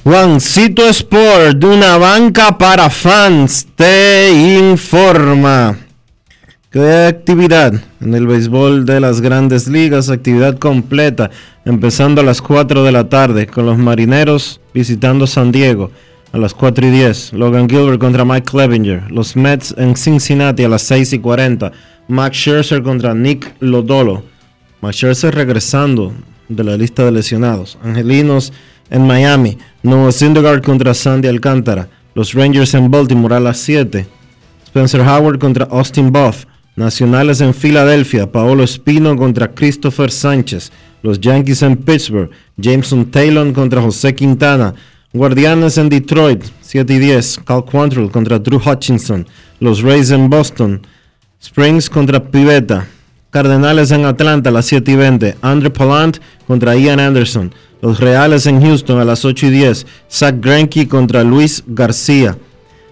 Juancito 0.03 0.87
Sport, 0.89 1.57
de 1.57 1.67
una 1.67 1.97
banca 1.97 2.57
para 2.57 2.89
fans, 2.89 3.67
te 3.75 4.31
informa 4.31 5.77
hay 6.79 7.07
actividad 7.07 7.73
en 7.99 8.13
el 8.13 8.27
béisbol 8.27 8.85
de 8.85 9.01
las 9.01 9.19
grandes 9.19 9.67
ligas, 9.67 10.09
actividad 10.09 10.57
completa, 10.57 11.29
empezando 11.65 12.21
a 12.21 12.23
las 12.23 12.41
4 12.41 12.85
de 12.85 12.91
la 12.93 13.09
tarde 13.09 13.47
con 13.47 13.65
los 13.65 13.77
marineros 13.77 14.61
visitando 14.73 15.27
San 15.27 15.51
Diego 15.51 15.91
a 16.31 16.37
las 16.37 16.53
4 16.53 16.87
y 16.87 16.91
10, 16.91 17.33
Logan 17.33 17.69
Gilbert 17.69 17.99
contra 17.99 18.23
Mike 18.23 18.49
Clevinger, 18.49 19.11
los 19.11 19.35
Mets 19.35 19.75
en 19.77 19.97
Cincinnati 19.97 20.63
a 20.63 20.69
las 20.69 20.83
6 20.83 21.11
y 21.13 21.19
40, 21.19 21.73
Max 22.07 22.37
Scherzer 22.37 22.81
contra 22.81 23.13
Nick 23.13 23.53
Lodolo, 23.59 24.23
Max 24.79 24.95
Scherzer 24.95 25.35
regresando 25.35 26.13
de 26.47 26.63
la 26.63 26.77
lista 26.77 27.03
de 27.03 27.11
lesionados, 27.11 27.77
Angelinos 27.83 28.53
en 28.89 29.05
Miami, 29.05 29.57
Noah 29.83 30.13
Syndergaard 30.13 30.61
contra 30.63 30.93
Sandy 30.93 31.27
Alcántara, 31.27 31.89
los 32.15 32.33
Rangers 32.33 32.73
en 32.75 32.89
Baltimore 32.89 33.35
a 33.35 33.39
las 33.41 33.57
7, 33.57 34.07
Spencer 34.67 35.01
Howard 35.01 35.37
contra 35.37 35.65
Austin 35.65 36.13
Buff, 36.13 36.45
Nacionales 36.81 37.41
en 37.41 37.53
Filadelfia, 37.53 38.31
Paolo 38.31 38.63
Espino 38.63 39.15
contra 39.15 39.53
Christopher 39.53 40.11
Sánchez, 40.11 40.71
los 41.03 41.21
Yankees 41.21 41.61
en 41.61 41.77
Pittsburgh, 41.77 42.31
Jameson 42.57 43.05
Taylor 43.05 43.53
contra 43.53 43.81
José 43.81 44.15
Quintana, 44.15 44.73
Guardianes 45.13 45.77
en 45.77 45.89
Detroit, 45.89 46.43
7 46.61 46.93
y 46.93 46.99
10, 46.99 47.41
Cal 47.45 47.63
Quantrill 47.65 48.09
contra 48.09 48.39
Drew 48.39 48.59
Hutchinson, 48.59 49.27
los 49.59 49.81
Rays 49.81 50.09
en 50.09 50.29
Boston, 50.29 50.81
Springs 51.39 51.89
contra 51.89 52.23
Pivetta, 52.23 52.87
Cardenales 53.29 53.91
en 53.91 54.05
Atlanta 54.05 54.49
a 54.49 54.53
las 54.53 54.65
7 54.65 54.91
y 54.91 54.95
20, 54.95 55.35
Andre 55.41 55.69
Palant 55.69 56.17
contra 56.47 56.75
Ian 56.75 56.99
Anderson, 56.99 57.53
los 57.81 57.99
Reales 57.99 58.47
en 58.47 58.59
Houston 58.59 58.99
a 58.99 59.05
las 59.05 59.23
8 59.23 59.47
y 59.47 59.49
10, 59.51 59.85
Zach 60.09 60.35
Greinke 60.39 60.87
contra 60.87 61.23
Luis 61.23 61.63
García, 61.67 62.37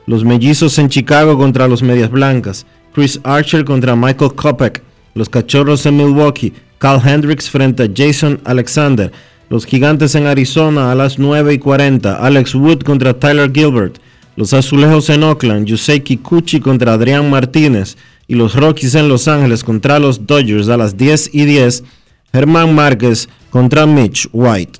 los 0.05 0.23
Mellizos 0.23 0.77
en 0.77 0.89
Chicago 0.89 1.37
contra 1.37 1.67
los 1.67 1.81
Medias 1.81 2.11
Blancas, 2.11 2.65
Chris 2.93 3.19
Archer 3.23 3.63
contra 3.63 3.95
Michael 3.95 4.33
Kopech, 4.33 4.81
los 5.13 5.29
Cachorros 5.29 5.85
en 5.85 5.97
Milwaukee, 5.97 6.53
Carl 6.77 7.01
Hendricks 7.05 7.49
frente 7.49 7.83
a 7.83 7.89
Jason 7.93 8.39
Alexander, 8.45 9.11
los 9.49 9.65
Gigantes 9.65 10.15
en 10.15 10.27
Arizona 10.27 10.91
a 10.91 10.95
las 10.95 11.19
9 11.19 11.53
y 11.53 11.59
40, 11.59 12.15
Alex 12.15 12.55
Wood 12.55 12.83
contra 12.83 13.13
Tyler 13.13 13.51
Gilbert, 13.51 13.97
los 14.35 14.53
Azulejos 14.53 15.09
en 15.09 15.23
Oakland, 15.23 15.65
Yusei 15.65 15.99
Kikuchi 16.01 16.59
contra 16.59 16.93
Adrián 16.93 17.29
Martínez 17.29 17.97
y 18.27 18.35
los 18.35 18.55
Rockies 18.55 18.95
en 18.95 19.09
Los 19.09 19.27
Ángeles 19.27 19.63
contra 19.63 19.99
los 19.99 20.25
Dodgers 20.25 20.69
a 20.69 20.77
las 20.77 20.95
10 20.95 21.31
y 21.33 21.45
10, 21.45 21.83
Germán 22.31 22.75
Márquez 22.75 23.27
contra 23.49 23.85
Mitch 23.85 24.29
White. 24.31 24.79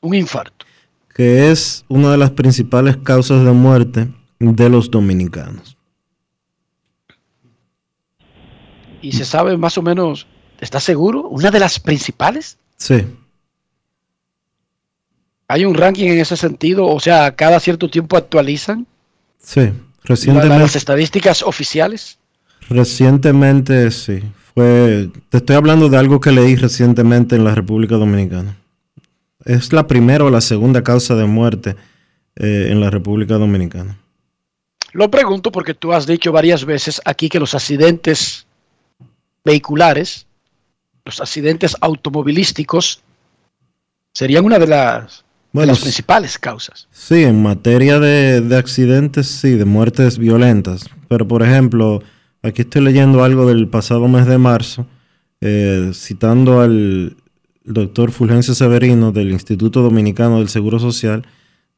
Un 0.01 0.15
infarto. 0.15 0.65
Que 1.13 1.51
es 1.51 1.85
una 1.89 2.13
de 2.13 2.19
las 2.19 2.31
principales 2.31 2.97
causas 2.99 3.45
de 3.45 3.51
muerte 3.51 4.07
de 4.39 4.69
los 4.69 4.91
dominicanos. 4.91 5.77
Y 9.03 9.13
se 9.13 9.25
sabe 9.25 9.57
más 9.57 9.79
o 9.79 9.83
menos, 9.83 10.27
¿estás 10.61 10.83
seguro? 10.83 11.29
¿Una 11.29 11.51
de 11.51 11.61
las 11.61 11.79
principales? 11.79 12.59
Sí. 12.77 13.05
¿Hay 15.49 15.65
un 15.65 15.75
ranking 15.75 16.07
en 16.07 16.19
ese 16.19 16.37
sentido? 16.37 16.87
O 16.87 16.99
sea, 16.99 17.37
cada 17.37 17.61
cierto 17.61 17.89
tiempo 17.89 18.17
actualizan. 18.17 18.87
Sí, 19.39 19.71
recientemente. 20.05 20.59
Las 20.59 20.77
estadísticas 20.77 21.43
oficiales. 21.43 22.19
Recientemente, 22.69 23.91
sí. 23.93 24.23
Fue, 24.55 25.11
te 25.29 25.39
estoy 25.39 25.55
hablando 25.55 25.89
de 25.89 25.99
algo 25.99 26.21
que 26.21 26.33
leí 26.33 26.57
recientemente 26.57 27.37
en 27.37 27.45
la 27.45 27.55
República 27.55 27.97
Dominicana. 27.97 28.57
Es 29.45 29.73
la 29.73 29.87
primera 29.87 30.25
o 30.25 30.31
la 30.31 30.41
segunda 30.41 30.83
causa 30.83 31.15
de 31.15 31.27
muerte 31.27 31.77
eh, 32.35 32.69
en 32.71 32.81
la 32.81 32.91
República 32.91 33.35
Dominicana. 33.35 33.99
Lo 34.97 35.11
pregunto 35.11 35.53
porque 35.53 35.75
tú 35.75 35.93
has 35.93 36.07
dicho 36.07 36.33
varias 36.33 36.65
veces 36.65 37.03
aquí 37.05 37.29
que 37.29 37.39
los 37.39 37.55
accidentes 37.55 38.47
vehiculares, 39.45 40.27
los 41.05 41.21
accidentes 41.21 41.77
automovilísticos, 41.83 43.03
serían 44.15 44.47
una 44.47 44.59
de 44.59 44.69
las 44.69 45.23
Bueno, 45.53 45.73
las 45.73 45.81
principales 45.83 46.39
causas. 46.39 46.89
Sí, 46.91 47.25
en 47.25 47.43
materia 47.43 48.01
de, 48.01 48.41
de 48.41 48.57
accidentes, 48.57 49.27
sí, 49.27 49.51
de 49.51 49.67
muertes 49.67 50.17
violentas. 50.17 50.89
Pero, 51.09 51.29
por 51.29 51.43
ejemplo, 51.43 52.03
aquí 52.43 52.63
estoy 52.63 52.81
leyendo 52.81 53.23
algo 53.23 53.47
del 53.47 53.69
pasado 53.69 54.09
mes 54.09 54.25
de 54.25 54.39
marzo, 54.39 54.87
eh, 55.43 55.91
citando 55.93 56.63
al 56.63 57.19
doctor 57.65 58.13
Fulgencio 58.13 58.55
Severino 58.55 59.13
del 59.13 59.31
Instituto 59.31 59.83
Dominicano 59.83 60.39
del 60.39 60.49
Seguro 60.49 60.79
Social, 60.79 61.27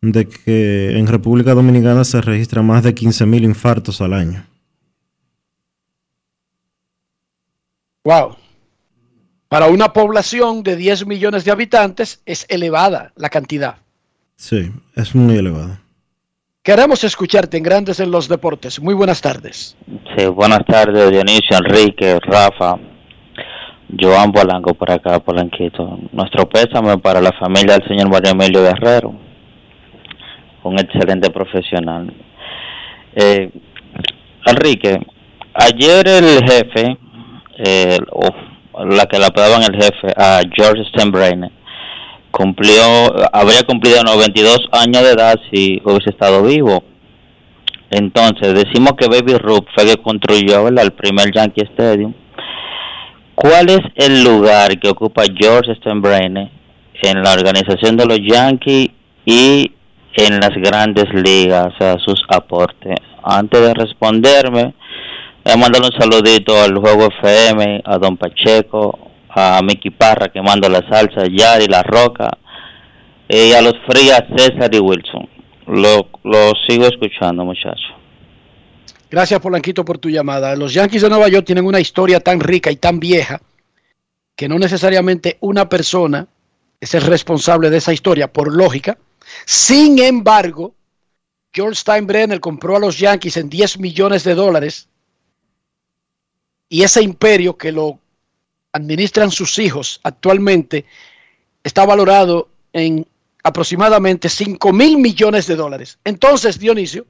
de 0.00 0.28
que 0.28 0.98
en 0.98 1.06
República 1.06 1.54
Dominicana 1.54 2.04
se 2.04 2.20
registran 2.20 2.66
más 2.66 2.82
de 2.82 2.94
15.000 2.94 3.44
infartos 3.44 4.00
al 4.00 4.12
año. 4.12 4.44
Wow. 8.04 8.36
Para 9.48 9.66
una 9.66 9.92
población 9.92 10.62
de 10.62 10.76
10 10.76 11.06
millones 11.06 11.44
de 11.44 11.50
habitantes 11.50 12.22
es 12.26 12.46
elevada 12.48 13.12
la 13.16 13.28
cantidad. 13.28 13.76
Sí, 14.36 14.70
es 14.94 15.14
muy 15.14 15.36
elevada. 15.36 15.80
Queremos 16.62 17.02
escucharte 17.02 17.56
en 17.56 17.62
Grandes 17.62 17.98
en 17.98 18.10
los 18.10 18.28
Deportes. 18.28 18.80
Muy 18.80 18.94
buenas 18.94 19.20
tardes. 19.20 19.76
Sí, 20.16 20.26
buenas 20.26 20.64
tardes, 20.66 21.10
Dionisio, 21.10 21.56
Enrique, 21.56 22.18
Rafa, 22.20 22.76
Joan 23.98 24.32
Polanco 24.32 24.74
por 24.74 24.90
acá, 24.90 25.18
Polanquito. 25.18 25.98
Nuestro 26.12 26.46
pésame 26.48 26.98
para 26.98 27.20
la 27.22 27.32
familia 27.32 27.78
del 27.78 27.88
señor 27.88 28.10
Mario 28.10 28.32
Emilio 28.32 28.62
Guerrero, 28.62 29.27
un 30.64 30.78
excelente 30.78 31.30
profesional. 31.30 32.12
Eh, 33.14 33.51
Enrique, 34.47 34.98
ayer 35.55 36.09
el 36.09 36.44
jefe, 36.48 36.98
eh, 37.59 37.98
la 38.90 39.06
que 39.06 39.18
la 39.18 39.26
apodaban 39.26 39.62
el 39.62 39.74
jefe, 39.74 40.12
a 40.16 40.40
George 40.56 40.85
Steinbrenner, 40.90 41.51
cumplió, 42.30 42.82
habría 43.32 43.62
cumplido 43.64 44.02
92 44.05 44.68
años 44.72 45.02
de 45.02 45.10
edad 45.10 45.36
si 45.51 45.80
hubiese 45.85 46.10
estado 46.10 46.43
vivo. 46.43 46.82
Entonces, 47.90 48.55
decimos 48.55 48.93
que 48.98 49.09
Baby 49.09 49.39
Ruth 49.39 49.66
fue 49.74 49.86
que 49.86 49.97
construyó 49.97 50.68
el 50.68 50.93
primer 50.93 51.32
Yankee 51.32 51.62
Stadium. 51.72 52.14
¿Cuál 53.35 53.70
es 53.70 53.80
el 53.94 54.24
lugar 54.24 54.78
que 54.78 54.90
ocupa 54.90 55.22
George 55.35 55.74
Steinbrenner 55.76 56.51
en 57.02 57.22
la 57.22 57.32
organización 57.32 57.97
de 57.97 58.06
los 58.06 58.18
Yankees 58.18 58.90
y 59.24 59.72
en 60.18 60.40
las 60.40 60.50
grandes 60.50 61.06
ligas, 61.12 61.66
o 61.74 61.78
sea, 61.78 61.96
sus 62.04 62.20
aportes? 62.28 62.96
Antes 63.22 63.60
de 63.60 63.74
responderme, 63.74 64.74
voy 65.44 65.52
a 65.52 65.56
un 65.56 66.00
saludito 66.00 66.60
al 66.60 66.76
Juego 66.76 67.08
FM, 67.22 67.82
a 67.84 67.98
Don 67.98 68.16
Pacheco, 68.16 68.98
a 69.30 69.60
Mickey 69.62 69.90
Parra 69.90 70.28
que 70.28 70.42
manda 70.42 70.68
la 70.68 70.86
salsa, 70.88 71.24
Yari, 71.30 71.66
La 71.66 71.82
Roca, 71.82 72.30
y 73.28 73.52
a 73.52 73.62
los 73.62 73.74
frías 73.86 74.24
César 74.36 74.74
y 74.74 74.78
Wilson. 74.78 75.28
Lo, 75.66 76.08
lo 76.24 76.52
sigo 76.66 76.86
escuchando, 76.86 77.44
muchachos. 77.44 77.94
Gracias, 79.10 79.40
Polanquito, 79.40 79.84
por 79.84 79.98
tu 79.98 80.10
llamada. 80.10 80.54
Los 80.56 80.74
Yankees 80.74 81.02
de 81.02 81.08
Nueva 81.08 81.28
York 81.28 81.46
tienen 81.46 81.64
una 81.64 81.80
historia 81.80 82.20
tan 82.20 82.40
rica 82.40 82.70
y 82.70 82.76
tan 82.76 83.00
vieja 83.00 83.40
que 84.36 84.48
no 84.48 84.58
necesariamente 84.58 85.38
una 85.40 85.68
persona 85.68 86.26
es 86.80 86.94
el 86.94 87.02
responsable 87.02 87.70
de 87.70 87.78
esa 87.78 87.92
historia, 87.92 88.32
por 88.32 88.54
lógica. 88.54 88.98
Sin 89.44 89.98
embargo, 89.98 90.74
George 91.52 91.81
Steinbrenner 91.81 92.40
compró 92.40 92.77
a 92.77 92.81
los 92.81 92.98
Yankees 92.98 93.36
en 93.36 93.48
10 93.48 93.78
millones 93.78 94.24
de 94.24 94.35
dólares 94.35 94.89
y 96.69 96.82
ese 96.82 97.02
imperio 97.02 97.56
que 97.56 97.73
lo 97.73 97.98
administran 98.73 99.31
sus 99.31 99.59
hijos 99.59 100.01
actualmente 100.02 100.85
está 101.65 101.85
valorado 101.86 102.51
en 102.73 103.06
aproximadamente 103.43 104.28
5 104.28 104.73
mil 104.73 104.98
millones 104.98 105.47
de 105.47 105.56
dólares. 105.56 105.98
Entonces, 106.05 106.59
Dionisio, 106.59 107.06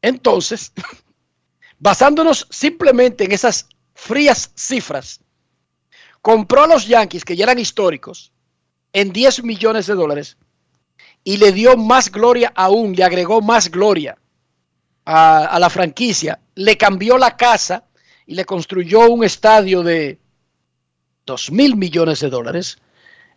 entonces, 0.00 0.72
basándonos 1.78 2.46
simplemente 2.50 3.24
en 3.24 3.32
esas 3.32 3.68
frías 3.94 4.52
cifras, 4.54 5.20
compró 6.20 6.62
a 6.62 6.66
los 6.68 6.86
Yankees, 6.86 7.24
que 7.24 7.36
ya 7.36 7.44
eran 7.44 7.58
históricos, 7.58 8.31
en 8.92 9.12
10 9.12 9.44
millones 9.44 9.86
de 9.86 9.94
dólares 9.94 10.36
y 11.24 11.36
le 11.36 11.52
dio 11.52 11.76
más 11.76 12.10
gloria 12.10 12.52
aún, 12.54 12.94
le 12.94 13.04
agregó 13.04 13.40
más 13.40 13.70
gloria 13.70 14.16
a, 15.04 15.58
la 15.58 15.70
franquicia, 15.70 16.40
le 16.54 16.76
cambió 16.76 17.18
la 17.18 17.36
casa 17.36 17.84
y 18.26 18.34
le 18.34 18.44
construyó 18.44 19.08
un 19.10 19.24
estadio 19.24 19.82
de 19.82 20.18
2 21.26 21.52
mil 21.52 21.76
millones 21.76 22.20
de 22.20 22.30
dólares. 22.30 22.78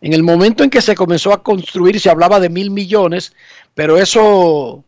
En 0.00 0.12
el 0.12 0.22
momento 0.22 0.62
en 0.62 0.70
que 0.70 0.82
se 0.82 0.94
comenzó 0.94 1.32
a 1.32 1.42
construir 1.42 1.98
se 2.00 2.10
hablaba 2.10 2.38
de 2.38 2.50
mil 2.50 2.70
millones, 2.70 3.32
pero 3.74 3.96
eso 3.98 4.84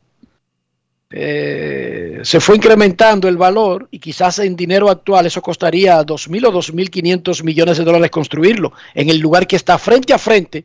eh, 1.10 2.20
se 2.22 2.38
fue 2.38 2.56
incrementando 2.56 3.28
el 3.28 3.38
valor 3.38 3.88
y 3.90 3.98
quizás 3.98 4.40
en 4.40 4.54
dinero 4.54 4.90
actual 4.90 5.24
eso 5.24 5.40
costaría 5.40 6.02
dos 6.04 6.28
mil 6.28 6.44
o 6.44 6.50
dos 6.50 6.74
mil 6.74 6.90
quinientos 6.90 7.42
millones 7.42 7.78
de 7.78 7.84
dólares 7.84 8.10
construirlo 8.10 8.72
en 8.94 9.08
el 9.08 9.18
lugar 9.18 9.46
que 9.46 9.56
está 9.56 9.78
frente 9.78 10.12
a 10.12 10.18
frente 10.18 10.64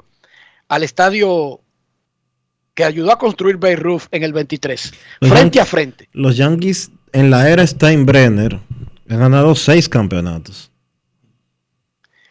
al 0.67 0.83
estadio 0.83 1.61
que 2.73 2.83
ayudó 2.83 3.11
a 3.11 3.19
construir 3.19 3.57
Beirut 3.57 4.03
en 4.11 4.23
el 4.23 4.33
23. 4.33 4.93
Los 5.19 5.31
frente 5.31 5.61
a 5.61 5.65
frente. 5.65 6.09
Los 6.11 6.35
Yankees 6.35 6.91
en 7.13 7.29
la 7.29 7.49
era 7.49 7.65
Steinbrenner 7.65 8.59
han 9.09 9.19
ganado 9.19 9.55
seis 9.55 9.87
campeonatos. 9.87 10.71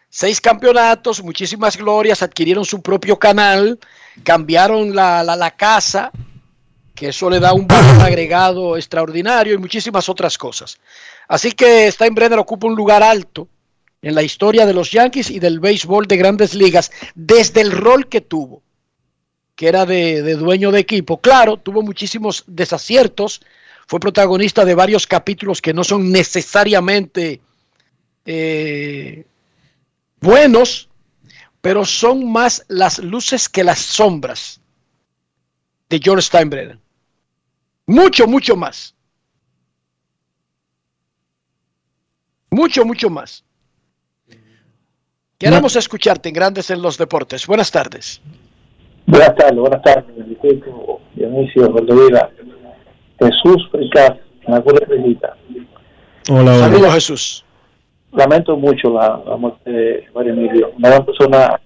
seis 0.09 0.39
campeonatos, 0.41 1.23
muchísimas 1.23 1.77
glorias, 1.77 2.21
adquirieron 2.21 2.65
su 2.65 2.81
propio 2.81 3.17
canal, 3.17 3.79
cambiaron 4.23 4.93
la, 4.93 5.23
la, 5.23 5.35
la 5.35 5.51
casa, 5.51 6.11
eso 7.05 7.29
le 7.29 7.39
da 7.39 7.53
un 7.53 7.67
valor 7.67 8.01
agregado 8.01 8.77
extraordinario 8.77 9.53
y 9.53 9.57
muchísimas 9.57 10.09
otras 10.09 10.37
cosas. 10.37 10.77
Así 11.27 11.51
que 11.51 11.91
Steinbrenner 11.91 12.39
ocupa 12.39 12.67
un 12.67 12.75
lugar 12.75 13.03
alto 13.03 13.47
en 14.01 14.15
la 14.15 14.23
historia 14.23 14.65
de 14.65 14.73
los 14.73 14.91
Yankees 14.91 15.29
y 15.29 15.39
del 15.39 15.59
béisbol 15.59 16.07
de 16.07 16.17
grandes 16.17 16.53
ligas 16.53 16.91
desde 17.15 17.61
el 17.61 17.71
rol 17.71 18.07
que 18.07 18.21
tuvo, 18.21 18.61
que 19.55 19.67
era 19.67 19.85
de, 19.85 20.21
de 20.21 20.35
dueño 20.35 20.71
de 20.71 20.79
equipo. 20.79 21.21
Claro, 21.21 21.57
tuvo 21.57 21.81
muchísimos 21.81 22.43
desaciertos, 22.47 23.41
fue 23.87 23.99
protagonista 23.99 24.65
de 24.65 24.75
varios 24.75 25.07
capítulos 25.07 25.61
que 25.61 25.73
no 25.73 25.83
son 25.83 26.11
necesariamente... 26.11 27.41
eh, 28.25 29.25
buenos, 30.23 30.87
pero 31.59 31.83
son 31.83 32.31
más 32.31 32.63
las 32.69 32.99
luces 32.99 33.49
que 33.49 33.61
las 33.61 33.79
sombras 33.79 34.61
de 35.89 35.99
George 36.01 36.21
Steinbrenner. 36.21 36.79
Mucho, 37.85 38.27
mucho 38.27 38.55
más. 38.55 38.95
Mucho, 42.49 42.85
mucho 42.85 43.09
más. 43.09 43.43
Queremos 45.37 45.75
escucharte 45.75 46.29
en 46.29 46.35
Grandes 46.35 46.69
en 46.69 46.81
los 46.81 46.97
Deportes. 46.97 47.45
Buenas 47.47 47.71
tardes. 47.71 48.21
Buenas 49.05 49.35
tardes, 49.35 49.57
buenas 49.57 49.81
tardes, 49.81 50.05
Dionisio, 51.15 51.67
Rodríguez, 51.67 52.23
Jesús 53.19 53.67
Fricas, 53.69 54.13
en 54.43 54.53
la. 54.53 55.35
Hola, 56.29 56.41
hola. 56.41 56.59
Saludos, 56.59 56.93
Jesús. 56.93 57.45
Lamento 58.13 58.55
mucho 58.55 58.91
la, 58.91 59.21
la 59.25 59.35
muerte 59.35 59.69
de 59.69 60.07
Mario 60.15 60.33
Emilio. 60.33 60.71
Una 60.77 61.03
persona 61.03 61.59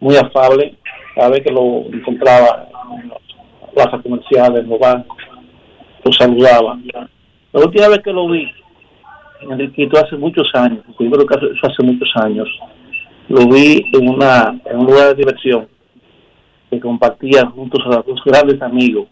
muy 0.00 0.16
afable, 0.16 0.76
cada 1.14 1.28
vez 1.28 1.42
que 1.44 1.52
lo 1.52 1.84
encontraba 1.92 2.68
en 3.00 3.08
las 3.10 3.72
plazas 3.72 4.02
comerciales, 4.02 4.64
en 4.64 4.70
los 4.70 4.78
bancos, 4.80 5.16
lo 6.04 6.12
saludaba. 6.12 6.78
La 7.52 7.60
última 7.60 7.88
vez 7.88 8.00
que 8.00 8.12
lo 8.12 8.28
vi, 8.28 8.50
Enriquito, 9.42 9.98
hace 9.98 10.16
muchos 10.16 10.48
años, 10.54 10.80
yo 10.98 11.10
creo 11.10 11.26
que 11.26 11.34
eso 11.34 11.66
hace 11.66 11.82
muchos 11.82 12.10
años, 12.16 12.48
lo 13.28 13.46
vi 13.46 13.84
en, 13.92 14.08
una, 14.08 14.58
en 14.64 14.78
un 14.78 14.86
lugar 14.86 15.08
de 15.08 15.14
diversión 15.14 15.68
que 16.70 16.80
compartía 16.80 17.46
juntos 17.46 17.80
a 17.86 18.02
dos 18.02 18.20
grandes 18.24 18.60
amigos 18.60 19.06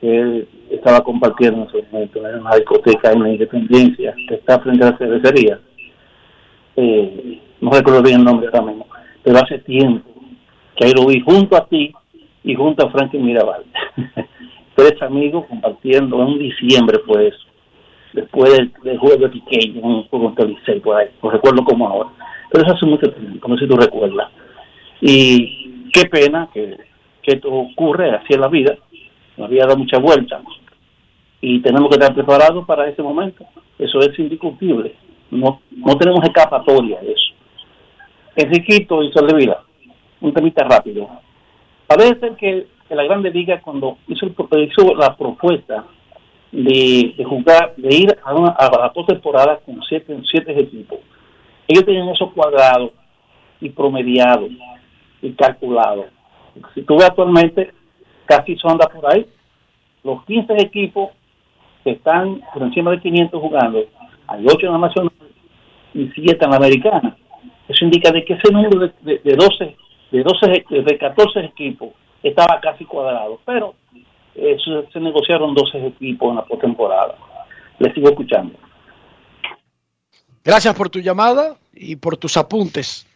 que 0.00 0.18
él 0.18 0.48
estaba 0.70 1.00
compartiendo 1.02 1.62
en 1.62 1.68
ese 1.68 1.86
momento 1.90 2.28
en 2.28 2.40
una 2.40 2.56
discoteca 2.56 3.12
en 3.12 3.22
la 3.22 3.28
Independencia 3.30 4.14
que 4.28 4.34
está 4.34 4.58
frente 4.60 4.84
a 4.84 4.90
la 4.90 4.98
cervecería. 4.98 5.60
Eh, 6.76 7.40
no 7.60 7.70
recuerdo 7.70 8.02
bien 8.02 8.18
el 8.18 8.24
nombre 8.24 8.48
ahora 8.52 8.66
mismo, 8.66 8.86
pero 9.22 9.38
hace 9.38 9.58
tiempo 9.60 10.10
que 10.76 10.86
ahí 10.86 10.92
lo 10.92 11.06
vi 11.06 11.20
junto 11.20 11.56
a 11.56 11.66
ti 11.66 11.92
y 12.42 12.54
junto 12.54 12.86
a 12.86 12.90
Frankie 12.90 13.18
Mirabal. 13.18 13.64
Tres 14.74 15.00
amigos 15.02 15.46
compartiendo 15.48 16.20
en 16.22 16.38
diciembre 16.38 16.98
fue 17.06 17.28
eso, 17.28 17.46
después 18.12 18.52
del, 18.56 18.72
del 18.82 18.98
juego 18.98 19.16
de 19.16 19.28
Piqué, 19.28 19.72
un 19.80 20.04
juego 20.08 20.34
en 20.36 20.48
Licey 20.48 20.80
por 20.80 20.96
ahí, 20.96 21.08
lo 21.22 21.30
recuerdo 21.30 21.64
como 21.64 21.88
ahora. 21.88 22.10
Pero 22.50 22.64
eso 22.64 22.74
hace 22.74 22.86
mucho 22.86 23.10
tiempo, 23.12 23.48
no 23.48 23.56
si 23.56 23.66
tú 23.66 23.76
recuerdas. 23.76 24.30
Y 25.00 25.88
qué 25.92 26.06
pena 26.08 26.48
que, 26.52 26.76
que 27.22 27.34
esto 27.34 27.52
ocurre 27.52 28.10
así 28.10 28.34
en 28.34 28.40
la 28.40 28.48
vida, 28.48 28.76
la 29.36 29.46
vida 29.46 29.66
da 29.66 29.76
muchas 29.76 30.00
vueltas 30.00 30.42
y 31.46 31.60
tenemos 31.60 31.90
que 31.90 31.96
estar 31.96 32.14
preparados 32.14 32.64
para 32.64 32.88
ese 32.88 33.02
momento. 33.02 33.44
Eso 33.78 34.00
es 34.00 34.18
indiscutible. 34.18 34.94
No, 35.30 35.60
no 35.76 35.98
tenemos 35.98 36.24
escapatoria 36.24 37.00
de 37.00 37.12
eso. 37.12 37.34
Enriquito 38.36 39.02
y 39.02 39.12
Sol 39.12 39.26
de 39.26 39.36
Vida, 39.36 39.62
un 40.22 40.32
temita 40.32 40.64
rápido. 40.64 41.06
Parece 41.86 42.34
que, 42.38 42.66
que 42.88 42.94
la 42.94 43.04
Grande 43.04 43.30
Liga 43.30 43.60
cuando 43.60 43.98
hizo, 44.08 44.26
hizo 44.26 44.94
la 44.94 45.16
propuesta 45.16 45.84
de, 46.52 47.14
de 47.16 47.24
jugar, 47.24 47.74
de 47.76 47.94
ir 47.94 48.18
a, 48.22 48.34
una, 48.34 48.50
a 48.50 48.70
la 48.78 48.92
postemporada 48.92 49.58
con 49.64 49.82
siete, 49.82 50.16
siete 50.30 50.58
equipos, 50.58 50.98
ellos 51.66 51.84
tenían 51.84 52.08
eso 52.08 52.30
cuadrado 52.32 52.92
y 53.60 53.70
promediado 53.70 54.46
y 55.22 55.32
calculado. 55.32 56.06
Si 56.74 56.82
tú 56.82 56.96
ves 56.96 57.06
actualmente, 57.06 57.72
casi 58.26 58.52
eso 58.52 58.68
anda 58.68 58.86
por 58.86 59.10
ahí. 59.10 59.26
Los 60.02 60.24
15 60.26 60.52
equipos 60.60 61.10
que 61.82 61.92
están 61.92 62.40
por 62.52 62.62
encima 62.62 62.90
de 62.90 63.00
500 63.00 63.40
jugando, 63.40 63.84
hay 64.26 64.44
8 64.46 64.66
en 64.66 64.72
la 64.72 64.78
nacional 64.78 65.12
y 65.94 66.08
7 66.14 66.38
en 66.44 66.50
la 66.50 66.56
americana. 66.56 67.16
Eso 67.66 67.84
indica 67.84 68.12
de 68.12 68.24
que 68.24 68.34
ese 68.34 68.52
número 68.52 68.78
de, 68.78 68.92
de, 69.00 69.18
de 69.24 69.36
12, 69.36 69.76
de 70.12 70.22
12, 70.22 70.64
de 70.82 70.98
14 70.98 71.40
equipos 71.40 71.90
estaba 72.28 72.60
casi 72.60 72.84
cuadrado, 72.84 73.38
pero 73.44 73.74
eh, 74.34 74.56
se, 74.64 74.92
se 74.92 75.00
negociaron 75.00 75.54
12 75.54 75.86
equipos 75.86 76.30
en 76.30 76.36
la 76.36 76.44
postemporada. 76.44 77.16
Les 77.78 77.92
sigo 77.94 78.08
escuchando. 78.08 78.54
Gracias 80.44 80.74
por 80.74 80.90
tu 80.90 80.98
llamada 81.00 81.56
y 81.72 81.96
por 81.96 82.16
tus 82.16 82.36
apuntes. 82.36 83.06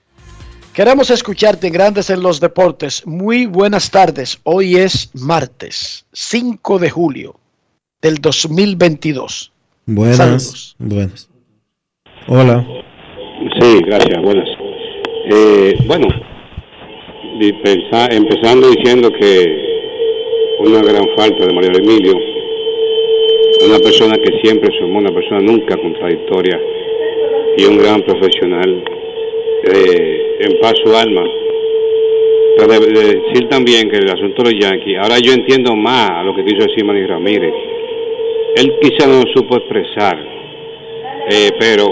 Queremos 0.72 1.10
escucharte 1.10 1.66
en 1.66 1.72
Grandes 1.72 2.08
en 2.10 2.22
los 2.22 2.38
Deportes. 2.40 3.06
Muy 3.06 3.46
buenas 3.46 3.90
tardes. 3.90 4.40
Hoy 4.44 4.76
es 4.76 5.10
martes 5.14 6.06
5 6.12 6.78
de 6.78 6.90
julio 6.90 7.34
del 8.00 8.16
2022. 8.16 9.52
Buenas, 9.86 10.16
Saludos. 10.16 10.76
buenas. 10.78 11.30
Hola. 12.28 12.64
Sí, 13.58 13.80
gracias, 13.86 14.22
buenas. 14.22 14.48
Eh, 15.30 15.74
bueno, 15.86 16.06
empezando 18.10 18.70
diciendo 18.70 19.10
que 19.12 19.68
una 20.60 20.82
gran 20.82 21.06
falta 21.16 21.46
de 21.46 21.52
Mario 21.52 21.70
Emilio, 21.78 22.14
una 23.66 23.78
persona 23.78 24.16
que 24.16 24.38
siempre 24.42 24.70
somos 24.78 25.02
una 25.02 25.12
persona 25.12 25.40
nunca 25.40 25.76
contradictoria 25.76 26.60
y 27.56 27.64
un 27.64 27.78
gran 27.78 28.02
profesional, 28.02 28.82
eh, 29.64 30.36
en 30.40 30.58
paz 30.60 30.74
su 30.84 30.94
alma. 30.94 31.24
Pero 32.56 32.68
de, 32.68 32.86
de 32.92 33.20
decir 33.20 33.48
también 33.48 33.88
que 33.88 33.98
el 33.98 34.10
asunto 34.10 34.42
de 34.42 34.52
los 34.52 34.60
Yankees, 34.60 34.98
ahora 34.98 35.18
yo 35.18 35.32
entiendo 35.32 35.74
más 35.76 36.10
a 36.10 36.22
lo 36.24 36.34
que 36.34 36.44
quiso 36.44 36.66
decir 36.66 36.84
Manny 36.84 37.06
Ramírez. 37.06 37.54
Él 38.56 38.74
quizá 38.80 39.06
no 39.06 39.22
lo 39.22 39.32
supo 39.32 39.58
expresar, 39.58 40.18
eh, 41.30 41.50
pero 41.58 41.86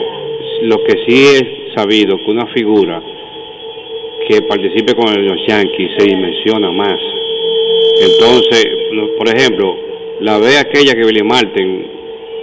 lo 0.62 0.82
que 0.82 0.94
sí 1.06 1.24
es 1.34 1.74
sabido 1.74 2.16
que 2.16 2.30
una 2.30 2.46
figura 2.48 3.02
que 4.28 4.42
participe 4.42 4.94
con 4.94 5.06
los 5.24 5.38
Yankees 5.46 5.92
se 5.98 6.04
dimensiona 6.06 6.70
más. 6.72 7.00
Entonces, 8.00 8.66
por 9.16 9.28
ejemplo, 9.28 9.76
la 10.20 10.38
vez 10.38 10.58
aquella 10.58 10.94
que 10.94 11.06
Billy 11.06 11.22
Martin 11.22 11.86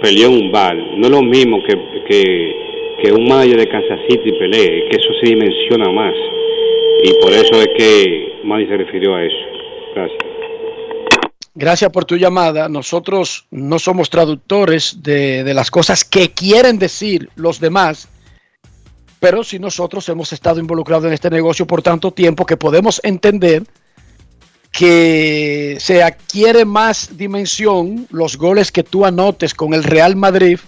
peleó 0.00 0.28
en 0.28 0.44
un 0.44 0.52
bar, 0.52 0.76
no 0.76 1.06
es 1.06 1.10
lo 1.10 1.22
mismo 1.22 1.62
que, 1.62 1.74
que, 2.08 2.54
que 3.02 3.12
un 3.12 3.28
manager 3.28 3.58
de 3.58 3.68
Kansas 3.68 4.00
City 4.08 4.32
pelee, 4.32 4.88
que 4.88 4.96
eso 4.98 5.12
se 5.20 5.26
dimensiona 5.26 5.90
más. 5.90 6.14
Y 7.02 7.12
por 7.20 7.32
eso 7.32 7.60
es 7.60 7.68
que 7.76 8.40
Manny 8.44 8.66
se 8.66 8.76
refirió 8.76 9.14
a 9.14 9.24
eso. 9.24 9.36
Gracias. 9.94 10.18
Gracias 11.54 11.90
por 11.92 12.04
tu 12.04 12.16
llamada. 12.16 12.68
Nosotros 12.68 13.46
no 13.50 13.78
somos 13.78 14.10
traductores 14.10 15.02
de, 15.02 15.44
de 15.44 15.54
las 15.54 15.70
cosas 15.70 16.04
que 16.04 16.30
quieren 16.30 16.78
decir 16.78 17.28
los 17.36 17.60
demás, 17.60 18.08
pero 19.24 19.42
si 19.42 19.58
nosotros 19.58 20.06
hemos 20.10 20.34
estado 20.34 20.60
involucrados 20.60 21.06
en 21.06 21.14
este 21.14 21.30
negocio 21.30 21.66
por 21.66 21.80
tanto 21.80 22.10
tiempo 22.10 22.44
que 22.44 22.58
podemos 22.58 23.00
entender 23.02 23.64
que 24.70 25.78
se 25.80 26.02
adquiere 26.02 26.66
más 26.66 27.16
dimensión 27.16 28.06
los 28.10 28.36
goles 28.36 28.70
que 28.70 28.82
tú 28.82 29.06
anotes 29.06 29.54
con 29.54 29.72
el 29.72 29.82
Real 29.82 30.14
Madrid, 30.14 30.58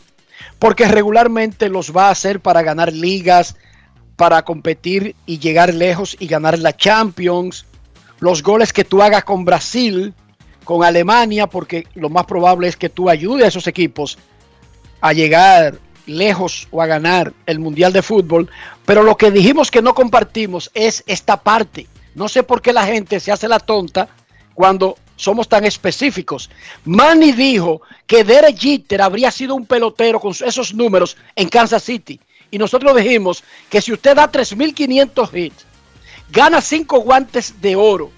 porque 0.58 0.88
regularmente 0.88 1.68
los 1.68 1.94
va 1.94 2.08
a 2.08 2.12
hacer 2.12 2.40
para 2.40 2.62
ganar 2.62 2.94
ligas, 2.94 3.56
para 4.16 4.42
competir 4.42 5.14
y 5.26 5.38
llegar 5.38 5.74
lejos 5.74 6.16
y 6.18 6.26
ganar 6.26 6.58
la 6.58 6.74
Champions, 6.74 7.66
los 8.20 8.42
goles 8.42 8.72
que 8.72 8.84
tú 8.84 9.02
hagas 9.02 9.24
con 9.24 9.44
Brasil, 9.44 10.14
con 10.64 10.82
Alemania, 10.82 11.46
porque 11.46 11.86
lo 11.92 12.08
más 12.08 12.24
probable 12.24 12.68
es 12.68 12.76
que 12.78 12.88
tú 12.88 13.10
ayudes 13.10 13.44
a 13.44 13.48
esos 13.48 13.66
equipos 13.66 14.16
a 15.02 15.12
llegar 15.12 15.78
lejos 16.06 16.68
o 16.70 16.80
a 16.80 16.86
ganar 16.86 17.32
el 17.46 17.58
Mundial 17.58 17.92
de 17.92 18.02
Fútbol. 18.02 18.48
Pero 18.84 19.02
lo 19.02 19.16
que 19.16 19.30
dijimos 19.30 19.70
que 19.70 19.82
no 19.82 19.94
compartimos 19.94 20.70
es 20.74 21.04
esta 21.06 21.36
parte. 21.42 21.86
No 22.14 22.28
sé 22.28 22.42
por 22.42 22.62
qué 22.62 22.72
la 22.72 22.86
gente 22.86 23.20
se 23.20 23.32
hace 23.32 23.48
la 23.48 23.58
tonta 23.58 24.08
cuando 24.54 24.96
somos 25.16 25.48
tan 25.48 25.64
específicos. 25.64 26.50
Manny 26.84 27.32
dijo 27.32 27.82
que 28.06 28.24
Derek 28.24 28.56
Jeter 28.56 29.02
habría 29.02 29.30
sido 29.30 29.54
un 29.54 29.66
pelotero 29.66 30.20
con 30.20 30.32
esos 30.32 30.74
números 30.74 31.16
en 31.34 31.48
Kansas 31.48 31.82
City. 31.82 32.20
Y 32.50 32.58
nosotros 32.58 32.94
dijimos 32.96 33.42
que 33.68 33.80
si 33.80 33.92
usted 33.92 34.14
da 34.14 34.30
3.500 34.30 35.36
hits, 35.36 35.66
gana 36.30 36.60
5 36.60 37.00
guantes 37.00 37.60
de 37.60 37.76
oro, 37.76 38.10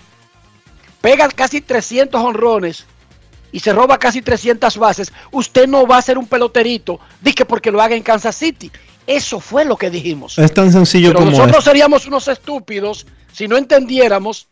pega 1.00 1.28
casi 1.28 1.60
300 1.60 2.20
honrones 2.20 2.84
y 3.52 3.60
se 3.60 3.72
roba 3.72 3.98
casi 3.98 4.22
300 4.22 4.76
bases, 4.78 5.12
usted 5.32 5.66
no 5.66 5.86
va 5.86 5.98
a 5.98 6.02
ser 6.02 6.18
un 6.18 6.26
peloterito, 6.26 7.00
que 7.34 7.44
porque 7.44 7.70
lo 7.70 7.80
haga 7.80 7.94
en 7.94 8.02
Kansas 8.02 8.36
City. 8.36 8.70
Eso 9.06 9.40
fue 9.40 9.64
lo 9.64 9.76
que 9.76 9.90
dijimos. 9.90 10.38
Es 10.38 10.52
tan 10.52 10.70
sencillo 10.70 11.08
Pero 11.08 11.20
como 11.20 11.30
nosotros 11.30 11.58
es. 11.58 11.64
seríamos 11.64 12.06
unos 12.06 12.28
estúpidos 12.28 13.06
si 13.32 13.48
no 13.48 13.56
entendiéramos 13.56 14.48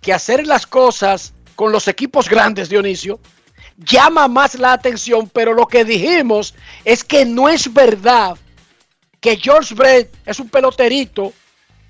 que 0.00 0.12
hacer 0.12 0.46
las 0.46 0.66
cosas 0.66 1.34
con 1.54 1.70
los 1.70 1.86
equipos 1.88 2.28
grandes, 2.28 2.68
Dionisio, 2.68 3.20
llama 3.76 4.28
más 4.28 4.54
la 4.54 4.72
atención, 4.72 5.28
pero 5.32 5.54
lo 5.54 5.66
que 5.66 5.84
dijimos 5.84 6.54
es 6.84 7.04
que 7.04 7.24
no 7.24 7.48
es 7.48 7.72
verdad 7.72 8.36
que 9.20 9.36
George 9.36 9.74
Brett 9.74 10.14
es 10.24 10.40
un 10.40 10.48
peloterito, 10.48 11.32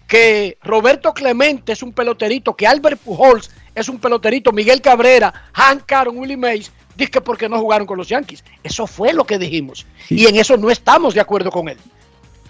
que 0.08 0.58
Roberto 0.62 1.14
Clemente 1.14 1.72
es 1.72 1.82
un 1.82 1.92
peloterito, 1.92 2.54
que 2.54 2.66
Albert 2.66 3.00
Pujols 3.00 3.50
es 3.74 3.88
un 3.88 3.98
peloterito, 3.98 4.52
Miguel 4.52 4.80
Cabrera, 4.80 5.32
Hank 5.52 5.90
Aaron, 5.92 6.18
Willie 6.18 6.36
Mays, 6.36 6.70
dice 6.96 7.10
que 7.10 7.20
porque 7.20 7.48
no 7.48 7.58
jugaron 7.58 7.86
con 7.86 7.98
los 7.98 8.08
Yankees. 8.08 8.44
Eso 8.62 8.86
fue 8.86 9.12
lo 9.12 9.24
que 9.24 9.38
dijimos. 9.38 9.86
Y 10.08 10.26
en 10.26 10.36
eso 10.36 10.56
no 10.56 10.70
estamos 10.70 11.14
de 11.14 11.20
acuerdo 11.20 11.50
con 11.50 11.68
él. 11.68 11.76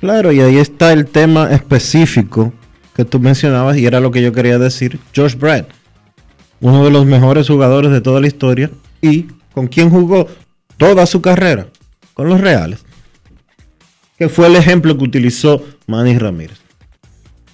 Claro, 0.00 0.32
y 0.32 0.40
ahí 0.40 0.56
está 0.56 0.92
el 0.92 1.06
tema 1.06 1.52
específico 1.52 2.52
que 2.94 3.04
tú 3.04 3.20
mencionabas 3.20 3.76
y 3.76 3.86
era 3.86 4.00
lo 4.00 4.10
que 4.10 4.22
yo 4.22 4.32
quería 4.32 4.58
decir. 4.58 4.98
Josh 5.14 5.34
Brett, 5.34 5.68
uno 6.60 6.84
de 6.84 6.90
los 6.90 7.04
mejores 7.06 7.46
jugadores 7.46 7.90
de 7.92 8.00
toda 8.00 8.20
la 8.20 8.26
historia 8.26 8.70
y 9.02 9.26
con 9.52 9.66
quien 9.66 9.90
jugó 9.90 10.26
toda 10.76 11.06
su 11.06 11.20
carrera, 11.20 11.66
con 12.14 12.28
los 12.28 12.40
Reales, 12.40 12.84
que 14.18 14.28
fue 14.28 14.46
el 14.46 14.56
ejemplo 14.56 14.96
que 14.96 15.04
utilizó 15.04 15.62
Manny 15.86 16.16
Ramírez. 16.16 16.59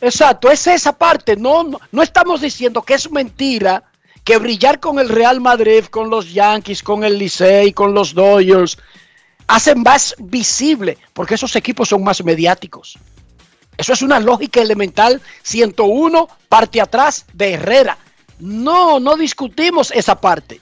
Exacto, 0.01 0.51
es 0.51 0.67
esa 0.67 0.93
parte. 0.93 1.37
No, 1.37 1.65
no, 1.91 2.03
estamos 2.03 2.41
diciendo 2.41 2.83
que 2.83 2.95
es 2.95 3.11
mentira 3.11 3.83
que 4.25 4.39
brillar 4.39 4.81
con 4.81 4.99
el 4.99 5.09
Real 5.09 5.41
Madrid, 5.41 5.85
con 5.85 6.11
los 6.11 6.33
Yankees, 6.33 6.83
con 6.83 7.05
el 7.05 7.19
Licey, 7.19 7.73
con 7.73 7.95
los 7.95 8.13
Dodgers, 8.13 8.77
hacen 9.47 9.83
más 9.83 10.15
visible, 10.19 10.99
porque 11.13 11.35
esos 11.35 11.55
equipos 11.57 11.89
son 11.89 12.03
más 12.03 12.23
mediáticos. 12.25 12.99
Eso 13.77 13.93
es 13.93 14.03
una 14.03 14.19
lógica 14.19 14.61
elemental 14.61 15.21
101, 15.43 16.29
parte 16.49 16.81
atrás 16.81 17.27
de 17.33 17.53
Herrera. 17.55 17.99
No, 18.39 18.99
no 18.99 19.17
discutimos 19.17 19.91
esa 19.93 20.21
parte. 20.21 20.61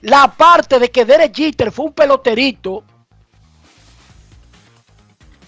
La 0.00 0.32
parte 0.32 0.78
de 0.78 0.90
que 0.90 1.04
Derek 1.04 1.34
Jeter 1.34 1.70
fue 1.70 1.86
un 1.86 1.92
peloterito 1.92 2.84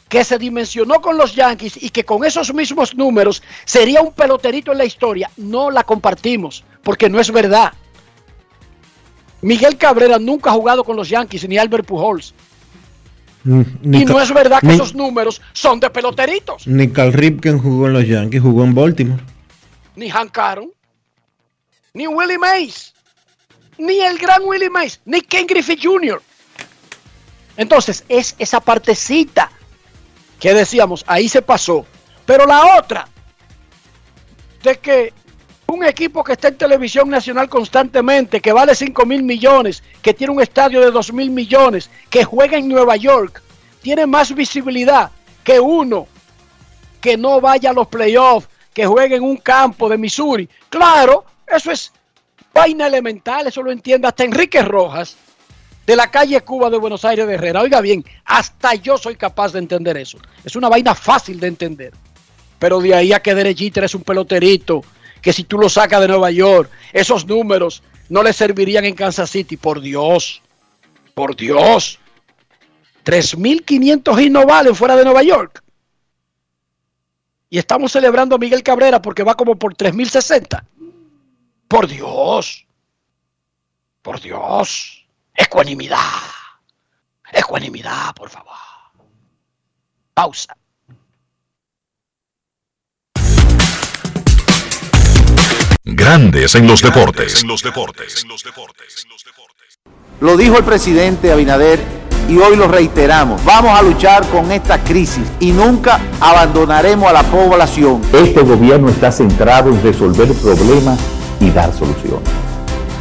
que 0.08 0.24
se 0.24 0.38
dimensionó 0.38 1.00
con 1.00 1.18
los 1.18 1.34
Yankees 1.34 1.82
y 1.82 1.90
que 1.90 2.04
con 2.04 2.24
esos 2.24 2.52
mismos 2.54 2.94
números 2.94 3.42
sería 3.64 4.00
un 4.00 4.12
peloterito 4.12 4.72
en 4.72 4.78
la 4.78 4.84
historia, 4.84 5.30
no 5.36 5.70
la 5.70 5.84
compartimos, 5.84 6.64
porque 6.82 7.08
no 7.10 7.20
es 7.20 7.30
verdad. 7.30 7.72
Miguel 9.42 9.76
Cabrera 9.76 10.18
nunca 10.18 10.50
ha 10.50 10.54
jugado 10.54 10.82
con 10.82 10.96
los 10.96 11.08
Yankees, 11.08 11.46
ni 11.48 11.58
Albert 11.58 11.86
Pujols. 11.86 12.34
Ni 13.44 14.02
y 14.02 14.04
no 14.04 14.20
es 14.20 14.32
verdad 14.32 14.60
que 14.60 14.66
ni- 14.66 14.74
esos 14.74 14.94
números 14.94 15.40
son 15.52 15.78
de 15.78 15.88
peloteritos. 15.90 16.66
Ni 16.66 16.88
Cal 16.90 17.12
Ripken 17.12 17.58
jugó 17.58 17.86
en 17.86 17.92
los 17.92 18.06
Yankees, 18.06 18.42
jugó 18.42 18.64
en 18.64 18.74
Baltimore. 18.74 19.22
Ni 19.94 20.10
Hank 20.10 20.36
Aaron, 20.38 20.70
ni 21.94 22.06
Willie 22.06 22.38
Mays, 22.38 22.92
ni 23.78 24.00
el 24.00 24.18
gran 24.18 24.42
Willie 24.44 24.70
Mays, 24.70 25.00
ni 25.04 25.20
Ken 25.20 25.46
Griffey 25.46 25.78
Jr. 25.80 26.20
Entonces, 27.56 28.04
es 28.08 28.34
esa 28.38 28.60
partecita 28.60 29.50
que 30.38 30.54
decíamos, 30.54 31.04
ahí 31.06 31.28
se 31.28 31.42
pasó. 31.42 31.86
Pero 32.24 32.46
la 32.46 32.78
otra, 32.78 33.08
de 34.62 34.78
que 34.78 35.12
un 35.66 35.84
equipo 35.84 36.24
que 36.24 36.32
está 36.32 36.48
en 36.48 36.58
televisión 36.58 37.10
nacional 37.10 37.48
constantemente, 37.48 38.40
que 38.40 38.52
vale 38.52 38.74
5 38.74 39.04
mil 39.04 39.22
millones, 39.22 39.82
que 40.00 40.14
tiene 40.14 40.32
un 40.32 40.40
estadio 40.40 40.80
de 40.80 40.90
2 40.90 41.12
mil 41.12 41.30
millones, 41.30 41.90
que 42.08 42.24
juega 42.24 42.56
en 42.56 42.68
Nueva 42.68 42.96
York, 42.96 43.42
tiene 43.82 44.06
más 44.06 44.34
visibilidad 44.34 45.10
que 45.44 45.60
uno 45.60 46.06
que 47.00 47.16
no 47.16 47.40
vaya 47.40 47.70
a 47.70 47.74
los 47.74 47.86
playoffs, 47.86 48.48
que 48.72 48.86
juegue 48.86 49.16
en 49.16 49.22
un 49.22 49.36
campo 49.36 49.88
de 49.88 49.98
Missouri. 49.98 50.48
Claro, 50.68 51.24
eso 51.46 51.70
es 51.70 51.92
vaina 52.52 52.86
elemental, 52.86 53.46
eso 53.46 53.62
lo 53.62 53.70
entiende 53.70 54.08
hasta 54.08 54.24
Enrique 54.24 54.62
Rojas, 54.62 55.16
de 55.88 55.96
la 55.96 56.10
calle 56.10 56.38
Cuba 56.42 56.68
de 56.68 56.76
Buenos 56.76 57.02
Aires 57.06 57.26
de 57.26 57.32
Herrera. 57.32 57.62
Oiga 57.62 57.80
bien, 57.80 58.04
hasta 58.26 58.74
yo 58.74 58.98
soy 58.98 59.16
capaz 59.16 59.54
de 59.54 59.58
entender 59.60 59.96
eso. 59.96 60.18
Es 60.44 60.54
una 60.54 60.68
vaina 60.68 60.94
fácil 60.94 61.40
de 61.40 61.46
entender. 61.46 61.94
Pero 62.58 62.78
de 62.78 62.94
ahí 62.94 63.14
a 63.14 63.20
que 63.20 63.34
Derechita 63.34 63.82
es 63.82 63.94
un 63.94 64.02
peloterito, 64.02 64.84
que 65.22 65.32
si 65.32 65.44
tú 65.44 65.56
lo 65.56 65.70
sacas 65.70 66.02
de 66.02 66.08
Nueva 66.08 66.30
York, 66.30 66.70
esos 66.92 67.26
números 67.26 67.82
no 68.10 68.22
le 68.22 68.34
servirían 68.34 68.84
en 68.84 68.94
Kansas 68.94 69.30
City. 69.30 69.56
Por 69.56 69.80
Dios, 69.80 70.42
por 71.14 71.34
Dios. 71.34 71.98
3.500 73.06 74.26
y 74.26 74.28
no 74.28 74.44
valen 74.44 74.74
fuera 74.74 74.94
de 74.94 75.04
Nueva 75.04 75.22
York. 75.22 75.64
Y 77.48 77.56
estamos 77.56 77.92
celebrando 77.92 78.36
a 78.36 78.38
Miguel 78.38 78.62
Cabrera 78.62 79.00
porque 79.00 79.22
va 79.22 79.38
como 79.38 79.56
por 79.56 79.74
3.060. 79.74 80.62
Por 81.66 81.88
Dios. 81.88 82.66
Por 84.02 84.20
Dios. 84.20 84.97
Ecuanimidad. 85.38 85.98
Ecuanimidad, 87.32 88.12
por 88.12 88.28
favor. 88.28 88.56
Pausa. 90.12 90.56
Grandes 95.84 96.56
en 96.56 96.66
los 96.66 96.82
deportes. 96.82 97.44
Lo 100.20 100.36
dijo 100.36 100.58
el 100.58 100.64
presidente 100.64 101.30
Abinader 101.30 101.78
y 102.28 102.36
hoy 102.38 102.56
lo 102.56 102.66
reiteramos. 102.66 103.42
Vamos 103.44 103.78
a 103.78 103.82
luchar 103.82 104.28
con 104.30 104.50
esta 104.50 104.82
crisis 104.82 105.24
y 105.38 105.52
nunca 105.52 106.00
abandonaremos 106.20 107.08
a 107.08 107.12
la 107.12 107.22
población. 107.22 108.02
Este 108.12 108.42
gobierno 108.42 108.88
está 108.88 109.12
centrado 109.12 109.70
en 109.70 109.80
resolver 109.84 110.34
problemas 110.34 110.98
y 111.38 111.50
dar 111.50 111.72
soluciones. 111.72 112.47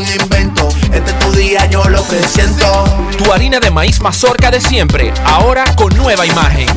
algún 0.00 0.22
invento. 0.22 0.68
Este 0.92 1.10
es 1.10 1.18
tu 1.18 1.32
día, 1.32 1.66
yo 1.66 1.84
lo 1.88 2.06
que 2.08 2.22
siento. 2.26 2.84
Tu 3.18 3.32
harina 3.32 3.60
de 3.60 3.70
maíz 3.70 4.00
mazorca 4.00 4.50
de 4.50 4.60
siempre, 4.60 5.12
ahora 5.24 5.64
con 5.76 5.94
nueva 5.96 6.26
imagen. 6.26 6.68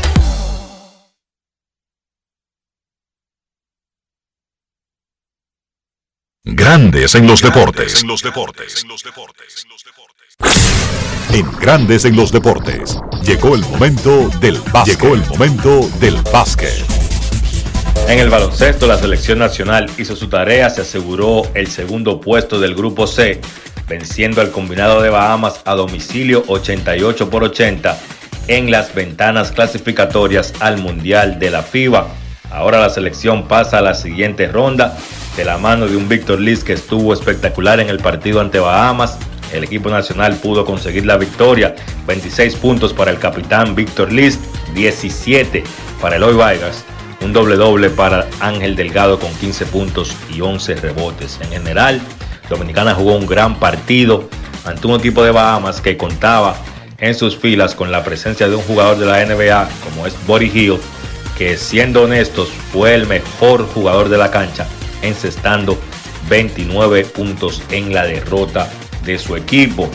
Grandes 6.46 7.16
en 7.16 7.26
los 7.26 7.42
deportes. 7.42 8.04
En 11.30 11.52
Grandes 11.60 12.06
en 12.06 12.16
los 12.16 12.32
deportes. 12.32 12.98
Llegó 13.24 13.56
el 13.56 13.62
momento 13.62 14.30
del 14.40 14.60
básquet. 14.72 15.00
Llegó 15.00 15.16
el 15.16 15.26
momento 15.26 15.90
del 16.00 16.22
básquet. 16.32 17.03
En 18.08 18.20
el 18.20 18.30
baloncesto, 18.30 18.86
la 18.86 18.98
selección 18.98 19.40
nacional 19.40 19.90
hizo 19.98 20.16
su 20.16 20.28
tarea, 20.28 20.70
se 20.70 20.82
aseguró 20.82 21.44
el 21.54 21.68
segundo 21.68 22.22
puesto 22.22 22.60
del 22.60 22.76
grupo 22.76 23.08
C, 23.08 23.42
venciendo 23.88 24.42
al 24.42 24.52
combinado 24.52 25.02
de 25.02 25.10
Bahamas 25.10 25.62
a 25.66 25.74
domicilio 25.74 26.44
88 26.48 27.30
por 27.30 27.44
80 27.44 27.98
en 28.48 28.72
las 28.72 28.94
ventanas 28.94 29.52
clasificatorias 29.52 30.54
al 30.60 30.78
Mundial 30.78 31.40
de 31.40 31.50
la 31.50 31.64
FIBA. 31.64 32.08
Ahora 32.52 32.80
la 32.80 32.90
selección 32.90 33.48
pasa 33.48 33.80
a 33.80 33.82
la 33.82 33.96
siguiente 33.96 34.48
ronda 34.48 34.96
de 35.36 35.46
la 35.46 35.58
mano 35.58 35.88
de 35.88 35.98
un 35.98 36.08
Víctor 36.08 36.40
Liz 36.40 36.64
que 36.64 36.74
estuvo 36.74 37.14
espectacular 37.14 37.80
en 37.80 37.90
el 37.90 37.98
partido 37.98 38.42
ante 38.42 38.60
Bahamas. 38.60 39.18
El 39.52 39.64
equipo 39.64 39.90
nacional 39.90 40.36
pudo 40.36 40.66
conseguir 40.66 41.06
la 41.06 41.18
victoria, 41.18 41.76
26 42.06 42.56
puntos 42.56 42.94
para 42.94 43.12
el 43.12 43.20
capitán 43.20 43.76
Víctor 43.76 44.12
Liz, 44.12 44.40
17 44.76 45.64
para 46.02 46.18
Eloy 46.18 46.36
Vargas, 46.36 46.84
un 47.24 47.34
doble 47.34 47.56
doble 47.56 47.90
para 47.90 48.28
Ángel 48.40 48.76
Delgado 48.76 49.20
con 49.20 49.34
15 49.36 49.66
puntos 49.68 50.14
y 50.34 50.42
11 50.42 50.76
rebotes. 50.76 51.40
En 51.42 51.50
general, 51.50 52.02
Dominicana 52.50 52.94
jugó 52.94 53.16
un 53.16 53.26
gran 53.26 53.60
partido 53.60 54.30
ante 54.66 54.88
un 54.88 55.00
equipo 55.00 55.24
de 55.24 55.32
Bahamas 55.32 55.82
que 55.82 55.98
contaba 55.98 56.56
en 57.00 57.16
sus 57.16 57.38
filas 57.38 57.76
con 57.76 57.92
la 57.92 58.04
presencia 58.04 58.48
de 58.48 58.56
un 58.56 58.62
jugador 58.64 58.98
de 58.98 59.06
la 59.06 59.26
NBA 59.26 59.70
como 59.84 60.06
es 60.06 60.16
Body 60.28 60.52
Hill, 60.54 60.78
que 61.38 61.58
siendo 61.58 62.04
honestos 62.04 62.50
fue 62.72 62.94
el 62.94 63.08
mejor 63.08 63.68
jugador 63.74 64.10
de 64.10 64.18
la 64.18 64.30
cancha, 64.30 64.68
encestando 65.02 65.78
29 66.30 67.06
puntos 67.06 67.62
en 67.72 67.94
la 67.94 68.06
derrota 68.06 68.70
de 69.04 69.18
su 69.18 69.36
equipo. 69.36 69.90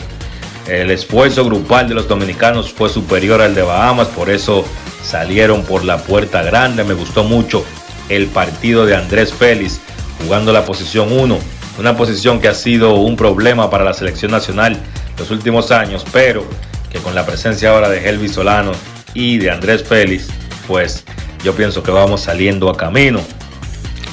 El 0.69 0.91
esfuerzo 0.91 1.43
grupal 1.45 1.89
de 1.89 1.95
los 1.95 2.07
dominicanos 2.07 2.71
fue 2.71 2.89
superior 2.89 3.41
al 3.41 3.55
de 3.55 3.63
Bahamas, 3.63 4.07
por 4.09 4.29
eso 4.29 4.63
salieron 5.03 5.63
por 5.63 5.83
la 5.83 5.97
puerta 5.97 6.43
grande. 6.43 6.83
Me 6.83 6.93
gustó 6.93 7.23
mucho 7.23 7.65
el 8.07 8.27
partido 8.27 8.85
de 8.85 8.95
Andrés 8.95 9.33
Félix 9.33 9.81
jugando 10.21 10.53
la 10.53 10.65
posición 10.65 11.11
1, 11.11 11.39
una 11.79 11.97
posición 11.97 12.39
que 12.39 12.49
ha 12.49 12.53
sido 12.53 12.93
un 12.97 13.15
problema 13.15 13.71
para 13.71 13.83
la 13.83 13.95
selección 13.95 14.29
nacional 14.29 14.77
los 15.17 15.31
últimos 15.31 15.71
años, 15.71 16.05
pero 16.13 16.45
que 16.91 16.99
con 16.99 17.15
la 17.15 17.25
presencia 17.25 17.71
ahora 17.71 17.89
de 17.89 18.07
Helvi 18.07 18.29
Solano 18.29 18.73
y 19.15 19.39
de 19.39 19.49
Andrés 19.49 19.83
Félix, 19.83 20.27
pues 20.67 21.03
yo 21.43 21.55
pienso 21.55 21.81
que 21.81 21.89
vamos 21.89 22.21
saliendo 22.21 22.69
a 22.69 22.77
camino. 22.77 23.21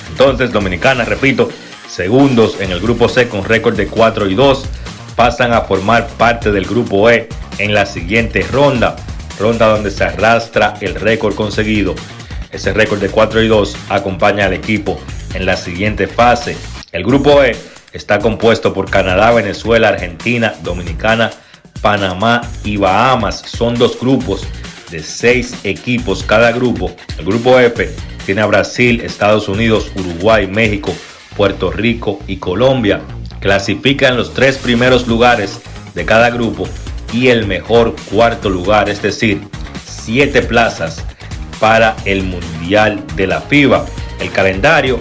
Entonces, 0.08 0.52
Dominicana, 0.52 1.04
repito, 1.04 1.50
segundos 1.86 2.56
en 2.60 2.70
el 2.70 2.80
grupo 2.80 3.10
C 3.10 3.28
con 3.28 3.44
récord 3.44 3.76
de 3.76 3.88
4 3.88 4.26
y 4.30 4.34
2, 4.34 4.64
pasan 5.16 5.52
a 5.52 5.62
formar 5.62 6.06
parte 6.06 6.52
del 6.52 6.66
grupo 6.66 7.10
E 7.10 7.28
en 7.58 7.74
la 7.74 7.86
siguiente 7.86 8.46
ronda, 8.52 8.96
ronda 9.40 9.66
donde 9.68 9.90
se 9.90 10.04
arrastra 10.04 10.74
el 10.80 10.94
récord 10.94 11.34
conseguido. 11.34 11.94
Ese 12.52 12.72
récord 12.72 13.00
de 13.00 13.08
4 13.08 13.42
y 13.42 13.48
2 13.48 13.76
acompaña 13.88 14.44
al 14.44 14.52
equipo 14.52 15.00
en 15.34 15.46
la 15.46 15.56
siguiente 15.56 16.06
fase. 16.06 16.56
El 16.92 17.02
grupo 17.02 17.42
E 17.42 17.56
está 17.92 18.18
compuesto 18.18 18.72
por 18.72 18.90
Canadá, 18.90 19.32
Venezuela, 19.32 19.88
Argentina, 19.88 20.54
Dominicana, 20.62 21.30
Panamá 21.80 22.42
y 22.62 22.76
Bahamas. 22.76 23.40
Son 23.40 23.74
dos 23.74 23.98
grupos 23.98 24.46
de 24.90 25.02
seis 25.02 25.54
equipos 25.64 26.22
cada 26.22 26.52
grupo. 26.52 26.94
El 27.18 27.24
grupo 27.24 27.58
F 27.58 27.90
tiene 28.24 28.42
a 28.42 28.46
Brasil, 28.46 29.00
Estados 29.00 29.48
Unidos, 29.48 29.90
Uruguay, 29.96 30.46
México, 30.46 30.94
Puerto 31.36 31.70
Rico 31.70 32.20
y 32.26 32.36
Colombia. 32.36 33.00
Clasifican 33.46 34.16
los 34.16 34.34
tres 34.34 34.58
primeros 34.58 35.06
lugares 35.06 35.60
de 35.94 36.04
cada 36.04 36.30
grupo 36.30 36.68
y 37.12 37.28
el 37.28 37.46
mejor 37.46 37.94
cuarto 38.10 38.50
lugar, 38.50 38.88
es 38.88 39.00
decir, 39.02 39.40
siete 39.84 40.42
plazas 40.42 41.04
para 41.60 41.94
el 42.06 42.24
Mundial 42.24 43.04
de 43.14 43.28
la 43.28 43.40
FIBA. 43.40 43.86
El 44.18 44.32
calendario 44.32 44.98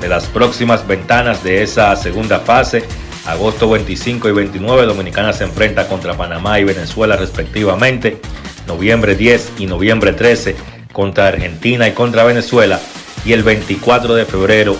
de 0.00 0.08
las 0.08 0.26
próximas 0.26 0.84
ventanas 0.88 1.44
de 1.44 1.62
esa 1.62 1.94
segunda 1.94 2.40
fase, 2.40 2.82
agosto 3.26 3.70
25 3.70 4.28
y 4.28 4.32
29, 4.32 4.86
Dominicana 4.86 5.32
se 5.32 5.44
enfrenta 5.44 5.86
contra 5.86 6.14
Panamá 6.14 6.58
y 6.58 6.64
Venezuela 6.64 7.16
respectivamente, 7.16 8.20
noviembre 8.66 9.14
10 9.14 9.52
y 9.58 9.66
noviembre 9.66 10.12
13 10.12 10.56
contra 10.92 11.28
Argentina 11.28 11.86
y 11.86 11.92
contra 11.92 12.24
Venezuela, 12.24 12.80
y 13.24 13.34
el 13.34 13.44
24 13.44 14.16
de 14.16 14.24
febrero 14.24 14.76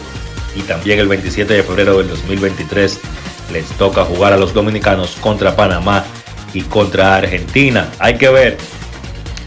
y 0.55 0.63
también 0.63 0.99
el 0.99 1.09
27 1.09 1.53
de 1.53 1.63
febrero 1.63 1.99
del 1.99 2.09
2023 2.09 3.01
les 3.53 3.67
toca 3.79 4.05
jugar 4.05 4.33
a 4.33 4.37
los 4.37 4.55
dominicanos 4.55 5.17
contra 5.21 5.57
Panamá 5.57 6.05
y 6.53 6.63
contra 6.63 7.17
Argentina. 7.17 7.91
Hay 7.99 8.17
que 8.17 8.29
ver 8.29 8.57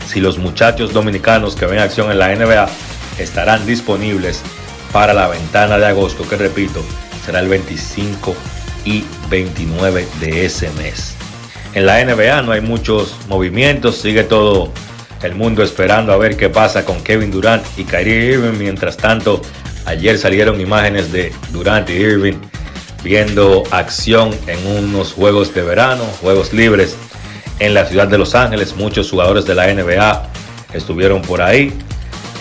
si 0.07 0.19
los 0.19 0.37
muchachos 0.37 0.93
dominicanos 0.93 1.55
que 1.55 1.65
ven 1.65 1.79
acción 1.79 2.11
en 2.11 2.19
la 2.19 2.35
NBA 2.35 2.67
estarán 3.19 3.65
disponibles 3.65 4.41
para 4.91 5.13
la 5.13 5.27
ventana 5.27 5.77
de 5.77 5.87
agosto, 5.87 6.27
que 6.27 6.37
repito, 6.37 6.81
será 7.25 7.39
el 7.39 7.49
25 7.49 8.35
y 8.85 9.03
29 9.29 10.07
de 10.19 10.45
ese 10.45 10.69
mes. 10.71 11.15
En 11.73 11.85
la 11.85 12.03
NBA 12.03 12.41
no 12.43 12.53
hay 12.53 12.61
muchos 12.61 13.15
movimientos, 13.27 13.97
sigue 13.97 14.23
todo 14.23 14.71
el 15.21 15.35
mundo 15.35 15.63
esperando 15.63 16.13
a 16.13 16.17
ver 16.17 16.37
qué 16.37 16.49
pasa 16.49 16.85
con 16.85 17.03
Kevin 17.03 17.31
Durant 17.31 17.63
y 17.77 17.83
Kyrie 17.83 18.33
Irving. 18.33 18.57
Mientras 18.57 18.97
tanto, 18.97 19.41
ayer 19.87 20.17
salieron 20.17 20.61
imágenes 20.61 21.11
de 21.11 21.33
Durant 21.51 21.89
y 21.89 21.93
Irving 21.93 22.35
viendo 23.03 23.63
acción 23.71 24.35
en 24.47 24.67
unos 24.67 25.13
juegos 25.13 25.53
de 25.53 25.61
verano, 25.61 26.03
juegos 26.21 26.53
libres 26.53 26.95
en 27.59 27.73
la 27.73 27.85
ciudad 27.85 28.07
de 28.07 28.17
Los 28.17 28.35
Ángeles. 28.35 28.75
Muchos 28.75 29.09
jugadores 29.09 29.45
de 29.45 29.55
la 29.55 29.73
NBA 29.73 30.29
estuvieron 30.73 31.21
por 31.21 31.41
ahí. 31.41 31.73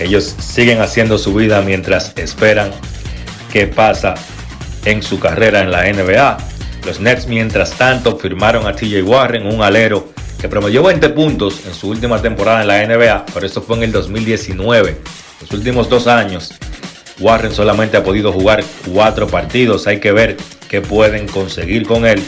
Ellos 0.00 0.34
siguen 0.38 0.80
haciendo 0.80 1.18
su 1.18 1.34
vida 1.34 1.62
mientras 1.62 2.12
esperan 2.16 2.70
qué 3.52 3.66
pasa 3.66 4.14
en 4.84 5.02
su 5.02 5.20
carrera 5.20 5.60
en 5.60 5.70
la 5.70 5.84
NBA. 5.90 6.36
Los 6.84 7.00
Nets, 7.00 7.26
mientras 7.26 7.72
tanto, 7.72 8.16
firmaron 8.18 8.66
a 8.66 8.74
TJ 8.74 9.02
Warren, 9.02 9.46
un 9.46 9.62
alero 9.62 10.08
que 10.40 10.48
promedió 10.48 10.82
20 10.82 11.08
puntos 11.10 11.62
en 11.66 11.74
su 11.74 11.88
última 11.88 12.20
temporada 12.20 12.62
en 12.62 12.68
la 12.68 12.86
NBA, 12.86 13.26
pero 13.32 13.46
esto 13.46 13.62
fue 13.62 13.76
en 13.76 13.84
el 13.84 13.92
2019. 13.92 14.96
Los 15.40 15.50
últimos 15.52 15.88
dos 15.88 16.06
años, 16.06 16.54
Warren 17.18 17.52
solamente 17.52 17.96
ha 17.96 18.04
podido 18.04 18.32
jugar 18.32 18.62
cuatro 18.92 19.26
partidos. 19.26 19.86
Hay 19.86 20.00
que 20.00 20.12
ver 20.12 20.36
qué 20.68 20.80
pueden 20.80 21.26
conseguir 21.28 21.86
con 21.86 22.06
él. 22.06 22.22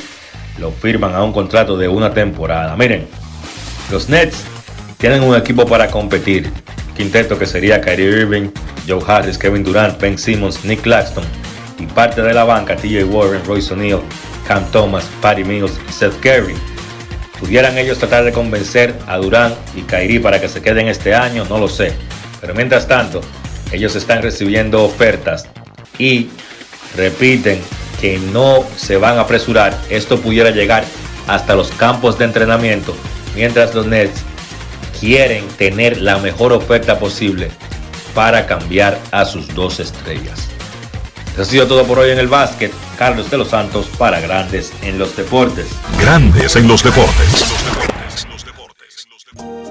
Lo 0.59 0.70
firman 0.70 1.15
a 1.15 1.23
un 1.23 1.32
contrato 1.32 1.77
de 1.77 1.89
una 1.89 2.12
temporada. 2.12 2.77
Miren, 2.77 3.06
los 3.90 4.09
Nets 4.09 4.44
tienen 4.97 5.23
un 5.23 5.36
equipo 5.36 5.66
para 5.66 5.90
competir. 5.90 6.51
Quinteto 6.97 7.39
que 7.39 7.47
sería 7.47 7.81
Kyrie 7.81 8.23
Irving, 8.23 8.51
Joe 8.89 9.02
Harris, 9.06 9.39
Kevin 9.39 9.62
Durant, 9.62 10.01
Ben 10.01 10.19
Simmons, 10.19 10.65
Nick 10.65 10.81
Claxton 10.81 11.24
y 11.78 11.86
parte 11.86 12.23
de 12.23 12.35
la 12.35 12.44
banca 12.44 12.74
TJ 12.74 13.05
Warren, 13.05 13.44
Royce 13.44 13.73
O'Neal, 13.73 14.01
Cam 14.48 14.65
Thomas, 14.73 15.05
Patty 15.20 15.44
Mills 15.44 15.78
y 15.89 15.93
Seth 15.93 16.19
Curry. 16.20 16.56
¿Pudieran 17.39 17.78
ellos 17.78 17.98
tratar 17.98 18.24
de 18.24 18.32
convencer 18.32 18.97
a 19.06 19.16
Durant 19.19 19.55
y 19.77 19.82
Kyrie 19.82 20.19
para 20.19 20.40
que 20.40 20.48
se 20.48 20.60
queden 20.60 20.89
este 20.89 21.15
año? 21.15 21.44
No 21.44 21.59
lo 21.59 21.69
sé. 21.69 21.93
Pero 22.40 22.52
mientras 22.55 22.89
tanto, 22.89 23.20
ellos 23.73 23.97
están 23.97 24.23
recibiendo 24.23 24.82
ofertas 24.85 25.47
y 25.99 26.28
repiten 26.97 27.61
que 28.01 28.19
no 28.19 28.65
se 28.77 28.97
van 28.97 29.19
a 29.19 29.23
apresurar. 29.23 29.77
Esto 29.90 30.20
pudiera 30.20 30.51
llegar 30.51 30.85
hasta 31.27 31.55
los 31.55 31.70
campos 31.73 32.19
de 32.19 32.24
entrenamiento, 32.24 32.97
mientras 33.35 33.74
los 33.74 33.86
Nets 33.86 34.23
quieren 34.99 35.47
tener 35.59 36.01
la 36.01 36.19
mejor 36.19 36.53
oferta 36.53 36.99
posible 36.99 37.51
para 38.15 38.47
cambiar 38.47 38.99
a 39.11 39.24
sus 39.24 39.55
dos 39.55 39.81
estrellas. 39.81 40.49
Eso 41.32 41.43
ha 41.43 41.45
sido 41.45 41.66
todo 41.66 41.85
por 41.85 42.01
hoy 42.01 42.11
en 42.11 42.19
el 42.19 42.28
básquet. 42.28 42.73
Carlos 42.99 43.31
de 43.31 43.39
los 43.39 43.51
Santos 43.51 43.86
para 43.97 44.19
Grandes 44.19 44.73
en 44.82 44.99
los 44.99 45.15
Deportes. 45.15 45.66
Grandes 46.01 46.57
en 46.57 46.66
los 46.66 46.82
Deportes. 46.82 47.98